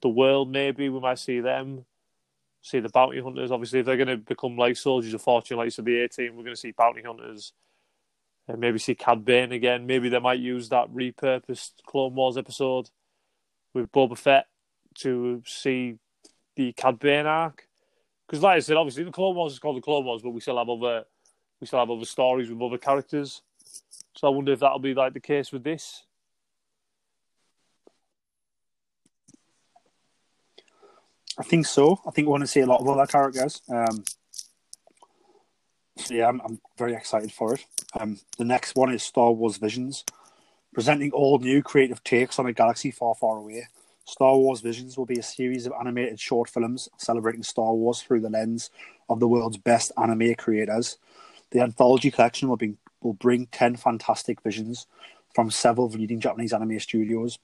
the 0.00 0.08
world. 0.08 0.52
Maybe 0.52 0.88
we 0.88 1.00
might 1.00 1.18
see 1.18 1.40
them 1.40 1.84
see 2.66 2.80
the 2.80 2.88
bounty 2.88 3.20
hunters. 3.20 3.50
Obviously, 3.50 3.80
if 3.80 3.86
they're 3.86 3.96
going 3.96 4.08
to 4.08 4.16
become 4.16 4.56
like 4.56 4.76
soldiers 4.76 5.14
of 5.14 5.22
fortune, 5.22 5.56
like 5.56 5.70
said, 5.70 5.84
the 5.84 6.00
18, 6.00 6.34
we're 6.34 6.42
going 6.42 6.54
to 6.54 6.60
see 6.60 6.72
bounty 6.72 7.02
hunters. 7.02 7.52
And 8.48 8.58
maybe 8.58 8.78
see 8.78 8.94
Cad 8.94 9.24
Bane 9.24 9.52
again. 9.52 9.86
Maybe 9.86 10.08
they 10.08 10.20
might 10.20 10.38
use 10.38 10.68
that 10.68 10.92
repurposed 10.92 11.72
Clone 11.84 12.14
Wars 12.14 12.36
episode 12.36 12.90
with 13.74 13.90
Boba 13.90 14.16
Fett 14.16 14.46
to 14.98 15.42
see 15.46 15.98
the 16.54 16.72
Cad 16.72 16.98
Bane 16.98 17.26
arc. 17.26 17.66
Because, 18.26 18.42
like 18.42 18.56
I 18.56 18.60
said, 18.60 18.76
obviously 18.76 19.04
the 19.04 19.10
Clone 19.10 19.34
Wars 19.34 19.52
is 19.52 19.58
called 19.58 19.76
the 19.76 19.80
Clone 19.80 20.04
Wars, 20.04 20.22
but 20.22 20.30
we 20.30 20.40
still 20.40 20.58
have 20.58 20.68
other 20.68 21.04
we 21.60 21.66
still 21.66 21.78
have 21.78 21.90
other 21.90 22.04
stories 22.04 22.50
with 22.50 22.60
other 22.60 22.78
characters. 22.78 23.42
So 24.16 24.26
I 24.26 24.30
wonder 24.30 24.52
if 24.52 24.60
that'll 24.60 24.78
be 24.78 24.94
like 24.94 25.12
the 25.12 25.20
case 25.20 25.52
with 25.52 25.62
this. 25.62 26.04
I 31.38 31.42
think 31.42 31.66
so. 31.66 32.00
I 32.06 32.10
think 32.10 32.26
we 32.26 32.30
want 32.30 32.42
to 32.42 32.46
see 32.46 32.60
a 32.60 32.66
lot 32.66 32.80
of 32.80 32.88
other 32.88 33.06
characters. 33.06 33.60
Um, 33.68 34.04
yeah, 36.08 36.28
I'm, 36.28 36.40
I'm 36.40 36.60
very 36.78 36.94
excited 36.94 37.30
for 37.30 37.54
it. 37.54 37.66
Um, 38.00 38.18
the 38.38 38.44
next 38.46 38.74
one 38.74 38.90
is 38.90 39.02
Star 39.02 39.32
Wars 39.32 39.58
Visions, 39.58 40.02
presenting 40.72 41.12
all 41.12 41.38
new 41.38 41.62
creative 41.62 42.02
takes 42.02 42.38
on 42.38 42.46
a 42.46 42.54
galaxy 42.54 42.90
far, 42.90 43.14
far 43.14 43.36
away. 43.36 43.68
Star 44.06 44.34
Wars 44.34 44.62
Visions 44.62 44.96
will 44.96 45.04
be 45.04 45.18
a 45.18 45.22
series 45.22 45.66
of 45.66 45.74
animated 45.78 46.18
short 46.18 46.48
films 46.48 46.88
celebrating 46.96 47.42
Star 47.42 47.74
Wars 47.74 48.00
through 48.00 48.20
the 48.20 48.30
lens 48.30 48.70
of 49.10 49.20
the 49.20 49.28
world's 49.28 49.58
best 49.58 49.92
anime 49.98 50.34
creators. 50.36 50.96
The 51.50 51.60
anthology 51.60 52.10
collection 52.10 52.48
will 52.48 52.56
be 52.56 52.76
will 53.06 53.14
bring 53.14 53.46
ten 53.46 53.76
fantastic 53.76 54.42
visions 54.42 54.86
from 55.34 55.50
several 55.50 55.88
leading 55.88 56.20
Japanese 56.20 56.52
anime 56.52 56.80
studios, 56.80 57.38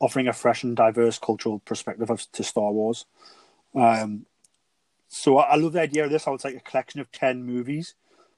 offering 0.00 0.28
a 0.28 0.32
fresh 0.32 0.64
and 0.64 0.76
diverse 0.76 1.18
cultural 1.18 1.58
perspective 1.60 2.10
of, 2.10 2.30
to 2.32 2.42
Star 2.42 2.72
Wars. 2.72 3.06
Um, 3.74 4.26
so 5.08 5.38
I, 5.38 5.52
I 5.52 5.56
love 5.56 5.72
the 5.72 5.80
idea 5.80 6.04
of 6.04 6.10
this. 6.10 6.26
I 6.26 6.30
would 6.30 6.44
like 6.44 6.56
a 6.56 6.60
collection 6.60 7.00
of 7.00 7.10
ten 7.12 7.44
movies, 7.44 7.94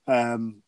um, 0.06 0.62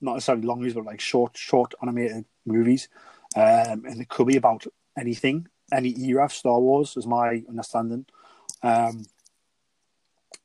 not 0.00 0.14
necessarily 0.14 0.46
long 0.46 0.58
movies, 0.58 0.74
but 0.74 0.84
like 0.84 1.00
short, 1.00 1.36
short 1.36 1.74
animated 1.82 2.24
movies, 2.44 2.88
um, 3.36 3.84
and 3.84 4.00
it 4.00 4.08
could 4.08 4.26
be 4.26 4.36
about 4.36 4.66
anything, 4.98 5.48
any 5.72 5.98
era 6.04 6.24
of 6.24 6.32
Star 6.32 6.60
Wars, 6.60 6.96
is 6.96 7.06
my 7.06 7.42
understanding. 7.48 8.06
Um, 8.62 9.04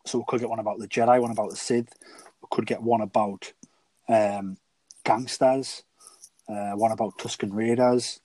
so 0.05 0.17
we 0.17 0.23
could 0.27 0.39
get 0.39 0.49
one 0.49 0.59
about 0.59 0.79
the 0.79 0.87
Jedi, 0.87 1.21
one 1.21 1.31
about 1.31 1.49
the 1.51 1.55
Sith. 1.55 1.93
We 2.41 2.47
could 2.51 2.65
get 2.65 2.81
one 2.81 3.01
about 3.01 3.53
um, 4.09 4.57
gangsters, 5.05 5.83
uh, 6.49 6.71
one 6.71 6.91
about 6.91 7.17
Tusken 7.17 7.53
Raiders, 7.53 8.19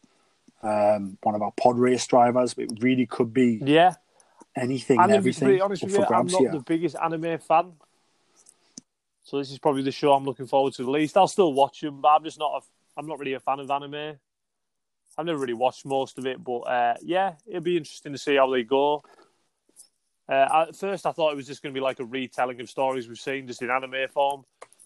um, 0.62 1.18
one 1.22 1.34
about 1.34 1.56
pod 1.56 1.78
race 1.78 2.06
drivers. 2.06 2.54
It 2.56 2.70
really 2.80 3.06
could 3.06 3.32
be 3.32 3.60
Yeah. 3.64 3.94
anything 4.56 4.98
I'm 4.98 5.04
and 5.04 5.12
everything 5.12 5.46
pretty 5.48 5.60
honest 5.60 5.84
with 5.84 5.92
you. 5.92 6.04
I'm 6.04 6.26
not 6.26 6.40
here. 6.40 6.52
the 6.52 6.60
biggest 6.60 6.96
anime 6.96 7.38
fan, 7.38 7.74
so 9.22 9.38
this 9.38 9.50
is 9.50 9.58
probably 9.58 9.82
the 9.82 9.92
show 9.92 10.12
I'm 10.12 10.24
looking 10.24 10.46
forward 10.46 10.74
to 10.74 10.84
the 10.84 10.90
least. 10.90 11.16
I'll 11.16 11.28
still 11.28 11.52
watch 11.52 11.80
them, 11.80 12.00
but 12.00 12.08
I'm 12.08 12.24
just 12.24 12.38
not. 12.38 12.62
A, 12.62 12.66
I'm 12.98 13.06
not 13.06 13.18
really 13.18 13.34
a 13.34 13.40
fan 13.40 13.60
of 13.60 13.70
anime. 13.70 14.18
I've 15.16 15.26
never 15.26 15.38
really 15.38 15.54
watched 15.54 15.84
most 15.84 16.18
of 16.18 16.26
it, 16.26 16.42
but 16.42 16.60
uh, 16.60 16.94
yeah, 17.02 17.34
it'll 17.46 17.60
be 17.60 17.76
interesting 17.76 18.12
to 18.12 18.18
see 18.18 18.36
how 18.36 18.50
they 18.50 18.64
go. 18.64 19.02
Uh, 20.28 20.66
at 20.68 20.76
first, 20.76 21.06
I 21.06 21.12
thought 21.12 21.32
it 21.32 21.36
was 21.36 21.46
just 21.46 21.62
going 21.62 21.72
to 21.72 21.78
be 21.78 21.82
like 21.82 22.00
a 22.00 22.04
retelling 22.04 22.60
of 22.60 22.70
stories 22.70 23.06
we've 23.06 23.18
seen, 23.18 23.46
just 23.46 23.62
in 23.62 23.70
anime 23.70 24.08
form. 24.12 24.44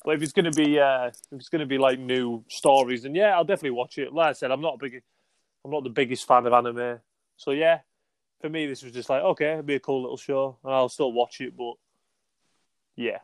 But 0.09 0.17
if 0.17 0.23
it's 0.23 0.33
going 0.33 0.51
to 0.51 0.53
be, 0.53 0.81
uh, 0.81 1.09
if 1.09 1.15
it's 1.33 1.51
going 1.51 1.61
to 1.61 1.67
be 1.67 1.77
like 1.77 1.99
new 1.99 2.43
stories, 2.49 3.05
and 3.05 3.15
yeah, 3.15 3.37
I'll 3.37 3.45
definitely 3.45 3.73
watch 3.73 3.99
it. 3.99 4.11
Like 4.11 4.29
I 4.29 4.33
said, 4.33 4.51
I'm 4.51 4.63
not 4.63 4.77
a 4.77 4.79
big, 4.79 5.03
I'm 5.63 5.71
not 5.71 5.85
the 5.85 5.91
biggest 5.91 6.27
fan 6.27 6.47
of 6.47 6.55
anime, 6.55 7.01
so 7.37 7.51
yeah, 7.51 7.81
for 8.41 8.49
me, 8.49 8.65
this 8.65 8.83
was 8.83 8.95
just 8.95 9.11
like 9.11 9.23
okay, 9.23 9.51
it'll 9.51 9.65
be 9.65 9.75
a 9.75 9.81
cool 9.81 10.01
little 10.01 10.17
show, 10.17 10.57
and 10.65 10.73
I'll 10.73 10.89
still 10.89 11.13
watch 11.13 11.43
it. 11.43 11.55
But 11.55 11.75
yeah, 12.97 13.19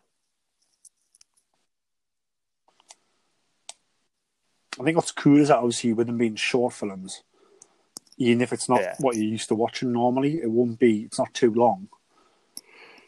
I 4.79 4.85
think 4.85 4.97
what's 4.99 5.11
cool 5.11 5.41
is 5.41 5.49
that 5.49 5.57
obviously 5.57 5.95
with 5.95 6.07
them 6.07 6.19
being 6.19 6.37
short 6.37 6.75
films, 6.75 7.23
even 8.19 8.43
if 8.43 8.53
it's 8.53 8.69
not 8.69 8.83
Yeah. 8.83 8.95
what 8.99 9.17
you're 9.17 9.25
used 9.25 9.49
to 9.49 9.55
watching 9.55 9.91
normally, 9.91 10.35
it 10.43 10.51
won't 10.51 10.79
be. 10.79 11.05
It's 11.05 11.19
not 11.19 11.33
too 11.33 11.55
long, 11.55 11.89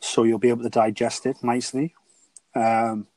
so 0.01 0.23
you'll 0.23 0.39
be 0.39 0.49
able 0.49 0.63
to 0.63 0.71
digest 0.71 1.27
it 1.27 1.45
nicely. 1.45 1.95
Um, 2.55 3.09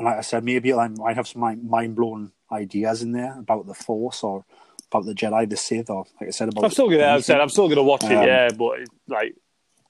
and 0.00 0.06
like 0.06 0.16
I 0.16 0.22
said, 0.22 0.44
maybe 0.44 0.72
I 0.72 0.88
might 0.88 1.16
have 1.16 1.28
some 1.28 1.42
mind 1.68 1.94
blowing 1.94 2.32
ideas 2.50 3.02
in 3.02 3.12
there 3.12 3.38
about 3.38 3.66
the 3.66 3.74
Force 3.74 4.24
or 4.24 4.46
about 4.90 5.04
the 5.04 5.12
Jedi, 5.14 5.48
the 5.48 5.58
Sith, 5.58 5.90
or 5.90 6.06
like 6.18 6.28
I 6.28 6.30
said 6.30 6.48
about. 6.48 6.64
I'm 6.64 6.70
still 6.70 6.88
gonna, 6.88 7.06
I 7.06 7.20
said. 7.20 7.38
I'm 7.38 7.50
still 7.50 7.68
gonna 7.68 7.82
watch 7.82 8.04
it. 8.04 8.12
Um, 8.12 8.26
yeah, 8.26 8.48
but 8.48 8.78
like, 9.06 9.36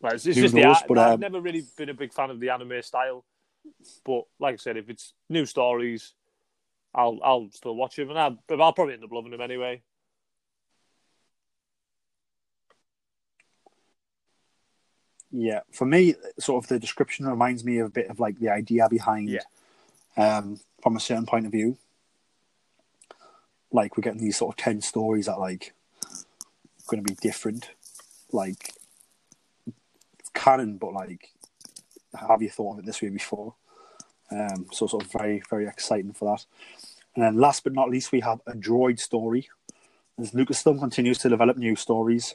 like 0.03 0.15
it's, 0.15 0.27
it's 0.27 0.37
just 0.37 0.53
knows, 0.53 0.81
the. 0.81 0.85
but, 0.89 0.99
I've 0.99 1.15
um, 1.15 1.21
never 1.21 1.41
really 1.41 1.63
been 1.79 1.91
a 1.91 1.95
big 1.95 2.13
fan 2.13 2.31
of 2.31 2.41
the 2.41 2.51
anime 2.51 2.83
style, 2.83 3.25
but 4.05 4.25
like 4.41 4.55
I 4.55 4.57
said, 4.57 4.77
if 4.77 4.91
it's 4.91 5.15
new 5.29 5.47
stories, 5.47 6.13
I'll 6.93 7.21
I'll 7.23 7.49
still 7.53 7.77
watch 7.77 7.95
them, 7.95 8.11
and 8.11 8.19
I'll, 8.19 8.39
I'll 8.61 8.73
probably 8.73 8.95
end 8.95 9.05
up 9.05 9.13
loving 9.13 9.31
them 9.31 9.41
anyway. 9.41 9.81
Yeah, 15.31 15.61
for 15.71 15.87
me, 15.87 16.17
sort 16.41 16.65
of 16.65 16.69
the 16.69 16.81
description 16.81 17.29
reminds 17.29 17.65
me 17.65 17.79
of 17.79 17.87
a 17.87 17.91
bit 17.91 18.11
of 18.11 18.19
like 18.19 18.41
the 18.41 18.49
idea 18.49 18.89
behind, 18.89 19.29
um, 20.21 20.61
from 20.83 20.97
a 20.97 21.01
certain 21.01 21.27
point 21.27 21.47
of 21.47 21.53
view. 21.53 21.79
Like 23.73 23.97
we're 23.97 24.03
getting 24.03 24.21
these 24.21 24.37
sort 24.37 24.55
of 24.55 24.63
ten 24.63 24.81
stories 24.81 25.27
that 25.27 25.39
like 25.39 25.73
going 26.87 27.03
to 27.03 27.09
be 27.09 27.17
different, 27.21 27.71
like 28.33 28.75
canon, 30.35 30.77
but 30.77 30.93
like 30.93 31.31
have 32.29 32.43
you 32.43 32.51
thought 32.51 32.75
of 32.75 32.79
it 32.81 32.87
this 32.87 33.01
way 33.01 33.09
before? 33.09 33.55
Um, 34.31 34.67
so 34.73 34.87
sort 34.87 35.05
of 35.05 35.13
very 35.13 35.43
very 35.49 35.67
exciting 35.67 36.13
for 36.13 36.37
that. 36.37 36.45
And 37.15 37.25
then 37.25 37.41
last 37.41 37.65
but 37.65 37.73
not 37.73 37.91
least, 37.91 38.13
we 38.13 38.21
have 38.21 38.41
a 38.47 38.53
droid 38.53 39.01
story. 39.01 39.49
As 40.19 40.33
Lucasfilm 40.33 40.79
continues 40.79 41.19
to 41.19 41.29
develop 41.29 41.57
new 41.57 41.77
stories, 41.77 42.35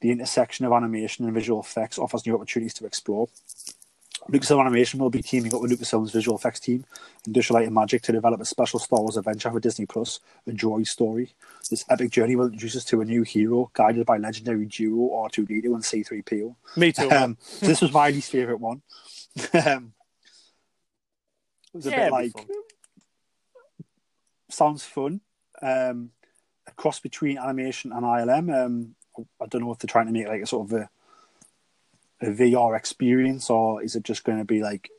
the 0.00 0.10
intersection 0.10 0.64
of 0.64 0.72
animation 0.72 1.24
and 1.24 1.34
visual 1.34 1.60
effects 1.60 1.98
offers 1.98 2.26
new 2.26 2.34
opportunities 2.34 2.74
to 2.74 2.86
explore. 2.86 3.28
Lucasfilm 4.30 4.60
Animation 4.60 5.00
will 5.00 5.10
be 5.10 5.20
teaming 5.20 5.52
up 5.54 5.60
with 5.60 5.70
Lucasfilm's 5.72 6.12
visual 6.12 6.36
effects 6.38 6.60
team, 6.60 6.84
Industrial 7.26 7.58
Light 7.58 7.66
and 7.66 7.74
Magic, 7.74 8.02
to 8.02 8.12
develop 8.12 8.40
a 8.40 8.44
special 8.44 8.78
Star 8.78 9.00
Wars 9.00 9.16
adventure 9.16 9.50
for 9.50 9.58
Disney 9.60 9.84
Plus, 9.84 10.20
a 10.46 10.50
droid 10.52 10.86
story. 10.86 11.34
This 11.70 11.84
epic 11.90 12.10
journey 12.12 12.36
will 12.36 12.46
introduce 12.46 12.76
us 12.76 12.84
to 12.86 13.00
a 13.00 13.04
new 13.04 13.22
hero, 13.22 13.70
guided 13.74 14.06
by 14.06 14.18
legendary 14.18 14.66
duo 14.66 15.10
R2D2 15.28 15.64
and 15.64 15.82
C3PO. 15.82 16.54
Me 16.76 16.92
too. 16.92 17.10
Um, 17.10 17.36
so 17.40 17.66
this 17.66 17.80
was 17.80 17.92
my 17.92 18.10
least 18.10 18.30
favorite 18.30 18.60
one. 18.60 18.82
um, 19.66 19.92
it 21.74 21.76
was 21.76 21.86
a 21.86 21.90
Yeah, 21.90 22.04
bit 22.04 22.12
like 22.12 22.32
fun. 22.32 22.46
sounds 24.50 24.84
fun. 24.84 25.20
Um, 25.60 26.10
a 26.66 26.70
cross 26.72 27.00
between 27.00 27.38
animation 27.38 27.92
and 27.92 28.02
ILM. 28.04 28.54
Um, 28.66 28.94
I 29.40 29.46
don't 29.46 29.62
know 29.62 29.72
if 29.72 29.78
they're 29.78 29.88
trying 29.88 30.06
to 30.06 30.12
make 30.12 30.28
like 30.28 30.42
a 30.42 30.46
sort 30.46 30.70
of 30.70 30.78
a, 30.78 30.90
a 32.22 32.26
VR 32.26 32.76
experience, 32.76 33.50
or 33.50 33.82
is 33.82 33.96
it 33.96 34.04
just 34.04 34.24
going 34.24 34.38
to 34.38 34.44
be 34.44 34.62
like 34.62 34.90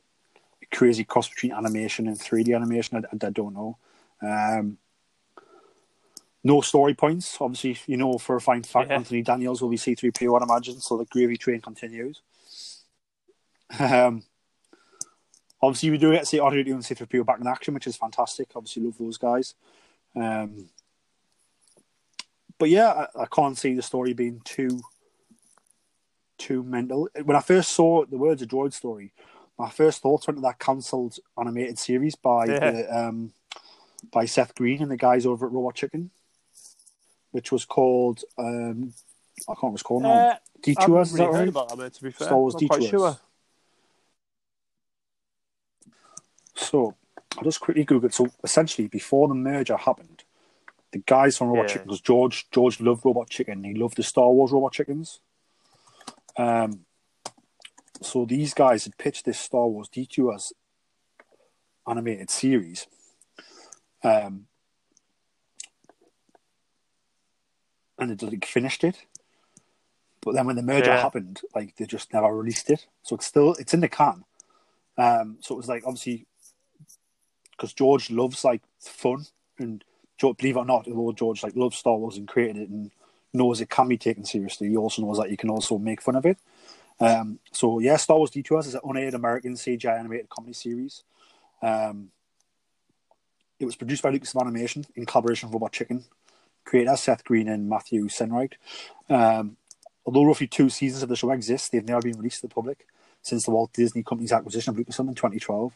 a 0.62 0.76
crazy 0.76 1.04
cross 1.04 1.28
between 1.28 1.52
animation 1.52 2.06
and 2.06 2.18
3D 2.18 2.54
animation? 2.54 3.04
I, 3.04 3.26
I 3.26 3.30
don't 3.30 3.54
know. 3.54 3.78
Um, 4.22 4.78
no 6.44 6.60
story 6.60 6.94
points. 6.94 7.38
Obviously, 7.40 7.78
you 7.86 7.96
know 7.96 8.18
for 8.18 8.36
a 8.36 8.40
fine 8.40 8.62
fact, 8.62 8.90
Yeah. 8.90 8.96
Anthony 8.96 9.22
Daniels 9.22 9.62
will 9.62 9.70
be 9.70 9.78
C3PO, 9.78 10.36
I'd 10.36 10.48
imagine, 10.48 10.80
so 10.80 10.98
the 10.98 11.06
gravy 11.06 11.38
train 11.38 11.60
continues. 11.60 12.20
Um, 13.80 14.22
obviously, 15.62 15.90
we 15.90 15.98
do 15.98 16.12
get 16.12 16.20
to 16.20 16.26
see 16.26 16.38
R2D2 16.38 16.66
and 16.72 16.82
C3PO 16.82 17.24
back 17.24 17.40
in 17.40 17.46
action, 17.46 17.72
which 17.72 17.86
is 17.86 17.96
fantastic. 17.96 18.50
Obviously, 18.54 18.82
love 18.82 18.98
those 18.98 19.16
guys. 19.16 19.54
Um, 20.14 20.68
but 22.58 22.68
yeah, 22.68 23.06
I, 23.16 23.22
I 23.22 23.26
can't 23.26 23.56
see 23.56 23.74
the 23.74 23.82
story 23.82 24.12
being 24.12 24.42
too 24.44 24.82
too 26.38 26.62
mental. 26.62 27.08
When 27.24 27.36
I 27.36 27.40
first 27.40 27.70
saw 27.70 28.04
the 28.04 28.18
words 28.18 28.42
of 28.42 28.48
droid 28.48 28.72
story, 28.72 29.12
my 29.58 29.70
first 29.70 30.02
thoughts 30.02 30.26
went 30.26 30.38
to 30.38 30.42
that 30.42 30.58
cancelled 30.58 31.18
animated 31.38 31.78
series 31.78 32.14
by 32.14 32.46
Yeah. 32.46 32.70
the, 32.70 32.98
um, 32.98 33.32
by 34.12 34.24
Seth 34.24 34.54
Green 34.54 34.82
and 34.82 34.90
the 34.90 34.96
guys 34.96 35.26
over 35.26 35.46
at 35.46 35.52
Robot 35.52 35.74
Chicken, 35.74 36.10
which 37.30 37.50
was 37.52 37.64
called 37.64 38.22
um, 38.38 38.92
I 39.48 39.54
can't 39.54 39.62
remember 39.64 39.82
called 39.82 40.02
now. 40.02 40.12
Uh, 40.14 40.36
Detours, 40.62 40.88
I've 40.88 41.00
is 41.06 41.12
really 41.12 41.26
that 41.26 41.32
heard 41.32 41.40
right? 41.40 41.48
about 41.48 41.68
that, 41.70 41.78
mate, 41.78 41.92
to 41.94 42.02
be 42.02 42.10
fair. 42.10 42.26
Star 42.28 42.38
Wars 42.38 42.54
Detours. 42.54 42.88
sure. 42.88 43.18
So 46.54 46.94
I'll 47.36 47.44
just 47.44 47.60
quickly 47.60 47.84
Google 47.84 48.08
it. 48.08 48.14
So 48.14 48.28
essentially, 48.42 48.88
before 48.88 49.28
the 49.28 49.34
merger 49.34 49.76
happened, 49.76 50.24
the 50.92 51.00
guys 51.00 51.36
from 51.36 51.48
Robot 51.48 51.66
Yeah. 51.66 51.72
Chicken, 51.74 51.88
because 51.88 52.00
George 52.00 52.48
George 52.50 52.80
loved 52.80 53.04
Robot 53.04 53.28
Chicken, 53.28 53.64
he 53.64 53.74
loved 53.74 53.96
the 53.96 54.02
Star 54.02 54.30
Wars 54.30 54.52
Robot 54.52 54.72
Chickens. 54.72 55.20
Um, 56.36 56.84
so 58.02 58.24
these 58.24 58.54
guys 58.54 58.84
had 58.84 58.98
pitched 58.98 59.24
this 59.24 59.38
Star 59.38 59.66
Wars 59.66 59.88
Detours 59.88 60.52
animated 61.86 62.30
series. 62.30 62.86
Um, 64.02 64.46
and 67.98 68.18
they 68.18 68.26
like, 68.26 68.44
finished 68.44 68.84
it. 68.84 69.06
But 70.20 70.34
then 70.34 70.46
when 70.46 70.56
the 70.56 70.62
merger 70.62 70.90
Yeah. 70.90 71.02
happened, 71.02 71.42
like 71.54 71.76
they 71.76 71.84
just 71.86 72.12
never 72.12 72.34
released 72.34 72.70
it. 72.70 72.86
So 73.02 73.16
it's 73.16 73.26
still 73.26 73.54
it's 73.54 73.74
in 73.74 73.80
the 73.80 73.88
can. 73.88 74.24
Um, 74.96 75.38
so 75.40 75.54
it 75.54 75.58
was 75.58 75.68
like 75.68 75.84
obviously 75.86 76.26
because 77.52 77.72
George 77.72 78.10
loves 78.10 78.44
like 78.44 78.62
fun 78.80 79.26
and 79.58 79.84
George, 80.16 80.38
believe 80.38 80.56
it 80.56 80.60
or 80.60 80.64
not, 80.64 80.88
although 80.88 81.12
George 81.12 81.42
like 81.42 81.56
loves 81.56 81.76
Star 81.76 81.96
Wars 81.96 82.16
and 82.16 82.26
created 82.26 82.56
it 82.62 82.68
and 82.68 82.90
knows 83.34 83.60
it 83.60 83.70
can 83.70 83.88
be 83.88 83.98
taken 83.98 84.24
seriously, 84.24 84.68
he 84.68 84.76
also 84.76 85.02
knows 85.02 85.18
that 85.18 85.30
you 85.30 85.36
can 85.36 85.50
also 85.50 85.78
make 85.78 86.00
fun 86.00 86.16
of 86.16 86.26
it. 86.26 86.38
Um, 87.00 87.40
so 87.52 87.80
yeah, 87.80 87.96
Star 87.96 88.16
Wars 88.16 88.30
Detours 88.30 88.66
is 88.66 88.74
an 88.74 88.80
unaired 88.84 89.14
American 89.14 89.54
CGI 89.54 89.98
animated 89.98 90.28
comedy 90.28 90.52
series. 90.52 91.02
Um, 91.62 92.10
it 93.58 93.64
was 93.64 93.76
produced 93.76 94.02
by 94.02 94.10
Lucas 94.10 94.34
Animation 94.36 94.84
in 94.94 95.06
collaboration 95.06 95.48
with 95.48 95.54
Robot 95.54 95.72
Chicken, 95.72 96.04
created 96.64 96.90
as 96.90 97.00
Seth 97.00 97.24
Green 97.24 97.48
and 97.48 97.68
Matthew 97.68 98.06
Senreich. 98.08 98.54
Um, 99.08 99.56
although 100.04 100.24
roughly 100.24 100.46
two 100.46 100.68
seasons 100.68 101.02
of 101.02 101.08
the 101.08 101.16
show 101.16 101.30
exist, 101.30 101.72
they've 101.72 101.84
never 101.84 102.02
been 102.02 102.16
released 102.16 102.40
to 102.40 102.48
the 102.48 102.54
public 102.54 102.86
since 103.22 103.44
the 103.44 103.50
Walt 103.50 103.72
Disney 103.72 104.02
Company's 104.02 104.32
acquisition 104.32 104.70
of 104.70 104.76
Lucasfilm 104.76 105.08
in 105.08 105.14
2012. 105.14 105.72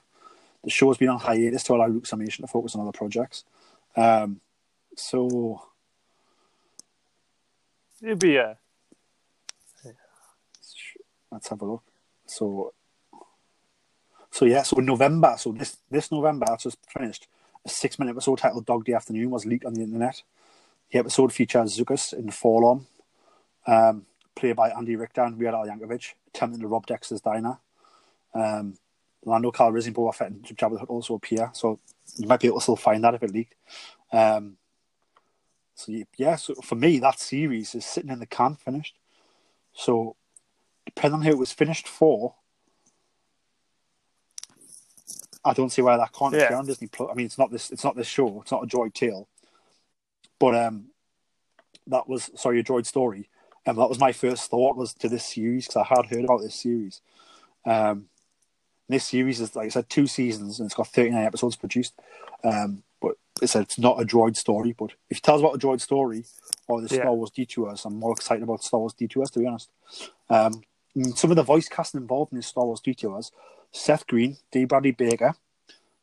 The 0.65 0.71
show 0.71 0.89
has 0.89 0.99
been 0.99 1.09
on 1.09 1.19
hiatus 1.19 1.63
to 1.65 1.75
allow 1.75 1.87
Lucas 1.87 2.13
Animation 2.13 2.45
to 2.45 2.51
focus 2.51 2.75
on 2.75 2.83
other 2.83 2.97
projects. 2.97 3.45
Um, 3.97 4.41
so 4.97 5.63
It'd 8.03 8.19
be 8.19 8.39
uh, 8.39 8.55
let's 11.31 11.49
have 11.49 11.63
a 11.63 11.65
look. 11.65 11.83
So, 12.27 12.73
so 14.31 14.45
yeah, 14.45 14.63
so 14.63 14.77
November, 14.77 15.35
so 15.39 15.53
this 15.53 15.79
this 15.91 16.13
November, 16.13 16.47
that's 16.49 16.65
just 16.65 16.79
finished. 16.89 17.27
A 17.65 17.69
six 17.69 17.99
minute 17.99 18.13
episode 18.13 18.39
titled 18.39 18.67
"Dog 18.67 18.85
Day 18.85 18.93
Afternoon" 18.93 19.31
was 19.31 19.47
leaked 19.47 19.65
on 19.65 19.75
the 19.75 19.83
internet. 19.83 20.23
The 20.91 20.99
episode 20.99 21.33
features 21.33 21.77
Zuckuss 21.77 22.15
in 22.15 22.29
4-LOM, 22.29 22.87
um, 23.67 24.07
played 24.35 24.57
by 24.57 24.71
Andy 24.71 24.97
Richter 24.97 25.23
and 25.23 25.37
Weird 25.37 25.53
Al 25.53 25.67
Yankovic, 25.67 26.15
attempting 26.29 26.63
to 26.63 26.67
rob 26.67 26.87
Dexter's 26.87 27.21
diner. 27.21 27.59
Um, 28.35 28.79
Lando 29.25 29.51
Calrissian, 29.51 29.93
Boba 29.93 30.15
Fett, 30.15 30.31
and 30.31 30.43
Jabba 30.45 30.75
the 30.75 30.79
Hutt 30.79 30.89
also 30.89 31.15
appear, 31.15 31.51
so 31.53 31.79
you 32.17 32.27
might 32.27 32.41
be 32.41 32.47
able 32.47 32.59
to 32.59 32.63
still 32.63 32.77
find 32.77 33.05
that 33.05 33.15
if 33.15 33.23
it 33.23 33.33
leaked. 33.33 33.55
Um, 34.13 34.57
so 35.79 35.93
yeah, 36.17 36.35
so 36.35 36.55
for 36.57 36.75
me, 36.75 36.99
that 36.99 37.21
series 37.21 37.75
is 37.75 37.85
sitting 37.85 38.11
in 38.11 38.19
the 38.19 38.27
can, 38.27 38.57
finished. 38.57 38.97
So 39.73 40.17
depending 40.85 41.21
on 41.21 41.23
who 41.23 41.31
it 41.31 41.39
was 41.39 41.53
finished 41.53 41.87
for, 41.87 42.35
I 45.45 45.53
don't 45.55 45.71
see 45.71 45.83
why 45.83 45.97
that 45.97 46.13
can't 46.13 46.35
Yeah. 46.35 46.57
on 46.57 46.67
Disney 46.67 46.89
Plus. 46.89 47.09
I 47.11 47.15
mean, 47.15 47.27
it's 47.27 47.39
not 47.39 47.53
this. 47.53 47.71
It's 47.71 47.85
not 47.85 47.95
this 47.95 48.09
show. 48.09 48.41
It's 48.43 48.51
not 48.51 48.65
a 48.65 48.67
Droid 48.67 48.93
Tale, 48.93 49.29
but 50.41 50.57
um, 50.57 50.89
that 51.87 52.09
was 52.09 52.31
sorry, 52.35 52.59
a 52.59 52.65
Droid 52.65 52.85
Story, 52.85 53.29
and 53.65 53.79
that 53.79 53.89
was 53.89 54.01
my 54.01 54.11
first 54.11 54.51
thought 54.51 54.77
was 54.77 54.95
to 54.95 55.09
this 55.09 55.25
series 55.25 55.69
because 55.69 55.87
I 55.89 55.95
had 55.95 56.07
heard 56.07 56.25
about 56.25 56.41
this 56.41 56.57
series. 56.57 57.01
Um, 57.65 58.09
this 58.89 59.05
series 59.05 59.41
is 59.41 59.55
like 59.55 59.67
I 59.67 59.69
said, 59.69 59.89
two 59.89 60.09
seasons 60.09 60.59
and 60.59 60.67
it's 60.67 60.75
got 60.75 60.89
thirty 60.89 61.11
nine 61.11 61.25
episodes 61.25 61.55
produced. 61.55 61.95
Um, 62.43 62.83
it's 63.43 63.55
a, 63.55 63.61
it's 63.61 63.79
not 63.79 64.01
a 64.01 64.05
droid 64.05 64.37
story. 64.37 64.75
But 64.79 64.93
if 65.11 65.19
you 65.19 65.21
tell 65.21 65.37
us 65.37 65.41
about 65.41 65.55
a 65.55 65.59
droid 65.59 65.81
story 65.81 66.25
or 66.67 66.81
the 66.81 66.95
Yeah. 66.95 67.03
Star 67.03 67.15
Wars 67.15 67.31
Detours, 67.31 67.85
I'm 67.85 67.97
more 67.97 68.13
excited 68.13 68.43
about 68.43 68.63
Star 68.63 68.81
Wars 68.81 68.95
Detours 68.95 69.31
to 69.33 69.41
be 69.41 69.47
honest. 69.47 69.71
Um, 70.31 70.63
some 71.15 71.31
of 71.31 71.37
the 71.37 71.43
voice 71.43 71.69
casting 71.69 72.01
involved 72.01 72.33
in 72.33 72.39
the 72.39 72.43
Star 72.43 72.65
Wars 72.65 72.81
Detours: 72.81 73.31
Seth 73.73 74.07
Green, 74.07 74.37
D. 74.51 74.65
Bradley 74.65 74.93
Baker, 74.93 75.35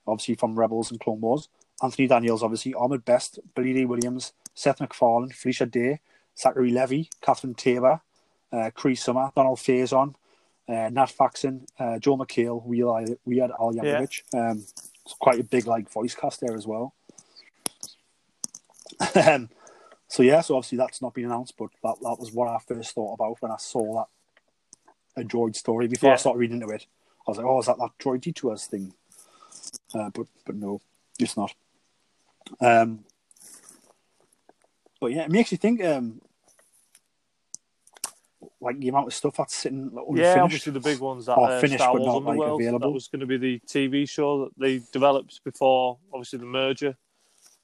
obviously 0.08 0.36
from 0.36 0.58
Rebels 0.58 0.92
and 0.92 1.00
Clone 1.00 1.22
Wars, 1.22 1.50
Anthony 1.84 2.08
Daniels, 2.08 2.44
obviously 2.44 2.74
Ahmed 2.74 3.06
Best, 3.06 3.40
Billy 3.56 3.74
Dee 3.74 3.86
Williams, 3.86 4.34
Seth 4.54 4.80
MacFarlane, 4.80 5.32
Felicia 5.32 5.66
Day, 5.66 6.00
Zachary 6.38 6.72
Levi, 6.72 7.04
Catherine 7.22 7.54
Taber, 7.56 8.02
uh, 8.52 8.70
Cree 8.74 8.96
Summer, 8.96 9.32
Donald 9.36 9.60
Faison, 9.60 10.16
uh, 10.68 10.90
Nat 10.90 11.10
Faxon, 11.12 11.66
uh, 11.80 12.00
Joel 12.00 12.18
McHale, 12.20 12.64
Weird, 12.64 13.18
Weird 13.26 13.52
Al 13.60 13.74
Yankovic. 13.74 14.22
Um, 14.34 14.66
it's 15.06 15.14
quite 15.20 15.40
a 15.40 15.44
big 15.44 15.68
like 15.68 15.92
voice 15.92 16.16
cast 16.16 16.42
there 16.42 16.56
as 16.56 16.66
well. 16.66 16.95
Um, 19.16 19.50
so 20.08 20.24
yeah, 20.24 20.42
so 20.42 20.56
obviously 20.56 20.78
that's 20.78 21.02
not 21.02 21.14
been 21.14 21.26
announced, 21.26 21.56
but 21.58 21.70
that, 21.84 21.96
that 22.02 22.18
was 22.20 22.32
what 22.32 22.48
I 22.48 22.58
first 22.60 22.94
thought 22.94 23.14
about 23.14 23.42
when 23.42 23.52
I 23.52 23.58
saw 23.58 24.06
that 25.16 25.22
a 25.22 25.26
droid 25.26 25.56
story. 25.56 25.88
Before 25.88 26.14
I 26.14 26.18
started 26.18 26.40
reading 26.40 26.62
into 26.62 26.74
it, 26.74 26.86
I 27.28 27.32
was 27.32 27.38
like, 27.38 27.48
"Oh, 27.48 27.60
is 27.60 27.66
that 27.66 27.78
that 27.78 27.92
droid 28.00 28.22
detours 28.22 28.66
thing?" 28.66 28.94
Uh, 29.94 30.10
but 30.10 30.28
but 30.46 30.56
no, 30.56 30.82
it's 31.20 31.38
not. 31.38 31.54
Um, 32.62 33.06
but 35.00 35.12
yeah, 35.12 35.24
it 35.24 35.32
makes 35.32 35.52
you 35.52 35.58
think. 35.58 35.84
Um, 35.84 36.22
like 38.62 38.80
the 38.80 38.88
amount 38.88 39.08
of 39.08 39.14
stuff 39.14 39.38
that's 39.38 39.56
sitting 39.56 39.92
like, 39.92 40.06
unfinished. 40.08 40.36
Yeah, 40.36 40.44
obviously 40.44 40.72
the 40.72 40.80
big 40.80 41.00
ones 41.00 41.28
that 41.28 41.34
uh, 41.34 41.60
finished 41.60 41.84
Star 41.84 41.94
but 41.94 42.02
Wars 42.02 42.24
not, 42.24 42.36
like, 42.38 42.50
available. 42.50 42.80
That 42.80 42.94
was 42.94 43.08
going 43.08 43.20
to 43.20 43.26
be 43.28 43.38
the 43.38 43.62
TV 43.68 44.10
show 44.10 44.46
that 44.46 44.52
they 44.58 44.82
developed 44.92 45.44
before, 45.44 46.00
obviously 46.12 46.40
the 46.40 46.46
merger. 46.46 46.98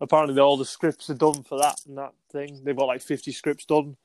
Apparently, 0.01 0.39
all 0.41 0.57
the 0.57 0.65
scripts 0.65 1.11
are 1.11 1.15
done 1.15 1.43
for 1.43 1.59
that 1.59 1.79
and 1.87 1.97
that 1.99 2.13
thing. 2.31 2.61
They've 2.63 2.75
got 2.75 2.87
like 2.87 3.01
fifty 3.01 3.31
scripts 3.31 3.65
done, 3.65 3.95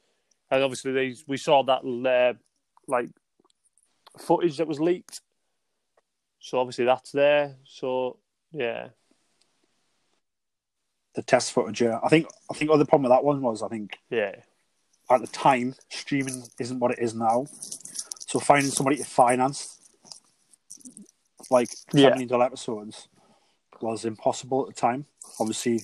and 0.51 0.63
obviously 0.63 0.93
they 0.93 1.17
we 1.27 1.39
saw 1.39 1.63
that 1.65 1.83
uh, 1.85 2.39
like 2.87 3.09
footage 4.19 4.59
that 4.59 4.69
was 4.69 4.79
leaked. 4.79 5.23
So 6.39 6.61
obviously 6.61 6.85
that's 6.85 7.13
there. 7.13 7.57
So 7.65 8.19
yeah, 8.53 8.89
the 11.15 11.23
test 11.23 11.53
footage. 11.53 11.81
Yeah, 11.81 11.99
I 12.05 12.09
think 12.11 12.29
I 12.51 12.55
think 12.55 12.71
other 12.71 12.85
problem 12.85 13.11
with 13.11 13.17
that 13.17 13.25
one 13.25 13.41
was 13.41 13.63
I 13.63 13.69
think 13.69 13.99
yeah, 14.11 14.37
at 15.11 15.23
the 15.23 15.27
time 15.29 15.75
streaming 15.89 16.43
isn't 16.61 16.79
what 16.79 16.93
it 16.93 16.99
is 16.99 17.15
now. 17.15 17.47
So 18.29 18.39
finding 18.39 18.71
somebody 18.71 18.99
to 18.99 19.05
finance 19.05 19.81
like 21.51 21.71
Yeah. 21.95 22.09
seventy 22.09 22.27
dollar 22.27 22.45
episodes 22.45 23.09
was 23.83 24.05
impossible 24.05 24.63
at 24.69 24.75
the 24.75 24.81
time. 24.81 25.07
Obviously, 25.41 25.83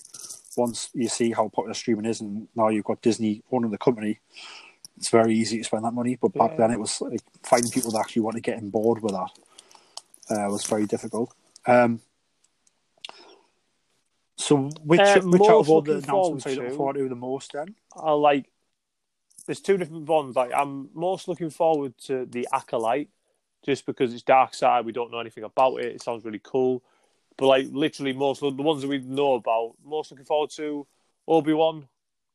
once 0.56 0.90
you 0.92 1.08
see 1.08 1.32
how 1.32 1.48
popular 1.48 1.74
streaming 1.74 2.06
is, 2.06 2.20
and 2.20 2.48
now 2.54 2.68
you've 2.68 2.84
got 2.84 3.02
Disney 3.02 3.42
owning 3.50 3.70
the 3.70 3.78
company, 3.78 4.20
it's 4.96 5.10
very 5.10 5.34
easy 5.34 5.58
to 5.58 5.64
spend 5.64 5.84
that 5.84 5.92
money. 5.92 6.16
But 6.20 6.34
back 6.34 6.52
Yeah. 6.52 6.56
then, 6.58 6.72
it 6.72 6.80
was 6.80 7.00
like 7.00 7.20
finding 7.42 7.70
people 7.70 7.90
that 7.92 8.00
actually 8.00 8.22
want 8.22 8.36
to 8.36 8.40
get 8.40 8.58
on 8.58 8.70
board 8.70 9.02
with 9.02 9.12
that 9.12 9.30
uh, 10.30 10.48
was 10.50 10.64
very 10.64 10.86
difficult. 10.86 11.34
Um, 11.66 12.00
so, 14.36 14.70
which, 14.84 15.00
Uh, 15.00 15.20
which 15.20 15.42
out 15.42 15.60
of 15.60 15.70
all 15.70 15.82
the 15.82 15.98
announcements 15.98 16.46
are 16.46 16.50
you 16.50 16.56
looking 16.56 16.76
forward 16.76 16.96
to 16.96 17.08
the 17.08 17.14
most? 17.14 17.52
Then 17.52 17.74
I 17.96 18.12
like. 18.12 18.50
There's 19.46 19.60
two 19.60 19.76
different 19.76 20.08
ones. 20.08 20.36
Like 20.36 20.52
I'm 20.54 20.90
most 20.94 21.26
looking 21.26 21.50
forward 21.50 21.98
to 22.06 22.26
the 22.26 22.46
acolyte, 22.52 23.10
just 23.64 23.86
because 23.86 24.14
it's 24.14 24.22
dark 24.22 24.54
side. 24.54 24.84
We 24.84 24.92
don't 24.92 25.10
know 25.10 25.18
anything 25.18 25.44
about 25.44 25.76
it. 25.76 25.94
It 25.94 26.02
sounds 26.02 26.24
really 26.24 26.40
cool. 26.42 26.82
But 27.36 27.46
like 27.46 27.66
literally, 27.70 28.12
most 28.12 28.40
the 28.40 28.50
ones 28.50 28.82
that 28.82 28.88
we 28.88 28.98
know 28.98 29.34
about, 29.34 29.74
most 29.84 30.10
looking 30.10 30.26
forward 30.26 30.50
to 30.56 30.86
Obi 31.26 31.52
Wan 31.52 31.88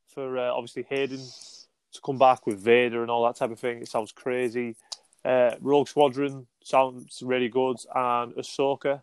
for 0.07 0.37
uh, 0.37 0.51
obviously 0.51 0.85
Hayden 0.89 1.19
to 1.19 2.01
come 2.03 2.17
back 2.17 2.45
with 2.45 2.59
Vader 2.59 3.01
and 3.01 3.11
all 3.11 3.25
that 3.25 3.35
type 3.35 3.51
of 3.51 3.59
thing. 3.59 3.81
It 3.81 3.87
sounds 3.87 4.11
crazy. 4.11 4.75
Uh, 5.23 5.55
Rogue 5.61 5.87
Squadron 5.87 6.47
sounds 6.63 7.21
really 7.23 7.49
good, 7.49 7.77
and 7.93 8.33
Ahsoka. 8.33 9.01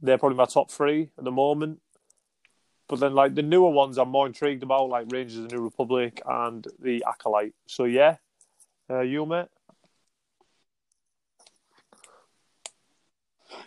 They're 0.00 0.18
probably 0.18 0.36
my 0.38 0.46
top 0.46 0.70
three 0.70 1.10
at 1.16 1.24
the 1.24 1.30
moment. 1.30 1.80
But 2.88 2.98
then, 3.00 3.14
like 3.14 3.34
the 3.34 3.42
newer 3.42 3.70
ones, 3.70 3.96
I'm 3.96 4.08
more 4.08 4.26
intrigued 4.26 4.62
about, 4.62 4.88
like 4.88 5.06
Rangers 5.10 5.38
of 5.38 5.48
the 5.48 5.56
New 5.56 5.62
Republic 5.62 6.20
and 6.26 6.66
the 6.80 7.04
Acolyte. 7.08 7.54
So 7.66 7.84
yeah, 7.84 8.16
uh, 8.90 9.00
you 9.00 9.24
mate. 9.24 9.46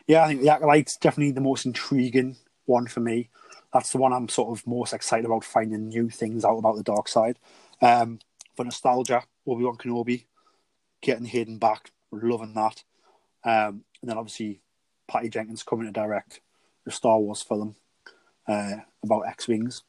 Yeah, 0.07 0.23
I 0.23 0.27
think 0.27 0.41
the 0.41 0.49
Acolyte's 0.49 0.97
definitely 0.97 1.31
the 1.31 1.41
most 1.41 1.65
intriguing 1.65 2.37
one 2.65 2.87
for 2.87 2.99
me. 2.99 3.29
that's 3.73 3.91
the 3.91 3.97
one 3.97 4.13
I'm 4.13 4.29
sort 4.29 4.57
of 4.57 4.65
most 4.65 4.93
excited 4.93 5.25
about 5.25 5.43
finding 5.43 5.89
new 5.89 6.09
things 6.09 6.45
out 6.45 6.57
about 6.57 6.77
the 6.77 6.83
dark 6.83 7.07
side. 7.07 7.37
Um, 7.81 8.19
for 8.55 8.63
nostalgia, 8.63 9.23
Obi 9.45 9.63
Wan 9.63 9.75
Kenobi, 9.75 10.25
getting 11.01 11.25
Hayden 11.25 11.57
back, 11.57 11.91
loving 12.11 12.53
that. 12.53 12.83
Um, 13.43 13.83
and 14.01 14.09
then 14.09 14.17
obviously 14.17 14.61
Patty 15.07 15.29
Jenkins 15.29 15.63
coming 15.63 15.87
to 15.87 15.91
direct 15.91 16.39
the 16.85 16.91
Star 16.91 17.19
Wars 17.19 17.41
film 17.41 17.75
uh, 18.47 18.77
about 19.03 19.27
X 19.27 19.47
Wings. 19.47 19.83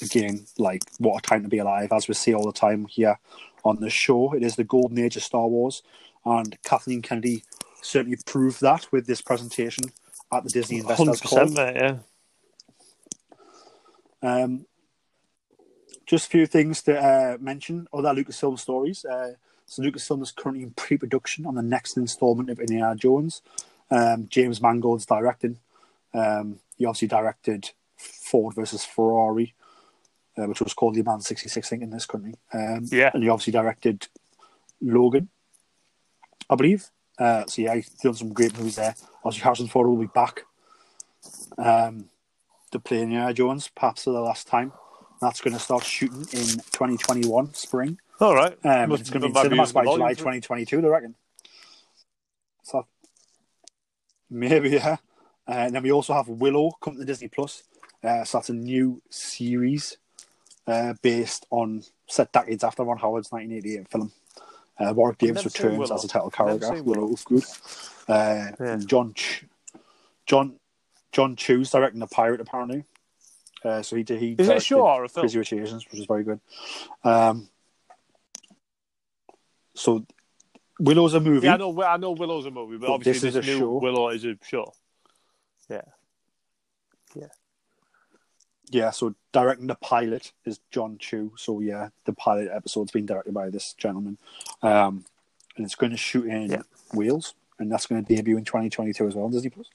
Again, 0.00 0.46
like 0.58 0.82
what 0.98 1.18
a 1.18 1.20
time 1.26 1.42
to 1.42 1.48
be 1.48 1.58
alive, 1.58 1.90
as 1.90 2.06
we 2.06 2.14
see 2.14 2.32
all 2.32 2.46
the 2.46 2.52
time 2.52 2.86
here 2.86 3.18
on 3.64 3.80
the 3.80 3.90
show. 3.90 4.32
It 4.32 4.44
is 4.44 4.54
the 4.54 4.62
golden 4.62 4.98
age 4.98 5.16
of 5.16 5.24
Star 5.24 5.48
Wars, 5.48 5.82
and 6.24 6.56
Kathleen 6.62 7.02
Kennedy 7.02 7.42
certainly 7.82 8.18
proved 8.26 8.60
that 8.60 8.90
with 8.92 9.06
this 9.06 9.20
presentation 9.20 9.84
at 10.32 10.44
the 10.44 10.50
Disney 10.50 10.78
Investors. 10.78 11.20
100%, 11.20 11.74
yeah. 11.74 11.98
Um, 14.22 14.66
just 16.06 16.26
a 16.26 16.30
few 16.30 16.46
things 16.46 16.82
to 16.82 16.98
uh, 16.98 17.36
mention. 17.40 17.86
Other 17.92 18.14
Lucasfilm 18.14 18.58
stories. 18.58 19.04
Uh, 19.04 19.34
so 19.66 19.82
Lucasfilm 19.82 20.22
is 20.22 20.32
currently 20.32 20.64
in 20.64 20.70
pre-production 20.70 21.46
on 21.46 21.54
the 21.54 21.62
next 21.62 21.96
installment 21.96 22.50
of 22.50 22.58
Indiana 22.58 22.96
Jones. 22.96 23.42
Um, 23.90 24.26
James 24.28 24.60
Mangold's 24.60 25.06
directing. 25.06 25.58
Um, 26.14 26.60
he 26.76 26.86
obviously 26.86 27.08
directed 27.08 27.70
Ford 27.96 28.54
versus 28.54 28.84
Ferrari, 28.84 29.54
uh, 30.38 30.46
which 30.46 30.60
was 30.60 30.72
called 30.72 30.96
Le 30.96 31.04
Mans 31.04 31.26
66, 31.26 31.66
I 31.66 31.68
think, 31.68 31.82
in 31.82 31.90
this 31.90 32.06
country. 32.06 32.34
Um, 32.52 32.86
Yeah. 32.90 33.10
And 33.12 33.22
he 33.22 33.28
obviously 33.28 33.52
directed 33.52 34.08
Logan, 34.80 35.28
I 36.48 36.54
believe. 36.54 36.90
Uh, 37.18 37.44
so 37.46 37.62
yeah, 37.62 37.74
he's 37.74 37.88
done 37.88 38.14
some 38.14 38.32
great 38.32 38.56
movies 38.56 38.76
there. 38.76 38.94
Obviously, 39.24 39.42
Harrison 39.42 39.68
Ford 39.68 39.88
will 39.88 39.96
be 39.96 40.06
back 40.06 40.42
um, 41.56 42.08
to 42.70 42.78
play 42.78 43.02
Indiana 43.02 43.34
Jones, 43.34 43.68
perhaps 43.74 44.04
for 44.04 44.10
the 44.10 44.20
last 44.20 44.46
time. 44.46 44.72
That's 45.20 45.40
going 45.40 45.54
to 45.54 45.60
start 45.60 45.84
shooting 45.84 46.20
in 46.20 46.46
2021 46.70 47.54
spring. 47.54 47.98
All 48.20 48.34
right. 48.34 48.56
Um, 48.64 48.92
it's 48.92 49.10
going 49.10 49.22
to 49.22 49.28
be- 49.28 49.38
in 49.38 49.44
cinemas 49.44 49.72
by 49.72 49.82
July 49.82 49.96
volume 49.96 50.06
for 50.06 50.12
it. 50.12 50.42
2022, 50.42 50.86
I 50.86 50.88
reckon. 50.88 51.14
So 52.62 52.86
maybe 54.30 54.70
yeah. 54.70 54.96
Uh, 55.48 55.52
and 55.52 55.74
then 55.74 55.82
we 55.82 55.90
also 55.90 56.12
have 56.12 56.28
Willow 56.28 56.72
coming 56.82 57.00
to 57.00 57.06
Disney 57.06 57.28
Plus. 57.28 57.62
Uh, 58.04 58.22
so 58.22 58.38
that's 58.38 58.50
a 58.50 58.54
new 58.54 59.02
series 59.10 59.96
uh, 60.66 60.94
based 61.02 61.46
on 61.50 61.82
set 62.06 62.32
decades 62.32 62.62
after 62.62 62.84
Ron 62.84 62.98
Howard's 62.98 63.32
1988 63.32 63.88
film. 63.88 64.12
Uh, 64.78 64.92
Warwick 64.94 65.18
Davis 65.18 65.44
returns 65.44 65.90
as 65.90 66.04
a 66.04 66.08
title 66.08 66.32
Never 66.38 66.58
character. 66.58 66.76
seen 66.76 66.84
Willow 66.84 67.00
Willow. 67.06 67.14
Lovegood. 67.14 68.00
Uh, 68.08 68.64
and 68.64 68.86
John 68.88 69.12
Ch- 69.14 69.44
John 70.26 70.54
Jon 71.12 71.36
Chu's 71.36 71.70
directing 71.70 72.00
the 72.00 72.06
pirate 72.06 72.40
apparently. 72.40 72.84
Uh, 73.64 73.82
so 73.82 73.96
he 73.96 74.02
did. 74.04 74.20
He 74.20 74.32
Is 74.32 74.38
it 74.38 74.42
a 74.42 74.44
directed 74.44 74.64
show 74.64 74.86
or 74.86 75.04
a 75.04 75.08
film? 75.08 75.22
Crazy 75.24 75.38
Rich 75.38 75.52
Asians, 75.52 75.84
which 75.90 76.00
is 76.00 76.06
very 76.06 76.22
good. 76.22 76.40
Um, 77.02 77.48
so 79.74 80.06
Willow's 80.78 81.14
a 81.14 81.20
movie. 81.20 81.46
Yeah, 81.46 81.54
I 81.54 81.56
know. 81.56 81.82
I 81.82 81.96
know 81.96 82.12
Willow's 82.12 82.46
a 82.46 82.50
movie, 82.50 82.76
but 82.76 82.86
But 82.86 82.92
obviously 82.94 83.30
this 83.30 83.34
this, 83.34 83.44
is 83.46 83.48
a 83.48 83.52
new 83.54 83.58
show. 83.60 83.78
Willow 83.78 84.08
is 84.10 84.24
a 84.24 84.36
show. 84.46 84.72
Yeah. 85.68 85.76
Yeah. 85.76 85.82
Yeah, 88.70 88.90
so 88.90 89.14
directing 89.32 89.66
the 89.66 89.74
pilot 89.76 90.32
is 90.44 90.60
Jon 90.70 90.98
Chu. 90.98 91.32
So 91.36 91.60
yeah, 91.60 91.88
the 92.04 92.12
pilot 92.12 92.50
episode's 92.52 92.92
been 92.92 93.06
directed 93.06 93.32
by 93.32 93.50
this 93.50 93.72
gentleman, 93.74 94.18
um, 94.62 95.04
and 95.56 95.64
it's 95.64 95.74
going 95.74 95.92
to 95.92 95.96
shoot 95.96 96.26
in 96.26 96.62
Wales, 96.92 97.34
and 97.58 97.72
that's 97.72 97.86
going 97.86 98.04
to 98.04 98.14
debut 98.14 98.36
in 98.36 98.44
2022 98.44 99.06
as 99.06 99.14
well 99.14 99.24
on 99.24 99.30
Disney 99.32 99.50
Plus. 99.50 99.68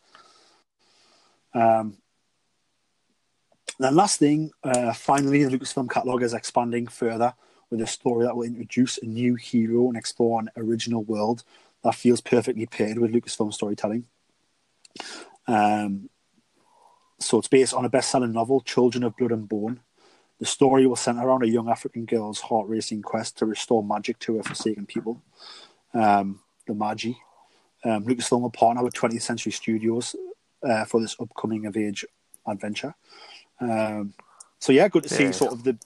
Um, 1.53 1.97
then 3.79 3.95
last 3.95 4.19
thing, 4.19 4.51
uh, 4.63 4.93
finally, 4.93 5.43
the 5.43 5.57
Lucasfilm 5.57 5.89
catalog 5.89 6.21
is 6.21 6.33
expanding 6.33 6.87
further 6.87 7.33
with 7.69 7.81
a 7.81 7.87
story 7.87 8.25
that 8.25 8.35
will 8.35 8.43
introduce 8.43 8.99
a 8.99 9.05
new 9.05 9.35
hero 9.35 9.87
and 9.87 9.97
explore 9.97 10.39
an 10.39 10.49
original 10.55 11.03
world 11.03 11.43
that 11.83 11.95
feels 11.95 12.21
perfectly 12.21 12.67
paired 12.67 12.99
with 12.99 13.11
Lucasfilm 13.11 13.51
storytelling. 13.53 14.05
Um, 15.47 16.09
so 17.23 17.39
it's 17.39 17.47
based 17.47 17.73
on 17.73 17.85
a 17.85 17.89
best-selling 17.89 18.31
novel, 18.31 18.61
Children 18.61 19.03
of 19.03 19.15
Blood 19.17 19.31
and 19.31 19.47
Bone. 19.47 19.79
The 20.39 20.45
story 20.45 20.85
will 20.85 20.95
center 20.95 21.25
around 21.25 21.43
a 21.43 21.47
young 21.47 21.69
African 21.69 22.05
girl's 22.05 22.41
heart-racing 22.41 23.01
quest 23.01 23.37
to 23.37 23.45
restore 23.45 23.83
magic 23.83 24.19
to 24.19 24.37
her 24.37 24.43
forsaken 24.43 24.85
people, 24.85 25.21
um, 25.93 26.41
the 26.67 26.73
Magi. 26.73 27.11
Um, 27.85 28.05
Lucasfilm 28.05 28.41
will 28.41 28.49
partner 28.49 28.83
with 28.83 28.93
20th 28.93 29.21
Century 29.21 29.51
Studios 29.51 30.15
uh, 30.63 30.85
for 30.85 31.01
this 31.01 31.15
upcoming 31.19 31.65
of 31.65 31.77
age 31.77 32.05
adventure. 32.47 32.95
Um, 33.59 34.13
so 34.59 34.71
yeah, 34.71 34.87
good 34.87 35.03
to 35.03 35.09
see 35.09 35.25
Yeah. 35.25 35.31
sort 35.31 35.53
of 35.53 35.63
the 35.63 35.77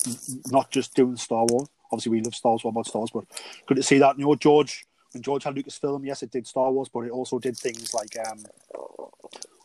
not 0.52 0.70
just 0.72 0.94
doing 0.96 1.18
Star 1.18 1.46
Wars. 1.50 1.68
Obviously, 1.92 2.12
we 2.12 2.22
love 2.22 2.36
Star 2.36 2.52
Wars, 2.52 2.64
what 2.64 2.72
about 2.72 2.86
Star 2.88 3.00
Wars? 3.00 3.12
But 3.14 3.26
good 3.66 3.78
to 3.78 3.84
see 3.84 3.98
that. 4.00 4.18
You 4.20 4.26
know, 4.26 4.36
George 4.36 4.86
when 5.14 5.24
George 5.24 5.44
had 5.44 5.56
Lucasfilm, 5.56 6.06
yes, 6.06 6.22
it 6.22 6.32
did 6.32 6.46
Star 6.46 6.72
Wars, 6.72 6.90
but 6.90 7.02
it 7.02 7.12
also 7.12 7.40
did 7.40 7.58
things 7.58 7.94
like 7.94 8.16
um, 8.30 8.44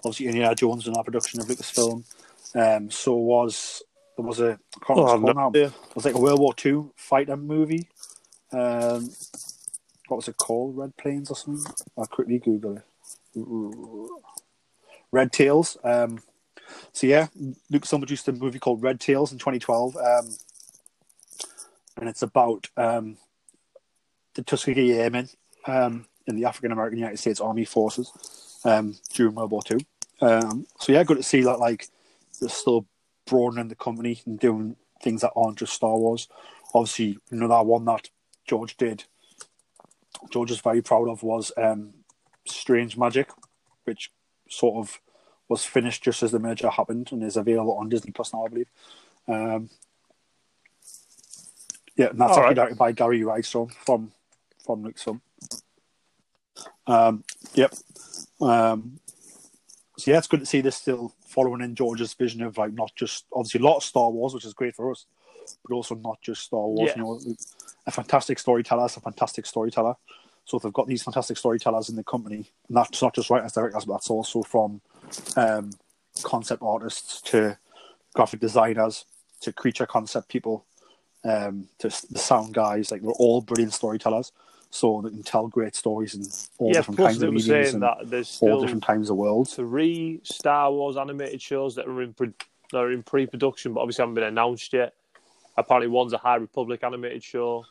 obviously 0.04 0.26
Indiana 0.26 0.54
Jones 0.54 0.86
in 0.86 0.94
our 0.96 1.04
production 1.04 1.40
of 1.40 1.46
Lucasfilm. 1.46 2.04
Um, 2.54 2.90
so 2.90 3.14
was 3.16 3.82
there 4.16 4.26
was 4.26 4.40
a 4.40 4.52
I 4.76 4.84
can't 4.86 4.90
Oh, 4.94 5.04
remember 5.04 5.06
what 5.06 5.14
I've 5.14 5.20
it's 5.20 5.20
called 5.20 5.34
no 5.36 5.36
now. 5.36 5.56
idea. 5.60 5.66
It 5.68 5.94
was 5.94 6.04
like 6.04 6.14
a 6.14 6.20
World 6.20 6.40
War 6.40 6.54
Two 6.54 6.92
fighter 6.96 7.36
movie. 7.36 7.88
Um, 8.52 9.10
what 10.08 10.16
was 10.18 10.28
it 10.28 10.36
called? 10.36 10.76
Red 10.76 10.96
Plains 10.96 11.30
or 11.30 11.36
something? 11.36 11.72
I'll 11.96 12.06
quickly 12.06 12.38
Google 12.38 12.76
it. 12.76 12.84
Red 15.10 15.32
Tails. 15.32 15.76
Um, 15.84 16.22
so 16.92 17.06
yeah, 17.06 17.28
Lucasfilm 17.70 18.00
produced 18.00 18.28
a 18.28 18.32
movie 18.32 18.58
called 18.58 18.82
Red 18.82 19.00
Tails 19.00 19.32
in 19.32 19.38
2012, 19.38 19.96
um, 19.96 20.36
and 21.98 22.08
it's 22.08 22.22
about 22.22 22.68
um, 22.76 23.16
the 24.34 24.42
Tuskegee 24.42 24.92
Airmen 24.94 25.28
um, 25.66 26.06
in 26.26 26.36
the 26.36 26.44
African 26.46 26.72
American 26.72 26.98
United 26.98 27.18
States 27.18 27.40
Army 27.40 27.64
forces 27.64 28.60
um, 28.64 28.96
during 29.14 29.34
World 29.34 29.50
War 29.50 29.62
Two. 29.62 29.78
Um, 30.22 30.66
so 30.78 30.92
yeah, 30.92 31.02
good 31.04 31.18
to 31.18 31.22
see 31.22 31.42
that 31.42 31.58
like 31.58 31.88
they're 32.40 32.48
still 32.48 32.86
broadening 33.26 33.68
the 33.68 33.74
company 33.74 34.20
and 34.24 34.38
doing 34.38 34.76
things 35.02 35.20
that 35.20 35.32
aren't 35.36 35.58
just 35.58 35.74
Star 35.74 35.96
Wars. 35.96 36.28
Obviously, 36.74 37.18
another 37.30 37.62
one 37.62 37.84
that 37.86 38.08
George 38.46 38.76
did, 38.76 39.04
George 40.30 40.50
is 40.50 40.60
very 40.60 40.80
proud 40.80 41.08
of 41.08 41.22
was 41.22 41.52
um, 41.56 41.92
Strange 42.46 42.96
Magic, 42.96 43.30
which 43.84 44.10
sort 44.48 44.76
of 44.76 45.00
was 45.48 45.64
finished 45.64 46.02
just 46.02 46.22
as 46.22 46.30
the 46.30 46.38
merger 46.38 46.70
happened 46.70 47.10
and 47.12 47.22
is 47.22 47.36
available 47.36 47.76
on 47.76 47.88
Disney 47.88 48.12
Plus 48.12 48.32
now, 48.32 48.44
I 48.44 48.48
believe. 48.48 48.70
Um, 49.28 49.70
yeah, 51.96 52.06
and 52.06 52.20
that's 52.20 52.38
actually 52.38 52.54
directed 52.54 52.78
by 52.78 52.92
Gary 52.92 53.20
Rydstrom 53.20 53.72
from 53.72 54.12
from 54.64 54.84
Lucasfilm. 54.84 55.20
Um, 56.86 57.24
yep. 57.54 57.74
Um, 58.40 58.98
so 60.02 60.10
yeah, 60.10 60.18
it's 60.18 60.26
good 60.26 60.40
to 60.40 60.46
see 60.46 60.60
this 60.60 60.74
still 60.74 61.14
following 61.24 61.60
in 61.60 61.76
George's 61.76 62.12
vision 62.12 62.42
of 62.42 62.58
like 62.58 62.72
not 62.72 62.92
just 62.96 63.24
obviously 63.32 63.60
a 63.60 63.64
lot 63.64 63.76
of 63.76 63.84
Star 63.84 64.10
Wars, 64.10 64.34
which 64.34 64.44
is 64.44 64.52
great 64.52 64.74
for 64.74 64.90
us, 64.90 65.06
but 65.64 65.72
also 65.72 65.94
not 65.94 66.20
just 66.20 66.42
Star 66.42 66.66
Wars. 66.66 66.90
Yeah. 66.90 66.96
You 66.96 67.02
know, 67.04 67.36
a 67.86 67.90
fantastic 67.92 68.40
storyteller 68.40 68.86
is 68.86 68.96
a 68.96 69.00
fantastic 69.00 69.46
storyteller. 69.46 69.94
So 70.44 70.56
if 70.56 70.64
they've 70.64 70.72
got 70.72 70.88
these 70.88 71.04
fantastic 71.04 71.36
storytellers 71.36 71.88
in 71.88 71.94
the 71.94 72.02
company, 72.02 72.50
and 72.66 72.76
that's 72.76 73.00
not 73.00 73.14
just 73.14 73.30
writers, 73.30 73.52
directors, 73.52 73.84
but 73.84 73.94
that's 73.94 74.10
also 74.10 74.42
from 74.42 74.80
um, 75.36 75.70
concept 76.24 76.62
artists 76.62 77.20
to 77.30 77.56
graphic 78.12 78.40
designers 78.40 79.04
to 79.42 79.52
creature 79.52 79.86
concept 79.86 80.28
people 80.28 80.64
um, 81.24 81.68
to 81.78 81.90
the 82.10 82.18
sound 82.18 82.54
guys. 82.54 82.90
Like 82.90 83.02
they're 83.02 83.12
all 83.12 83.40
brilliant 83.40 83.72
storytellers, 83.72 84.32
so 84.74 85.02
they 85.02 85.10
can 85.10 85.22
tell 85.22 85.48
great 85.48 85.76
stories 85.76 86.14
in 86.14 86.22
all 86.58 86.68
Yeah, 86.68 86.78
different 86.78 86.98
kinds 86.98 87.22
of 87.22 87.28
mediums 87.34 87.46
saying 87.46 87.74
and 87.74 87.82
that 87.82 87.98
there's 88.10 88.38
all 88.40 88.58
different 88.62 88.82
times 88.82 89.10
of 89.10 89.16
the 89.16 89.22
worlds. 89.22 89.54
three 89.54 90.20
Star 90.22 90.72
Wars 90.72 90.96
animated 90.96 91.42
shows 91.42 91.74
that 91.74 91.86
are 91.86 92.00
in 92.02 92.14
pre- 92.14 92.32
that 92.72 92.78
are 92.78 92.90
in 92.90 93.02
pre-production, 93.02 93.74
but 93.74 93.80
obviously 93.80 94.02
haven't 94.02 94.14
been 94.14 94.24
announced 94.24 94.72
yet. 94.72 94.94
Apparently, 95.58 95.88
one's 95.88 96.14
a 96.14 96.18
High 96.18 96.36
Republic 96.36 96.82
animated 96.82 97.22
show, 97.22 97.66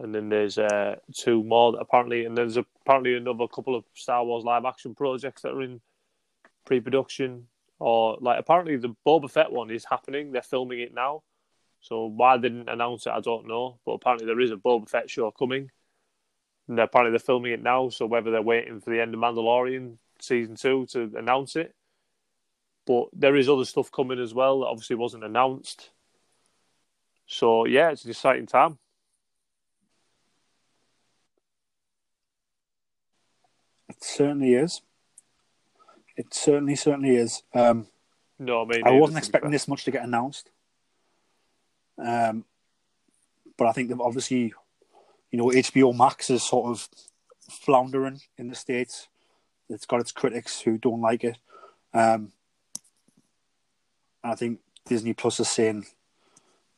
and 0.00 0.12
then 0.12 0.28
there's 0.28 0.58
uh, 0.58 0.96
two 1.12 1.44
more 1.44 1.70
that 1.70 1.78
apparently, 1.78 2.24
and 2.24 2.36
there's 2.36 2.56
apparently 2.56 3.14
another 3.14 3.46
couple 3.46 3.76
of 3.76 3.84
Star 3.94 4.24
Wars 4.24 4.42
live-action 4.42 4.96
projects 4.96 5.42
that 5.42 5.52
are 5.52 5.62
in 5.62 5.80
pre-production. 6.66 7.46
Or 7.78 8.18
like 8.20 8.40
apparently 8.40 8.76
the 8.76 8.96
Boba 9.06 9.30
Fett 9.30 9.52
one 9.52 9.70
is 9.70 9.84
happening; 9.84 10.32
they're 10.32 10.42
filming 10.42 10.80
it 10.80 10.92
now. 10.92 11.22
So 11.80 12.06
why 12.06 12.38
they 12.38 12.48
didn't 12.48 12.68
announce 12.68 13.06
it, 13.06 13.10
I 13.10 13.20
don't 13.20 13.46
know. 13.46 13.78
But 13.86 13.92
apparently 13.92 14.26
there 14.26 14.40
is 14.40 14.50
a 14.50 14.56
Boba 14.56 14.88
Fett 14.88 15.08
show 15.08 15.30
coming. 15.30 15.70
And 16.68 16.78
apparently 16.78 17.10
they're 17.12 17.18
filming 17.18 17.52
it 17.52 17.62
now, 17.62 17.90
so 17.90 18.06
whether 18.06 18.30
they're 18.30 18.40
waiting 18.42 18.80
for 18.80 18.90
the 18.90 19.00
end 19.00 19.12
of 19.14 19.20
Mandalorian 19.20 19.98
season 20.20 20.56
two 20.56 20.86
to 20.86 21.12
announce 21.16 21.56
it. 21.56 21.74
But 22.86 23.08
there 23.12 23.36
is 23.36 23.48
other 23.48 23.64
stuff 23.64 23.90
coming 23.92 24.20
as 24.20 24.34
well 24.34 24.60
that 24.60 24.66
obviously 24.66 24.96
wasn't 24.96 25.24
announced. 25.24 25.90
So 27.26 27.66
yeah, 27.66 27.90
it's 27.90 28.04
an 28.04 28.10
exciting 28.10 28.46
time. 28.46 28.78
It 33.88 34.02
certainly 34.02 34.54
is. 34.54 34.82
It 36.16 36.32
certainly, 36.32 36.76
certainly 36.76 37.16
is. 37.16 37.42
Um, 37.54 37.88
No, 38.38 38.64
me 38.64 38.82
I 38.84 38.90
wasn't 38.92 39.18
expecting 39.18 39.50
this 39.50 39.68
much 39.68 39.84
to 39.84 39.90
get 39.90 40.04
announced. 40.04 40.50
Um, 41.98 42.44
but 43.56 43.66
I 43.66 43.72
think 43.72 43.88
they've 43.88 44.00
obviously, 44.00 44.52
you 45.34 45.38
know, 45.38 45.46
HBO 45.46 45.92
Max 45.92 46.30
is 46.30 46.44
sort 46.44 46.70
of 46.70 46.88
floundering 47.50 48.20
in 48.38 48.46
the 48.46 48.54
states. 48.54 49.08
It's 49.68 49.84
got 49.84 49.98
its 49.98 50.12
critics 50.12 50.60
who 50.60 50.78
don't 50.78 51.00
like 51.00 51.24
it. 51.24 51.38
Um, 51.92 52.30
and 54.22 54.32
I 54.32 54.36
think 54.36 54.60
Disney 54.86 55.12
Plus 55.12 55.40
is 55.40 55.48
saying, 55.48 55.86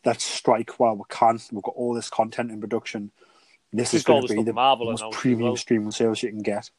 let's 0.06 0.24
strike 0.24 0.80
while 0.80 0.96
we 0.96 1.02
can. 1.10 1.38
We've 1.52 1.62
got 1.62 1.74
all 1.74 1.92
this 1.92 2.08
content 2.08 2.50
in 2.50 2.58
production. 2.58 3.10
This 3.74 3.92
is 3.92 4.04
going 4.04 4.26
to 4.26 4.34
be 4.34 4.42
the 4.42 4.54
Marvel 4.54 4.86
most 4.86 5.04
premium 5.12 5.50
well. 5.50 5.56
streaming 5.58 5.90
service 5.90 6.22
you 6.22 6.30
can 6.30 6.40
get. 6.40 6.70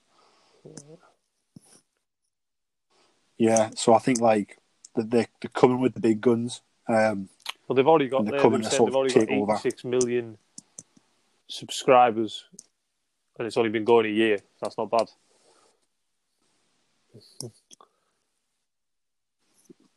Yeah, 3.37 3.69
so 3.75 3.93
I 3.93 3.99
think 3.99 4.19
like 4.19 4.57
that 4.95 5.11
they're, 5.11 5.27
they're 5.43 5.51
coming 5.53 5.79
with 5.79 5.93
the 5.93 5.99
big 5.99 6.21
guns. 6.21 6.61
Um, 6.89 7.29
Well, 7.67 7.75
they've 7.75 7.87
already 7.87 8.07
got 8.07 8.23
they're 8.23 8.31
they're 8.31 8.41
coming 8.41 8.63
to 8.63 8.71
sort 8.71 8.95
of 8.95 9.13
take 9.13 9.29
over. 9.29 9.53
86 9.53 9.83
million 9.83 10.39
subscribers, 11.47 12.45
and 13.37 13.47
it's 13.47 13.57
only 13.57 13.69
been 13.69 13.85
going 13.85 14.05
a 14.05 14.09
year. 14.09 14.39
That's 14.61 14.77
not 14.77 14.91
bad. 14.91 15.09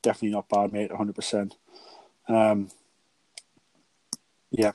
definitely 0.03 0.31
not 0.31 0.49
bad, 0.49 0.73
mate. 0.73 0.91
100%. 0.91 1.53
Um, 2.29 2.69
yeah. 4.51 4.73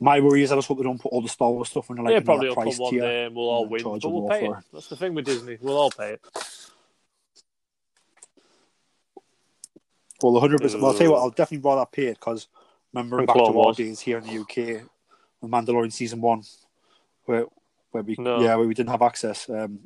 My 0.00 0.20
worry 0.20 0.42
is 0.42 0.52
I 0.52 0.54
just 0.54 0.68
hope 0.68 0.78
they 0.78 0.84
don't 0.84 1.00
put 1.00 1.12
all 1.12 1.22
the 1.22 1.28
Star 1.28 1.50
Wars 1.50 1.70
stuff 1.70 1.90
under 1.90 2.02
like 2.02 2.12
yeah, 2.12 2.20
probably 2.20 2.48
will 2.48 2.54
price 2.54 2.76
come 2.76 2.84
one 2.84 2.92
tier. 2.92 3.00
day 3.00 3.24
and 3.24 3.34
we'll 3.34 3.48
all 3.48 3.62
and 3.62 3.70
win, 3.72 3.82
but 3.82 4.08
we'll 4.08 4.28
pay 4.28 4.46
it. 4.46 4.50
it. 4.50 4.64
That's 4.72 4.86
the 4.86 4.96
thing 4.96 5.14
with 5.14 5.24
Disney. 5.24 5.58
We'll 5.60 5.76
all 5.76 5.90
pay 5.90 6.12
it. 6.12 6.20
Well, 10.22 10.40
100%. 10.40 10.74
Well, 10.74 10.86
I'll 10.86 10.94
tell 10.94 11.06
you 11.06 11.12
what, 11.12 11.20
I'll 11.20 11.30
definitely 11.30 11.68
rather 11.68 11.86
pay 11.90 12.06
it 12.06 12.18
because 12.18 12.46
remembering 12.92 13.20
And 13.20 13.26
back 13.26 13.36
to 13.36 13.60
our 13.60 13.72
days 13.72 14.00
here 14.00 14.18
in 14.18 14.24
the 14.24 14.40
UK, 14.40 14.82
the 15.42 15.48
Mandalorian 15.48 15.92
season 15.92 16.20
one, 16.20 16.42
where 17.24 17.46
where 17.90 18.02
we 18.02 18.16
No. 18.18 18.40
yeah 18.40 18.54
where 18.56 18.66
we 18.66 18.74
didn't 18.74 18.90
have 18.90 19.02
access, 19.02 19.48
um, 19.48 19.80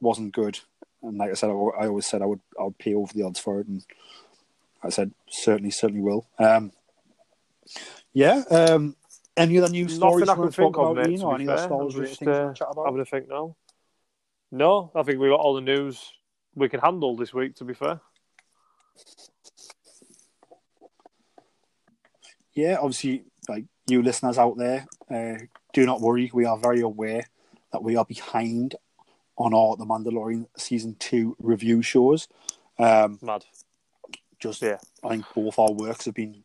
wasn't 0.00 0.34
good. 0.34 0.58
And 1.02 1.18
like 1.18 1.30
I 1.30 1.34
said, 1.34 1.50
I, 1.50 1.52
I 1.52 1.86
always 1.86 2.06
said 2.06 2.22
I 2.22 2.26
would 2.26 2.40
I 2.58 2.64
would 2.64 2.78
pay 2.78 2.94
over 2.94 3.12
the 3.12 3.22
odds 3.22 3.38
for 3.38 3.60
it, 3.60 3.66
and 3.66 3.84
I 4.82 4.88
said 4.88 5.12
certainly 5.28 5.70
certainly 5.70 6.02
will. 6.02 6.26
Um, 6.38 6.72
yeah. 8.12 8.42
Um, 8.50 8.96
any 9.36 9.58
other 9.58 9.68
news 9.68 9.94
stories 9.94 10.26
Nothing 10.26 10.44
I 10.44 10.46
can 10.46 10.52
think 10.52 10.78
of, 10.78 10.96
mate. 10.96 11.22
Or 11.22 11.34
any 11.34 11.46
other 11.46 11.58
fair. 11.58 11.64
I'm 11.66 11.78
Wars 11.78 11.94
just 11.94 12.18
things 12.18 12.30
uh, 12.30 12.52
chat 12.54 12.68
about? 12.70 12.86
having 12.86 13.00
a 13.00 13.04
think 13.04 13.28
now. 13.28 13.54
No, 14.50 14.90
I 14.94 15.02
think 15.02 15.18
we 15.18 15.28
got 15.28 15.40
all 15.40 15.54
the 15.54 15.60
news 15.60 16.12
we 16.54 16.68
can 16.68 16.80
handle 16.80 17.16
this 17.16 17.34
week. 17.34 17.56
To 17.56 17.64
be 17.64 17.74
fair, 17.74 18.00
yeah, 22.54 22.78
obviously, 22.80 23.24
you 23.88 24.02
listeners 24.02 24.38
out 24.38 24.56
there, 24.56 24.86
uh, 25.10 25.38
do 25.72 25.86
not 25.86 26.00
worry. 26.00 26.30
We 26.32 26.44
are 26.44 26.58
very 26.58 26.80
aware 26.80 27.26
that 27.72 27.82
we 27.82 27.96
are 27.96 28.04
behind 28.04 28.74
on 29.36 29.54
our 29.54 29.76
The 29.76 29.84
Mandalorian 29.84 30.46
season 30.56 30.96
two 30.98 31.36
review 31.38 31.82
shows. 31.82 32.26
Um, 32.78 33.18
mad. 33.22 33.44
just, 34.40 34.62
Yeah. 34.62 34.78
I 35.04 35.10
think 35.10 35.24
both 35.34 35.58
our 35.58 35.72
works 35.72 36.06
have 36.06 36.14
been 36.14 36.42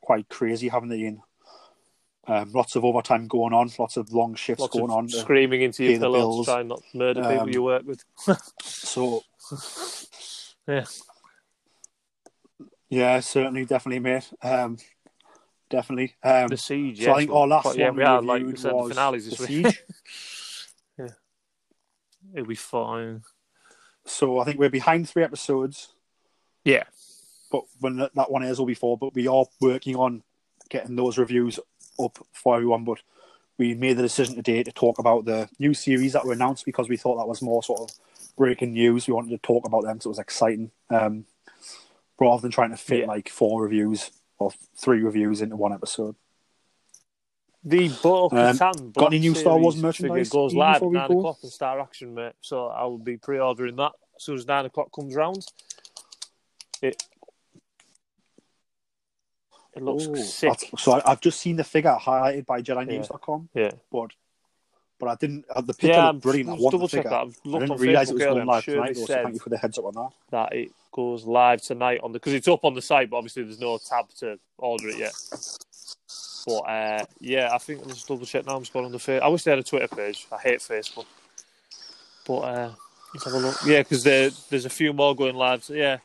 quite 0.00 0.28
crazy, 0.28 0.68
haven't 0.68 0.88
they? 0.90 0.98
Ian? 0.98 1.22
Um, 2.26 2.52
lots 2.52 2.76
of 2.76 2.84
overtime 2.84 3.26
going 3.26 3.54
on, 3.54 3.70
lots 3.78 3.96
of 3.96 4.12
long 4.12 4.34
shifts 4.34 4.60
Lots 4.60 4.76
going 4.76 4.90
on. 4.90 5.08
screaming 5.08 5.62
into 5.62 5.84
your 5.84 5.94
the 5.94 5.98
pillow 6.00 6.18
to 6.18 6.20
bills. 6.20 6.46
try 6.46 6.60
and 6.60 6.68
not 6.68 6.82
murder 6.94 7.22
people 7.22 7.40
Um, 7.40 7.48
you 7.48 7.62
work 7.62 7.84
with. 7.86 8.04
So, 8.62 9.22
yeah, 10.68 10.84
yeah, 12.90 13.20
certainly, 13.20 13.64
definitely, 13.64 14.00
mate. 14.00 14.30
Um, 14.42 14.76
definitely. 15.70 16.14
Um, 16.22 16.48
the 16.48 16.56
siege. 16.56 16.98
So 16.98 17.04
yes, 17.04 17.14
I 17.14 17.18
think 17.18 17.30
our 17.30 17.46
last 17.46 17.62
quite- 17.62 17.76
yeah, 17.76 17.86
one 17.90 17.96
we 17.96 18.02
we 18.02 18.06
had 18.08 18.24
like 18.24 18.40
reviewed 18.42 18.58
said, 18.58 18.70
the 18.72 18.76
was 18.76 18.88
finales 18.90 19.28
this 19.30 19.40
week. 19.40 19.66
Siege. 19.66 19.82
yeah, 20.98 21.06
it'll 22.34 22.46
be 22.46 22.54
fine. 22.54 23.22
So 24.04 24.38
I 24.38 24.44
think 24.44 24.58
we're 24.58 24.70
behind 24.70 25.08
three 25.08 25.22
episodes. 25.24 25.88
Yeah, 26.64 26.84
but 27.52 27.64
when 27.80 27.96
that, 27.98 28.14
that 28.14 28.30
one 28.30 28.42
airs 28.42 28.58
will 28.58 28.66
be 28.66 28.74
four. 28.74 28.96
But 28.98 29.14
we 29.14 29.26
are 29.28 29.44
working 29.60 29.96
on 29.96 30.22
getting 30.70 30.96
those 30.96 31.18
reviews 31.18 31.58
up 31.98 32.18
for 32.32 32.56
everyone. 32.56 32.84
But 32.84 32.98
we 33.58 33.74
made 33.74 33.96
the 33.96 34.02
decision 34.02 34.36
today 34.36 34.62
to 34.62 34.72
talk 34.72 34.98
about 34.98 35.24
the 35.24 35.48
new 35.58 35.74
series 35.74 36.12
that 36.14 36.24
were 36.24 36.32
announced 36.32 36.64
because 36.64 36.88
we 36.88 36.96
thought 36.96 37.16
that 37.16 37.28
was 37.28 37.42
more 37.42 37.62
sort 37.62 37.80
of 37.90 37.90
breaking 38.36 38.72
news. 38.72 39.06
We 39.06 39.14
wanted 39.14 39.30
to 39.30 39.38
talk 39.38 39.66
about 39.66 39.84
them, 39.84 40.00
so 40.00 40.08
it 40.08 40.12
was 40.12 40.18
exciting. 40.18 40.70
Um, 40.90 41.24
rather 42.20 42.42
than 42.42 42.50
trying 42.50 42.70
to 42.70 42.76
fit 42.76 43.00
Yeah. 43.00 43.06
like 43.06 43.28
four 43.28 43.62
reviews 43.62 44.10
or 44.38 44.50
three 44.76 45.02
reviews 45.02 45.40
into 45.42 45.56
one 45.56 45.72
episode. 45.72 46.14
The 47.64 47.88
Bo 48.02 48.30
Um, 48.30 48.56
got 48.92 49.06
any 49.08 49.18
new 49.18 49.34
Star 49.34 49.58
Wars 49.58 49.76
merchandise, 49.76 50.28
goes 50.30 50.54
live 50.54 50.76
at 50.82 50.90
nine 50.90 51.08
go? 51.08 51.18
o'clock 51.18 51.38
on 51.42 51.50
Star 51.50 51.80
Action, 51.80 52.14
mate. 52.14 52.34
So 52.40 52.66
I 52.68 52.84
will 52.84 52.98
be 52.98 53.16
pre-ordering 53.16 53.76
that 53.76 53.92
as 54.16 54.22
soon 54.22 54.36
as 54.36 54.46
nine 54.46 54.64
o'clock 54.64 54.90
comes 54.94 55.14
round. 55.14 55.44
It 56.80 57.02
it 59.74 59.82
looks 59.82 60.06
Oh, 60.08 60.14
sick. 60.14 60.70
So 60.78 60.92
I, 60.92 61.10
I've 61.10 61.20
just 61.20 61.40
seen 61.40 61.56
the 61.56 61.64
figure 61.64 61.96
highlighted 62.00 62.46
by 62.46 62.62
JediNews.com, 62.62 63.48
Yeah, 63.54 63.72
but 63.92 64.10
but 64.98 65.08
I 65.08 65.14
didn't. 65.16 65.44
Uh, 65.54 65.60
the 65.60 65.74
picture 65.74 65.88
yeah. 65.88 66.06
looked 66.10 66.22
brilliant. 66.22 66.50
I 66.50 66.52
want 66.52 66.62
the 66.62 66.70
double 66.70 66.88
check 66.88 67.04
figure. 67.04 67.10
that. 67.10 67.20
I've 67.20 67.38
I 67.44 67.48
looked 67.48 67.60
didn't 67.60 67.72
on 67.72 67.78
realise 67.78 68.10
it 68.10 68.14
was 68.14 68.22
going 68.22 68.46
live 68.46 68.64
sure 68.64 68.74
tonight, 68.74 68.94
though, 68.94 69.04
so 69.04 69.14
thank 69.14 69.34
you 69.34 69.40
for 69.40 69.50
the 69.50 69.58
heads 69.58 69.78
up 69.78 69.84
on 69.84 69.94
that. 69.94 70.10
that 70.30 70.52
it 70.54 70.72
goes 70.92 71.24
live 71.24 71.62
tonight 71.62 72.00
on 72.02 72.12
the 72.12 72.18
because 72.18 72.34
it's 72.34 72.48
up 72.48 72.64
on 72.64 72.74
the 72.74 72.82
site, 72.82 73.10
but 73.10 73.16
obviously 73.16 73.44
there's 73.44 73.60
no 73.60 73.78
tab 73.78 74.08
to 74.18 74.38
order 74.58 74.88
it 74.88 74.98
yet. 74.98 75.14
But 76.46 76.60
uh, 76.60 77.04
yeah, 77.20 77.50
I 77.52 77.58
think 77.58 77.84
let's 77.86 78.04
double 78.04 78.26
check 78.26 78.46
now. 78.46 78.56
I'm 78.56 78.62
just 78.62 78.72
going 78.72 78.86
on 78.86 78.92
the 78.92 78.98
face. 78.98 79.20
I 79.22 79.28
wish 79.28 79.42
they 79.42 79.50
had 79.50 79.58
a 79.58 79.62
Twitter 79.62 79.88
page. 79.88 80.26
I 80.32 80.38
hate 80.38 80.60
Facebook. 80.60 81.06
But 82.26 82.38
uh, 82.38 82.70
let's 83.14 83.24
have 83.24 83.34
a 83.34 83.38
look. 83.38 83.56
Yeah, 83.66 83.80
because 83.80 84.02
there 84.04 84.30
there's 84.50 84.64
a 84.64 84.70
few 84.70 84.92
more 84.92 85.14
going 85.14 85.34
live. 85.36 85.64
So, 85.64 85.74
yeah, 85.74 85.98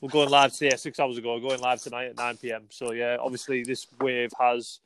we're 0.00 0.10
going 0.10 0.28
live 0.28 0.52
today, 0.52 0.68
yeah, 0.70 0.76
six 0.76 1.00
hours 1.00 1.16
ago. 1.16 1.34
We're 1.34 1.48
going 1.48 1.60
live 1.60 1.80
tonight 1.80 2.08
at 2.08 2.16
nine 2.16 2.36
pm. 2.36 2.64
So 2.68 2.92
yeah, 2.92 3.16
obviously 3.18 3.62
this 3.62 3.86
wave 4.00 4.32
has 4.38 4.80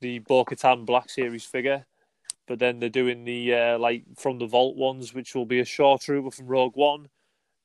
the 0.00 0.20
Bo-Katan 0.20 0.86
Black 0.86 1.10
Series 1.10 1.44
figure, 1.44 1.84
but 2.50 2.58
then 2.58 2.80
they're 2.80 2.88
doing 2.88 3.22
the 3.22 3.54
uh, 3.54 3.78
like 3.78 4.02
from 4.16 4.40
the 4.40 4.46
Vault 4.46 4.76
ones, 4.76 5.14
which 5.14 5.36
will 5.36 5.46
be 5.46 5.60
a 5.60 5.64
Shore 5.64 6.00
Trooper 6.00 6.32
from 6.32 6.48
Rogue 6.48 6.74
One, 6.74 7.08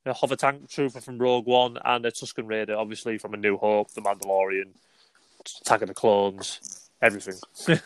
a 0.05 0.13
Hover 0.13 0.35
Tank 0.35 0.69
Trooper 0.69 1.01
from 1.01 1.17
Rogue 1.17 1.47
One, 1.47 1.79
and 1.83 2.05
a 2.05 2.11
Tusken 2.11 2.47
Raider, 2.47 2.77
obviously 2.77 3.17
from 3.17 3.33
A 3.33 3.37
New 3.37 3.57
Hope, 3.57 3.89
The 3.93 4.01
Mandalorian, 4.01 4.73
Attack 5.61 5.81
of 5.81 5.87
the 5.87 5.95
Clones, 5.95 6.87
everything. 7.01 7.33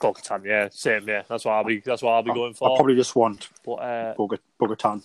Bo-Katan, 0.00 0.46
yeah, 0.46 0.70
same, 0.70 1.06
yeah. 1.06 1.24
That's 1.28 1.44
what 1.44 1.52
I'll 1.52 1.64
be. 1.64 1.80
That's 1.80 2.00
what 2.00 2.12
I'll 2.12 2.22
be 2.22 2.32
going 2.32 2.54
for. 2.54 2.72
I 2.72 2.76
probably 2.76 2.96
just 2.96 3.14
want 3.14 3.50
But 3.66 3.72
uh, 3.74 4.14
Bo-Katan. 4.16 5.02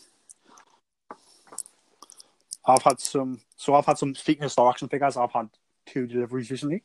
I've 2.65 2.83
had 2.83 3.01
some. 3.01 3.41
So 3.57 3.75
I've 3.75 3.85
had 3.85 3.97
some. 3.97 4.15
Speaking 4.15 4.45
of 4.45 4.53
Star 4.53 4.69
Action 4.69 4.87
figures, 4.87 5.17
I've 5.17 5.33
had 5.33 5.49
two 5.85 6.07
deliveries 6.07 6.49
recently. 6.49 6.83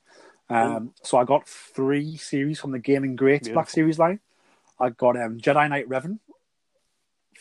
Um, 0.51 0.95
so 1.03 1.19
I 1.19 1.25
got 1.25 1.47
three 1.47 2.17
series 2.17 2.59
from 2.59 2.73
the 2.73 2.79
Gaming 2.79 3.17
Greats 3.17 3.49
Black 3.49 3.69
Series 3.71 3.99
line. 3.99 4.21
I 4.81 4.91
got 4.91 5.17
um, 5.17 5.39
Jedi 5.39 5.69
Knight 5.69 5.89
Revan 5.89 6.19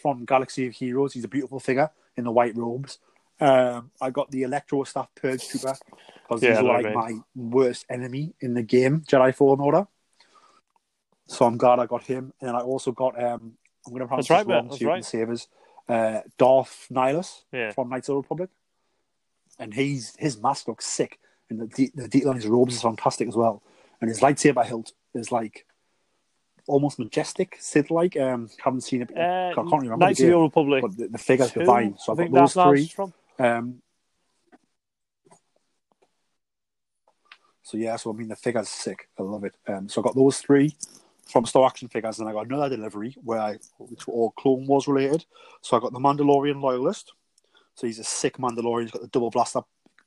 from 0.02 0.26
Galaxy 0.26 0.68
of 0.68 0.74
Heroes. 0.74 1.14
He's 1.14 1.24
a 1.24 1.30
beautiful 1.30 1.60
figure 1.60 1.90
in 2.16 2.24
the 2.24 2.32
white 2.32 2.56
robes. 2.58 3.00
Um, 3.40 3.92
I 4.02 4.10
got 4.10 4.32
the 4.32 4.44
Electro 4.44 4.84
Staff 4.84 5.10
Purge 5.16 5.48
Trooper 5.48 5.76
because 6.24 6.44
Yeah, 6.44 6.56
he's 6.56 6.62
like 6.62 6.94
my 6.94 7.14
worst 7.36 7.86
enemy 7.90 8.34
in 8.42 8.56
the 8.56 8.64
game, 8.64 9.02
Jedi 9.02 9.34
Fallen 9.34 9.60
Order. 9.60 9.88
So 11.28 11.46
I'm 11.46 11.58
glad 11.58 11.80
I 11.80 11.86
got 11.86 12.04
him, 12.04 12.34
and 12.42 12.52
I 12.52 12.62
also 12.62 12.92
got 12.92 13.22
um, 13.22 13.58
I'm 13.86 13.92
going 13.94 14.02
to 14.02 14.08
pronounce 14.08 14.28
That's 14.28 14.48
right, 14.48 14.48
this 14.48 14.54
wrong, 14.54 14.64
mate, 14.64 14.70
so 14.70 14.74
that's 14.74 14.82
you 14.82 14.88
right. 14.88 15.06
save 15.06 15.30
us. 15.30 15.48
Uh, 15.88 16.22
Darth 16.38 16.88
Nihilus 16.92 17.44
Yeah. 17.52 17.72
from 17.72 17.90
Knights 17.90 18.10
of 18.10 18.14
the 18.14 18.22
Republic, 18.22 18.50
and 19.60 19.74
he's 19.74 20.16
his 20.18 20.38
mask 20.42 20.68
looks 20.68 20.86
sick, 20.86 21.20
and 21.50 21.60
the 21.60 21.68
de- 21.68 21.92
the 21.96 22.08
detail 22.08 22.30
on 22.30 22.36
his 22.36 22.48
robes 22.48 22.76
is 22.76 22.82
fantastic 22.82 23.28
as 23.28 23.36
well, 23.36 23.64
and 24.02 24.10
his 24.10 24.20
lightsaber 24.20 24.66
hilt 24.66 24.92
is 25.14 25.32
like 25.32 25.66
almost 26.68 27.00
majestic, 27.00 27.58
Sith-like. 27.60 28.18
Um, 28.18 28.50
haven't 28.64 28.82
seen 28.82 29.02
it. 29.02 29.12
Uh, 29.16 29.52
I 29.52 29.54
can't 29.54 29.72
remember 29.72 29.98
Knights 30.06 30.20
the 30.20 30.28
of 30.28 30.32
the 30.32 30.40
Republic 30.40 30.82
but 30.82 30.98
the, 30.98 31.08
the 31.08 31.18
figure's 31.18 31.52
two, 31.52 31.62
divine. 31.62 31.98
So 31.98 32.12
I 32.12 32.14
I've 32.14 32.18
think 32.18 32.34
got 32.34 32.54
those 32.54 32.54
three. 32.54 32.88
from. 32.88 33.14
Um, 33.40 33.82
so 37.64 37.78
yeah, 37.78 37.96
so 37.96 38.14
I 38.14 38.16
mean 38.16 38.28
the 38.28 38.36
figure's 38.36 38.70
sick. 38.70 39.08
I 39.18 39.24
love 39.24 39.44
it. 39.44 39.56
Um, 39.68 39.90
so 39.90 40.02
I 40.02 40.04
got 40.04 40.16
those 40.16 40.40
three 40.40 40.76
from 41.26 41.46
Star 41.46 41.66
Action 41.66 41.88
Figures, 41.88 42.20
and 42.20 42.30
I 42.30 42.34
got 42.34 42.48
another 42.48 42.76
delivery 42.76 43.16
where 43.24 43.40
I, 43.40 43.58
which 43.78 44.08
were 44.08 44.14
all 44.14 44.32
Clone 44.32 44.66
Wars 44.68 44.88
related. 44.88 45.26
So 45.62 45.78
I 45.78 45.80
got 45.80 45.94
the 45.94 46.00
Mandalorian 46.00 46.62
Loyalist. 46.62 47.14
So 47.76 47.86
he's 47.86 48.00
a 48.00 48.04
sick 48.04 48.38
Mandalorian. 48.38 48.84
He's 48.84 48.92
got 48.92 49.02
the 49.02 49.08
double 49.10 49.30
blaster, 49.30 49.62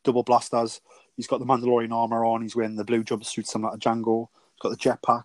double 0.05 0.23
blasters. 0.23 0.81
He's 1.17 1.27
got 1.27 1.41
the 1.41 1.47
Mandalorian 1.47 1.93
armor 1.93 2.25
on. 2.25 2.43
He's 2.43 2.57
wearing 2.57 2.77
the 2.77 2.85
blue 2.85 3.05
jumpsuit 3.05 3.47
similar 3.47 3.77
to 3.77 3.79
Jango. 3.79 4.29
He's 4.55 4.61
got 4.61 4.71
the 4.71 4.77
jetpack, 4.77 5.25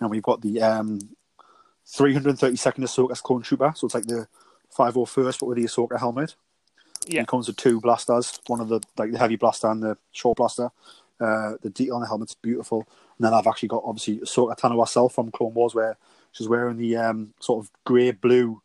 and 0.00 0.10
we've 0.10 0.22
got 0.22 0.40
the 0.40 0.60
um, 0.60 1.00
332nd 1.86 2.84
Ahsoka's 2.84 3.20
clone 3.20 3.42
trooper. 3.42 3.72
So 3.76 3.86
it's 3.86 3.94
like 3.94 4.06
the 4.06 4.26
501st, 4.76 5.40
but 5.40 5.46
with 5.46 5.58
the 5.58 5.64
Ahsoka 5.64 5.98
helmet. 5.98 6.34
Yeah. 7.06 7.22
It 7.22 7.28
comes 7.28 7.46
with 7.46 7.56
two 7.56 7.80
blasters, 7.80 8.40
one 8.48 8.60
of 8.60 8.68
the 8.68 8.80
like 8.96 9.12
the 9.12 9.18
heavy 9.18 9.36
blaster 9.36 9.70
and 9.70 9.82
the 9.82 9.96
short 10.12 10.38
blaster. 10.38 10.70
Uh, 11.20 11.52
the 11.62 11.70
detail 11.70 11.94
on 11.94 12.00
the 12.00 12.06
helmet's 12.06 12.34
beautiful. 12.34 12.86
And 13.16 13.24
then 13.24 13.32
I've 13.32 13.46
actually 13.46 13.68
got 13.68 13.84
obviously 13.86 14.18
Ahsoka 14.18 14.58
Tano 14.58 14.80
herself 14.80 15.14
from 15.14 15.30
Clone 15.30 15.54
Wars, 15.54 15.74
where 15.74 15.96
she's 16.32 16.48
wearing 16.48 16.76
the 16.76 16.96
um, 16.96 17.32
sort 17.40 17.64
of 17.64 17.70
grey 17.84 18.10
blue 18.10 18.60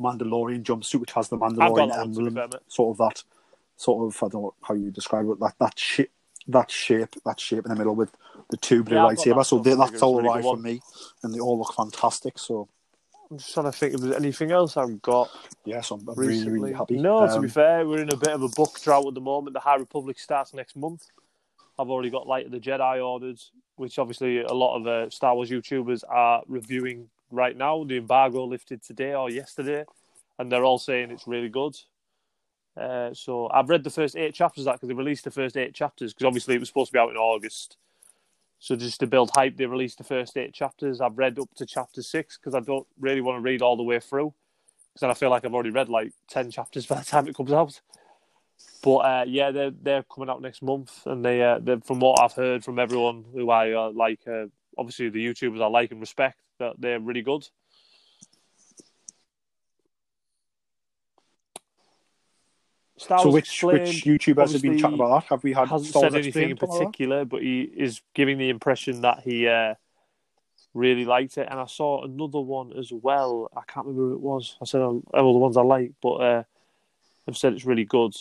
Mandalorian 0.00 0.64
jumpsuit, 0.64 1.00
which 1.00 1.12
has 1.12 1.28
the 1.28 1.38
Mandalorian 1.38 1.56
that 1.56 1.98
one, 1.98 2.12
to 2.12 2.20
be 2.20 2.26
emblem, 2.26 2.60
sort 2.68 2.94
of 2.94 2.98
that, 2.98 3.22
sort 3.76 4.06
of 4.14 4.22
I 4.22 4.28
don't 4.28 4.42
know 4.42 4.54
how 4.62 4.74
you 4.74 4.90
describe 4.90 5.28
it, 5.30 5.40
that 5.40 5.54
that 5.60 5.78
shape, 5.78 6.10
that 6.48 6.70
shape, 6.70 7.14
that 7.24 7.40
shape 7.40 7.64
in 7.64 7.70
the 7.70 7.76
middle 7.76 7.94
with 7.94 8.12
the 8.50 8.56
two 8.56 8.82
blue 8.84 8.96
Yeah, 8.96 9.06
I've 9.06 9.16
got 9.16 9.24
that 9.24 9.30
lightsabers. 9.36 9.46
So 9.46 9.58
they, 9.58 9.74
that's 9.74 10.02
all 10.02 10.20
right 10.22 10.42
for 10.42 10.56
me, 10.56 10.80
and 11.22 11.34
they 11.34 11.40
all 11.40 11.58
look 11.58 11.74
fantastic. 11.74 12.38
So 12.38 12.68
I'm 13.30 13.38
just 13.38 13.54
trying 13.54 13.66
to 13.66 13.72
think 13.72 13.94
if 13.94 14.00
there's 14.00 14.16
anything 14.16 14.52
else 14.52 14.76
I've 14.76 15.00
got. 15.02 15.30
yes, 15.64 15.90
I'm, 15.90 16.06
I'm 16.08 16.14
really 16.14 16.48
really 16.50 16.72
happy. 16.72 16.96
No, 16.98 17.26
to 17.26 17.32
Um, 17.34 17.42
be 17.42 17.48
fair, 17.48 17.86
we're 17.86 18.02
in 18.02 18.12
a 18.12 18.16
bit 18.16 18.30
of 18.30 18.42
a 18.42 18.48
book 18.48 18.80
drought 18.82 19.06
at 19.06 19.14
the 19.14 19.20
moment. 19.20 19.54
The 19.54 19.60
High 19.60 19.76
Republic 19.76 20.18
starts 20.18 20.54
next 20.54 20.76
month. 20.76 21.06
I've 21.78 21.88
already 21.90 22.10
got 22.10 22.28
Light 22.28 22.46
of 22.46 22.52
the 22.52 22.60
Jedi 22.60 23.04
ordered, 23.04 23.40
which 23.76 23.98
obviously 23.98 24.42
a 24.42 24.52
lot 24.52 24.76
of 24.76 24.86
uh, 24.86 25.10
Star 25.10 25.34
Wars 25.34 25.50
YouTubers 25.50 26.02
are 26.08 26.42
reviewing 26.46 27.08
right 27.32 27.56
now. 27.56 27.82
The 27.82 27.96
embargo 27.96 28.44
lifted 28.44 28.82
today 28.82 29.14
or 29.14 29.28
yesterday, 29.30 29.84
and 30.38 30.52
they're 30.52 30.64
all 30.64 30.78
saying 30.78 31.10
it's 31.10 31.26
really 31.26 31.48
good. 31.48 31.74
Uh, 32.76 33.14
so 33.14 33.48
I've 33.50 33.68
read 33.68 33.84
the 33.84 33.90
first 33.90 34.16
eight 34.16 34.34
chapters 34.34 34.62
of 34.62 34.66
that 34.66 34.72
because 34.74 34.88
they 34.88 34.94
released 34.94 35.24
the 35.24 35.30
first 35.30 35.56
eight 35.56 35.74
chapters 35.74 36.12
because 36.12 36.26
obviously 36.26 36.56
it 36.56 36.60
was 36.60 36.68
supposed 36.68 36.88
to 36.88 36.92
be 36.92 36.98
out 36.98 37.10
in 37.10 37.16
August. 37.16 37.76
So 38.58 38.76
just 38.76 39.00
to 39.00 39.06
build 39.06 39.30
hype, 39.34 39.56
they 39.56 39.66
released 39.66 39.98
the 39.98 40.04
first 40.04 40.36
eight 40.36 40.54
chapters. 40.54 41.00
I've 41.00 41.18
read 41.18 41.38
up 41.38 41.54
to 41.56 41.66
chapter 41.66 42.02
six 42.02 42.38
because 42.38 42.54
I 42.54 42.60
don't 42.60 42.86
really 42.98 43.20
want 43.20 43.36
to 43.36 43.42
read 43.42 43.62
all 43.62 43.76
the 43.76 43.82
way 43.82 44.00
through 44.00 44.34
because 44.88 45.00
then 45.02 45.10
I 45.10 45.14
feel 45.14 45.30
like 45.30 45.44
I've 45.44 45.54
already 45.54 45.70
read 45.70 45.88
like 45.88 46.12
ten 46.28 46.50
chapters 46.50 46.86
by 46.86 46.98
the 46.98 47.04
time 47.04 47.28
it 47.28 47.36
comes 47.36 47.52
out. 47.52 47.80
But 48.82 48.96
uh, 48.96 49.24
yeah, 49.26 49.50
they're 49.50 49.70
they're 49.70 50.02
coming 50.04 50.30
out 50.30 50.42
next 50.42 50.62
month, 50.62 51.06
and 51.06 51.24
they 51.24 51.42
uh, 51.42 51.58
from 51.84 52.00
what 52.00 52.20
I've 52.20 52.32
heard 52.32 52.64
from 52.64 52.78
everyone 52.78 53.24
who 53.32 53.50
I 53.50 53.72
uh, 53.72 53.90
like, 53.94 54.20
uh, 54.26 54.46
obviously 54.78 55.08
the 55.08 55.24
YouTubers 55.24 55.62
I 55.62 55.66
like 55.66 55.90
and 55.90 56.00
respect, 56.00 56.38
that 56.58 56.74
they're 56.78 57.00
really 57.00 57.22
good. 57.22 57.48
Star 63.04 63.18
so 63.20 63.30
which 63.30 63.44
Explained, 63.44 63.80
which 63.80 64.04
YouTubers 64.04 64.52
have 64.52 64.62
been 64.62 64.78
chatting 64.78 64.94
about 64.94 65.20
that? 65.20 65.28
Have 65.28 65.44
we 65.44 65.52
had 65.52 65.68
hasn't 65.68 65.92
said 65.92 66.14
anything 66.14 66.44
in 66.44 66.50
Explained 66.52 66.60
talk 66.60 66.68
about 66.68 66.78
that? 66.78 66.84
particular, 66.86 67.24
but 67.24 67.42
he 67.42 67.62
is 67.62 68.00
giving 68.14 68.38
the 68.38 68.48
impression 68.48 69.02
that 69.02 69.20
he 69.20 69.46
uh, 69.46 69.74
really 70.72 71.04
liked 71.04 71.36
it. 71.36 71.46
And 71.50 71.60
I 71.60 71.66
saw 71.66 72.04
another 72.04 72.40
one 72.40 72.72
as 72.78 72.90
well. 72.92 73.50
I 73.54 73.60
can't 73.66 73.86
remember 73.86 74.08
who 74.08 74.14
it 74.14 74.20
was. 74.20 74.56
I 74.60 74.64
said 74.64 74.80
all 74.80 75.02
the 75.12 75.38
ones 75.38 75.56
I 75.56 75.62
like, 75.62 75.92
but 76.02 76.14
uh, 76.14 76.42
they've 77.26 77.36
said 77.36 77.52
it's 77.52 77.66
really 77.66 77.84
good. 77.84 78.14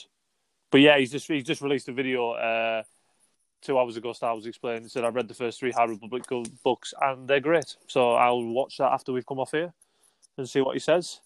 But 0.69 0.81
yeah, 0.81 0.97
he's 0.97 1.11
just 1.11 1.27
he's 1.27 1.45
just 1.45 1.61
released 1.61 1.87
a 1.87 1.93
video 1.93 2.31
uh, 2.31 2.83
two 3.61 3.79
hours 3.79 3.95
ago. 3.95 4.11
Star 4.11 4.37
explained. 4.43 4.83
He 4.83 4.89
said 4.89 5.05
I 5.05 5.09
read 5.09 5.27
the 5.27 5.33
first 5.33 5.59
three 5.59 5.71
High 5.71 5.85
Republic 5.85 6.23
books 6.63 6.93
and 7.01 7.27
they're 7.27 7.39
great. 7.39 7.77
So 7.87 8.13
I'll 8.13 8.43
watch 8.43 8.77
that 8.77 8.91
after 8.91 9.13
we've 9.13 9.25
come 9.25 9.39
off 9.39 9.51
here 9.51 9.73
and 10.37 10.49
see 10.49 10.61
what 10.61 10.75
he 10.75 10.79
says. 10.79 11.21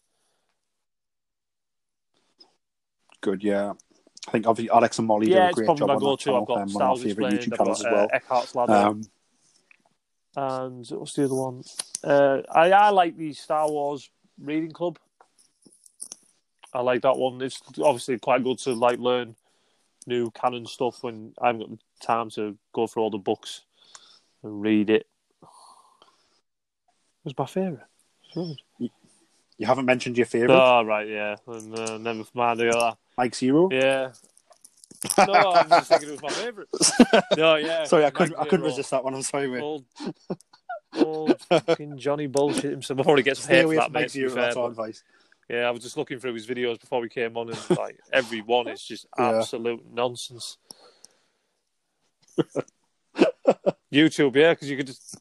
Good, 3.21 3.43
yeah. 3.43 3.73
I 4.27 4.31
think 4.31 4.45
obviously 4.45 4.69
Alex 4.71 4.99
and 4.99 5.07
Molly 5.07 5.27
do 5.27 5.33
yeah, 5.33 5.49
a 5.49 5.53
great 5.53 5.67
job 5.67 5.89
on 5.89 5.99
that 5.99 6.19
channel. 6.19 6.41
I've 6.41 6.47
got 6.47 6.61
um, 6.61 6.69
Star 6.69 6.89
one 6.89 6.97
of 6.97 7.03
my 7.03 7.09
favourite. 7.09 7.33
YouTube 7.33 7.57
channels 7.57 7.81
got 7.81 7.87
as 7.87 7.93
well. 7.93 8.03
uh, 8.03 8.17
Eckhart's 8.17 8.55
Ladder. 8.55 8.73
Um, 8.73 9.03
and 10.35 10.87
what's 10.89 11.13
the 11.13 11.25
other 11.25 11.35
one? 11.35 11.63
Uh, 12.03 12.41
I, 12.53 12.71
I 12.71 12.89
like 12.89 13.17
the 13.17 13.33
Star 13.33 13.69
Wars 13.69 14.09
Reading 14.39 14.71
Club. 14.71 14.99
I 16.73 16.81
like 16.81 17.01
that 17.01 17.17
one. 17.17 17.41
It's 17.41 17.61
obviously 17.81 18.19
quite 18.19 18.43
good 18.43 18.59
to 18.59 18.73
like 18.73 18.99
learn 18.99 19.35
new 20.05 20.29
canon 20.31 20.65
stuff 20.65 21.01
when 21.03 21.33
I 21.41 21.47
haven't 21.47 21.61
got 21.61 21.69
the 21.69 22.05
time 22.05 22.29
to 22.31 22.57
go 22.73 22.85
through 22.85 23.03
all 23.03 23.09
the 23.09 23.17
books 23.17 23.61
and 24.43 24.61
read 24.61 24.89
it. 24.89 25.07
It 25.41 25.47
was 27.23 27.37
my 27.37 27.45
favourite. 27.45 27.87
you 28.35 29.65
haven't 29.65 29.85
mentioned 29.85 30.17
your 30.17 30.27
favourite, 30.27 30.55
Oh 30.55 30.83
right, 30.83 31.07
yeah. 31.07 31.35
And, 31.47 31.77
uh, 31.77 31.97
never 31.97 32.23
mind. 32.33 32.61
I 32.61 32.69
got 32.69 32.79
that. 32.79 32.97
Mike 33.17 33.33
Zeroh. 33.33 33.71
Yeah. 33.71 34.11
No, 35.27 35.33
I'm 35.53 35.69
just 35.69 35.89
thinking 35.89 36.09
it 36.09 36.11
was 36.13 36.21
my 36.23 36.29
favourite. 36.29 36.67
No, 37.37 37.55
yeah. 37.55 37.83
Sorry, 37.83 38.03
I 38.03 38.09
couldn't. 38.09 38.35
I 38.35 38.43
couldn't 38.45 38.61
Zero. 38.61 38.69
resist 38.69 38.89
that 38.91 39.03
one. 39.03 39.13
I'm 39.13 39.21
sorry, 39.21 39.47
mate. 39.47 39.61
Old, 39.61 39.85
old 40.97 41.39
fucking 41.49 41.99
Johnny 41.99 42.25
bullshit 42.25 42.71
himself. 42.71 42.99
I've 42.99 43.05
already 43.07 43.21
get 43.21 43.37
some 43.37 43.43
Stay 43.45 43.57
hate 43.57 43.67
for 43.67 43.75
that, 43.75 43.91
mate. 43.91 44.09
Zero. 44.09 44.31
fair, 44.31 44.41
That's 44.43 44.55
our 44.57 44.69
advice. 44.69 45.03
Yeah, 45.49 45.67
I 45.67 45.71
was 45.71 45.83
just 45.83 45.97
looking 45.97 46.17
through 46.19 46.33
his 46.33 46.47
videos 46.47 46.79
before 46.81 46.99
we 46.99 47.09
came 47.09 47.37
on, 47.37 47.49
and 47.49 47.77
like 47.77 47.99
every 48.11 48.41
one 48.41 48.67
is 48.67 48.81
just 48.83 49.05
Yeah. 49.19 49.37
absolute 49.37 49.83
nonsense. 49.93 50.57
YouTube, 53.93 54.35
yeah, 54.35 54.53
because 54.53 54.69
you 54.69 54.77
could 54.77 54.87
just. 54.87 55.15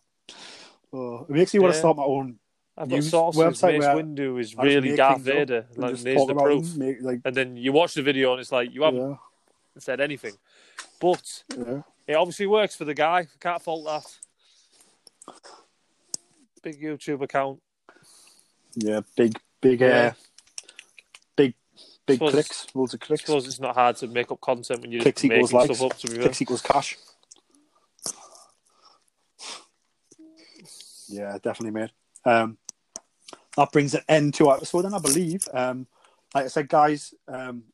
Oh, 0.93 1.27
it 1.29 1.31
makes 1.33 1.53
me 1.53 1.61
want 1.61 1.75
to 1.75 1.79
start 1.79 1.97
my 1.99 2.03
own 2.05 2.39
I've 2.79 2.89
got 2.91 3.03
sources. 3.05 3.41
website 3.41 3.79
Mace 3.79 3.85
Windu 3.87 4.39
is 4.41 4.57
really 4.57 4.97
Darth 4.97 5.23
Vader. 5.23 5.67
Like, 5.77 5.97
there's 5.97 6.27
the 6.27 6.35
proof. 6.35 6.71
them, 6.73 6.79
make, 6.79 6.97
like, 7.01 7.21
And 7.25 7.35
then 7.35 7.57
you 7.57 7.73
watch 7.73 7.95
the 7.95 8.03
video, 8.03 8.33
and 8.33 8.41
it's 8.41 8.53
like 8.53 8.73
you 8.75 8.83
haven't 8.83 9.11
yeah, 9.11 9.17
said 9.79 10.01
anything. 10.01 10.35
But 11.01 11.43
yeah. 11.57 11.83
it 12.07 12.15
obviously 12.15 12.47
works 12.47 12.77
for 12.77 12.85
the 12.85 12.93
guy. 12.95 13.29
Can't 13.41 13.63
fault 13.63 13.87
that. 15.27 15.35
Big 16.63 16.81
YouTube 16.83 17.23
account. 17.23 17.63
Yeah, 18.75 19.01
big, 19.17 19.39
big, 19.63 19.81
Yeah. 19.81 19.87
uh, 19.87 20.13
big, 21.35 21.55
big 22.05 22.19
Suppose- 22.19 22.33
clicks, 22.33 22.67
loads 22.75 22.93
of 22.93 23.01
I 23.03 23.07
clicks. 23.07 23.25
suppose 23.25 23.47
it's 23.47 23.61
not 23.61 23.75
hard 23.75 23.97
to 23.97 24.07
make 24.07 24.31
up 24.31 24.41
content 24.43 24.83
when 24.83 24.93
you're 24.93 25.01
Clicks 25.01 25.23
just 25.23 25.29
making 25.31 25.57
likes. 25.57 25.75
stuff 25.79 25.93
up. 25.93 25.99
To 25.99 26.09
be. 26.09 26.19
Clicks 26.19 26.43
equals 26.43 26.61
cash. 26.63 26.99
Yeah, 31.09 31.39
definitely, 31.43 31.81
mate. 31.81 31.91
Um, 32.25 32.59
that 33.57 33.73
brings 33.73 33.95
an 33.95 34.03
end 34.09 34.35
to 34.35 34.49
our 34.49 34.57
episode, 34.57 34.83
then 34.83 34.95
I 34.95 34.99
believe. 34.99 35.49
Um, 35.53 35.87
like 36.35 36.45
I 36.45 36.49
said, 36.49 36.69
guys, 36.69 37.15
um, 37.29 37.65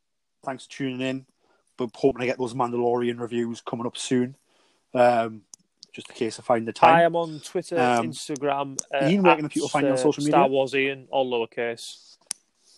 thanks 0.45 0.67
for 0.67 0.73
tuning 0.73 1.01
in. 1.01 1.27
But 1.77 1.91
hoping 1.95 2.21
to 2.21 2.27
get 2.27 2.39
those 2.39 2.55
Mandalorian 2.55 3.19
reviews 3.19 3.61
coming 3.61 3.87
up 3.87 3.97
soon. 3.97 4.37
Um, 4.95 5.43
just 5.93 6.09
in 6.11 6.17
case 6.17 6.39
I 6.39 6.43
find 6.43 6.67
the 6.67 6.73
time. 6.73 6.95
I 6.95 7.03
am 7.03 7.17
on 7.17 7.41
Twitter, 7.41 7.79
Um, 7.79 8.11
Instagram. 8.11 8.79
Uh, 8.95 9.09
Ian, 9.09 9.23
where 9.23 9.37
can 9.37 9.49
people 9.49 9.69
find 9.69 9.85
you 9.85 9.93
on 9.93 9.99
uh, 9.99 10.03
social 10.03 10.23
media? 10.23 10.33
Star 10.33 10.49
Wars 10.49 10.75
Ian, 10.75 11.07
all 11.11 11.31
lowercase, 11.31 12.17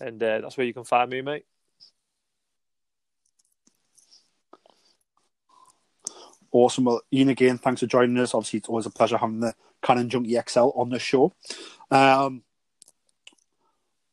and 0.00 0.22
uh, 0.22 0.40
that's 0.40 0.56
where 0.56 0.66
you 0.66 0.74
can 0.74 0.84
find 0.84 1.10
me, 1.10 1.22
mate. 1.22 1.44
Awesome. 6.50 6.84
Well, 6.84 7.02
Ian, 7.12 7.30
again, 7.30 7.58
thanks 7.58 7.80
for 7.80 7.86
joining 7.86 8.16
us. 8.18 8.32
Obviously, 8.32 8.58
it's 8.58 8.68
always 8.68 8.86
a 8.86 8.90
pleasure 8.90 9.18
having 9.18 9.40
the 9.40 9.54
Canon 9.82 10.08
Junkie 10.08 10.38
XL 10.48 10.70
on 10.76 10.88
the 10.88 11.00
show. 11.00 11.32
Um, 11.90 12.42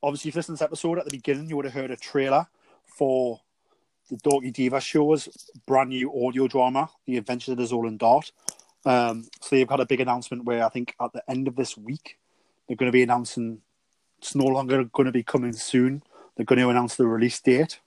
obviously, 0.03 0.29
if 0.29 0.35
you 0.35 0.39
listened 0.39 0.57
to 0.57 0.63
this 0.63 0.65
episode 0.65 0.99
at 0.99 1.05
the 1.05 1.11
beginning, 1.11 1.47
you 1.49 1.55
would 1.55 1.65
have 1.65 1.73
heard 1.73 1.91
a 1.91 1.97
trailer 1.97 2.47
for 2.85 3.41
the 4.09 4.17
Dorky 4.17 4.51
Diva 4.51 4.81
show's 4.81 5.29
brand 5.65 5.89
new 5.89 6.11
audio 6.25 6.47
drama, 6.47 6.89
The 7.05 7.17
Adventures 7.17 7.53
of 7.53 7.57
the 7.57 7.63
Zolan 7.63 7.97
Dart. 7.97 8.31
Um, 8.85 9.27
so 9.39 9.55
they've 9.55 9.67
got 9.67 9.79
a 9.79 9.85
big 9.85 10.01
announcement 10.01 10.45
where 10.45 10.65
I 10.65 10.69
think 10.69 10.95
at 10.99 11.13
the 11.13 11.23
end 11.29 11.47
of 11.47 11.55
this 11.55 11.77
week, 11.77 12.17
they're 12.67 12.77
going 12.77 12.91
to 12.91 12.95
be 12.95 13.03
announcing 13.03 13.61
it's 14.17 14.35
no 14.35 14.45
longer 14.45 14.83
going 14.83 15.07
to 15.07 15.11
be 15.11 15.23
coming 15.23 15.53
soon. 15.53 16.03
They're 16.35 16.45
going 16.45 16.59
to 16.59 16.69
announce 16.69 16.95
the 16.95 17.07
release 17.07 17.39
date. 17.39 17.79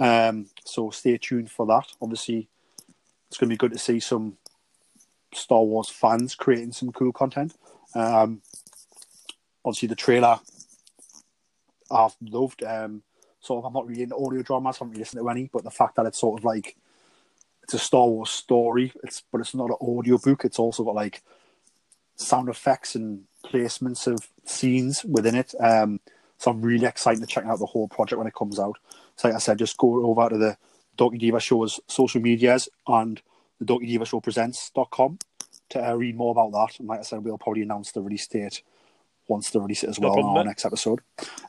Um, 0.00 0.46
so 0.64 0.90
stay 0.90 1.18
tuned 1.18 1.50
for 1.50 1.66
that. 1.66 1.86
Obviously, 2.00 2.48
it's 3.28 3.38
going 3.38 3.48
to 3.48 3.54
be 3.54 3.58
good 3.58 3.72
to 3.72 3.78
see 3.78 4.00
some 4.00 4.38
Star 5.32 5.62
Wars 5.62 5.88
fans 5.88 6.34
creating 6.34 6.72
some 6.72 6.92
cool 6.92 7.12
content. 7.12 7.54
Um, 7.94 8.42
obviously, 9.64 9.88
the 9.88 9.94
trailer 9.94 10.40
I've 11.92 12.16
loved. 12.20 12.62
Um, 12.62 13.02
sort 13.40 13.58
of, 13.58 13.64
I'm 13.64 13.72
not 13.72 13.86
really 13.86 14.02
into 14.02 14.16
audio 14.16 14.42
dramas. 14.42 14.76
I 14.76 14.78
haven't 14.78 14.92
really 14.92 15.00
listened 15.00 15.22
to 15.22 15.28
any, 15.28 15.50
but 15.52 15.64
the 15.64 15.70
fact 15.70 15.96
that 15.96 16.06
it's 16.06 16.18
sort 16.18 16.38
of 16.38 16.44
like 16.44 16.76
it's 17.62 17.74
a 17.74 17.78
Star 17.78 18.06
Wars 18.06 18.30
story, 18.30 18.92
it's 19.04 19.22
but 19.30 19.40
it's 19.40 19.54
not 19.54 19.70
an 19.70 19.76
audio 19.80 20.18
book. 20.18 20.44
It's 20.44 20.58
also 20.58 20.84
got 20.84 20.94
like 20.94 21.22
sound 22.16 22.48
effects 22.48 22.94
and 22.94 23.24
placements 23.44 24.06
of 24.06 24.28
scenes 24.44 25.04
within 25.04 25.34
it. 25.34 25.54
Um, 25.60 26.00
so 26.38 26.50
I'm 26.50 26.62
really 26.62 26.86
excited 26.86 27.20
to 27.20 27.26
check 27.26 27.44
out 27.44 27.58
the 27.58 27.66
whole 27.66 27.88
project 27.88 28.18
when 28.18 28.26
it 28.26 28.34
comes 28.34 28.58
out. 28.58 28.78
So 29.16 29.28
like 29.28 29.36
I 29.36 29.38
said, 29.38 29.58
just 29.58 29.76
go 29.76 30.04
over 30.06 30.28
to 30.28 30.38
the 30.38 30.56
Donkey 30.96 31.18
Diva 31.18 31.40
Show's 31.40 31.80
social 31.86 32.20
medias 32.20 32.68
and 32.86 33.20
the 33.58 33.64
Donkey 33.64 33.86
Diva 33.86 34.04
Show 34.04 34.20
presents.com 34.20 35.18
to 35.70 35.88
uh, 35.88 35.94
read 35.94 36.16
more 36.16 36.32
about 36.32 36.52
that. 36.52 36.78
And 36.80 36.88
like 36.88 37.00
I 37.00 37.02
said, 37.02 37.24
we'll 37.24 37.38
probably 37.38 37.62
announce 37.62 37.92
the 37.92 38.02
release 38.02 38.26
date 38.26 38.62
once 39.32 39.50
they 39.50 39.58
release 39.58 39.82
it 39.84 39.90
as 39.90 39.98
No 40.00 40.08
well 40.08 40.14
problem, 40.14 40.30
on 40.32 40.38
our 40.38 40.44
mate. 40.44 40.50
next 40.50 40.64
episode. 40.64 41.00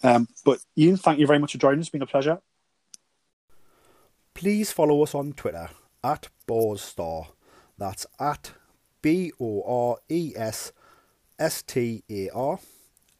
Um, 0.04 0.28
but 0.46 0.60
Ian, 0.78 0.98
thank 0.98 1.20
you 1.20 1.28
very 1.28 1.40
much 1.40 1.52
for 1.52 1.58
joining 1.60 1.80
us. 1.80 1.86
It's 1.88 1.92
been 1.92 2.02
a 2.02 2.08
pleasure. 2.08 2.40
Please 4.34 4.72
follow 4.72 5.04
us 5.04 5.14
on 5.14 5.34
Twitter 5.34 5.70
at 6.04 6.28
BorsStar. 6.48 7.28
That's 7.78 8.06
at 8.20 8.52
B 9.02 9.32
O 9.40 9.62
R 9.64 9.98
E 10.10 10.34
S 10.36 10.72
S 11.40 11.62
T 11.62 12.04
A 12.10 12.30
R. 12.30 12.60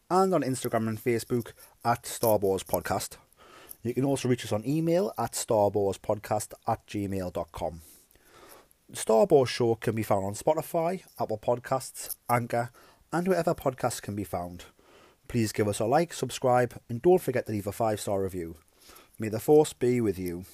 And 0.10 0.34
on 0.34 0.42
Instagram 0.44 0.88
and 0.90 1.04
Facebook 1.04 1.54
at 1.84 2.06
Star 2.06 2.38
Wars 2.38 2.64
Podcast. 2.64 3.18
You 3.82 3.94
can 3.94 4.06
also 4.06 4.30
reach 4.30 4.46
us 4.46 4.52
on 4.52 4.66
email 4.68 5.12
at 5.18 5.34
starboarspodcast 5.34 6.54
at 6.68 6.86
gmail.com. 6.88 7.82
The 8.90 8.96
Star 8.96 9.26
Wars 9.26 9.50
Show 9.50 9.76
can 9.76 9.96
be 9.96 10.04
found 10.04 10.26
on 10.26 10.34
Spotify, 10.36 11.02
Apple 11.20 11.40
Podcasts, 11.40 12.16
Anchor, 12.30 12.70
and 13.14 13.28
wherever 13.28 13.54
podcasts 13.54 14.02
can 14.02 14.16
be 14.16 14.24
found. 14.26 14.66
Please 15.28 15.54
give 15.54 15.68
us 15.68 15.80
a 15.80 15.86
like, 15.86 16.12
subscribe, 16.12 16.74
and 16.90 17.02
don't 17.02 17.22
forget 17.22 17.46
to 17.46 17.52
leave 17.54 17.68
a 17.68 17.72
five 17.72 18.02
star 18.02 18.22
review. 18.22 18.58
May 19.18 19.30
the 19.30 19.40
Force 19.40 19.72
be 19.72 20.02
with 20.02 20.20
you. 20.20 20.46